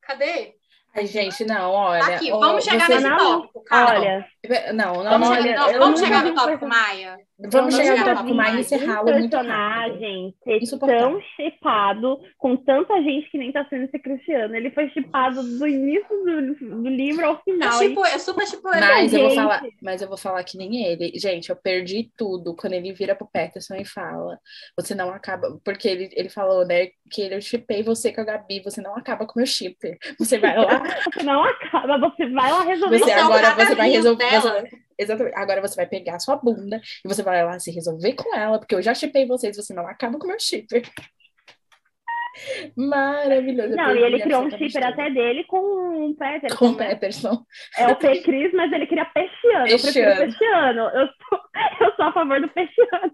cadê? 0.02 0.54
Ai, 0.96 1.06
gente, 1.06 1.44
não, 1.44 1.72
olha. 1.72 2.04
Aqui, 2.04 2.30
vamos 2.30 2.64
chegar 2.64 2.88
nesse 2.88 3.08
tópico, 3.08 3.64
cara. 3.64 3.98
Olha. 3.98 4.26
Não, 4.72 5.02
não, 5.02 5.10
vamos, 5.10 5.28
olha, 5.28 5.42
chegar, 5.42 5.72
não, 5.72 5.78
vamos 5.80 6.00
chegar 6.00 6.24
no 6.24 6.34
tópico 6.34 6.66
Maia. 6.66 7.18
Vamos, 7.36 7.74
chegar 7.74 7.96
no 7.96 8.04
tópico 8.04 8.34
Maia 8.34 8.56
e 8.56 8.60
encerrá-lo 8.60 9.10
muito 9.10 9.30
personagem 9.30 10.34
ser 10.44 10.78
tão 10.78 11.20
chipado 11.34 12.20
com 12.38 12.56
tanta 12.56 13.02
gente 13.02 13.28
que 13.28 13.36
nem 13.36 13.50
tá 13.50 13.66
sendo 13.68 13.84
esse 13.84 13.98
Cristiano. 13.98 14.54
Ele 14.54 14.70
foi 14.70 14.88
chipado 14.90 15.42
do 15.42 15.66
início 15.66 16.08
do, 16.08 16.82
do 16.82 16.88
livro 16.88 17.26
ao 17.26 17.42
final. 17.42 17.82
Eu, 17.82 17.88
tipo, 17.88 18.06
eu 18.06 18.18
super 18.20 18.46
tipo. 18.46 18.68
Mas 18.68 19.12
eu, 19.12 19.22
vou 19.22 19.34
falar, 19.34 19.62
mas 19.82 20.02
eu 20.02 20.08
vou 20.08 20.16
falar 20.16 20.44
que 20.44 20.56
nem 20.56 20.86
ele. 20.86 21.12
Gente, 21.16 21.50
eu 21.50 21.56
perdi 21.56 22.08
tudo 22.16 22.54
quando 22.54 22.74
ele 22.74 22.92
vira 22.92 23.16
pro 23.16 23.26
Peterson 23.26 23.74
e 23.74 23.84
fala: 23.84 24.38
Você 24.76 24.94
não 24.94 25.10
acaba. 25.10 25.58
Porque 25.64 25.88
ele, 25.88 26.08
ele 26.12 26.28
falou, 26.28 26.64
né, 26.64 26.88
que 27.10 27.20
ele, 27.20 27.34
eu 27.34 27.40
chipei 27.40 27.82
você 27.82 28.12
com 28.12 28.20
a 28.20 28.24
Gabi, 28.24 28.62
você 28.62 28.80
não 28.80 28.96
acaba 28.96 29.26
com 29.26 29.32
o 29.32 29.38
meu 29.38 29.46
chipper. 29.46 29.98
Você 30.20 30.38
vai 30.38 30.56
lá. 30.56 30.82
não 31.24 31.42
acaba, 31.42 31.98
você 31.98 32.28
vai 32.30 32.52
lá 32.52 32.62
resolver. 32.62 32.98
Você, 33.00 33.10
agora 33.10 33.54
você 33.54 33.74
vai 33.74 33.90
resolver. 33.90 34.40
Você, 34.40 34.83
exatamente. 34.98 35.36
Agora 35.36 35.60
você 35.60 35.76
vai 35.76 35.86
pegar 35.86 36.16
a 36.16 36.20
sua 36.20 36.36
bunda 36.36 36.80
e 37.04 37.08
você 37.08 37.22
vai 37.22 37.44
lá 37.44 37.58
se 37.58 37.70
resolver 37.70 38.14
com 38.14 38.34
ela, 38.34 38.58
porque 38.58 38.74
eu 38.74 38.82
já 38.82 38.94
chipei 38.94 39.26
vocês, 39.26 39.56
você 39.56 39.74
não 39.74 39.86
acaba 39.86 40.18
com 40.18 40.26
o 40.26 40.28
meu 40.28 40.40
shipper. 40.40 40.82
Maravilhoso. 42.76 43.76
Não, 43.76 43.94
e 43.94 44.02
ele 44.02 44.20
criou 44.20 44.42
um 44.42 44.50
shipper 44.50 44.86
até 44.86 45.10
dele 45.10 45.44
com 45.44 46.10
o 46.10 46.16
Peterson. 46.16 46.56
Com 46.56 46.66
o 46.66 46.76
né? 46.76 46.88
Peterson. 46.88 47.44
É 47.78 47.86
o 47.88 47.96
P. 47.96 48.22
Cris, 48.22 48.52
mas 48.52 48.72
ele 48.72 48.86
queria 48.86 49.04
Peixiano. 49.04 49.66
Eu 49.68 49.78
prefiro 49.78 50.16
Peixiano. 50.16 50.80
Eu 50.80 51.06
sou, 51.06 51.40
eu 51.80 51.94
sou 51.94 52.04
a 52.06 52.12
favor 52.12 52.40
do 52.40 52.48
Peixiano. 52.48 53.12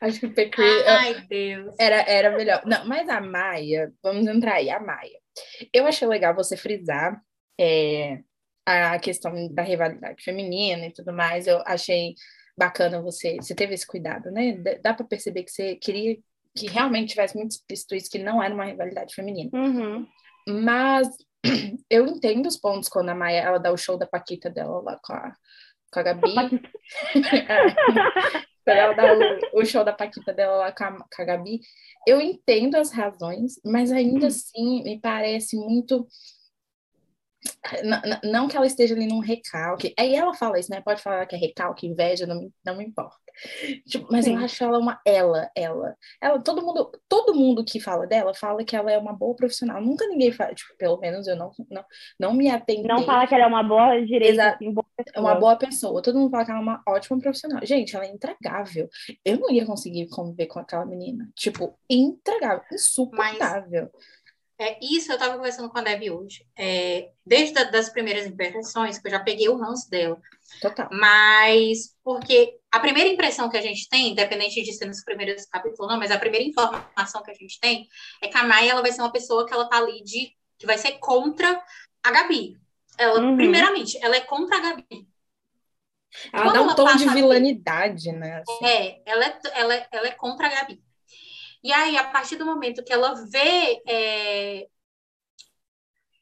Acho 0.00 0.20
que 0.20 0.26
o 0.26 0.34
P. 0.34 0.48
Cris. 0.48 0.86
Ai, 0.86 1.14
Deus. 1.28 1.74
Era, 1.78 2.02
era 2.08 2.36
melhor. 2.36 2.62
Não, 2.64 2.86
mas 2.86 3.08
a 3.08 3.20
Maia, 3.20 3.92
vamos 4.02 4.26
entrar 4.26 4.54
aí, 4.54 4.70
a 4.70 4.80
Maia. 4.80 5.18
Eu 5.72 5.86
achei 5.86 6.08
legal 6.08 6.34
você 6.34 6.56
frisar 6.56 7.20
é, 7.60 8.18
a 8.66 8.98
questão 8.98 9.32
da 9.54 9.62
rivalidade 9.62 10.22
feminina 10.22 10.86
e 10.86 10.92
tudo 10.92 11.12
mais. 11.12 11.46
Eu 11.46 11.62
achei 11.64 12.14
bacana 12.58 13.00
você, 13.00 13.36
você 13.36 13.54
teve 13.54 13.74
esse 13.74 13.86
cuidado, 13.86 14.30
né? 14.30 14.56
Dá 14.82 14.92
para 14.92 15.06
perceber 15.06 15.44
que 15.44 15.50
você 15.50 15.76
queria 15.76 16.18
que 16.56 16.66
realmente 16.66 17.10
tivesse 17.10 17.36
muito 17.36 17.52
explícito 17.52 17.94
isso, 17.94 18.10
que 18.10 18.18
não 18.18 18.42
era 18.42 18.52
uma 18.52 18.64
rivalidade 18.64 19.14
feminina. 19.14 19.50
Uhum. 19.54 20.06
Mas 20.48 21.08
eu 21.90 22.06
entendo 22.06 22.46
os 22.46 22.56
pontos 22.56 22.88
quando 22.88 23.10
a 23.10 23.14
Maia 23.14 23.40
ela 23.40 23.58
dá 23.58 23.70
o 23.70 23.76
show 23.76 23.98
da 23.98 24.06
Paquita 24.06 24.50
dela 24.50 24.80
lá 24.80 24.98
com 25.02 25.12
a, 25.12 25.32
com 25.92 26.00
a 26.00 26.02
Gabi. 26.02 26.34
Quando 28.66 28.78
ela 28.78 28.94
dá 28.94 29.14
o, 29.14 29.60
o, 29.60 29.64
show 29.64 29.84
da 29.84 29.92
Paquita 29.92 30.32
dela 30.32 30.56
lá 30.56 30.72
com 30.72 30.82
a, 30.82 30.92
com 30.92 31.22
a 31.22 31.24
Gabi, 31.24 31.60
eu 32.04 32.20
entendo 32.20 32.74
as 32.74 32.90
razões, 32.90 33.60
mas 33.64 33.92
ainda 33.92 34.22
uhum. 34.22 34.26
assim 34.26 34.82
me 34.82 35.00
parece 35.00 35.56
muito 35.56 36.04
não, 38.24 38.48
que 38.48 38.56
ela 38.56 38.66
esteja 38.66 38.94
ali 38.94 39.06
num 39.06 39.20
recalque. 39.20 39.94
Aí 39.98 40.14
ela 40.14 40.34
fala 40.34 40.58
isso, 40.58 40.70
né? 40.70 40.80
Pode 40.80 41.02
falar 41.02 41.26
que 41.26 41.34
é 41.34 41.38
recalque, 41.38 41.86
inveja, 41.86 42.26
não 42.26 42.40
me, 42.40 42.52
não 42.64 42.76
me 42.76 42.84
importa. 42.84 43.16
Tipo, 43.86 44.08
mas 44.10 44.24
Sim. 44.24 44.34
eu 44.34 44.44
acho 44.44 44.64
ela 44.64 44.78
uma 44.78 45.00
ela, 45.04 45.50
ela. 45.54 45.94
Ela, 46.20 46.40
todo 46.40 46.64
mundo, 46.64 46.90
todo 47.08 47.34
mundo 47.34 47.64
que 47.64 47.78
fala 47.78 48.06
dela 48.06 48.32
fala 48.34 48.64
que 48.64 48.74
ela 48.74 48.90
é 48.90 48.98
uma 48.98 49.12
boa 49.12 49.36
profissional. 49.36 49.80
Nunca 49.80 50.06
ninguém 50.08 50.32
fala, 50.32 50.54
tipo, 50.54 50.74
pelo 50.76 50.98
menos 50.98 51.26
eu 51.26 51.36
não, 51.36 51.50
não, 51.70 51.84
não 52.18 52.34
me 52.34 52.48
atendei. 52.48 52.84
Não 52.84 53.04
fala 53.04 53.26
que 53.26 53.34
ela 53.34 53.44
é 53.44 53.46
uma 53.46 53.62
boa 53.62 54.00
direita, 54.00 54.50
assim, 54.50 54.72
boa 54.72 54.86
uma 55.16 55.34
boa 55.34 55.56
pessoa. 55.56 56.02
Todo 56.02 56.18
mundo 56.18 56.30
fala 56.30 56.44
que 56.44 56.50
ela 56.50 56.60
é 56.60 56.62
uma 56.62 56.82
ótima 56.88 57.18
profissional. 57.18 57.60
Gente, 57.64 57.94
ela 57.94 58.06
é 58.06 58.10
intragável. 58.10 58.88
Eu 59.24 59.38
não 59.38 59.50
ia 59.50 59.66
conseguir 59.66 60.08
conviver 60.08 60.46
com 60.46 60.58
aquela 60.58 60.86
menina. 60.86 61.28
Tipo, 61.34 61.78
intragável, 61.90 62.64
insuportável. 62.72 63.90
Mas 63.92 64.25
é, 64.58 64.78
isso 64.80 65.12
eu 65.12 65.16
estava 65.16 65.36
conversando 65.36 65.68
com 65.68 65.78
a 65.78 65.82
Deb 65.82 66.10
hoje. 66.10 66.46
É, 66.56 67.10
desde 67.24 67.58
a, 67.58 67.64
das 67.64 67.90
primeiras 67.90 68.26
impressões, 68.26 68.98
que 68.98 69.06
eu 69.06 69.10
já 69.10 69.20
peguei 69.20 69.48
o 69.48 69.56
ranço 69.56 69.90
dela. 69.90 70.18
Total. 70.60 70.88
Mas, 70.90 71.94
porque 72.02 72.58
a 72.70 72.80
primeira 72.80 73.10
impressão 73.10 73.50
que 73.50 73.56
a 73.56 73.62
gente 73.62 73.88
tem, 73.88 74.12
independente 74.12 74.62
de 74.62 74.72
ser 74.72 74.86
nos 74.86 75.04
primeiros 75.04 75.44
capítulos 75.46 75.90
não, 75.90 75.98
mas 75.98 76.10
a 76.10 76.18
primeira 76.18 76.46
informação 76.46 77.22
que 77.22 77.30
a 77.30 77.34
gente 77.34 77.60
tem 77.60 77.86
é 78.22 78.28
que 78.28 78.36
a 78.36 78.44
Maia 78.44 78.70
ela 78.70 78.82
vai 78.82 78.92
ser 78.92 79.02
uma 79.02 79.12
pessoa 79.12 79.46
que 79.46 79.52
ela 79.52 79.68
tá 79.68 79.76
ali 79.76 80.02
de. 80.02 80.34
que 80.58 80.66
vai 80.66 80.78
ser 80.78 80.92
contra 80.92 81.62
a 82.02 82.10
Gabi. 82.10 82.56
Ela, 82.96 83.20
uhum. 83.20 83.36
primeiramente, 83.36 83.98
ela 84.02 84.16
é 84.16 84.20
contra 84.20 84.56
a 84.56 84.60
Gabi. 84.60 85.06
Ela 86.32 86.44
Quando 86.44 86.54
dá 86.54 86.60
um 86.62 86.64
ela 86.64 86.74
tom 86.74 86.96
de 86.96 87.08
vilanidade, 87.10 88.10
né? 88.10 88.42
Assim. 88.42 88.64
É, 88.64 89.02
ela 89.04 89.24
é, 89.26 89.38
ela, 89.52 89.74
é, 89.74 89.88
ela 89.92 90.06
é 90.08 90.12
contra 90.12 90.46
a 90.46 90.50
Gabi. 90.50 90.82
E 91.66 91.72
aí, 91.72 91.96
a 91.96 92.04
partir 92.04 92.36
do 92.36 92.46
momento 92.46 92.84
que 92.84 92.92
ela 92.92 93.12
vê 93.28 93.82
é, 93.88 94.68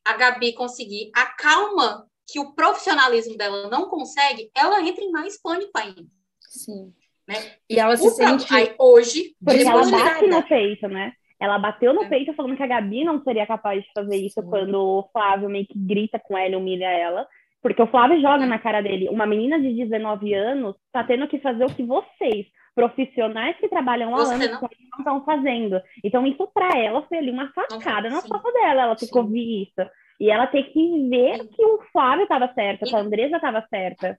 a 0.02 0.16
Gabi 0.16 0.54
conseguir 0.54 1.10
a 1.14 1.26
calma 1.26 2.06
que 2.26 2.40
o 2.40 2.54
profissionalismo 2.54 3.36
dela 3.36 3.68
não 3.68 3.90
consegue, 3.90 4.50
ela 4.56 4.80
entra 4.80 5.04
em 5.04 5.10
mais 5.10 5.38
pânico 5.38 5.70
ainda. 5.74 6.06
Sim. 6.40 6.94
Né? 7.28 7.34
E 7.68 7.78
ela 7.78 7.94
se 7.94 8.06
o 8.06 8.10
sente 8.10 8.46
aí, 8.54 8.74
hoje. 8.78 9.36
Porque 9.44 9.60
ela 9.60 9.84
bate 9.90 10.26
no 10.26 10.42
peito, 10.48 10.88
né? 10.88 11.12
Ela 11.38 11.58
bateu 11.58 11.92
no 11.92 12.04
é. 12.04 12.08
peito 12.08 12.32
falando 12.32 12.56
que 12.56 12.62
a 12.62 12.66
Gabi 12.66 13.04
não 13.04 13.22
seria 13.22 13.46
capaz 13.46 13.84
de 13.84 13.92
fazer 13.92 14.16
isso 14.16 14.40
Sim. 14.40 14.48
quando 14.48 14.76
o 14.76 15.10
Flávio 15.12 15.50
meio 15.50 15.66
que 15.66 15.78
grita 15.78 16.18
com 16.18 16.38
ela 16.38 16.54
e 16.54 16.56
humilha 16.56 16.88
ela. 16.88 17.28
Porque 17.60 17.82
o 17.82 17.86
Flávio 17.86 18.18
joga 18.18 18.46
na 18.46 18.58
cara 18.58 18.80
dele. 18.80 19.10
Uma 19.10 19.26
menina 19.26 19.60
de 19.60 19.74
19 19.74 20.32
anos 20.32 20.74
tá 20.90 21.04
tendo 21.04 21.28
que 21.28 21.38
fazer 21.38 21.66
o 21.66 21.74
que 21.74 21.82
vocês, 21.82 22.46
profissionais 22.74 23.56
que 23.58 23.68
trabalham 23.68 24.14
há 24.14 24.22
anos 24.22 24.50
não... 24.50 24.60
não 24.60 24.98
estão 24.98 25.24
fazendo. 25.24 25.80
Então, 26.02 26.26
isso 26.26 26.46
para 26.48 26.78
ela 26.78 27.06
foi 27.06 27.18
ali 27.18 27.30
uma 27.30 27.52
facada 27.52 28.10
na 28.10 28.22
copa 28.22 28.52
dela, 28.52 28.82
ela 28.82 28.98
ficou 28.98 29.22
ouvir 29.22 29.62
isso. 29.62 29.90
E 30.20 30.30
ela 30.30 30.46
tem 30.46 30.64
que 30.72 31.08
ver 31.08 31.38
Sim. 31.38 31.48
que 31.48 31.64
o 31.64 31.82
Flávio 31.92 32.24
estava 32.24 32.52
certo, 32.54 32.84
e... 32.84 32.88
que 32.88 32.96
a 32.96 33.00
Andresa 33.00 33.36
estava 33.36 33.66
certa. 33.68 34.18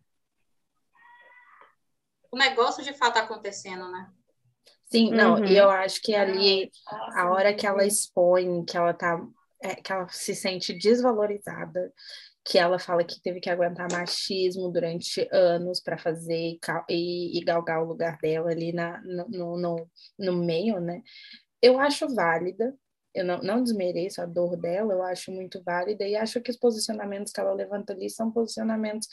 O 2.31 2.37
negócio 2.37 2.83
de 2.83 2.93
fato 2.93 3.13
tá 3.13 3.21
acontecendo, 3.21 3.89
né? 3.91 4.09
Sim, 4.85 5.11
não, 5.11 5.35
uhum. 5.35 5.45
e 5.45 5.57
eu 5.57 5.69
acho 5.69 6.01
que 6.01 6.13
ali, 6.13 6.69
a 7.15 7.29
hora 7.29 7.53
que 7.53 7.65
ela 7.65 7.85
expõe, 7.85 8.63
que 8.63 8.77
ela 8.77 8.93
tá, 8.93 9.19
é, 9.61 9.75
que 9.75 9.91
ela 9.91 10.07
se 10.09 10.35
sente 10.35 10.73
desvalorizada, 10.73 11.91
que 12.45 12.59
ela 12.59 12.77
fala 12.77 13.03
que 13.03 13.19
teve 13.19 13.39
que 13.39 13.49
aguentar 13.49 13.91
machismo 13.91 14.69
durante 14.71 15.27
anos 15.31 15.81
para 15.81 15.97
fazer 15.97 16.59
e, 16.87 17.39
e, 17.39 17.43
galgar 17.43 17.81
o 17.81 17.87
lugar 17.87 18.19
dela 18.21 18.51
ali 18.51 18.71
na, 18.71 19.01
no, 19.01 19.57
no, 19.57 19.89
no 20.19 20.33
meio, 20.45 20.79
né? 20.79 21.01
Eu 21.59 21.79
acho 21.79 22.07
válida, 22.13 22.71
eu 23.15 23.25
não, 23.25 23.39
não 23.39 23.63
desmereço 23.63 24.21
a 24.21 24.27
dor 24.27 24.55
dela, 24.57 24.93
eu 24.93 25.01
acho 25.01 25.31
muito 25.31 25.63
válida 25.63 26.05
e 26.05 26.15
acho 26.15 26.39
que 26.39 26.51
os 26.51 26.57
posicionamentos 26.57 27.33
que 27.33 27.39
ela 27.39 27.51
levanta 27.51 27.93
ali 27.93 28.11
são 28.11 28.29
posicionamentos 28.29 29.07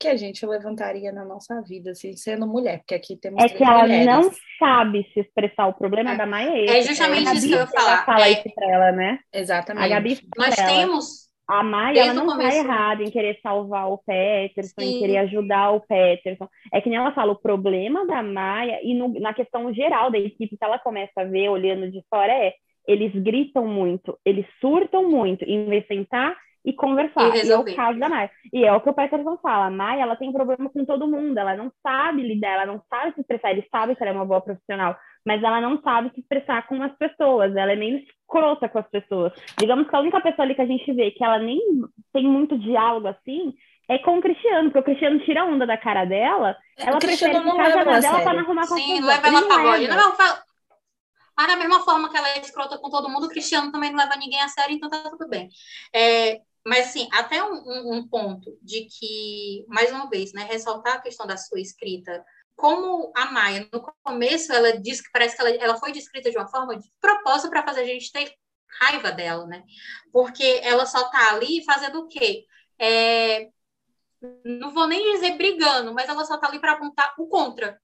que 0.00 0.08
a 0.08 0.16
gente 0.16 0.46
levantaria 0.46 1.12
na 1.12 1.26
nossa 1.26 1.60
vida, 1.60 1.90
assim, 1.90 2.16
sendo 2.16 2.46
mulher, 2.46 2.78
porque 2.78 2.94
aqui 2.94 3.16
temos 3.16 3.44
É 3.44 3.48
que 3.50 3.62
ela 3.62 3.82
mulheres. 3.82 4.06
não 4.06 4.30
sabe 4.58 5.04
se 5.12 5.20
expressar, 5.20 5.66
o 5.66 5.74
problema 5.74 6.12
é. 6.12 6.16
da 6.16 6.24
Maia 6.24 6.52
é 6.52 6.64
esse. 6.64 6.74
É 6.74 6.82
justamente 6.84 7.36
isso 7.36 7.48
que 7.48 7.52
eu 7.52 7.58
ia 7.58 7.66
falar. 7.66 7.92
Ela 7.92 8.04
fala 8.06 8.28
é... 8.28 8.32
isso 8.32 8.54
pra 8.54 8.72
ela, 8.72 8.92
né? 8.92 9.18
Exatamente. 9.30 9.84
A 9.84 9.88
Gabi 9.88 10.20
Nós 10.38 10.56
ela. 10.56 10.68
temos... 10.68 11.27
A 11.48 11.62
Maia 11.62 12.00
ela 12.00 12.12
não 12.12 12.26
está 12.26 12.54
errada 12.54 13.02
em 13.02 13.10
querer 13.10 13.40
salvar 13.42 13.90
o 13.90 13.98
Peterson, 13.98 14.74
Sim. 14.78 14.96
em 14.96 14.98
querer 14.98 15.16
ajudar 15.18 15.70
o 15.70 15.80
Peterson. 15.80 16.46
É 16.70 16.80
que 16.80 16.90
nem 16.90 16.98
ela 16.98 17.12
fala, 17.12 17.32
o 17.32 17.40
problema 17.40 18.06
da 18.06 18.22
Maia, 18.22 18.80
e 18.82 18.94
no, 18.94 19.18
na 19.18 19.32
questão 19.32 19.72
geral 19.72 20.10
da 20.10 20.18
equipe, 20.18 20.58
que 20.58 20.64
ela 20.64 20.78
começa 20.78 21.22
a 21.22 21.24
ver 21.24 21.48
olhando 21.48 21.90
de 21.90 22.04
fora, 22.10 22.32
é 22.32 22.52
eles 22.86 23.12
gritam 23.14 23.66
muito, 23.66 24.18
eles 24.24 24.46
surtam 24.60 25.10
muito, 25.10 25.44
em 25.44 25.66
vez 25.66 25.82
de 25.82 25.88
sentar 25.88 26.36
e 26.64 26.72
conversar. 26.72 27.34
E, 27.34 27.46
e, 27.46 27.50
é 27.50 27.56
o 27.56 27.76
caso 27.76 27.98
da 27.98 28.08
Maia. 28.08 28.30
E 28.52 28.64
é 28.64 28.72
o 28.72 28.80
que 28.80 28.90
o 28.90 28.94
Peterson 28.94 29.38
fala. 29.38 29.66
A 29.66 29.70
Maia, 29.70 30.02
ela 30.02 30.16
tem 30.16 30.32
problema 30.32 30.68
com 30.68 30.84
todo 30.84 31.08
mundo. 31.08 31.38
Ela 31.38 31.56
não 31.56 31.72
sabe 31.82 32.22
lidar, 32.22 32.52
ela 32.52 32.66
não 32.66 32.82
sabe 32.90 33.14
se 33.14 33.20
expressar. 33.20 33.52
Ele 33.52 33.66
sabe 33.70 33.94
que 33.94 34.02
ela 34.02 34.12
é 34.12 34.14
uma 34.14 34.26
boa 34.26 34.40
profissional, 34.40 34.96
mas 35.28 35.42
ela 35.42 35.60
não 35.60 35.78
sabe 35.82 36.10
se 36.14 36.20
expressar 36.20 36.66
com 36.66 36.82
as 36.82 36.96
pessoas. 36.96 37.54
Ela 37.54 37.72
é 37.72 37.76
meio 37.76 37.98
escrota 37.98 38.66
com 38.66 38.78
as 38.78 38.88
pessoas. 38.88 39.30
Digamos 39.58 39.86
que 39.86 39.94
a 39.94 40.00
única 40.00 40.22
pessoa 40.22 40.46
ali 40.46 40.54
que 40.54 40.62
a 40.62 40.66
gente 40.66 40.90
vê 40.94 41.10
que 41.10 41.22
ela 41.22 41.38
nem 41.38 41.60
tem 42.14 42.24
muito 42.24 42.58
diálogo 42.58 43.08
assim 43.08 43.52
é 43.90 43.98
com 43.98 44.16
o 44.16 44.22
Cristiano, 44.22 44.70
porque 44.70 44.78
o 44.78 44.84
Cristiano 44.84 45.22
tira 45.26 45.42
a 45.42 45.44
onda 45.44 45.66
da 45.66 45.76
cara 45.76 46.06
dela, 46.06 46.56
ela 46.78 46.98
prefere 46.98 47.34
ficar 47.34 47.44
na 47.44 48.00
dela 48.00 48.22
pra 48.22 48.32
não 48.32 48.40
arrumar 48.40 48.68
confusão. 48.68 48.78
Sim, 48.78 49.00
leva 49.02 49.28
ela 49.28 49.42
pra 49.42 49.56
fala, 50.16 50.42
mas 51.36 51.46
da 51.46 51.56
mesma 51.56 51.80
forma 51.84 52.10
que 52.10 52.16
ela 52.16 52.28
é 52.30 52.40
escrota 52.40 52.78
com 52.78 52.90
todo 52.90 53.08
mundo, 53.08 53.26
o 53.26 53.28
Cristiano 53.28 53.70
também 53.70 53.90
não 53.90 53.98
leva 53.98 54.16
ninguém 54.16 54.40
a 54.40 54.48
sério, 54.48 54.74
então 54.74 54.90
tá 54.90 55.08
tudo 55.10 55.28
bem. 55.28 55.48
É, 55.94 56.40
mas, 56.66 56.88
assim, 56.88 57.08
até 57.12 57.42
um, 57.42 57.54
um, 57.54 57.94
um, 57.94 58.08
ponto 58.08 58.58
de 58.62 58.86
que, 58.86 59.64
mais 59.68 59.90
uma 59.90 60.08
vez, 60.08 60.32
né, 60.32 60.44
ressaltar 60.44 60.96
a 60.96 61.00
questão 61.00 61.26
da 61.26 61.36
sua 61.36 61.60
escrita. 61.60 62.24
Como 62.58 63.12
a 63.14 63.26
Maia, 63.26 63.68
no 63.72 63.80
começo, 64.02 64.52
ela 64.52 64.76
disse 64.80 65.00
que 65.00 65.12
parece 65.12 65.36
que 65.36 65.40
ela, 65.40 65.50
ela 65.50 65.76
foi 65.76 65.92
descrita 65.92 66.28
de 66.28 66.36
uma 66.36 66.48
forma 66.48 66.76
de 66.76 66.90
propósito 67.00 67.50
para 67.50 67.62
fazer 67.62 67.82
a 67.82 67.86
gente 67.86 68.10
ter 68.10 68.34
raiva 68.80 69.12
dela, 69.12 69.46
né? 69.46 69.62
Porque 70.12 70.60
ela 70.64 70.84
só 70.84 71.08
tá 71.08 71.34
ali 71.34 71.64
fazendo 71.64 72.00
o 72.00 72.08
quê? 72.08 72.46
É, 72.76 73.48
não 74.44 74.72
vou 74.72 74.88
nem 74.88 75.12
dizer 75.12 75.36
brigando, 75.36 75.94
mas 75.94 76.08
ela 76.08 76.24
só 76.24 76.36
tá 76.36 76.48
ali 76.48 76.58
para 76.58 76.72
apontar 76.72 77.14
o 77.16 77.28
contra. 77.28 77.80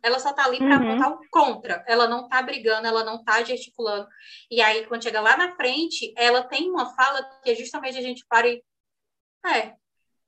Ela 0.00 0.20
só 0.20 0.32
tá 0.32 0.44
ali 0.44 0.58
para 0.58 0.78
uhum. 0.78 0.90
apontar 0.92 1.12
o 1.12 1.20
contra. 1.28 1.84
Ela 1.88 2.06
não 2.06 2.28
tá 2.28 2.40
brigando, 2.42 2.86
ela 2.86 3.02
não 3.02 3.24
tá 3.24 3.42
gesticulando. 3.42 4.06
E 4.48 4.62
aí, 4.62 4.86
quando 4.86 5.02
chega 5.02 5.20
lá 5.20 5.36
na 5.36 5.56
frente, 5.56 6.14
ela 6.16 6.44
tem 6.44 6.70
uma 6.70 6.94
fala 6.94 7.22
que 7.42 7.50
é 7.50 7.56
justamente 7.56 7.98
a 7.98 8.02
gente 8.02 8.24
para 8.28 8.48
e. 8.48 8.62
É, 9.44 9.74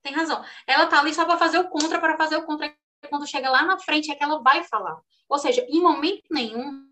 tem 0.02 0.12
razão. 0.12 0.44
Ela 0.66 0.86
tá 0.86 0.98
ali 0.98 1.14
só 1.14 1.24
para 1.24 1.38
fazer 1.38 1.58
o 1.58 1.68
contra, 1.68 2.00
para 2.00 2.16
fazer 2.16 2.36
o 2.36 2.44
contra. 2.44 2.74
Quando 3.08 3.26
chega 3.26 3.50
lá 3.50 3.62
na 3.62 3.78
frente, 3.78 4.10
é 4.10 4.14
que 4.14 4.24
ela 4.24 4.42
vai 4.42 4.62
falar. 4.64 4.98
Ou 5.28 5.38
seja, 5.38 5.64
em 5.68 5.80
momento 5.80 6.24
nenhum, 6.30 6.88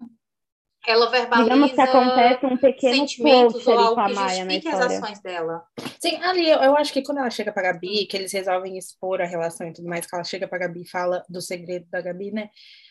ela 0.87 1.11
verbaliza 1.11 1.51
Digamos 1.51 1.73
que 1.73 1.81
acontece 1.81 2.47
um 2.47 2.57
pequeno 2.57 2.97
sentimentos 2.97 3.67
ou 3.67 3.79
algo 3.79 4.05
que 4.05 4.15
justifique 4.15 4.69
as 4.69 4.81
ações 4.81 5.21
dela. 5.21 5.65
Sim, 6.01 6.17
ali 6.23 6.49
eu, 6.49 6.59
eu, 6.59 6.77
acho 6.77 6.93
que 6.93 7.03
quando 7.03 7.19
ela 7.19 7.31
chega 7.31 7.53
pra 7.53 7.63
Gabi, 7.63 8.07
que 8.07 8.17
eles 8.17 8.33
resolvem 8.33 8.77
expor 8.77 9.21
a 9.21 9.27
relação 9.27 9.69
e 9.69 9.73
tudo 9.73 9.89
mais, 9.89 10.07
que 10.07 10.15
ela 10.15 10.25
chega 10.25 10.49
pra 10.49 10.59
Gabi 10.59 10.83
e 10.83 10.89
fala 10.89 11.25
do 11.29 11.41
segredo 11.41 11.87
da 11.89 12.01
Gabi, 12.01 12.33
né? 12.33 12.51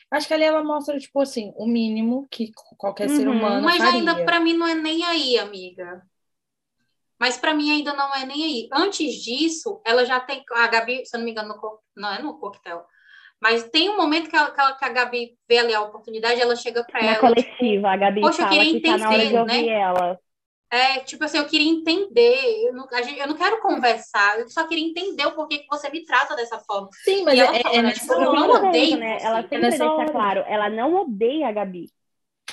Acho 0.09 0.27
que 0.27 0.33
ali 0.33 0.43
ela 0.43 0.63
mostra, 0.63 0.97
tipo 0.99 1.21
assim, 1.21 1.53
o 1.55 1.65
mínimo 1.65 2.27
que 2.29 2.51
qualquer 2.77 3.09
uhum, 3.09 3.15
ser 3.15 3.27
humano 3.27 3.63
Mas 3.63 3.77
faria. 3.77 3.99
ainda 3.99 4.25
pra 4.25 4.39
mim 4.39 4.53
não 4.53 4.67
é 4.67 4.75
nem 4.75 5.03
aí, 5.03 5.37
amiga. 5.37 6.01
Mas 7.19 7.37
para 7.37 7.53
mim 7.53 7.71
ainda 7.71 7.93
não 7.93 8.13
é 8.15 8.25
nem 8.25 8.43
aí. 8.43 8.69
Antes 8.73 9.15
disso, 9.15 9.81
ela 9.85 10.05
já 10.05 10.19
tem. 10.19 10.43
A 10.53 10.67
Gabi, 10.67 11.05
se 11.05 11.15
eu 11.15 11.19
não 11.19 11.25
me 11.25 11.31
engano, 11.31 11.49
no, 11.49 11.79
não 11.95 12.13
é 12.13 12.21
no 12.21 12.39
coquetel 12.39 12.85
mas 13.41 13.67
tem 13.69 13.89
um 13.89 13.97
momento 13.97 14.29
que 14.29 14.35
a, 14.35 14.51
que 14.51 14.85
a 14.85 14.89
Gabi 14.89 15.35
vê 15.49 15.57
ali 15.57 15.73
a 15.73 15.81
oportunidade, 15.81 16.39
ela 16.39 16.55
chega 16.55 16.83
para 16.83 17.03
ela. 17.03 17.19
Coletiva, 17.19 17.55
tipo, 17.57 17.87
a 17.87 17.97
Gabi 17.97 18.21
Poxa, 18.21 18.43
fala 18.43 18.53
eu 18.53 18.59
queria 18.59 18.77
entender, 18.77 18.91
tá 18.91 18.97
na 18.97 19.09
hora 19.09 19.25
de 19.25 19.37
ouvir 19.37 19.65
né? 19.65 19.67
ela. 19.67 20.19
É, 20.73 20.99
tipo 20.99 21.25
assim, 21.25 21.37
eu 21.37 21.45
queria 21.47 21.69
entender, 21.69 22.65
eu 22.65 22.73
não, 22.73 22.87
gente, 23.03 23.19
eu 23.19 23.27
não 23.27 23.35
quero 23.35 23.59
conversar, 23.59 24.39
eu 24.39 24.47
só 24.47 24.65
queria 24.65 24.87
entender 24.87 25.25
o 25.25 25.33
porquê 25.33 25.57
que 25.57 25.67
você 25.67 25.89
me 25.89 26.05
trata 26.05 26.33
dessa 26.33 26.59
forma. 26.59 26.87
Sim, 27.03 27.25
mas 27.25 27.37
ela 27.37 27.57
é, 27.57 27.61
fala, 27.61 27.75
é, 27.75 27.81
né, 27.81 27.91
tipo, 27.91 28.13
eu 28.13 28.33
não 28.33 28.49
odeio 28.49 28.97
né? 28.97 29.17
Ela 29.21 29.41
sempre 29.41 29.69
deixa 29.69 30.05
claro, 30.05 30.43
ela 30.47 30.69
não 30.69 31.01
odeia 31.01 31.49
a 31.49 31.51
Gabi. 31.51 31.89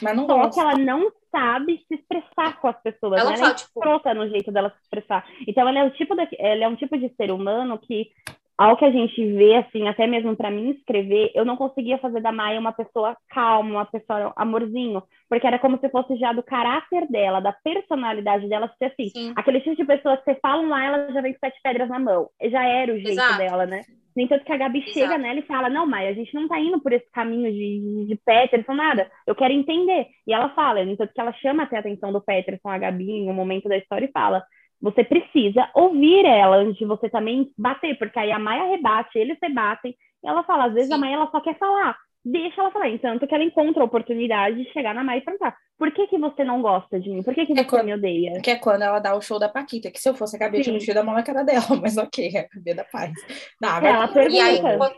Mas 0.02 0.16
não 0.16 0.26
Só 0.26 0.36
gosta. 0.36 0.54
que 0.54 0.60
ela 0.60 0.76
não 0.76 1.12
sabe 1.30 1.84
se 1.86 1.94
expressar 1.94 2.60
com 2.60 2.68
as 2.68 2.80
pessoas. 2.82 3.20
Ela, 3.20 3.30
ela 3.30 3.36
fala, 3.36 3.50
é 3.50 3.54
tipo... 3.54 4.14
no 4.14 4.28
jeito 4.30 4.50
dela 4.50 4.70
se 4.70 4.82
expressar. 4.82 5.26
Então, 5.46 5.68
ela 5.68 5.78
é, 5.78 5.84
o 5.84 5.90
tipo 5.90 6.14
de, 6.14 6.28
ela 6.38 6.64
é 6.64 6.68
um 6.68 6.76
tipo 6.76 6.96
de 6.98 7.12
ser 7.16 7.30
humano 7.30 7.78
que 7.78 8.10
ao 8.58 8.76
que 8.76 8.84
a 8.84 8.90
gente 8.90 9.24
vê, 9.34 9.54
assim, 9.54 9.86
até 9.86 10.04
mesmo 10.04 10.34
para 10.36 10.50
mim 10.50 10.70
escrever, 10.70 11.30
eu 11.32 11.44
não 11.44 11.56
conseguia 11.56 11.96
fazer 11.98 12.20
da 12.20 12.32
Maia 12.32 12.58
uma 12.58 12.72
pessoa 12.72 13.16
calma, 13.30 13.70
uma 13.70 13.86
pessoa 13.86 14.32
amorzinho, 14.34 15.00
porque 15.28 15.46
era 15.46 15.60
como 15.60 15.78
se 15.78 15.88
fosse 15.88 16.16
já 16.16 16.32
do 16.32 16.42
caráter 16.42 17.06
dela, 17.08 17.38
da 17.38 17.52
personalidade 17.52 18.48
dela, 18.48 18.68
ser 18.76 18.86
assim, 18.86 19.10
Sim. 19.10 19.32
aquele 19.36 19.60
tipo 19.60 19.76
de 19.76 19.84
pessoa 19.84 20.16
que 20.16 20.24
você 20.24 20.34
fala 20.42 20.66
lá, 20.66 20.84
ela 20.84 21.12
já 21.12 21.20
vem 21.20 21.34
com 21.34 21.38
sete 21.38 21.60
pedras 21.62 21.88
na 21.88 22.00
mão, 22.00 22.28
já 22.50 22.64
era 22.66 22.92
o 22.92 22.96
jeito 22.96 23.12
Exato. 23.12 23.38
dela, 23.38 23.64
né? 23.64 23.82
Nem 24.16 24.26
tanto 24.26 24.44
que 24.44 24.52
a 24.52 24.56
Gabi 24.56 24.80
Exato. 24.80 24.92
chega 24.92 25.16
nela 25.18 25.38
e 25.38 25.46
fala, 25.46 25.70
não, 25.70 25.86
Maia, 25.86 26.10
a 26.10 26.14
gente 26.14 26.34
não 26.34 26.48
tá 26.48 26.58
indo 26.58 26.80
por 26.80 26.92
esse 26.92 27.08
caminho 27.12 27.52
de, 27.52 28.06
de 28.08 28.20
Peterson, 28.26 28.74
nada, 28.74 29.08
eu 29.24 29.36
quero 29.36 29.54
entender. 29.54 30.08
E 30.26 30.32
ela 30.32 30.48
fala, 30.48 30.84
nem 30.84 30.96
tanto 30.96 31.14
que 31.14 31.20
ela 31.20 31.32
chama 31.34 31.62
até 31.62 31.76
a 31.76 31.80
atenção 31.80 32.12
do 32.12 32.20
Peterson, 32.20 32.68
a 32.68 32.78
Gabi, 32.78 33.08
em 33.08 33.30
um 33.30 33.34
momento 33.34 33.68
da 33.68 33.76
história, 33.76 34.06
e 34.06 34.10
fala, 34.10 34.42
você 34.80 35.02
precisa 35.02 35.68
ouvir 35.74 36.24
ela 36.24 36.56
antes 36.56 36.76
de 36.76 36.84
você 36.84 37.08
também 37.10 37.52
bater, 37.56 37.98
porque 37.98 38.18
aí 38.18 38.30
a 38.30 38.38
Maia 38.38 38.70
rebate, 38.70 39.18
eles 39.18 39.38
rebatem, 39.42 39.94
e 40.22 40.28
ela 40.28 40.44
fala, 40.44 40.66
às 40.66 40.74
vezes 40.74 40.88
Sim. 40.88 40.94
a 40.94 40.98
Maia 40.98 41.14
ela 41.14 41.30
só 41.30 41.40
quer 41.40 41.58
falar, 41.58 41.96
deixa 42.24 42.60
ela 42.60 42.70
falar, 42.70 42.86
tanto 42.98 43.26
que 43.26 43.34
ela 43.34 43.44
encontra 43.44 43.82
a 43.82 43.86
oportunidade 43.86 44.62
de 44.62 44.72
chegar 44.72 44.94
na 44.94 45.02
Maia 45.02 45.18
e 45.18 45.24
perguntar, 45.24 45.56
por 45.76 45.92
que 45.92 46.06
que 46.06 46.18
você 46.18 46.44
não 46.44 46.62
gosta 46.62 46.98
de 46.98 47.10
mim? 47.10 47.22
Por 47.22 47.34
que 47.34 47.46
que 47.46 47.52
é 47.52 47.56
você 47.56 47.64
quando, 47.64 47.86
me 47.86 47.94
odeia? 47.94 48.40
Que 48.40 48.50
é 48.50 48.56
quando 48.56 48.82
ela 48.82 48.98
dá 48.98 49.14
o 49.14 49.20
show 49.20 49.38
da 49.38 49.48
Paquita, 49.48 49.90
que 49.90 50.00
se 50.00 50.08
eu 50.08 50.14
fosse 50.14 50.36
a 50.36 50.38
Gabi, 50.38 50.58
eu 50.58 50.78
tinha 50.78 50.94
da 50.94 51.02
mão 51.02 51.14
na 51.14 51.22
cara 51.22 51.42
dela, 51.42 51.66
mas 51.80 51.96
ok, 51.96 52.30
é 52.34 52.40
a 52.40 52.48
Gabi 52.54 52.74
da 52.74 52.84
paz. 52.84 53.12
Não, 53.60 53.78
é, 53.78 53.90
ela 53.90 54.08
pergunta. 54.08 54.36
E 54.36 54.40
aí, 54.40 54.60
quando, 54.60 54.94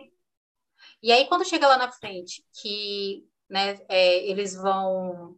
e 1.03 1.13
aí, 1.13 1.27
quando 1.27 1.49
chega 1.49 1.67
lá 1.67 1.79
na 1.79 1.91
frente, 1.91 2.43
que 2.61 3.25
né, 3.49 3.79
é, 3.89 4.27
eles 4.29 4.55
vão... 4.55 5.37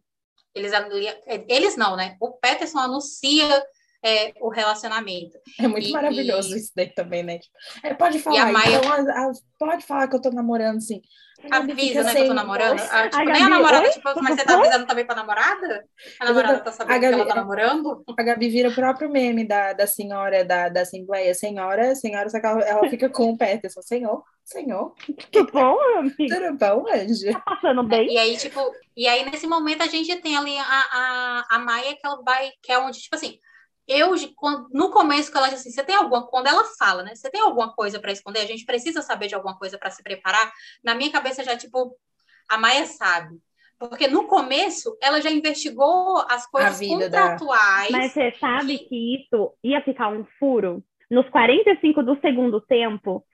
Eles, 0.55 0.71
eles 1.47 1.75
não, 1.75 1.95
né? 1.95 2.15
O 2.21 2.33
Peterson 2.33 2.77
anuncia 2.77 3.63
é, 4.03 4.33
o 4.41 4.49
relacionamento. 4.49 5.37
É 5.59 5.67
muito 5.67 5.87
e, 5.87 5.91
maravilhoso 5.91 6.55
e... 6.55 6.59
isso 6.59 6.71
daí 6.75 6.93
também, 6.93 7.23
né? 7.23 7.39
Tipo, 7.39 7.55
é, 7.83 7.93
pode 7.93 8.19
falar, 8.19 8.43
a 8.43 8.51
Maia... 8.51 8.77
então, 8.77 8.91
a, 8.91 8.97
a, 8.97 9.31
pode 9.57 9.85
falar 9.85 10.07
que 10.07 10.15
eu 10.15 10.21
tô 10.21 10.29
namorando, 10.29 10.81
sim. 10.81 11.01
Avisa, 11.51 12.03
né, 12.03 12.13
que 12.13 12.21
eu 12.21 12.27
tô 12.27 12.33
namorando. 12.33 12.79
Ah, 12.89 13.09
tipo, 13.09 13.25
nem 13.25 13.43
a 13.43 13.49
namorada, 13.49 13.89
tipo, 13.89 14.21
mas 14.21 14.35
você 14.35 14.45
tá 14.45 14.57
avisando 14.57 14.85
também 14.85 15.05
pra 15.05 15.15
namorada? 15.15 15.85
A 16.19 16.25
namorada 16.25 16.59
tá 16.61 16.71
sabendo 16.71 17.01
Gabi, 17.01 17.15
que 17.15 17.21
ela 17.21 17.27
tá 17.27 17.35
namorando? 17.35 18.03
A 18.17 18.23
Gabi 18.23 18.49
vira 18.49 18.69
o 18.69 18.73
próprio 18.75 19.09
meme 19.09 19.45
da, 19.45 19.73
da 19.73 19.85
senhora 19.85 20.45
da, 20.45 20.69
da 20.69 20.81
Assembleia. 20.81 21.33
Senhora, 21.33 21.95
senhora, 21.95 22.29
só 22.29 22.39
que 22.39 22.45
ela, 22.45 22.61
ela 22.61 22.89
fica 22.89 23.09
com 23.09 23.31
o 23.31 23.37
Peterson. 23.37 23.81
Senhor, 23.81 24.23
senhor. 24.45 24.93
Tudo 25.31 25.51
bom, 25.51 25.77
amigo? 25.97 26.15
Tudo 26.17 26.57
bom, 26.57 26.85
anjo? 26.87 27.33
Tá 27.33 27.41
passando 27.41 27.83
bem? 27.83 28.13
E 28.13 28.17
aí, 28.17 28.37
tipo, 28.37 28.59
e 28.95 29.05
aí 29.05 29.29
nesse 29.29 29.47
momento 29.47 29.81
a 29.81 29.87
gente 29.87 30.15
tem 30.17 30.37
ali 30.37 30.57
a, 30.57 30.63
a, 30.63 31.45
a 31.51 31.59
Maia 31.59 31.93
que 31.93 32.05
ela 32.05 32.21
vai, 32.23 32.51
que 32.61 32.71
é 32.71 32.79
onde, 32.79 32.99
tipo 32.99 33.15
assim, 33.15 33.37
eu, 33.87 34.11
no 34.71 34.89
começo, 34.89 35.31
que 35.31 35.37
ela 35.37 35.49
disse 35.49 35.67
assim, 35.67 35.71
você 35.71 35.83
tem 35.83 35.95
alguma, 35.95 36.25
quando 36.27 36.47
ela 36.47 36.63
fala, 36.77 37.03
né, 37.03 37.15
você 37.15 37.29
tem 37.29 37.41
alguma 37.41 37.73
coisa 37.73 37.99
para 37.99 38.11
esconder, 38.11 38.39
a 38.39 38.45
gente 38.45 38.65
precisa 38.65 39.01
saber 39.01 39.27
de 39.27 39.35
alguma 39.35 39.57
coisa 39.57 39.77
para 39.77 39.89
se 39.89 40.01
preparar, 40.01 40.51
na 40.83 40.95
minha 40.95 41.11
cabeça 41.11 41.43
já, 41.43 41.57
tipo, 41.57 41.95
a 42.49 42.57
Maia 42.57 42.85
sabe. 42.85 43.37
Porque 43.77 44.07
no 44.07 44.27
começo, 44.27 44.97
ela 45.01 45.19
já 45.19 45.29
investigou 45.29 46.23
as 46.29 46.45
coisas 46.49 46.79
contratuais. 46.79 47.91
Da... 47.91 47.97
Mas 47.97 48.13
você 48.13 48.31
sabe 48.39 48.77
que... 48.77 48.85
que 48.85 49.15
isso 49.15 49.53
ia 49.63 49.81
ficar 49.81 50.09
um 50.09 50.25
furo? 50.39 50.81
Nos 51.11 51.27
45 51.29 52.01
do 52.01 52.17
segundo 52.21 52.61
tempo, 52.61 53.25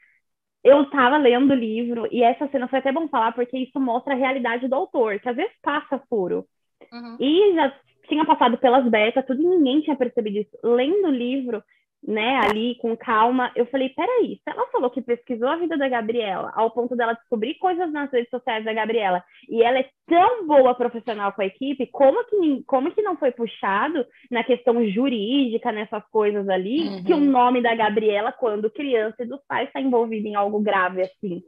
eu 0.63 0.83
estava 0.83 1.17
lendo 1.17 1.51
o 1.51 1.55
livro, 1.55 2.07
e 2.11 2.23
essa 2.23 2.47
cena 2.49 2.67
foi 2.67 2.79
até 2.79 2.91
bom 2.91 3.07
falar, 3.07 3.31
porque 3.33 3.57
isso 3.57 3.79
mostra 3.79 4.13
a 4.13 4.17
realidade 4.17 4.67
do 4.67 4.75
autor, 4.75 5.19
que 5.19 5.29
às 5.29 5.35
vezes 5.35 5.53
passa 5.61 6.01
furo. 6.09 6.45
Uhum. 6.91 7.17
E 7.19 7.53
já 7.55 7.73
tinha 8.09 8.25
passado 8.25 8.57
pelas 8.57 8.85
becas, 8.89 9.25
tudo 9.25 9.41
e 9.41 9.45
ninguém 9.45 9.81
tinha 9.81 9.95
percebido 9.95 10.39
isso. 10.39 10.57
Lendo 10.63 11.07
o 11.07 11.11
livro, 11.11 11.63
né, 12.05 12.39
ali 12.43 12.75
com 12.75 12.95
calma. 12.95 13.51
Eu 13.55 13.65
falei, 13.65 13.89
peraí, 13.89 14.39
se 14.43 14.49
ela 14.49 14.67
falou 14.71 14.89
que 14.89 15.01
pesquisou 15.01 15.47
a 15.47 15.57
vida 15.57 15.77
da 15.77 15.87
Gabriela 15.87 16.51
ao 16.55 16.71
ponto 16.71 16.95
dela 16.95 17.13
descobrir 17.13 17.55
coisas 17.55 17.91
nas 17.91 18.11
redes 18.11 18.29
sociais 18.29 18.63
da 18.63 18.73
Gabriela 18.73 19.23
e 19.49 19.61
ela 19.61 19.79
é 19.79 19.89
tão 20.07 20.47
boa 20.47 20.73
profissional 20.73 21.33
com 21.33 21.41
a 21.41 21.45
equipe, 21.45 21.87
como 21.87 22.23
que, 22.25 22.63
como 22.65 22.91
que 22.91 23.01
não 23.01 23.17
foi 23.17 23.31
puxado 23.31 24.05
na 24.31 24.43
questão 24.43 24.85
jurídica, 24.89 25.71
nessas 25.71 26.03
coisas 26.09 26.47
ali, 26.49 26.87
uhum. 26.87 27.03
que 27.03 27.13
o 27.13 27.19
nome 27.19 27.61
da 27.61 27.75
Gabriela, 27.75 28.31
quando 28.31 28.71
criança 28.71 29.23
e 29.23 29.27
dos 29.27 29.41
pais, 29.47 29.67
está 29.67 29.81
envolvido 29.81 30.27
em 30.27 30.35
algo 30.35 30.59
grave 30.59 31.01
assim. 31.01 31.43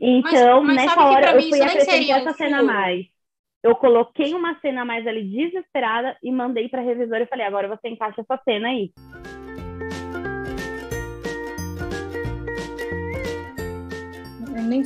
Então, 0.00 0.62
mas, 0.62 0.76
mas 0.76 0.86
nessa 0.86 1.04
hora, 1.04 1.32
eu 1.32 1.42
fui 1.42 1.60
acrescentar 1.60 2.20
essa 2.20 2.32
cena 2.34 2.62
mais. 2.62 3.06
Eu 3.68 3.76
coloquei 3.76 4.32
uma 4.32 4.58
cena 4.60 4.82
mais 4.82 5.06
ali 5.06 5.24
desesperada 5.24 6.16
e 6.22 6.32
mandei 6.32 6.70
para 6.70 6.80
a 6.80 6.84
revisora 6.84 7.24
e 7.24 7.26
falei: 7.26 7.44
agora 7.44 7.68
você 7.68 7.88
encaixa 7.88 8.22
essa 8.22 8.40
cena 8.42 8.68
aí. 8.68 8.90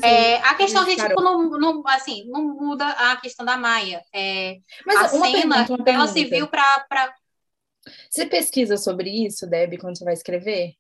É, 0.03 0.37
a 0.39 0.55
questão 0.57 0.85
de, 0.85 0.97
tipo, 0.97 1.21
não, 1.21 1.49
não, 1.51 1.83
assim, 1.87 2.29
não 2.29 2.43
muda 2.43 2.89
a 2.89 3.17
questão 3.17 3.47
da 3.47 3.57
Maia. 3.57 4.03
É, 4.13 4.59
Mas 4.85 4.97
a 4.97 5.09
cena, 5.09 5.65
pergunta, 5.65 5.91
ela 5.91 6.07
se 6.09 6.25
viu 6.25 6.49
para... 6.49 6.81
Pra... 6.89 7.15
Você 8.11 8.27
pesquisa 8.27 8.77
sobre 8.77 9.11
isso, 9.11 9.49
Deb, 9.49 9.79
quando 9.79 9.97
você 9.97 10.05
vai 10.05 10.15
escrever? 10.15 10.75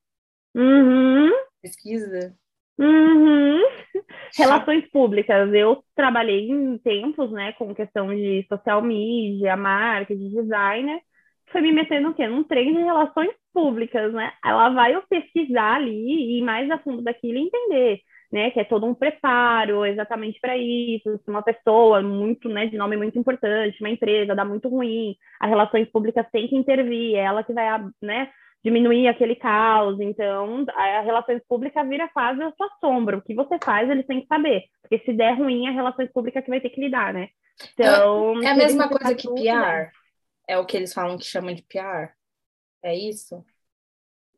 Uhum. 0.54 1.30
Pesquisa? 1.60 2.36
Uhum. 2.82 3.62
Relações 4.36 4.88
públicas. 4.90 5.52
Eu 5.54 5.84
trabalhei 5.94 6.50
em 6.50 6.78
tempos, 6.78 7.30
né, 7.30 7.52
com 7.52 7.74
questão 7.74 8.09
de 8.14 8.44
social 8.48 8.82
media, 8.82 9.56
marketing, 9.56 10.30
designer. 10.30 11.00
Foi 11.52 11.60
me 11.60 11.72
metendo 11.72 12.09
no 12.09 12.14
quê? 12.14 12.26
Num 12.26 12.42
trem 12.44 12.74
de 12.74 12.80
relações 12.82 13.30
públicas, 13.52 14.12
né? 14.12 14.32
Ela 14.44 14.70
vai 14.70 14.94
eu 14.94 15.02
pesquisar 15.09 15.76
ali 15.76 15.90
e 15.90 16.38
ir 16.38 16.42
mais 16.42 16.70
a 16.70 16.78
fundo 16.78 17.02
daquilo 17.02 17.38
e 17.38 17.42
entender 17.42 18.00
né, 18.32 18.50
que 18.50 18.59
é 18.59 18.64
todo 18.64 18.86
um 18.86 18.94
preparo 18.94 19.84
exatamente 19.84 20.40
para 20.40 20.56
isso. 20.56 21.18
Se 21.22 21.30
uma 21.30 21.42
pessoa 21.42 22.02
muito, 22.02 22.48
né, 22.48 22.66
de 22.66 22.78
nome 22.78 22.96
muito 22.96 23.18
importante, 23.18 23.78
uma 23.80 23.90
empresa 23.90 24.34
dá 24.34 24.44
muito 24.44 24.68
ruim, 24.70 25.14
as 25.38 25.50
relações 25.50 25.88
públicas 25.90 26.26
têm 26.32 26.48
que 26.48 26.56
intervir, 26.56 27.14
é 27.14 27.20
ela 27.20 27.44
que 27.44 27.52
vai, 27.52 27.66
né, 28.00 28.30
diminuir 28.62 29.09
aquele 29.09 29.36
caos. 29.36 30.01
Então, 30.01 30.64
a 30.74 31.01
relações 31.01 31.43
públicas 31.48 31.89
vira 31.89 32.09
quase 32.09 32.43
a 32.43 32.52
sua 32.52 32.68
sombra. 32.80 33.18
O 33.18 33.22
que 33.22 33.34
você 33.34 33.59
faz, 33.62 33.89
eles 33.90 34.06
têm 34.06 34.20
que 34.20 34.26
saber, 34.26 34.64
porque 34.80 34.98
se 35.05 35.12
der 35.12 35.36
ruim, 35.36 35.66
é 35.66 35.70
a 35.70 35.72
relações 35.72 36.10
públicas 36.12 36.44
que 36.44 36.51
vai 36.51 36.60
ter 36.60 36.70
que 36.70 36.80
lidar, 36.80 37.12
né? 37.12 37.28
Então, 37.74 38.43
é 38.43 38.48
a 38.48 38.55
mesma 38.55 38.89
coisa 38.89 39.14
que 39.14 39.28
tudo, 39.28 39.43
PR. 39.43 39.44
Né? 39.44 39.90
É 40.48 40.59
o 40.59 40.66
que 40.66 40.76
eles 40.76 40.93
falam 40.93 41.18
que 41.18 41.24
chamam 41.24 41.55
de 41.55 41.62
PR. 41.62 42.12
É 42.82 42.94
isso? 42.94 43.44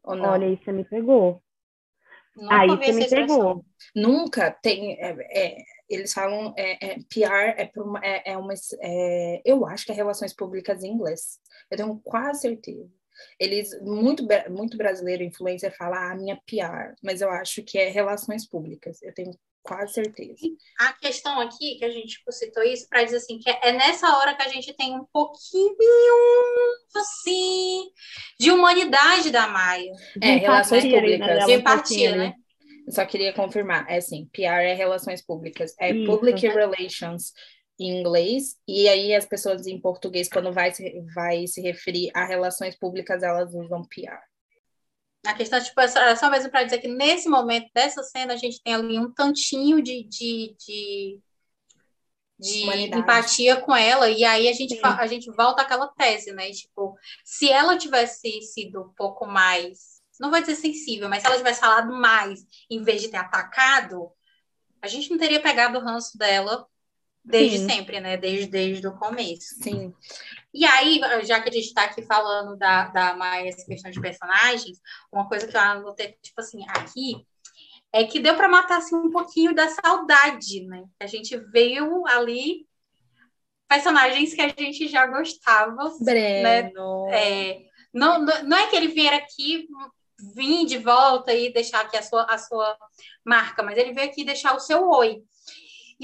Olha, 0.03 0.47
isso 0.47 0.71
me 0.71 0.85
pegou. 0.85 1.43
Nunca 2.37 2.61
Aí 2.61 2.69
você 2.69 2.93
me 2.93 3.09
pegou. 3.09 3.65
Nunca 3.95 4.51
tem. 4.51 5.01
É, 5.01 5.17
é, 5.31 5.65
eles 5.89 6.13
falam 6.13 6.53
é, 6.57 6.85
é 6.85 6.97
PR 7.09 7.55
é, 7.57 7.71
uma, 7.77 8.01
é, 8.03 8.33
é 8.33 8.37
uma. 8.37 8.53
É, 8.81 9.43
eu 9.45 9.65
acho 9.65 9.87
que 9.87 9.93
é 9.93 9.95
relações 9.95 10.35
públicas 10.35 10.83
em 10.83 10.93
inglês. 10.93 11.39
Eu 11.71 11.77
tenho 11.77 12.01
quase 12.03 12.43
certeza. 12.43 12.91
Eles, 13.39 13.71
muito, 13.83 14.27
muito 14.51 14.77
brasileiro, 14.77 15.23
influencer, 15.23 15.77
fala 15.77 15.97
ah, 15.97 16.13
a 16.13 16.17
minha 16.17 16.37
PR, 16.37 16.95
mas 17.03 17.21
eu 17.21 17.31
acho 17.31 17.63
que 17.63 17.79
é 17.79 17.89
relações 17.89 18.47
públicas. 18.47 19.03
Eu 19.03 19.13
tenho 19.15 19.33
quase 19.65 19.95
certeza. 19.95 20.35
A 20.79 20.93
questão 20.93 21.41
aqui, 21.41 21.77
que 21.77 21.85
a 21.85 21.91
gente 21.91 22.23
citou 22.31 22.63
isso, 22.63 22.87
para 22.89 23.03
dizer 23.03 23.17
assim, 23.17 23.39
que 23.39 23.51
é 23.51 23.73
nessa 23.73 24.17
hora 24.19 24.35
que 24.35 24.43
a 24.43 24.49
gente 24.49 24.73
tem 24.75 24.95
um 24.95 25.07
pouquinho, 25.13 25.75
assim, 26.95 27.91
de 28.39 28.51
humanidade 28.51 29.31
da 29.31 29.49
Maia. 29.49 29.91
É, 30.21 30.37
relações 30.37 30.85
públicas. 30.85 31.47
De 31.47 31.53
empatia, 31.53 32.17
né? 32.17 32.35
Eu 32.87 32.93
só 32.93 33.07
queria 33.07 33.33
confirmar, 33.33 33.87
é 33.89 33.97
assim, 33.97 34.29
PR 34.31 34.63
é 34.63 34.75
relações 34.75 35.25
públicas, 35.25 35.75
é 35.81 35.91
isso. 35.91 36.07
Public 36.07 36.47
Relations 36.47 37.33
em 37.79 38.01
inglês, 38.01 38.57
e 38.67 38.89
aí 38.89 39.15
as 39.15 39.27
pessoas 39.27 39.67
em 39.67 39.81
português, 39.81 40.29
quando 40.29 40.53
vai 40.53 40.73
se, 40.73 41.01
vai 41.15 41.47
se 41.47 41.61
referir 41.61 42.11
a 42.15 42.25
relações 42.25 42.77
públicas, 42.77 43.23
elas 43.23 43.53
usam 43.53 43.85
PR. 43.85 44.21
A 45.27 45.35
questão, 45.35 45.63
tipo, 45.63 45.81
é 45.81 45.89
só, 45.89 46.01
é 46.01 46.31
mesmo 46.31 46.51
para 46.51 46.65
dizer 46.65 46.79
que 46.79 46.89
nesse 46.89 47.29
momento 47.29 47.71
dessa 47.75 48.03
cena 48.03 48.35
a 48.35 48.37
gente 48.37 48.63
tem 48.63 48.75
ali 48.75 48.99
um 48.99 49.11
tantinho 49.11 49.83
de, 49.83 50.05
de, 50.05 50.55
de, 50.59 51.21
de 52.39 52.95
empatia 52.95 53.57
com 53.57 53.75
ela, 53.75 54.09
e 54.11 54.23
aí 54.23 54.47
a 54.49 54.53
gente, 54.53 54.79
a 54.83 55.07
gente 55.07 55.31
volta 55.31 55.63
àquela 55.63 55.89
tese, 55.89 56.31
né? 56.33 56.51
Tipo, 56.51 56.97
se 57.25 57.51
ela 57.51 57.79
tivesse 57.79 58.43
sido 58.43 58.83
um 58.83 58.89
pouco 58.91 59.27
mais, 59.27 60.01
não 60.21 60.31
vou 60.31 60.41
dizer 60.41 60.57
sensível, 60.57 61.09
mas 61.09 61.23
se 61.23 61.27
ela 61.27 61.39
tivesse 61.39 61.61
falado 61.61 61.91
mais 61.93 62.45
em 62.71 62.83
vez 62.83 63.01
de 63.01 63.09
ter 63.09 63.17
atacado, 63.17 64.11
a 64.83 64.87
gente 64.87 65.11
não 65.11 65.19
teria 65.19 65.41
pegado 65.41 65.79
o 65.79 65.83
ranço 65.83 66.19
dela 66.19 66.69
desde 67.25 67.59
Sim. 67.59 67.69
sempre, 67.69 68.01
né? 68.01 68.17
Desde, 68.17 68.47
desde 68.47 68.87
o 68.87 68.97
começo. 68.97 69.55
Sim. 69.63 69.95
E 70.53 70.65
aí, 70.65 71.01
já 71.25 71.41
que 71.41 71.49
a 71.49 71.53
gente 71.53 71.67
está 71.67 71.85
aqui 71.85 72.03
falando 72.03 72.57
da, 72.57 72.89
da 72.89 73.15
mais 73.15 73.65
questão 73.65 73.91
de 73.91 74.01
personagens, 74.01 74.81
uma 75.11 75.29
coisa 75.29 75.47
que 75.49 75.57
eu 75.57 75.61
anotei, 75.61 76.17
tipo 76.23 76.41
assim, 76.41 76.65
aqui, 76.69 77.27
é 77.93 78.05
que 78.05 78.21
deu 78.21 78.37
para 78.37 78.49
matar 78.49 78.79
assim, 78.79 78.95
um 78.95 79.11
pouquinho 79.11 79.55
da 79.55 79.69
saudade, 79.69 80.65
né? 80.67 80.85
A 81.01 81.07
gente 81.07 81.37
veio 81.37 82.07
ali 82.07 82.67
personagens 83.69 84.35
que 84.35 84.41
a 84.41 84.49
gente 84.49 84.89
já 84.89 85.07
gostava. 85.07 85.93
Breno. 86.01 87.07
Né? 87.07 87.51
É, 87.51 87.61
não, 87.93 88.21
não 88.25 88.57
é 88.57 88.67
que 88.67 88.77
ele 88.77 88.89
vier 88.89 89.15
aqui 89.15 89.67
vir 90.35 90.67
de 90.67 90.79
volta 90.79 91.33
e 91.33 91.53
deixar 91.53 91.81
aqui 91.81 91.97
a 91.97 92.03
sua, 92.03 92.25
a 92.25 92.39
sua 92.39 92.77
marca, 93.25 93.63
mas 93.63 93.77
ele 93.77 93.93
veio 93.93 94.09
aqui 94.09 94.25
deixar 94.25 94.55
o 94.55 94.61
seu 94.61 94.89
oi. 94.89 95.23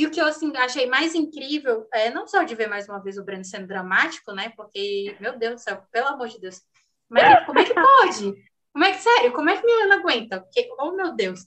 E 0.00 0.06
o 0.06 0.10
que 0.10 0.18
eu 0.18 0.24
assim, 0.24 0.50
achei 0.56 0.86
mais 0.86 1.14
incrível 1.14 1.86
é 1.92 2.10
não 2.10 2.26
só 2.26 2.42
de 2.42 2.54
ver 2.54 2.70
mais 2.70 2.88
uma 2.88 3.02
vez 3.02 3.18
o 3.18 3.22
Breno 3.22 3.44
sendo 3.44 3.66
dramático, 3.66 4.32
né? 4.32 4.50
Porque, 4.56 5.14
meu 5.20 5.38
Deus 5.38 5.56
do 5.56 5.60
céu, 5.60 5.82
pelo 5.92 6.08
amor 6.08 6.28
de 6.28 6.40
Deus. 6.40 6.62
Mas 7.06 7.44
como 7.44 7.58
é 7.58 7.64
que 7.66 7.74
pode? 7.74 8.32
Como 8.72 8.84
é 8.86 8.92
que, 8.92 9.02
sério, 9.02 9.32
como 9.34 9.50
é 9.50 9.58
que 9.58 9.66
Milena 9.66 9.96
aguenta? 9.96 10.40
Porque, 10.40 10.66
oh 10.78 10.92
meu 10.92 11.14
Deus. 11.14 11.40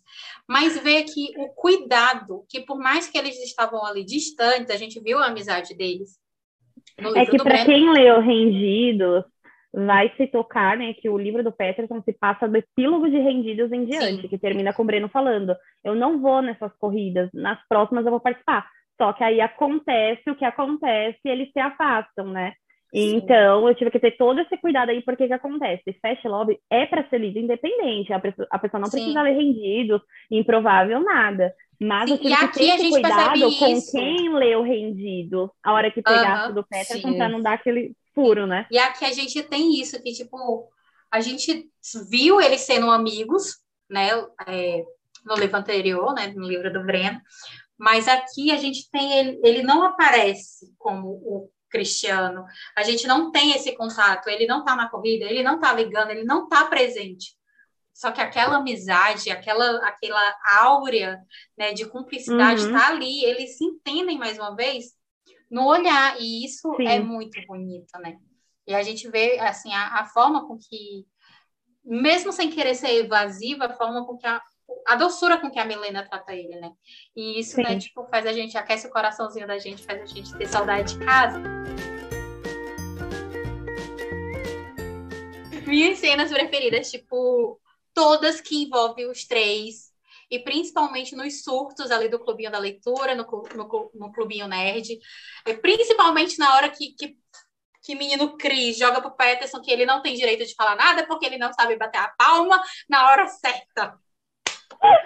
Mas 0.48 0.78
ver 0.78 0.98
aqui 0.98 1.34
o 1.36 1.50
cuidado, 1.50 2.46
que 2.48 2.60
por 2.60 2.78
mais 2.78 3.08
que 3.08 3.18
eles 3.18 3.42
estavam 3.42 3.84
ali 3.84 4.06
distantes, 4.06 4.70
a 4.70 4.78
gente 4.78 5.02
viu 5.02 5.18
a 5.18 5.26
amizade 5.26 5.76
deles. 5.76 6.20
É 7.16 7.26
que 7.26 7.38
para 7.42 7.66
quem 7.66 7.92
leu 7.92 8.22
Rendidos, 8.22 9.24
vai 9.74 10.12
se 10.16 10.28
tocar, 10.28 10.78
né, 10.78 10.94
que 10.94 11.10
o 11.10 11.18
livro 11.18 11.44
do 11.44 11.52
Peterson 11.52 12.02
se 12.04 12.14
passa 12.14 12.48
do 12.48 12.58
epílogo 12.58 13.10
de 13.10 13.18
Rendidos 13.18 13.72
em 13.72 13.86
diante, 13.86 14.22
Sim. 14.22 14.28
que 14.28 14.38
termina 14.38 14.72
com 14.72 14.84
o 14.84 14.86
Breno 14.86 15.10
falando: 15.10 15.56
eu 15.84 15.96
não 15.96 16.22
vou 16.22 16.42
nessas 16.42 16.72
corridas, 16.78 17.30
nas 17.34 17.60
próximas 17.68 18.06
eu 18.06 18.12
vou 18.12 18.20
participar. 18.20 18.68
Só 19.02 19.12
que 19.14 19.24
aí 19.24 19.42
acontece 19.42 20.30
o 20.30 20.36
que 20.36 20.46
acontece 20.46 21.18
e 21.26 21.30
eles 21.30 21.52
se 21.52 21.60
afastam, 21.60 22.28
né? 22.28 22.54
Sim. 22.94 23.16
Então, 23.16 23.68
eu 23.68 23.74
tive 23.74 23.90
que 23.90 24.00
ter 24.00 24.12
todo 24.12 24.40
esse 24.40 24.56
cuidado 24.58 24.90
aí, 24.90 25.02
porque 25.02 25.26
que 25.26 25.34
acontece? 25.34 25.98
Fast 26.00 26.28
Lobby 26.28 26.60
é 26.70 26.86
para 26.86 27.04
ser 27.10 27.18
lido 27.18 27.40
independente, 27.40 28.14
a 28.14 28.20
pessoa, 28.20 28.48
a 28.52 28.60
pessoa 28.60 28.80
não 28.80 28.88
Sim. 28.88 28.98
precisa 28.98 29.24
ler 29.24 29.36
rendidos, 29.36 30.00
improvável, 30.30 31.00
nada. 31.00 31.52
Mas 31.82 32.08
Sim, 32.08 32.16
eu 32.16 32.20
tive 32.20 32.38
que 32.38 32.60
ter 32.60 32.66
esse 32.66 32.90
cuidado 32.92 33.58
com 33.58 33.68
isso. 33.68 33.92
quem 33.92 34.32
leu 34.36 34.62
rendido, 34.62 35.52
a 35.64 35.74
hora 35.74 35.90
que 35.90 36.04
pegasse 36.04 36.50
uh 36.50 36.52
-huh. 36.52 36.54
do 36.54 36.64
Peterson, 36.64 37.18
para 37.18 37.30
não 37.30 37.42
dar 37.42 37.54
aquele 37.54 37.96
furo, 38.14 38.46
né? 38.46 38.68
E 38.72 38.78
aqui 38.78 39.06
a 39.06 39.12
gente 39.12 39.42
tem 39.44 39.80
isso, 39.80 40.02
que, 40.02 40.14
tipo, 40.14 40.70
a 41.12 41.20
gente 41.20 41.70
viu 42.10 42.42
eles 42.42 42.62
sendo 42.62 42.90
amigos, 42.90 43.58
né? 43.90 44.10
É, 44.48 44.84
no 45.26 45.36
livro 45.36 45.58
anterior, 45.58 46.14
né? 46.14 46.28
No 46.28 46.46
livro 46.46 46.72
do 46.72 46.84
Breno. 46.84 47.22
Mas 47.78 48.08
aqui 48.08 48.52
a 48.52 48.58
gente 48.58 48.90
tem 48.90 49.20
ele, 49.20 49.42
ele 49.44 49.64
não 49.64 49.84
aparece 49.84 50.74
como 50.78 51.10
o 51.10 51.50
Cristiano. 51.70 52.46
A 52.76 52.84
gente 52.84 53.08
não 53.08 53.32
tem 53.32 53.52
esse 53.52 53.76
contato, 53.76 54.30
ele 54.30 54.46
não 54.46 54.64
tá 54.64 54.76
na 54.76 54.90
corrida, 54.90 55.26
ele 55.26 55.44
não 55.44 55.60
tá 55.60 55.74
ligando, 55.74 56.12
ele 56.12 56.24
não 56.24 56.48
tá 56.48 56.66
presente. 56.66 57.36
Só 57.94 58.12
que 58.12 58.22
aquela 58.22 58.58
amizade, 58.58 59.30
aquela, 59.30 59.78
aquela 59.88 60.36
áurea 60.62 61.20
né, 61.58 61.74
de 61.74 61.86
cumplicidade 61.86 62.62
está 62.66 62.90
uhum. 62.90 62.96
ali, 62.96 63.24
eles 63.24 63.58
se 63.58 63.64
entendem 63.64 64.18
mais 64.18 64.38
uma 64.38 64.56
vez 64.56 64.94
no 65.54 65.68
olhar, 65.68 66.20
e 66.20 66.44
isso 66.44 66.74
é 66.74 66.78
Sim. 66.78 66.88
é 66.88 67.00
muito 67.00 67.40
bonito, 67.46 67.92
né? 68.00 68.18
E 68.66 68.74
a 68.74 68.82
gente 68.82 69.08
vê, 69.08 69.38
assim, 69.38 69.72
a, 69.72 70.00
a, 70.00 70.06
forma 70.06 70.48
com 70.48 70.58
que, 70.58 71.06
mesmo 71.86 72.34
sem 72.34 72.50
querer 72.50 72.74
ser 72.74 72.90
evasiva, 72.96 73.66
a 73.66 73.74
forma 73.74 74.04
com 74.04 74.18
que 74.18 74.26
a, 74.26 74.42
a 74.88 74.96
doçura 74.96 75.40
com 75.40 75.52
que 75.52 75.60
a 75.60 75.66
Milena 75.66 76.08
trata 76.10 76.34
ele, 76.34 76.60
né? 76.60 76.72
E 77.16 77.40
isso, 77.40 77.58
né, 77.58 77.66
Sim. 77.66 77.74
né, 77.76 77.80
tipo, 77.80 78.04
faz 78.08 78.26
a 78.26 78.34
gente, 78.34 78.58
aquece 78.58 78.88
o 78.88 78.90
coraçãozinho 78.90 79.46
da 79.46 79.60
gente, 79.60 79.84
faz 79.84 80.02
a 80.02 80.06
gente 80.08 80.36
ter 80.36 80.48
saudade 80.48 80.98
de 80.98 81.06
casa. 81.06 81.40
Minhas 85.68 86.00
cenas 86.00 86.32
preferidas, 86.32 86.90
tipo, 86.90 87.62
todas 87.94 88.42
que 88.42 88.64
envolvem 88.64 89.08
os 89.08 89.24
três, 89.24 89.93
e 90.30 90.40
principalmente 90.40 91.16
nos 91.16 91.44
surtos 91.44 91.92
ali 91.92 92.10
do 92.10 92.20
clubinho 92.20 92.52
da 92.52 92.60
leitura, 92.60 93.16
no, 93.16 93.24
no, 93.24 93.92
no 93.94 94.12
clubinho 94.12 94.48
nerd, 94.48 95.00
e 95.48 95.54
principalmente 95.56 96.38
na 96.40 96.56
hora 96.56 96.70
que, 96.70 96.94
que 96.94 97.16
que 97.84 97.96
menino 97.96 98.38
Cris 98.38 98.78
joga 98.78 99.02
pro 99.02 99.12
Peterson 99.12 99.60
que 99.60 99.70
ele 99.70 99.86
não 99.86 100.02
tem 100.02 100.16
direito 100.16 100.46
de 100.46 100.56
falar 100.56 100.76
nada 100.76 101.06
porque 101.06 101.26
ele 101.26 101.38
não 101.38 101.52
sabe 101.52 101.76
bater 101.76 101.98
a 101.98 102.14
palma 102.18 102.64
na 102.90 103.10
hora 103.10 103.28
certa. 103.28 104.00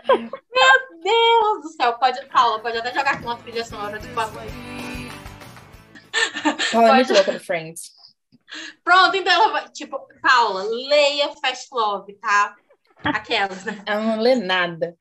Meu 0.07 1.02
Deus 1.03 1.64
do 1.64 1.69
céu, 1.76 1.98
pode, 1.98 2.23
Paula, 2.27 2.60
pode 2.60 2.77
até 2.77 2.94
jogar 2.94 3.19
com 3.19 3.27
uma 3.27 3.38
trilha 3.38 3.65
sonora 3.65 3.99
de 3.99 4.07
favor. 4.10 4.41
Paula 6.72 6.89
é 6.89 6.94
muito 6.94 7.14
louca 7.14 7.31
do 7.31 7.39
Friends. 7.39 7.91
Pronto, 8.84 9.15
então 9.15 9.34
ela 9.34 9.49
vai, 9.49 9.69
tipo, 9.69 9.99
Paula, 10.22 10.64
leia 10.64 11.34
Fast 11.41 11.68
Love, 11.72 12.14
tá? 12.14 12.56
Aquelas, 13.03 13.64
né? 13.65 13.82
Ela 13.86 14.02
não 14.02 14.19
lê 14.19 14.36
nada. 14.36 14.95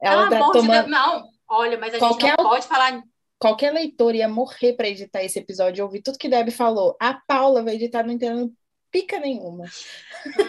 Ela, 0.00 0.28
tá 0.28 0.38
tomando... 0.52 0.84
De... 0.84 0.90
Não, 0.90 1.24
olha, 1.48 1.78
mas 1.78 1.94
a 1.94 1.98
Qualquer... 1.98 2.28
gente 2.28 2.38
não 2.38 2.50
pode 2.50 2.66
falar 2.66 3.02
qualquer 3.38 3.72
leitor 3.72 4.14
ia 4.14 4.26
morrer 4.26 4.72
para 4.72 4.88
editar 4.88 5.22
esse 5.22 5.38
episódio 5.38 5.80
e 5.80 5.82
ouvir 5.82 6.00
tudo 6.00 6.16
que 6.16 6.30
Deb 6.30 6.50
falou. 6.50 6.96
A 6.98 7.12
Paula 7.12 7.62
vai 7.62 7.74
editar 7.74 8.02
não 8.02 8.12
entendendo 8.12 8.50
pica 8.94 9.18
nenhuma. 9.18 9.64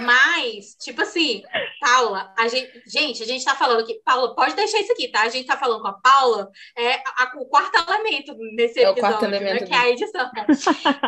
Mas, 0.01 0.75
tipo 0.75 1.01
assim, 1.01 1.41
Paula, 1.79 2.31
a 2.37 2.47
gente, 2.47 2.83
gente, 2.85 3.23
a 3.23 3.25
gente 3.25 3.43
tá 3.43 3.55
falando 3.55 3.83
que. 3.83 3.95
Paula, 4.05 4.35
pode 4.35 4.55
deixar 4.55 4.79
isso 4.79 4.91
aqui, 4.91 5.07
tá? 5.07 5.23
A 5.23 5.29
gente 5.29 5.47
tá 5.47 5.57
falando 5.57 5.81
com 5.81 5.87
a 5.87 5.93
Paula, 5.93 6.51
é 6.77 6.93
a, 6.93 7.33
o 7.37 7.47
quarto 7.47 7.75
elemento 7.75 8.35
nesse 8.55 8.83
é 8.83 8.89
episódio, 8.89 9.27
né? 9.27 9.57
Que 9.57 9.73
é 9.73 9.77
a 9.77 9.89
edição. 9.89 10.29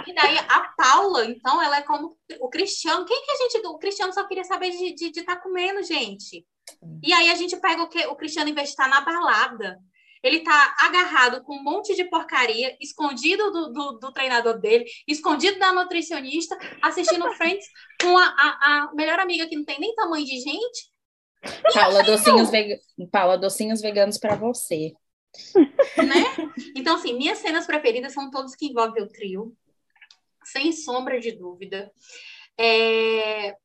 e 0.07 0.14
daí 0.15 0.38
a 0.49 0.73
Paula, 0.76 1.26
então, 1.26 1.61
ela 1.61 1.77
é 1.77 1.84
como 1.84 2.18
o 2.39 2.49
Cristiano. 2.49 3.05
Quem 3.05 3.23
que 3.23 3.31
a 3.31 3.35
gente. 3.35 3.68
O 3.68 3.77
Cristiano 3.77 4.11
só 4.11 4.27
queria 4.27 4.43
saber 4.43 4.72
de 4.72 5.05
estar 5.05 5.35
tá 5.35 5.41
comendo, 5.41 5.84
gente. 5.84 6.43
E 7.03 7.14
aí 7.14 7.30
a 7.30 7.35
gente 7.35 7.55
pega 7.57 7.84
o 7.84 7.88
que 7.88 8.03
o 8.07 8.15
Cristiano, 8.15 8.49
em 8.49 8.53
vez 8.53 8.69
de 8.69 8.73
estar 8.73 8.89
na 8.89 9.01
balada, 9.01 9.80
ele 10.28 10.41
tá 10.41 10.76
agarrado 10.80 11.44
com 11.44 11.56
um 11.56 11.64
monte 11.64 11.95
de 11.95 12.04
porcaria, 12.04 12.76
escondido 12.80 13.52
do, 13.52 13.72
do, 13.72 13.91
do 13.99 14.12
treinador 14.12 14.60
dele, 14.60 14.86
escondido 15.08 15.58
da 15.58 15.74
nutricionista, 15.74 16.58
assistindo 16.82 17.32
Friends 17.36 17.66
com 18.02 18.18
a, 18.18 18.24
a, 18.24 18.28
a, 18.28 18.91
melhor 18.94 19.20
amiga 19.20 19.48
que 19.48 19.56
não 19.56 19.66
tem 19.66 19.80
nem 19.80 19.95
tamanho 19.95 20.26
de 20.26 20.40
gente. 20.40 20.91
Paula, 21.74 22.04
docinhos, 22.04 22.49
veg... 22.49 22.80
Paula, 23.12 23.38
docinhos 23.38 23.82
veganos 23.82 24.18
para 24.18 24.36
você. 24.36 24.91
Né? 25.98 26.52
Então, 26.76 26.95
assim, 26.95 27.14
minhas 27.14 27.38
cenas 27.38 27.66
preferidas 27.66 28.14
são 28.14 28.30
todas 28.30 28.56
que 28.56 28.68
envolvem 28.68 29.04
o 29.04 29.08
trio, 29.08 29.56
sem 30.44 30.72
sombra 30.72 31.20
de 31.20 31.32
dúvida. 31.32 31.91
É 32.60 33.56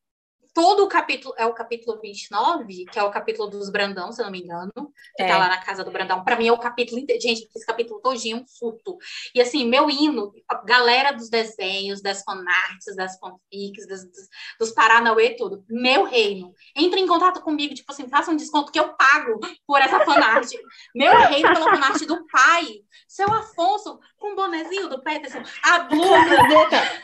todo 0.55 0.85
o 0.85 0.89
capítulo, 0.89 1.35
é 1.39 1.47
o 1.47 1.55
capítulo 1.55 1.99
29, 2.01 2.85
que 2.87 2.99
é 2.99 3.03
o 3.03 3.11
capítulo 3.11 3.49
dos 3.49 3.71
Brandão, 3.71 4.13
se 4.13 4.21
eu 4.21 4.25
não 4.25 4.33
me 4.33 4.43
engano, 4.43 4.73
que 5.17 5.23
tá 5.23 5.25
é. 5.25 5.29
tá 5.29 5.39
lá 5.39 5.49
na 5.49 5.59
casa 5.59 5.83
do 5.83 5.91
Brandão. 5.91 6.23
Para 6.23 6.37
mim 6.37 6.49
é 6.49 6.53
o 6.53 6.59
capítulo 6.59 7.01
inteiro. 7.01 7.21
Gente, 7.23 7.49
esse 7.55 7.67
capítulo 7.67 8.01
todinho 8.01 8.39
é 8.39 8.41
um 8.41 8.47
surto. 8.47 8.99
E 9.35 9.41
assim, 9.41 9.67
meu 9.67 9.89
hino, 9.89 10.33
a 10.49 10.63
galera 10.63 11.13
dos 11.13 11.31
desenhos, 11.31 12.03
das 12.03 12.23
fanarts, 12.23 12.95
das 12.97 13.19
fanfics, 13.19 13.87
das, 13.87 14.05
dos, 14.05 14.29
dos 14.59 14.71
Paranauê, 14.73 15.31
tudo. 15.37 15.65
Meu 15.69 16.05
reino. 16.05 16.53
Entre 16.77 17.01
em 17.01 17.07
contato 17.07 17.41
comigo, 17.41 17.75
tipo 17.75 17.91
assim, 17.91 18.09
faça 18.09 18.31
um 18.31 18.37
desconto 18.37 18.71
que 18.71 18.79
eu 18.79 18.95
pago 18.95 19.41
por 19.67 19.81
essa 19.81 20.05
fanart. 20.05 20.49
meu 20.95 21.17
reino 21.29 21.53
pela 21.53 21.71
fanart 21.71 22.03
do 22.05 22.27
pai. 22.27 22.67
Seu 23.09 23.33
Afonso, 23.33 23.99
com 24.19 24.33
o 24.33 24.37
bonezinho 24.37 24.89
do 24.89 25.03
Peterson, 25.03 25.43
a 25.63 25.81
blusa. 25.81 26.37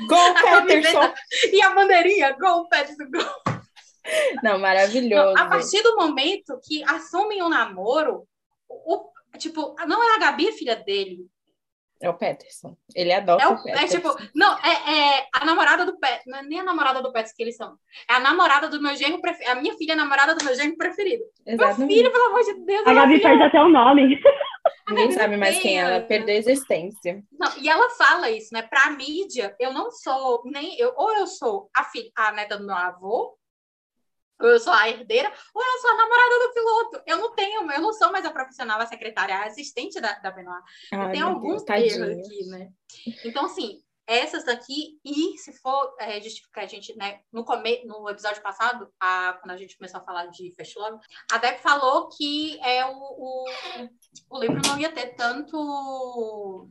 Gol 0.07 0.35
Peterson. 0.67 1.13
E 1.53 1.63
a 1.63 1.71
bandeirinha, 1.75 2.37
gol 2.39 2.69
Peterson, 2.69 3.11
gol. 3.11 3.38
Não, 4.43 4.59
maravilhoso. 4.59 5.35
Não, 5.35 5.43
a 5.43 5.47
partir 5.47 5.83
do 5.83 5.97
momento 5.97 6.59
que 6.65 6.83
assumem 6.85 7.43
o 7.43 7.47
um 7.47 7.49
namoro, 7.49 8.25
o, 8.69 9.11
tipo, 9.39 9.75
não 9.87 10.03
é 10.03 10.17
a 10.17 10.19
Gabi 10.19 10.49
a 10.49 10.53
filha 10.53 10.77
dele. 10.77 11.27
É 12.01 12.09
o 12.09 12.15
Peterson. 12.15 12.77
Ele 12.95 13.13
adota 13.13 13.43
é 13.43 13.49
o, 13.49 13.55
o 13.55 13.63
Peterson. 13.63 13.85
É 13.85 13.89
tipo, 13.89 14.17
não, 14.35 14.57
é, 14.59 15.17
é 15.19 15.27
a 15.35 15.45
namorada 15.45 15.85
do 15.85 15.99
Peterson. 15.99 16.31
Não 16.31 16.39
é 16.39 16.43
nem 16.43 16.61
a 16.61 16.65
namorada 16.65 17.03
do 17.03 17.13
Peterson 17.13 17.35
que 17.37 17.43
eles 17.43 17.57
são. 17.57 17.77
É 18.09 18.15
a 18.15 18.21
namorada 18.21 18.69
do 18.69 18.81
meu 18.81 18.95
genro 18.95 19.21
preferido. 19.21 19.51
A 19.51 19.61
minha 19.61 19.77
filha 19.77 19.93
é 19.93 19.95
a 19.95 19.97
namorada 19.97 20.35
do 20.35 20.45
meu 20.45 20.55
genro 20.55 20.77
preferido. 20.77 21.25
Exatamente. 21.45 21.79
Meu 21.79 21.89
filho, 21.89 22.13
pelo 22.13 22.25
amor 22.27 22.45
de 22.45 22.55
Deus. 22.65 22.87
A 22.87 22.95
Gabi 22.95 23.21
perde 23.21 23.43
até 23.43 23.61
o 23.61 23.69
nome. 23.69 24.21
Nem 24.91 25.11
sabe 25.11 25.37
mais 25.37 25.59
quem 25.59 25.79
ela, 25.79 26.01
perdeu 26.01 26.35
a 26.35 26.39
existência. 26.39 27.23
Não, 27.39 27.59
e 27.59 27.69
ela 27.69 27.91
fala 27.91 28.31
isso, 28.31 28.49
né? 28.53 28.63
Pra 28.63 28.91
mídia, 28.91 29.55
eu 29.61 29.73
não 29.73 29.91
sou 29.91 30.43
nem 30.47 30.79
eu, 30.79 30.93
ou 30.97 31.13
eu 31.15 31.27
sou 31.27 31.69
a, 31.77 31.85
filha, 31.85 32.11
a 32.17 32.33
neta 32.33 32.57
do 32.57 32.67
meu 32.67 32.75
avô, 32.75 33.35
eu 34.41 34.61
sou 34.61 34.73
a 34.73 34.89
herdeira, 34.89 35.33
ou 35.55 35.63
eu 35.63 35.79
sou 35.81 35.91
a 35.91 35.97
namorada 35.97 36.39
do 36.39 36.55
piloto. 36.55 37.03
Eu 37.07 37.19
não 37.19 37.35
tenho, 37.35 37.71
eu 37.71 37.81
não 37.81 37.93
sou 37.93 38.13
mais 38.13 38.25
a 38.25 38.31
profissional, 38.31 38.81
a 38.81 38.87
secretária, 38.87 39.35
a 39.35 39.47
assistente 39.47 40.01
da, 40.01 40.13
da 40.19 40.31
Benoit. 40.31 40.63
Eu 40.93 41.11
tenho 41.11 41.27
alguns 41.27 41.65
erros 41.69 42.19
aqui, 42.19 42.47
né? 42.47 42.69
Então, 43.25 43.47
assim, 43.47 43.83
essas 44.09 44.45
daqui, 44.45 44.99
e 45.05 45.37
se 45.37 45.53
for 45.61 45.95
é, 46.01 46.19
justificar 46.19 46.65
a 46.65 46.67
gente, 46.67 46.97
né, 46.97 47.21
no, 47.31 47.45
come, 47.45 47.85
no 47.85 48.09
episódio 48.09 48.43
passado, 48.43 48.91
a, 48.99 49.39
quando 49.41 49.51
a 49.51 49.57
gente 49.57 49.77
começou 49.77 50.01
a 50.01 50.05
falar 50.05 50.27
de 50.27 50.51
Fast 50.57 50.79
Love, 50.79 50.99
a 51.31 51.37
Deb 51.37 51.59
falou 51.59 52.09
que 52.09 52.59
é 52.63 52.87
o, 52.87 52.97
o, 52.97 53.45
o 54.31 54.41
livro 54.41 54.63
não 54.67 54.79
ia 54.79 54.91
ter 54.91 55.15
tanto 55.15 56.71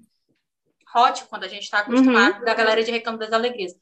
hot 0.95 1.25
quando 1.25 1.43
a 1.43 1.47
gente 1.47 1.63
está 1.63 1.79
acostumado 1.79 2.39
uhum. 2.39 2.45
da 2.45 2.55
galera 2.55 2.83
de 2.83 2.89
Reclamo 2.89 3.19
das 3.19 3.31
Alegrias. 3.31 3.73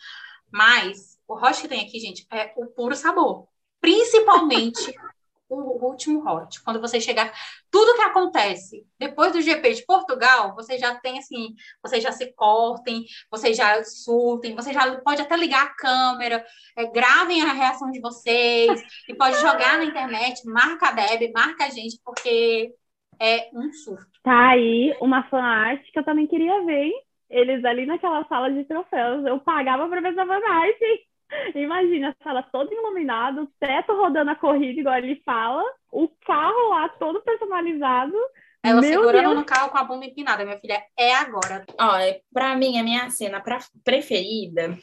Mas 0.51 1.17
o 1.25 1.35
hot 1.35 1.61
que 1.61 1.69
tem 1.69 1.85
aqui, 1.85 1.97
gente, 1.97 2.27
é 2.29 2.53
o 2.57 2.67
puro 2.67 2.93
sabor. 2.93 3.47
Principalmente 3.85 4.95
o 5.47 5.85
último 5.85 6.27
hot. 6.27 6.59
Quando 6.63 6.81
você 6.81 6.99
chegar, 6.99 7.31
tudo 7.69 7.93
que 7.93 8.01
acontece 8.01 8.83
depois 8.97 9.31
do 9.31 9.43
GP 9.43 9.73
de 9.73 9.85
Portugal, 9.85 10.55
você 10.55 10.79
já 10.79 10.95
tem 10.95 11.19
assim, 11.19 11.53
vocês 11.83 12.01
já 12.01 12.11
se 12.11 12.33
cortem, 12.33 13.05
vocês 13.29 13.55
já 13.55 13.83
surtem, 13.83 14.55
você 14.55 14.73
já 14.73 14.99
pode 15.01 15.21
até 15.21 15.37
ligar 15.37 15.65
a 15.65 15.75
câmera, 15.75 16.43
é, 16.75 16.87
gravem 16.87 17.43
a 17.43 17.53
reação 17.53 17.91
de 17.91 18.01
vocês 18.01 18.81
e 19.07 19.13
pode 19.13 19.39
jogar 19.39 19.77
na 19.77 19.85
internet, 19.85 20.43
marca 20.47 20.87
a 20.87 20.91
Deb, 20.91 21.31
marca 21.31 21.65
a 21.65 21.69
gente, 21.69 21.99
porque 22.03 22.73
é 23.19 23.51
um 23.53 23.71
surto. 23.71 24.19
Tá 24.23 24.49
aí 24.49 24.97
uma 24.99 25.29
fanart 25.29 25.79
que 25.93 25.99
eu 25.99 26.03
também 26.03 26.25
queria 26.25 26.65
ver, 26.65 26.85
hein? 26.85 27.01
Eles 27.29 27.63
ali 27.63 27.85
naquela 27.85 28.25
sala 28.25 28.51
de 28.51 28.63
troféus, 28.65 29.23
eu 29.27 29.39
pagava 29.41 29.87
para 29.87 30.01
ver 30.01 30.11
essa 30.13 30.25
fanart, 30.25 30.81
hein? 30.81 31.05
Imagina 31.55 32.09
a 32.09 32.23
sala 32.23 32.43
toda 32.43 32.73
iluminada, 32.73 33.41
o 33.41 33.47
teto 33.59 33.93
rodando 33.93 34.31
a 34.31 34.35
corrida, 34.35 34.79
igual 34.79 34.97
ele 34.97 35.21
fala, 35.25 35.63
o 35.91 36.07
carro 36.25 36.69
lá 36.69 36.89
todo 36.89 37.21
personalizado. 37.21 38.15
Ela 38.63 38.81
Meu 38.81 39.01
segurando 39.01 39.23
Deus. 39.25 39.35
no 39.35 39.45
carro 39.45 39.69
com 39.69 39.77
a 39.77 39.83
bunda 39.83 40.05
empinada, 40.05 40.43
minha 40.43 40.59
filha, 40.59 40.83
é 40.97 41.13
agora. 41.13 41.65
Olha, 41.79 42.19
pra 42.33 42.55
mim, 42.55 42.79
a 42.79 42.83
minha 42.83 43.09
cena 43.09 43.39
pra, 43.39 43.59
preferida 43.83 44.77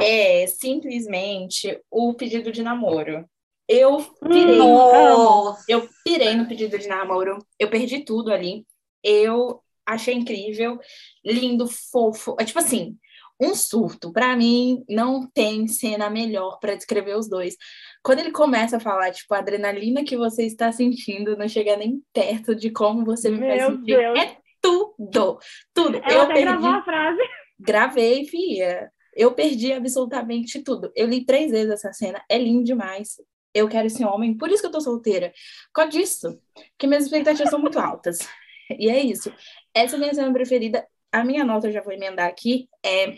é 0.00 0.46
simplesmente 0.46 1.78
o 1.90 2.14
pedido 2.14 2.50
de 2.50 2.62
namoro. 2.62 3.28
Eu 3.68 3.98
pirei, 4.20 4.60
hum, 4.60 5.54
eu 5.68 5.88
pirei 6.04 6.34
no 6.34 6.46
pedido 6.48 6.78
de 6.78 6.88
namoro, 6.88 7.38
eu 7.58 7.70
perdi 7.70 8.04
tudo 8.04 8.32
ali. 8.32 8.66
Eu 9.02 9.62
achei 9.86 10.14
incrível, 10.14 10.78
lindo, 11.24 11.66
fofo. 11.68 12.36
É 12.40 12.44
tipo 12.44 12.58
assim, 12.58 12.96
um 13.42 13.54
surto. 13.54 14.12
Para 14.12 14.36
mim, 14.36 14.84
não 14.88 15.26
tem 15.26 15.66
cena 15.66 16.08
melhor 16.08 16.58
para 16.58 16.74
descrever 16.74 17.16
os 17.16 17.28
dois. 17.28 17.56
Quando 18.02 18.20
ele 18.20 18.30
começa 18.30 18.76
a 18.76 18.80
falar, 18.80 19.10
tipo, 19.10 19.32
a 19.34 19.38
adrenalina 19.38 20.04
que 20.04 20.16
você 20.16 20.44
está 20.44 20.72
sentindo 20.72 21.36
não 21.36 21.48
chega 21.48 21.76
nem 21.76 22.02
perto 22.12 22.54
de 22.54 22.70
como 22.70 23.04
você 23.04 23.30
me 23.30 23.38
faz 23.38 23.64
sentir. 23.64 23.96
Deus. 23.96 24.18
É 24.18 24.36
tudo, 24.60 25.38
tudo. 25.74 25.96
Ela 26.04 26.24
eu 26.24 26.26
perdi... 26.28 26.42
gravou 26.42 26.70
a 26.70 26.82
frase. 26.82 27.22
Gravei, 27.58 28.24
via. 28.24 28.90
Eu 29.14 29.32
perdi 29.32 29.72
absolutamente 29.72 30.62
tudo. 30.62 30.90
Eu 30.96 31.06
li 31.06 31.24
três 31.24 31.50
vezes 31.50 31.70
essa 31.70 31.92
cena. 31.92 32.22
É 32.28 32.38
lindo 32.38 32.64
demais. 32.64 33.20
Eu 33.54 33.68
quero 33.68 33.86
esse 33.86 34.04
homem. 34.04 34.36
Por 34.36 34.50
isso 34.50 34.62
que 34.62 34.66
eu 34.68 34.72
tô 34.72 34.80
solteira. 34.80 35.28
Por 35.66 35.82
causa 35.82 35.90
disso. 35.90 36.40
Porque 36.54 36.86
minhas 36.86 37.04
expectativas 37.04 37.50
são 37.50 37.60
muito 37.60 37.78
altas. 37.78 38.18
E 38.70 38.88
é 38.88 39.00
isso. 39.00 39.32
Essa 39.74 39.96
é 39.96 39.96
a 39.96 40.00
minha 40.00 40.14
cena 40.14 40.32
preferida. 40.32 40.86
A 41.12 41.22
minha 41.24 41.44
nota, 41.44 41.66
eu 41.66 41.72
já 41.72 41.82
vou 41.82 41.92
emendar 41.92 42.26
aqui, 42.26 42.70
é 42.82 43.14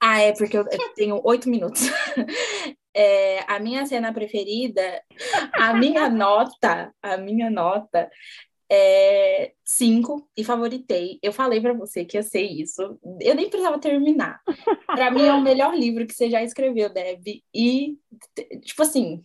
ah, 0.00 0.20
é 0.20 0.32
porque 0.32 0.56
eu 0.56 0.64
tenho 0.94 1.20
oito 1.24 1.48
minutos. 1.48 1.82
É, 2.92 3.44
a 3.46 3.60
minha 3.60 3.86
cena 3.86 4.12
preferida, 4.12 5.00
a 5.52 5.72
minha 5.72 6.08
nota, 6.08 6.92
a 7.00 7.16
minha 7.16 7.48
nota 7.48 8.10
é 8.68 9.52
cinco 9.64 10.28
e 10.36 10.42
favoritei. 10.42 11.18
Eu 11.22 11.32
falei 11.32 11.60
para 11.60 11.72
você 11.72 12.04
que 12.04 12.16
ia 12.16 12.22
ser 12.24 12.42
isso. 12.42 12.98
Eu 13.20 13.36
nem 13.36 13.48
precisava 13.48 13.78
terminar. 13.78 14.40
Para 14.86 15.08
mim 15.12 15.22
é 15.22 15.32
o 15.32 15.40
melhor 15.40 15.72
livro 15.72 16.04
que 16.04 16.12
você 16.12 16.28
já 16.28 16.42
escreveu, 16.42 16.92
Deb. 16.92 17.42
E 17.54 17.96
tipo 18.62 18.82
assim, 18.82 19.22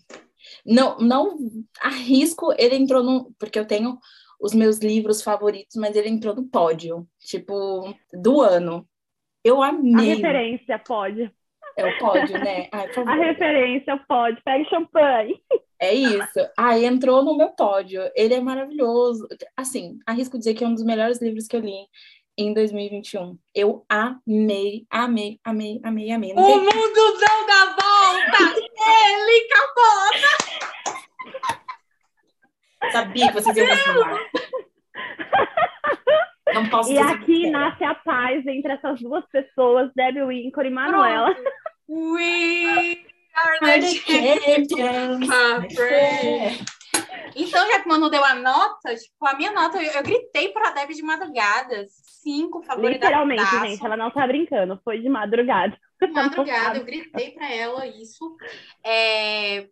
não 0.64 1.00
não 1.00 1.38
arrisco. 1.82 2.54
Ele 2.60 2.76
entrou 2.76 3.04
no 3.04 3.34
porque 3.40 3.58
eu 3.58 3.66
tenho 3.66 3.98
os 4.40 4.54
meus 4.54 4.78
livros 4.78 5.24
favoritos, 5.24 5.76
mas 5.76 5.96
ele 5.96 6.10
entrou 6.10 6.36
no 6.36 6.48
pódio, 6.48 7.08
tipo 7.20 7.92
do 8.14 8.42
ano. 8.42 8.88
Eu 9.46 9.62
amei. 9.62 9.94
A 9.94 10.16
referência, 10.16 10.80
pode. 10.80 11.32
É 11.78 11.86
o 11.86 11.98
pódio, 12.00 12.40
né? 12.40 12.68
Ai, 12.72 12.90
a 13.06 13.16
referência, 13.16 13.96
pode. 14.08 14.42
Pega 14.42 14.68
champanhe. 14.68 15.40
É 15.80 15.94
isso. 15.94 16.40
Aí 16.58 16.84
entrou 16.84 17.24
no 17.24 17.38
meu 17.38 17.50
pódio. 17.50 18.02
Ele 18.16 18.34
é 18.34 18.40
maravilhoso. 18.42 19.28
Assim, 19.56 20.00
arrisco 20.08 20.40
dizer 20.40 20.56
que 20.56 20.64
é 20.64 20.68
um 20.68 20.74
dos 20.74 20.84
melhores 20.84 21.22
livros 21.22 21.48
que 21.48 21.56
eu 21.56 21.60
li 21.60 21.86
em 22.36 22.56
2021. 22.56 23.38
Eu 23.54 23.86
amei, 23.88 24.88
amei, 24.90 25.40
amei, 25.44 25.80
amei, 25.84 26.12
amei. 26.12 26.34
Não 26.34 26.42
o 26.42 26.48
tem... 26.48 26.58
mundo 26.58 27.20
não 27.22 27.46
dá 27.46 27.66
volta! 27.66 28.56
Ele 28.58 29.48
capota! 29.48 30.56
Sabia 32.92 33.28
que 33.28 33.34
vocês 33.34 33.56
iam 33.56 33.68
continuar. 33.68 34.20
Não 36.54 36.70
posso 36.70 36.92
E 36.92 36.98
aqui 36.98 37.50
nasce 37.50 37.84
a 37.84 37.96
paz 37.96 38.46
entre 38.46 38.74
essas 38.74 39.02
duas 39.02 39.26
pessoas, 39.30 39.92
Debbie 39.96 40.24
Winkle 40.24 40.68
e 40.68 40.70
Manuela. 40.70 41.36
We 41.90 43.06
are 43.36 43.60
the 43.60 43.82
champions. 43.82 45.28
Então, 47.36 47.70
já 47.70 47.80
que 47.82 47.86
o 47.86 47.90
Manu 47.90 48.10
deu 48.10 48.24
a 48.24 48.34
nota, 48.36 48.96
tipo, 48.96 49.26
a 49.26 49.34
minha 49.36 49.52
nota, 49.52 49.82
eu, 49.82 49.92
eu 49.92 50.04
gritei 50.04 50.50
para 50.50 50.70
a 50.70 50.72
Debbie 50.72 50.96
de 50.96 51.04
madrugada. 51.04 51.86
Cinco 51.90 52.64
favoritos. 52.64 52.94
Literalmente, 52.94 53.60
gente, 53.60 53.86
ela 53.86 53.98
não 53.98 54.10
tá 54.10 54.26
brincando, 54.26 54.80
foi 54.84 55.02
de 55.02 55.10
madrugada. 55.10 55.78
De 56.02 56.08
madrugada, 56.08 56.78
eu 56.78 56.86
gritei 56.86 57.32
para 57.32 57.52
ela 57.52 57.86
isso. 57.86 58.38
É... 58.86 59.68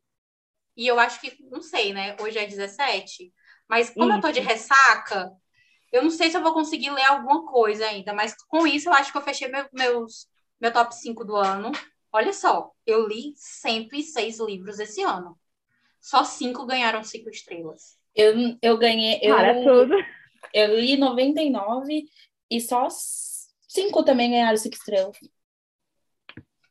E 0.75 0.87
eu 0.87 0.99
acho 0.99 1.21
que, 1.21 1.37
não 1.49 1.61
sei, 1.61 1.93
né? 1.93 2.15
Hoje 2.19 2.37
é 2.37 2.45
17, 2.45 3.31
mas 3.69 3.91
como 3.91 4.09
isso. 4.09 4.17
eu 4.17 4.21
tô 4.21 4.31
de 4.31 4.39
ressaca, 4.39 5.31
eu 5.93 6.01
não 6.01 6.09
sei 6.09 6.31
se 6.31 6.35
eu 6.35 6.41
vou 6.41 6.53
conseguir 6.53 6.89
ler 6.89 7.05
alguma 7.05 7.45
coisa 7.45 7.85
ainda, 7.85 8.13
mas 8.13 8.35
com 8.47 8.65
isso 8.65 8.89
eu 8.89 8.93
acho 8.93 9.11
que 9.11 9.17
eu 9.17 9.21
fechei 9.21 9.47
meu, 9.47 9.65
meus, 9.71 10.27
meu 10.59 10.73
top 10.73 10.93
5 10.93 11.23
do 11.23 11.35
ano. 11.35 11.71
Olha 12.11 12.33
só, 12.33 12.71
eu 12.85 13.07
li 13.07 13.33
106 13.35 14.39
livros 14.39 14.79
esse 14.79 15.03
ano. 15.03 15.39
Só 16.01 16.23
cinco 16.23 16.65
ganharam 16.65 17.03
cinco 17.03 17.29
estrelas. 17.29 17.97
Eu, 18.15 18.57
eu 18.61 18.77
ganhei. 18.77 19.19
Eu, 19.21 19.35
Para 19.35 19.53
tudo. 19.63 19.95
Eu 20.53 20.79
li 20.79 20.97
99 20.97 22.05
e 22.51 22.59
só 22.59 22.87
cinco 22.89 24.03
também 24.03 24.31
ganharam 24.31 24.57
cinco 24.57 24.75
estrelas. 24.75 25.17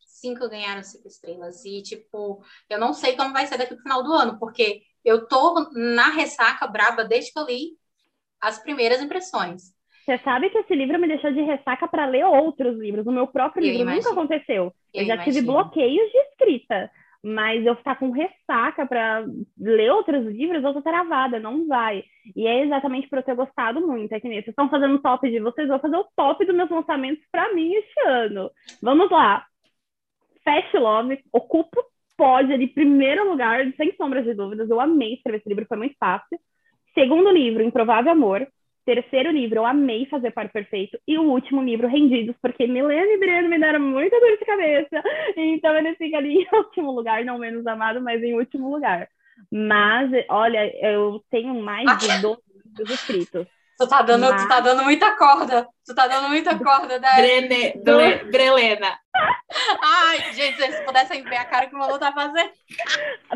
Cinco 0.05 0.49
ganharam 0.49 0.83
cinco 0.83 1.09
estrelas. 1.09 1.65
E, 1.65 1.81
tipo, 1.83 2.45
eu 2.69 2.79
não 2.79 2.93
sei 2.93 3.17
como 3.17 3.33
vai 3.33 3.47
ser 3.47 3.57
daqui 3.57 3.75
pro 3.75 3.83
final 3.83 4.03
do 4.03 4.13
ano, 4.13 4.39
porque 4.39 4.83
eu 5.05 5.27
tô 5.27 5.71
na 5.73 6.11
ressaca 6.11 6.67
braba 6.67 7.05
desde 7.05 7.33
que 7.33 7.39
eu 7.39 7.47
li 7.47 7.82
as 8.43 8.59
primeiras 8.59 9.01
impressões. 9.01 9.73
Você 10.05 10.19
sabe 10.19 10.51
que 10.51 10.59
esse 10.59 10.75
livro 10.75 10.99
me 10.99 11.07
deixou 11.07 11.33
de 11.33 11.41
ressaca 11.43 11.87
para 11.87 12.07
ler 12.07 12.27
outros 12.27 12.77
livros. 12.77 13.07
O 13.07 13.13
meu 13.13 13.29
próprio 13.29 13.63
livro 13.63 13.89
nunca 13.89 14.11
aconteceu. 14.11 14.65
Eu, 14.93 15.03
eu 15.03 15.07
já 15.07 15.15
imagino. 15.15 15.35
tive 15.35 15.47
bloqueios 15.47 16.11
de 16.11 16.19
escrita, 16.19 16.91
mas 17.23 17.65
eu 17.65 17.77
ficar 17.77 17.97
com 18.01 18.11
ressaca 18.11 18.85
para 18.85 19.25
ler 19.57 19.93
outros 19.93 20.27
livros, 20.27 20.65
eu 20.65 20.75
tô 20.75 20.83
travada, 20.83 21.39
não 21.39 21.69
vai. 21.69 22.03
E 22.35 22.49
é 22.49 22.65
exatamente 22.65 23.09
por 23.09 23.19
eu 23.19 23.23
ter 23.23 23.37
gostado 23.37 23.81
muito. 23.87 24.13
É 24.13 24.19
que 24.19 24.29
nem 24.29 24.39
vocês 24.39 24.49
estão 24.49 24.69
fazendo 24.69 25.01
top 25.01 25.31
de 25.31 25.39
vocês, 25.39 25.69
vou 25.69 25.79
fazer 25.79 25.97
o 25.97 26.09
top 26.17 26.45
dos 26.45 26.57
meus 26.57 26.69
lançamentos 26.69 27.25
para 27.31 27.55
mim 27.55 27.73
este 27.73 28.09
ano. 28.09 28.51
Vamos 28.83 29.09
lá. 29.09 29.47
Fast 30.45 30.77
Love, 30.77 31.21
ocupo 31.33 31.81
pode 32.17 32.53
ali, 32.53 32.67
primeiro 32.67 33.31
lugar, 33.31 33.65
sem 33.77 33.95
sombras 33.97 34.25
de 34.25 34.35
dúvidas. 34.35 34.69
Eu 34.69 34.81
amei 34.81 35.15
escrever 35.15 35.39
esse 35.39 35.49
livro, 35.49 35.67
foi 35.67 35.77
muito 35.77 35.95
fácil. 35.99 36.39
Segundo 36.95 37.31
livro, 37.31 37.63
Improvável 37.63 38.13
Amor. 38.13 38.47
Terceiro 38.85 39.31
livro, 39.31 39.61
eu 39.61 39.67
amei 39.67 40.07
fazer 40.07 40.33
Par 40.33 40.51
Perfeito. 40.51 40.99
E 41.07 41.17
o 41.17 41.23
último 41.23 41.63
livro, 41.63 41.87
Rendidos, 41.87 42.37
porque 42.43 42.67
Milena 42.67 43.13
e 43.13 43.19
Breno 43.19 43.49
me 43.49 43.59
deram 43.59 43.81
muita 43.81 44.19
dor 44.19 44.37
de 44.39 44.45
cabeça. 44.45 45.03
Então 45.37 45.77
ele 45.77 45.95
fica 45.95 46.19
ali 46.19 46.43
em 46.43 46.49
último 46.53 46.91
lugar, 46.91 47.25
não 47.25 47.39
menos 47.39 47.67
amado, 47.67 48.01
mas 48.01 48.23
em 48.23 48.35
último 48.35 48.71
lugar. 48.71 49.09
Mas, 49.51 50.11
olha, 50.29 50.71
eu 50.85 51.23
tenho 51.31 51.55
mais 51.55 51.87
de 51.99 52.23
12 52.23 52.43
livros 52.65 53.01
escritos. 53.01 53.47
Tu 53.79 53.89
tá 53.89 54.03
dando, 54.03 54.29
Mas... 54.29 54.43
tu 54.43 54.49
tá 54.49 54.61
dando 54.61 54.85
muita 54.85 55.17
corda. 55.17 55.67
Tu 55.85 55.95
tá 55.95 56.07
dando 56.07 56.29
muita 56.29 56.59
corda, 56.59 56.99
né? 56.99 57.15
Brene, 57.17 57.83
Bre, 57.83 58.31
Brelena. 58.31 58.99
Ai, 59.83 60.33
gente, 60.33 60.63
se 60.63 60.85
pudessem 60.85 61.23
ver 61.25 61.37
a 61.37 61.45
cara 61.45 61.67
que 61.67 61.75
o 61.75 61.79
Malu 61.79 61.99
tá 61.99 62.13
fazendo. 62.13 62.51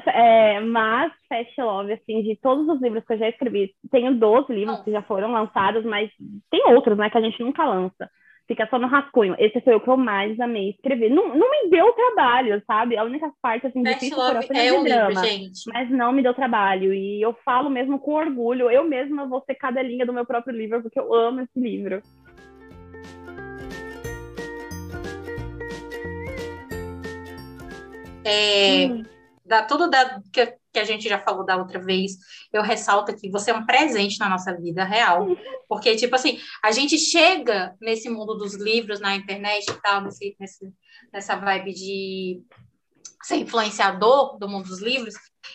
É, 0.07 0.61
mas 0.61 1.13
Fast 1.29 1.61
Love, 1.61 1.93
assim, 1.93 2.23
de 2.23 2.37
todos 2.37 2.69
os 2.69 2.81
livros 2.81 3.05
que 3.05 3.15
eu 3.15 3.19
já 3.19 3.29
escrevi, 3.29 3.75
tenho 3.91 4.15
12 4.15 4.53
livros 4.53 4.79
Não. 4.79 4.85
que 4.85 4.93
já 4.93 5.03
foram 5.03 5.33
lançados, 5.33 5.85
mas 5.85 6.11
tem 6.51 6.73
outros, 6.73 6.97
né, 6.97 7.11
que 7.11 7.19
a 7.19 7.21
gente 7.21 7.43
nunca 7.43 7.65
lança 7.65 8.09
fica 8.47 8.67
só 8.69 8.79
no 8.79 8.87
rascunho. 8.87 9.35
Esse 9.39 9.61
foi 9.61 9.75
o 9.75 9.81
que 9.81 9.89
eu 9.89 9.97
mais 9.97 10.39
amei 10.41 10.71
escrever. 10.71 11.11
Não, 11.11 11.35
não 11.35 11.51
me 11.51 11.71
deu 11.71 11.93
trabalho, 11.93 12.63
sabe? 12.67 12.97
A 12.97 13.05
única 13.05 13.31
parte, 13.43 13.67
assim, 13.67 13.83
Best 13.83 14.01
difícil 14.01 14.17
foi 14.17 14.57
a 14.57 14.65
é 14.65 14.79
de 14.79 14.85
drama. 14.85 15.09
Livro, 15.09 15.25
gente. 15.25 15.63
Mas 15.73 15.91
não 15.91 16.13
me 16.13 16.23
deu 16.23 16.35
trabalho. 16.35 16.95
E 16.95 17.21
eu 17.21 17.37
falo 17.45 17.69
mesmo 17.69 17.99
com 17.99 18.13
orgulho. 18.13 18.71
Eu 18.71 18.85
mesma 18.85 19.27
vou 19.27 19.43
ser 19.45 19.55
cada 19.55 19.83
linha 19.83 20.07
do 20.07 20.13
meu 20.13 20.25
próprio 20.25 20.57
livro, 20.57 20.83
porque 20.83 20.99
eu 20.99 21.13
amo 21.13 21.41
esse 21.41 21.59
livro. 21.59 22.01
É, 28.25 28.87
hum. 28.87 29.05
Da, 29.47 29.63
tudo 29.63 29.89
da, 29.89 30.21
que, 30.33 30.47
que 30.73 30.79
a 30.79 30.85
gente 30.85 31.09
já 31.09 31.19
falou 31.19 31.45
da 31.45 31.57
outra 31.57 31.79
vez, 31.79 32.13
eu 32.53 32.63
ressalto 32.63 33.15
que 33.17 33.31
você 33.31 33.51
é 33.51 33.55
um 33.55 33.65
presente 33.65 34.19
na 34.19 34.29
nossa 34.29 34.55
vida 34.57 34.85
real. 34.85 35.27
Porque, 35.69 35.97
tipo 35.97 36.15
assim, 36.15 36.39
a 36.63 36.73
gente 36.73 36.99
chega 36.99 37.75
nesse 37.81 38.09
mundo 38.09 38.35
dos 38.35 38.55
livros, 38.55 39.01
na 39.01 39.15
internet 39.15 39.69
e 39.71 39.83
tal, 39.83 40.03
nesse, 40.03 40.37
nesse, 40.39 40.73
nessa 41.13 41.37
vibe 41.37 41.73
de 41.73 42.43
ser 43.23 43.37
influenciador 43.37 44.39
do 44.39 44.49
mundo 44.49 44.69
dos 44.69 44.81
livros, 44.81 45.15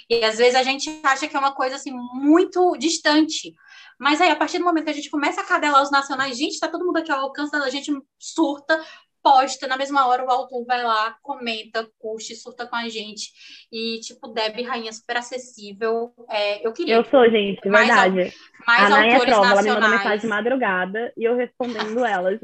e 0.10 0.24
às 0.26 0.38
vezes 0.38 0.56
a 0.56 0.64
gente 0.64 0.90
acha 1.04 1.28
que 1.28 1.36
é 1.36 1.40
uma 1.40 1.54
coisa 1.54 1.76
assim 1.76 1.92
muito 2.14 2.76
distante. 2.78 3.54
Mas 3.98 4.20
aí, 4.20 4.30
a 4.30 4.36
partir 4.36 4.58
do 4.58 4.66
momento 4.66 4.86
que 4.86 4.90
a 4.90 4.94
gente 4.94 5.10
começa 5.10 5.42
a 5.42 5.46
cadelar 5.46 5.82
os 5.82 5.92
nacionais, 5.92 6.38
gente, 6.38 6.60
tá 6.60 6.68
todo 6.68 6.86
mundo 6.86 6.98
aqui 6.98 7.12
ao 7.12 7.22
alcance 7.22 7.52
da 7.52 7.70
gente, 7.70 7.92
surta, 8.20 8.84
posta, 9.22 9.68
na 9.68 9.77
mesma 9.77 10.07
hora 10.07 10.26
o 10.26 10.30
autor 10.30 10.65
vai 10.65 10.84
lá, 10.84 11.15
comenta, 11.22 11.88
curte, 11.99 12.35
surta 12.35 12.65
com 12.65 12.76
a 12.76 12.89
gente. 12.89 13.31
E, 13.72 13.99
tipo, 13.99 14.27
Deb, 14.30 14.61
rainha 14.64 14.91
super 14.91 15.18
acessível. 15.18 16.14
É, 16.30 16.65
eu 16.65 16.73
queria. 16.73 16.95
Eu 16.95 17.06
sou, 17.06 17.30
gente, 17.30 17.68
mais, 17.69 17.88
verdade. 17.88 18.34
Mais 18.68 18.84
a 18.84 18.89
Naya 18.89 19.14
autores 19.14 19.34
Trova, 19.34 19.49
nacionais. 19.49 19.65
ela 19.65 19.76
me 19.76 19.81
mandou 19.81 19.98
mensagem 19.98 20.19
de 20.19 20.27
madrugada 20.27 21.14
e 21.18 21.23
eu 21.23 21.35
respondendo 21.35 22.03
elas. 22.06 22.39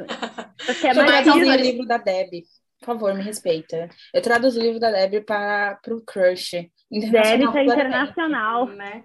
Porque 0.66 0.88
é 0.88 0.94
mais 0.94 1.28
o 1.28 1.40
livro 1.40 1.86
da 1.86 1.98
Deb. 1.98 2.44
Por 2.80 2.86
favor, 2.86 3.14
me 3.16 3.24
respeita. 3.24 3.90
Eu 4.14 4.22
traduzo 4.22 4.60
o 4.60 4.64
livro 4.64 4.80
da 4.80 4.92
Deb 4.92 5.26
para 5.26 5.80
o 5.88 6.02
Crush. 6.02 6.70
Internacional 6.92 7.54
Deb 7.54 7.58
é 7.58 7.66
internacional. 7.66 8.68
Né? 8.68 9.04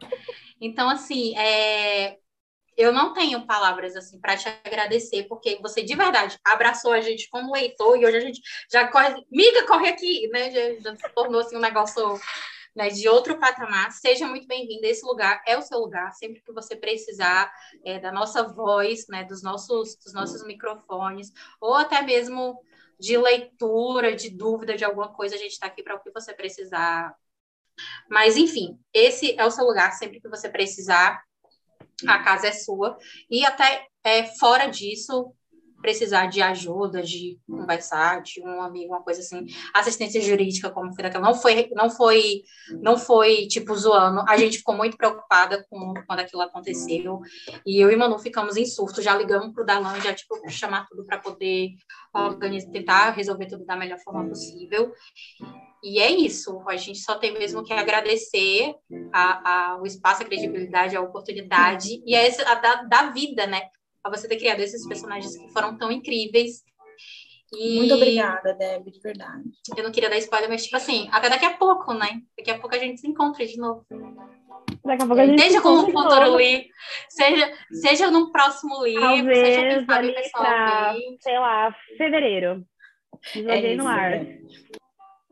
Então, 0.61 0.89
assim, 0.89 1.37
é, 1.37 2.19
eu 2.77 2.93
não 2.93 3.13
tenho 3.13 3.47
palavras 3.47 3.95
assim 3.97 4.21
para 4.21 4.37
te 4.37 4.49
agradecer, 4.65 5.25
porque 5.25 5.59
você 5.61 5.83
de 5.83 5.95
verdade 5.95 6.39
abraçou 6.45 6.93
a 6.93 7.01
gente 7.01 7.29
como 7.29 7.53
leitor 7.53 7.99
e 7.99 8.07
hoje 8.07 8.17
a 8.17 8.21
gente 8.21 8.41
já 8.71 8.89
corre, 8.89 9.25
miga, 9.31 9.67
corre 9.67 9.89
aqui, 9.89 10.29
né? 10.29 10.51
Já, 10.51 10.81
já 10.81 10.97
se 10.97 11.15
tornou 11.15 11.41
assim 11.41 11.57
um 11.57 11.61
negócio 11.61 12.19
né, 12.75 12.89
de 12.89 13.09
outro 13.09 13.39
patamar. 13.39 13.93
Seja 13.93 14.27
muito 14.27 14.47
bem-vindo. 14.47 14.85
Esse 14.87 15.05
lugar 15.05 15.43
é 15.47 15.57
o 15.57 15.63
seu 15.63 15.79
lugar, 15.79 16.13
sempre 16.13 16.41
que 16.41 16.53
você 16.53 16.75
precisar 16.75 17.53
é, 17.85 17.99
da 17.99 18.11
nossa 18.11 18.43
voz, 18.43 19.07
né, 19.09 19.25
dos 19.25 19.43
nossos, 19.43 19.97
dos 19.97 20.13
nossos 20.13 20.45
microfones, 20.45 21.33
ou 21.61 21.75
até 21.75 22.03
mesmo 22.03 22.59
de 22.99 23.17
leitura, 23.19 24.15
de 24.15 24.31
dúvida 24.31 24.77
de 24.77 24.85
alguma 24.85 25.13
coisa, 25.13 25.35
a 25.35 25.39
gente 25.39 25.53
está 25.53 25.67
aqui 25.67 25.83
para 25.83 25.97
o 25.97 26.01
que 26.01 26.11
você 26.11 26.33
precisar. 26.33 27.15
Mas, 28.09 28.37
enfim, 28.37 28.79
esse 28.93 29.39
é 29.39 29.45
o 29.45 29.51
seu 29.51 29.65
lugar, 29.65 29.93
sempre 29.93 30.21
que 30.21 30.29
você 30.29 30.49
precisar 30.49 31.23
a 32.07 32.19
casa 32.23 32.49
é 32.49 32.53
sua. 32.53 32.97
E 33.31 33.45
até 33.45 33.87
é, 34.05 34.25
fora 34.25 34.67
disso, 34.67 35.33
precisar 35.83 36.27
de 36.27 36.41
ajuda, 36.41 37.03
de 37.03 37.39
conversar, 37.47 38.23
de 38.23 38.41
um 38.41 38.63
amigo, 38.63 38.95
uma 38.95 39.03
coisa 39.03 39.21
assim, 39.21 39.45
assistência 39.75 40.21
jurídica, 40.21 40.71
como 40.71 40.95
foi 40.95 41.03
daquela, 41.03 41.27
não 41.27 41.35
foi, 41.35 41.69
não 41.75 41.91
foi, 41.91 42.43
não 42.81 42.97
foi 42.97 43.47
tipo 43.49 43.75
zoando. 43.75 44.25
A 44.29 44.37
gente 44.39 44.59
ficou 44.59 44.77
muito 44.77 44.97
preocupada 44.97 45.67
com 45.69 45.93
quando 46.07 46.21
aquilo 46.21 46.43
aconteceu. 46.43 47.21
E 47.67 47.81
eu 47.83 47.91
e 47.91 47.97
Manu 47.97 48.19
ficamos 48.19 48.57
em 48.57 48.65
surto, 48.65 49.03
já 49.03 49.15
ligamos 49.17 49.53
pro 49.53 49.67
Dalan, 49.67 50.01
já 50.01 50.15
tipo 50.15 50.39
chamar 50.49 50.87
tudo 50.89 51.05
para 51.05 51.19
poder 51.19 51.71
organizar, 52.15 52.71
tentar 52.71 53.11
resolver 53.11 53.47
tudo 53.47 53.67
da 53.67 53.77
melhor 53.77 53.99
forma 53.99 54.27
possível. 54.29 54.93
E 55.83 55.99
é 55.99 56.11
isso, 56.11 56.63
a 56.69 56.77
gente 56.77 57.01
só 57.01 57.17
tem 57.17 57.33
mesmo 57.33 57.65
que 57.65 57.73
agradecer 57.73 58.73
a, 59.13 59.73
a, 59.73 59.83
o 59.83 59.87
espaço, 59.87 60.23
a 60.23 60.25
credibilidade, 60.25 60.97
a 60.97 61.01
oportunidade 61.01 62.01
e 62.07 62.15
a, 62.15 62.23
esse, 62.25 62.41
a 62.43 62.55
da, 62.55 62.83
da 62.85 63.11
vida, 63.11 63.49
né? 63.49 63.63
A 64.05 64.09
você 64.09 64.29
ter 64.29 64.37
criado 64.37 64.61
esses 64.61 64.87
personagens 64.87 65.37
que 65.37 65.53
foram 65.53 65.77
tão 65.77 65.91
incríveis. 65.91 66.63
E... 67.53 67.79
Muito 67.79 67.95
obrigada, 67.95 68.55
Deb, 68.55 68.91
de 68.91 69.01
verdade. 69.01 69.43
Eu 69.77 69.83
não 69.83 69.91
queria 69.91 70.09
dar 70.09 70.19
spoiler, 70.19 70.49
mas 70.49 70.63
tipo 70.65 70.77
assim, 70.77 71.09
até 71.11 71.29
daqui 71.29 71.45
a 71.45 71.55
pouco, 71.55 71.93
né? 71.93 72.23
Daqui 72.39 72.53
a 72.53 72.59
pouco 72.61 72.77
a 72.77 72.79
gente 72.79 73.01
se 73.01 73.09
encontra 73.09 73.45
de 73.45 73.57
novo. 73.59 73.85
Daqui 74.85 75.03
a 75.03 75.07
pouco 75.07 75.21
a 75.21 75.27
gente 75.27 75.43
seja 75.43 75.61
com 75.61 75.69
um 75.69 75.87
futuro 75.87 76.37
livro, 76.37 76.69
seja, 77.09 77.53
seja 77.73 78.11
num 78.11 78.31
próximo 78.31 78.85
livro, 78.85 79.03
Talvez, 79.03 79.39
seja 79.39 79.69
quem 79.69 79.85
sabe 79.85 80.13
pessoalmente. 80.13 81.23
Sei 81.23 81.39
lá, 81.39 81.77
fevereiro. 81.99 82.65
Joguei 83.35 83.73
é 83.73 83.77
no 83.77 83.89
ar. 83.89 84.11
Né? 84.11 84.39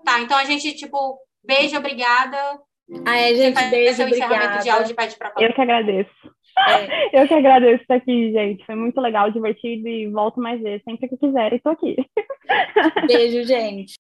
Tá, 0.05 0.21
então 0.21 0.37
a 0.37 0.45
gente, 0.45 0.75
tipo, 0.75 1.19
beijo, 1.45 1.77
obrigada. 1.77 2.37
Ah, 3.07 3.17
é, 3.17 3.35
gente, 3.35 3.63
beijo, 3.71 4.03
obrigada. 4.03 4.63
De 4.63 4.69
áudio, 4.69 4.97
pede 4.97 5.17
pra 5.17 5.33
Eu 5.39 5.55
que 5.55 5.61
agradeço. 5.61 6.11
É. 6.59 7.11
Eu 7.23 7.29
que 7.29 7.35
agradeço 7.35 7.83
estar 7.83 7.97
aqui, 7.97 8.33
gente. 8.33 8.65
Foi 8.67 8.75
muito 8.75 9.01
legal, 9.01 9.31
divertido 9.31 9.89
e 9.89 10.09
volto 10.09 10.41
mais 10.41 10.61
vezes 10.61 10.83
sempre 10.85 11.09
que 11.09 11.17
quiser. 11.17 11.53
Estou 11.53 11.73
aqui. 11.73 11.97
Beijo, 13.07 13.45
gente. 13.45 13.95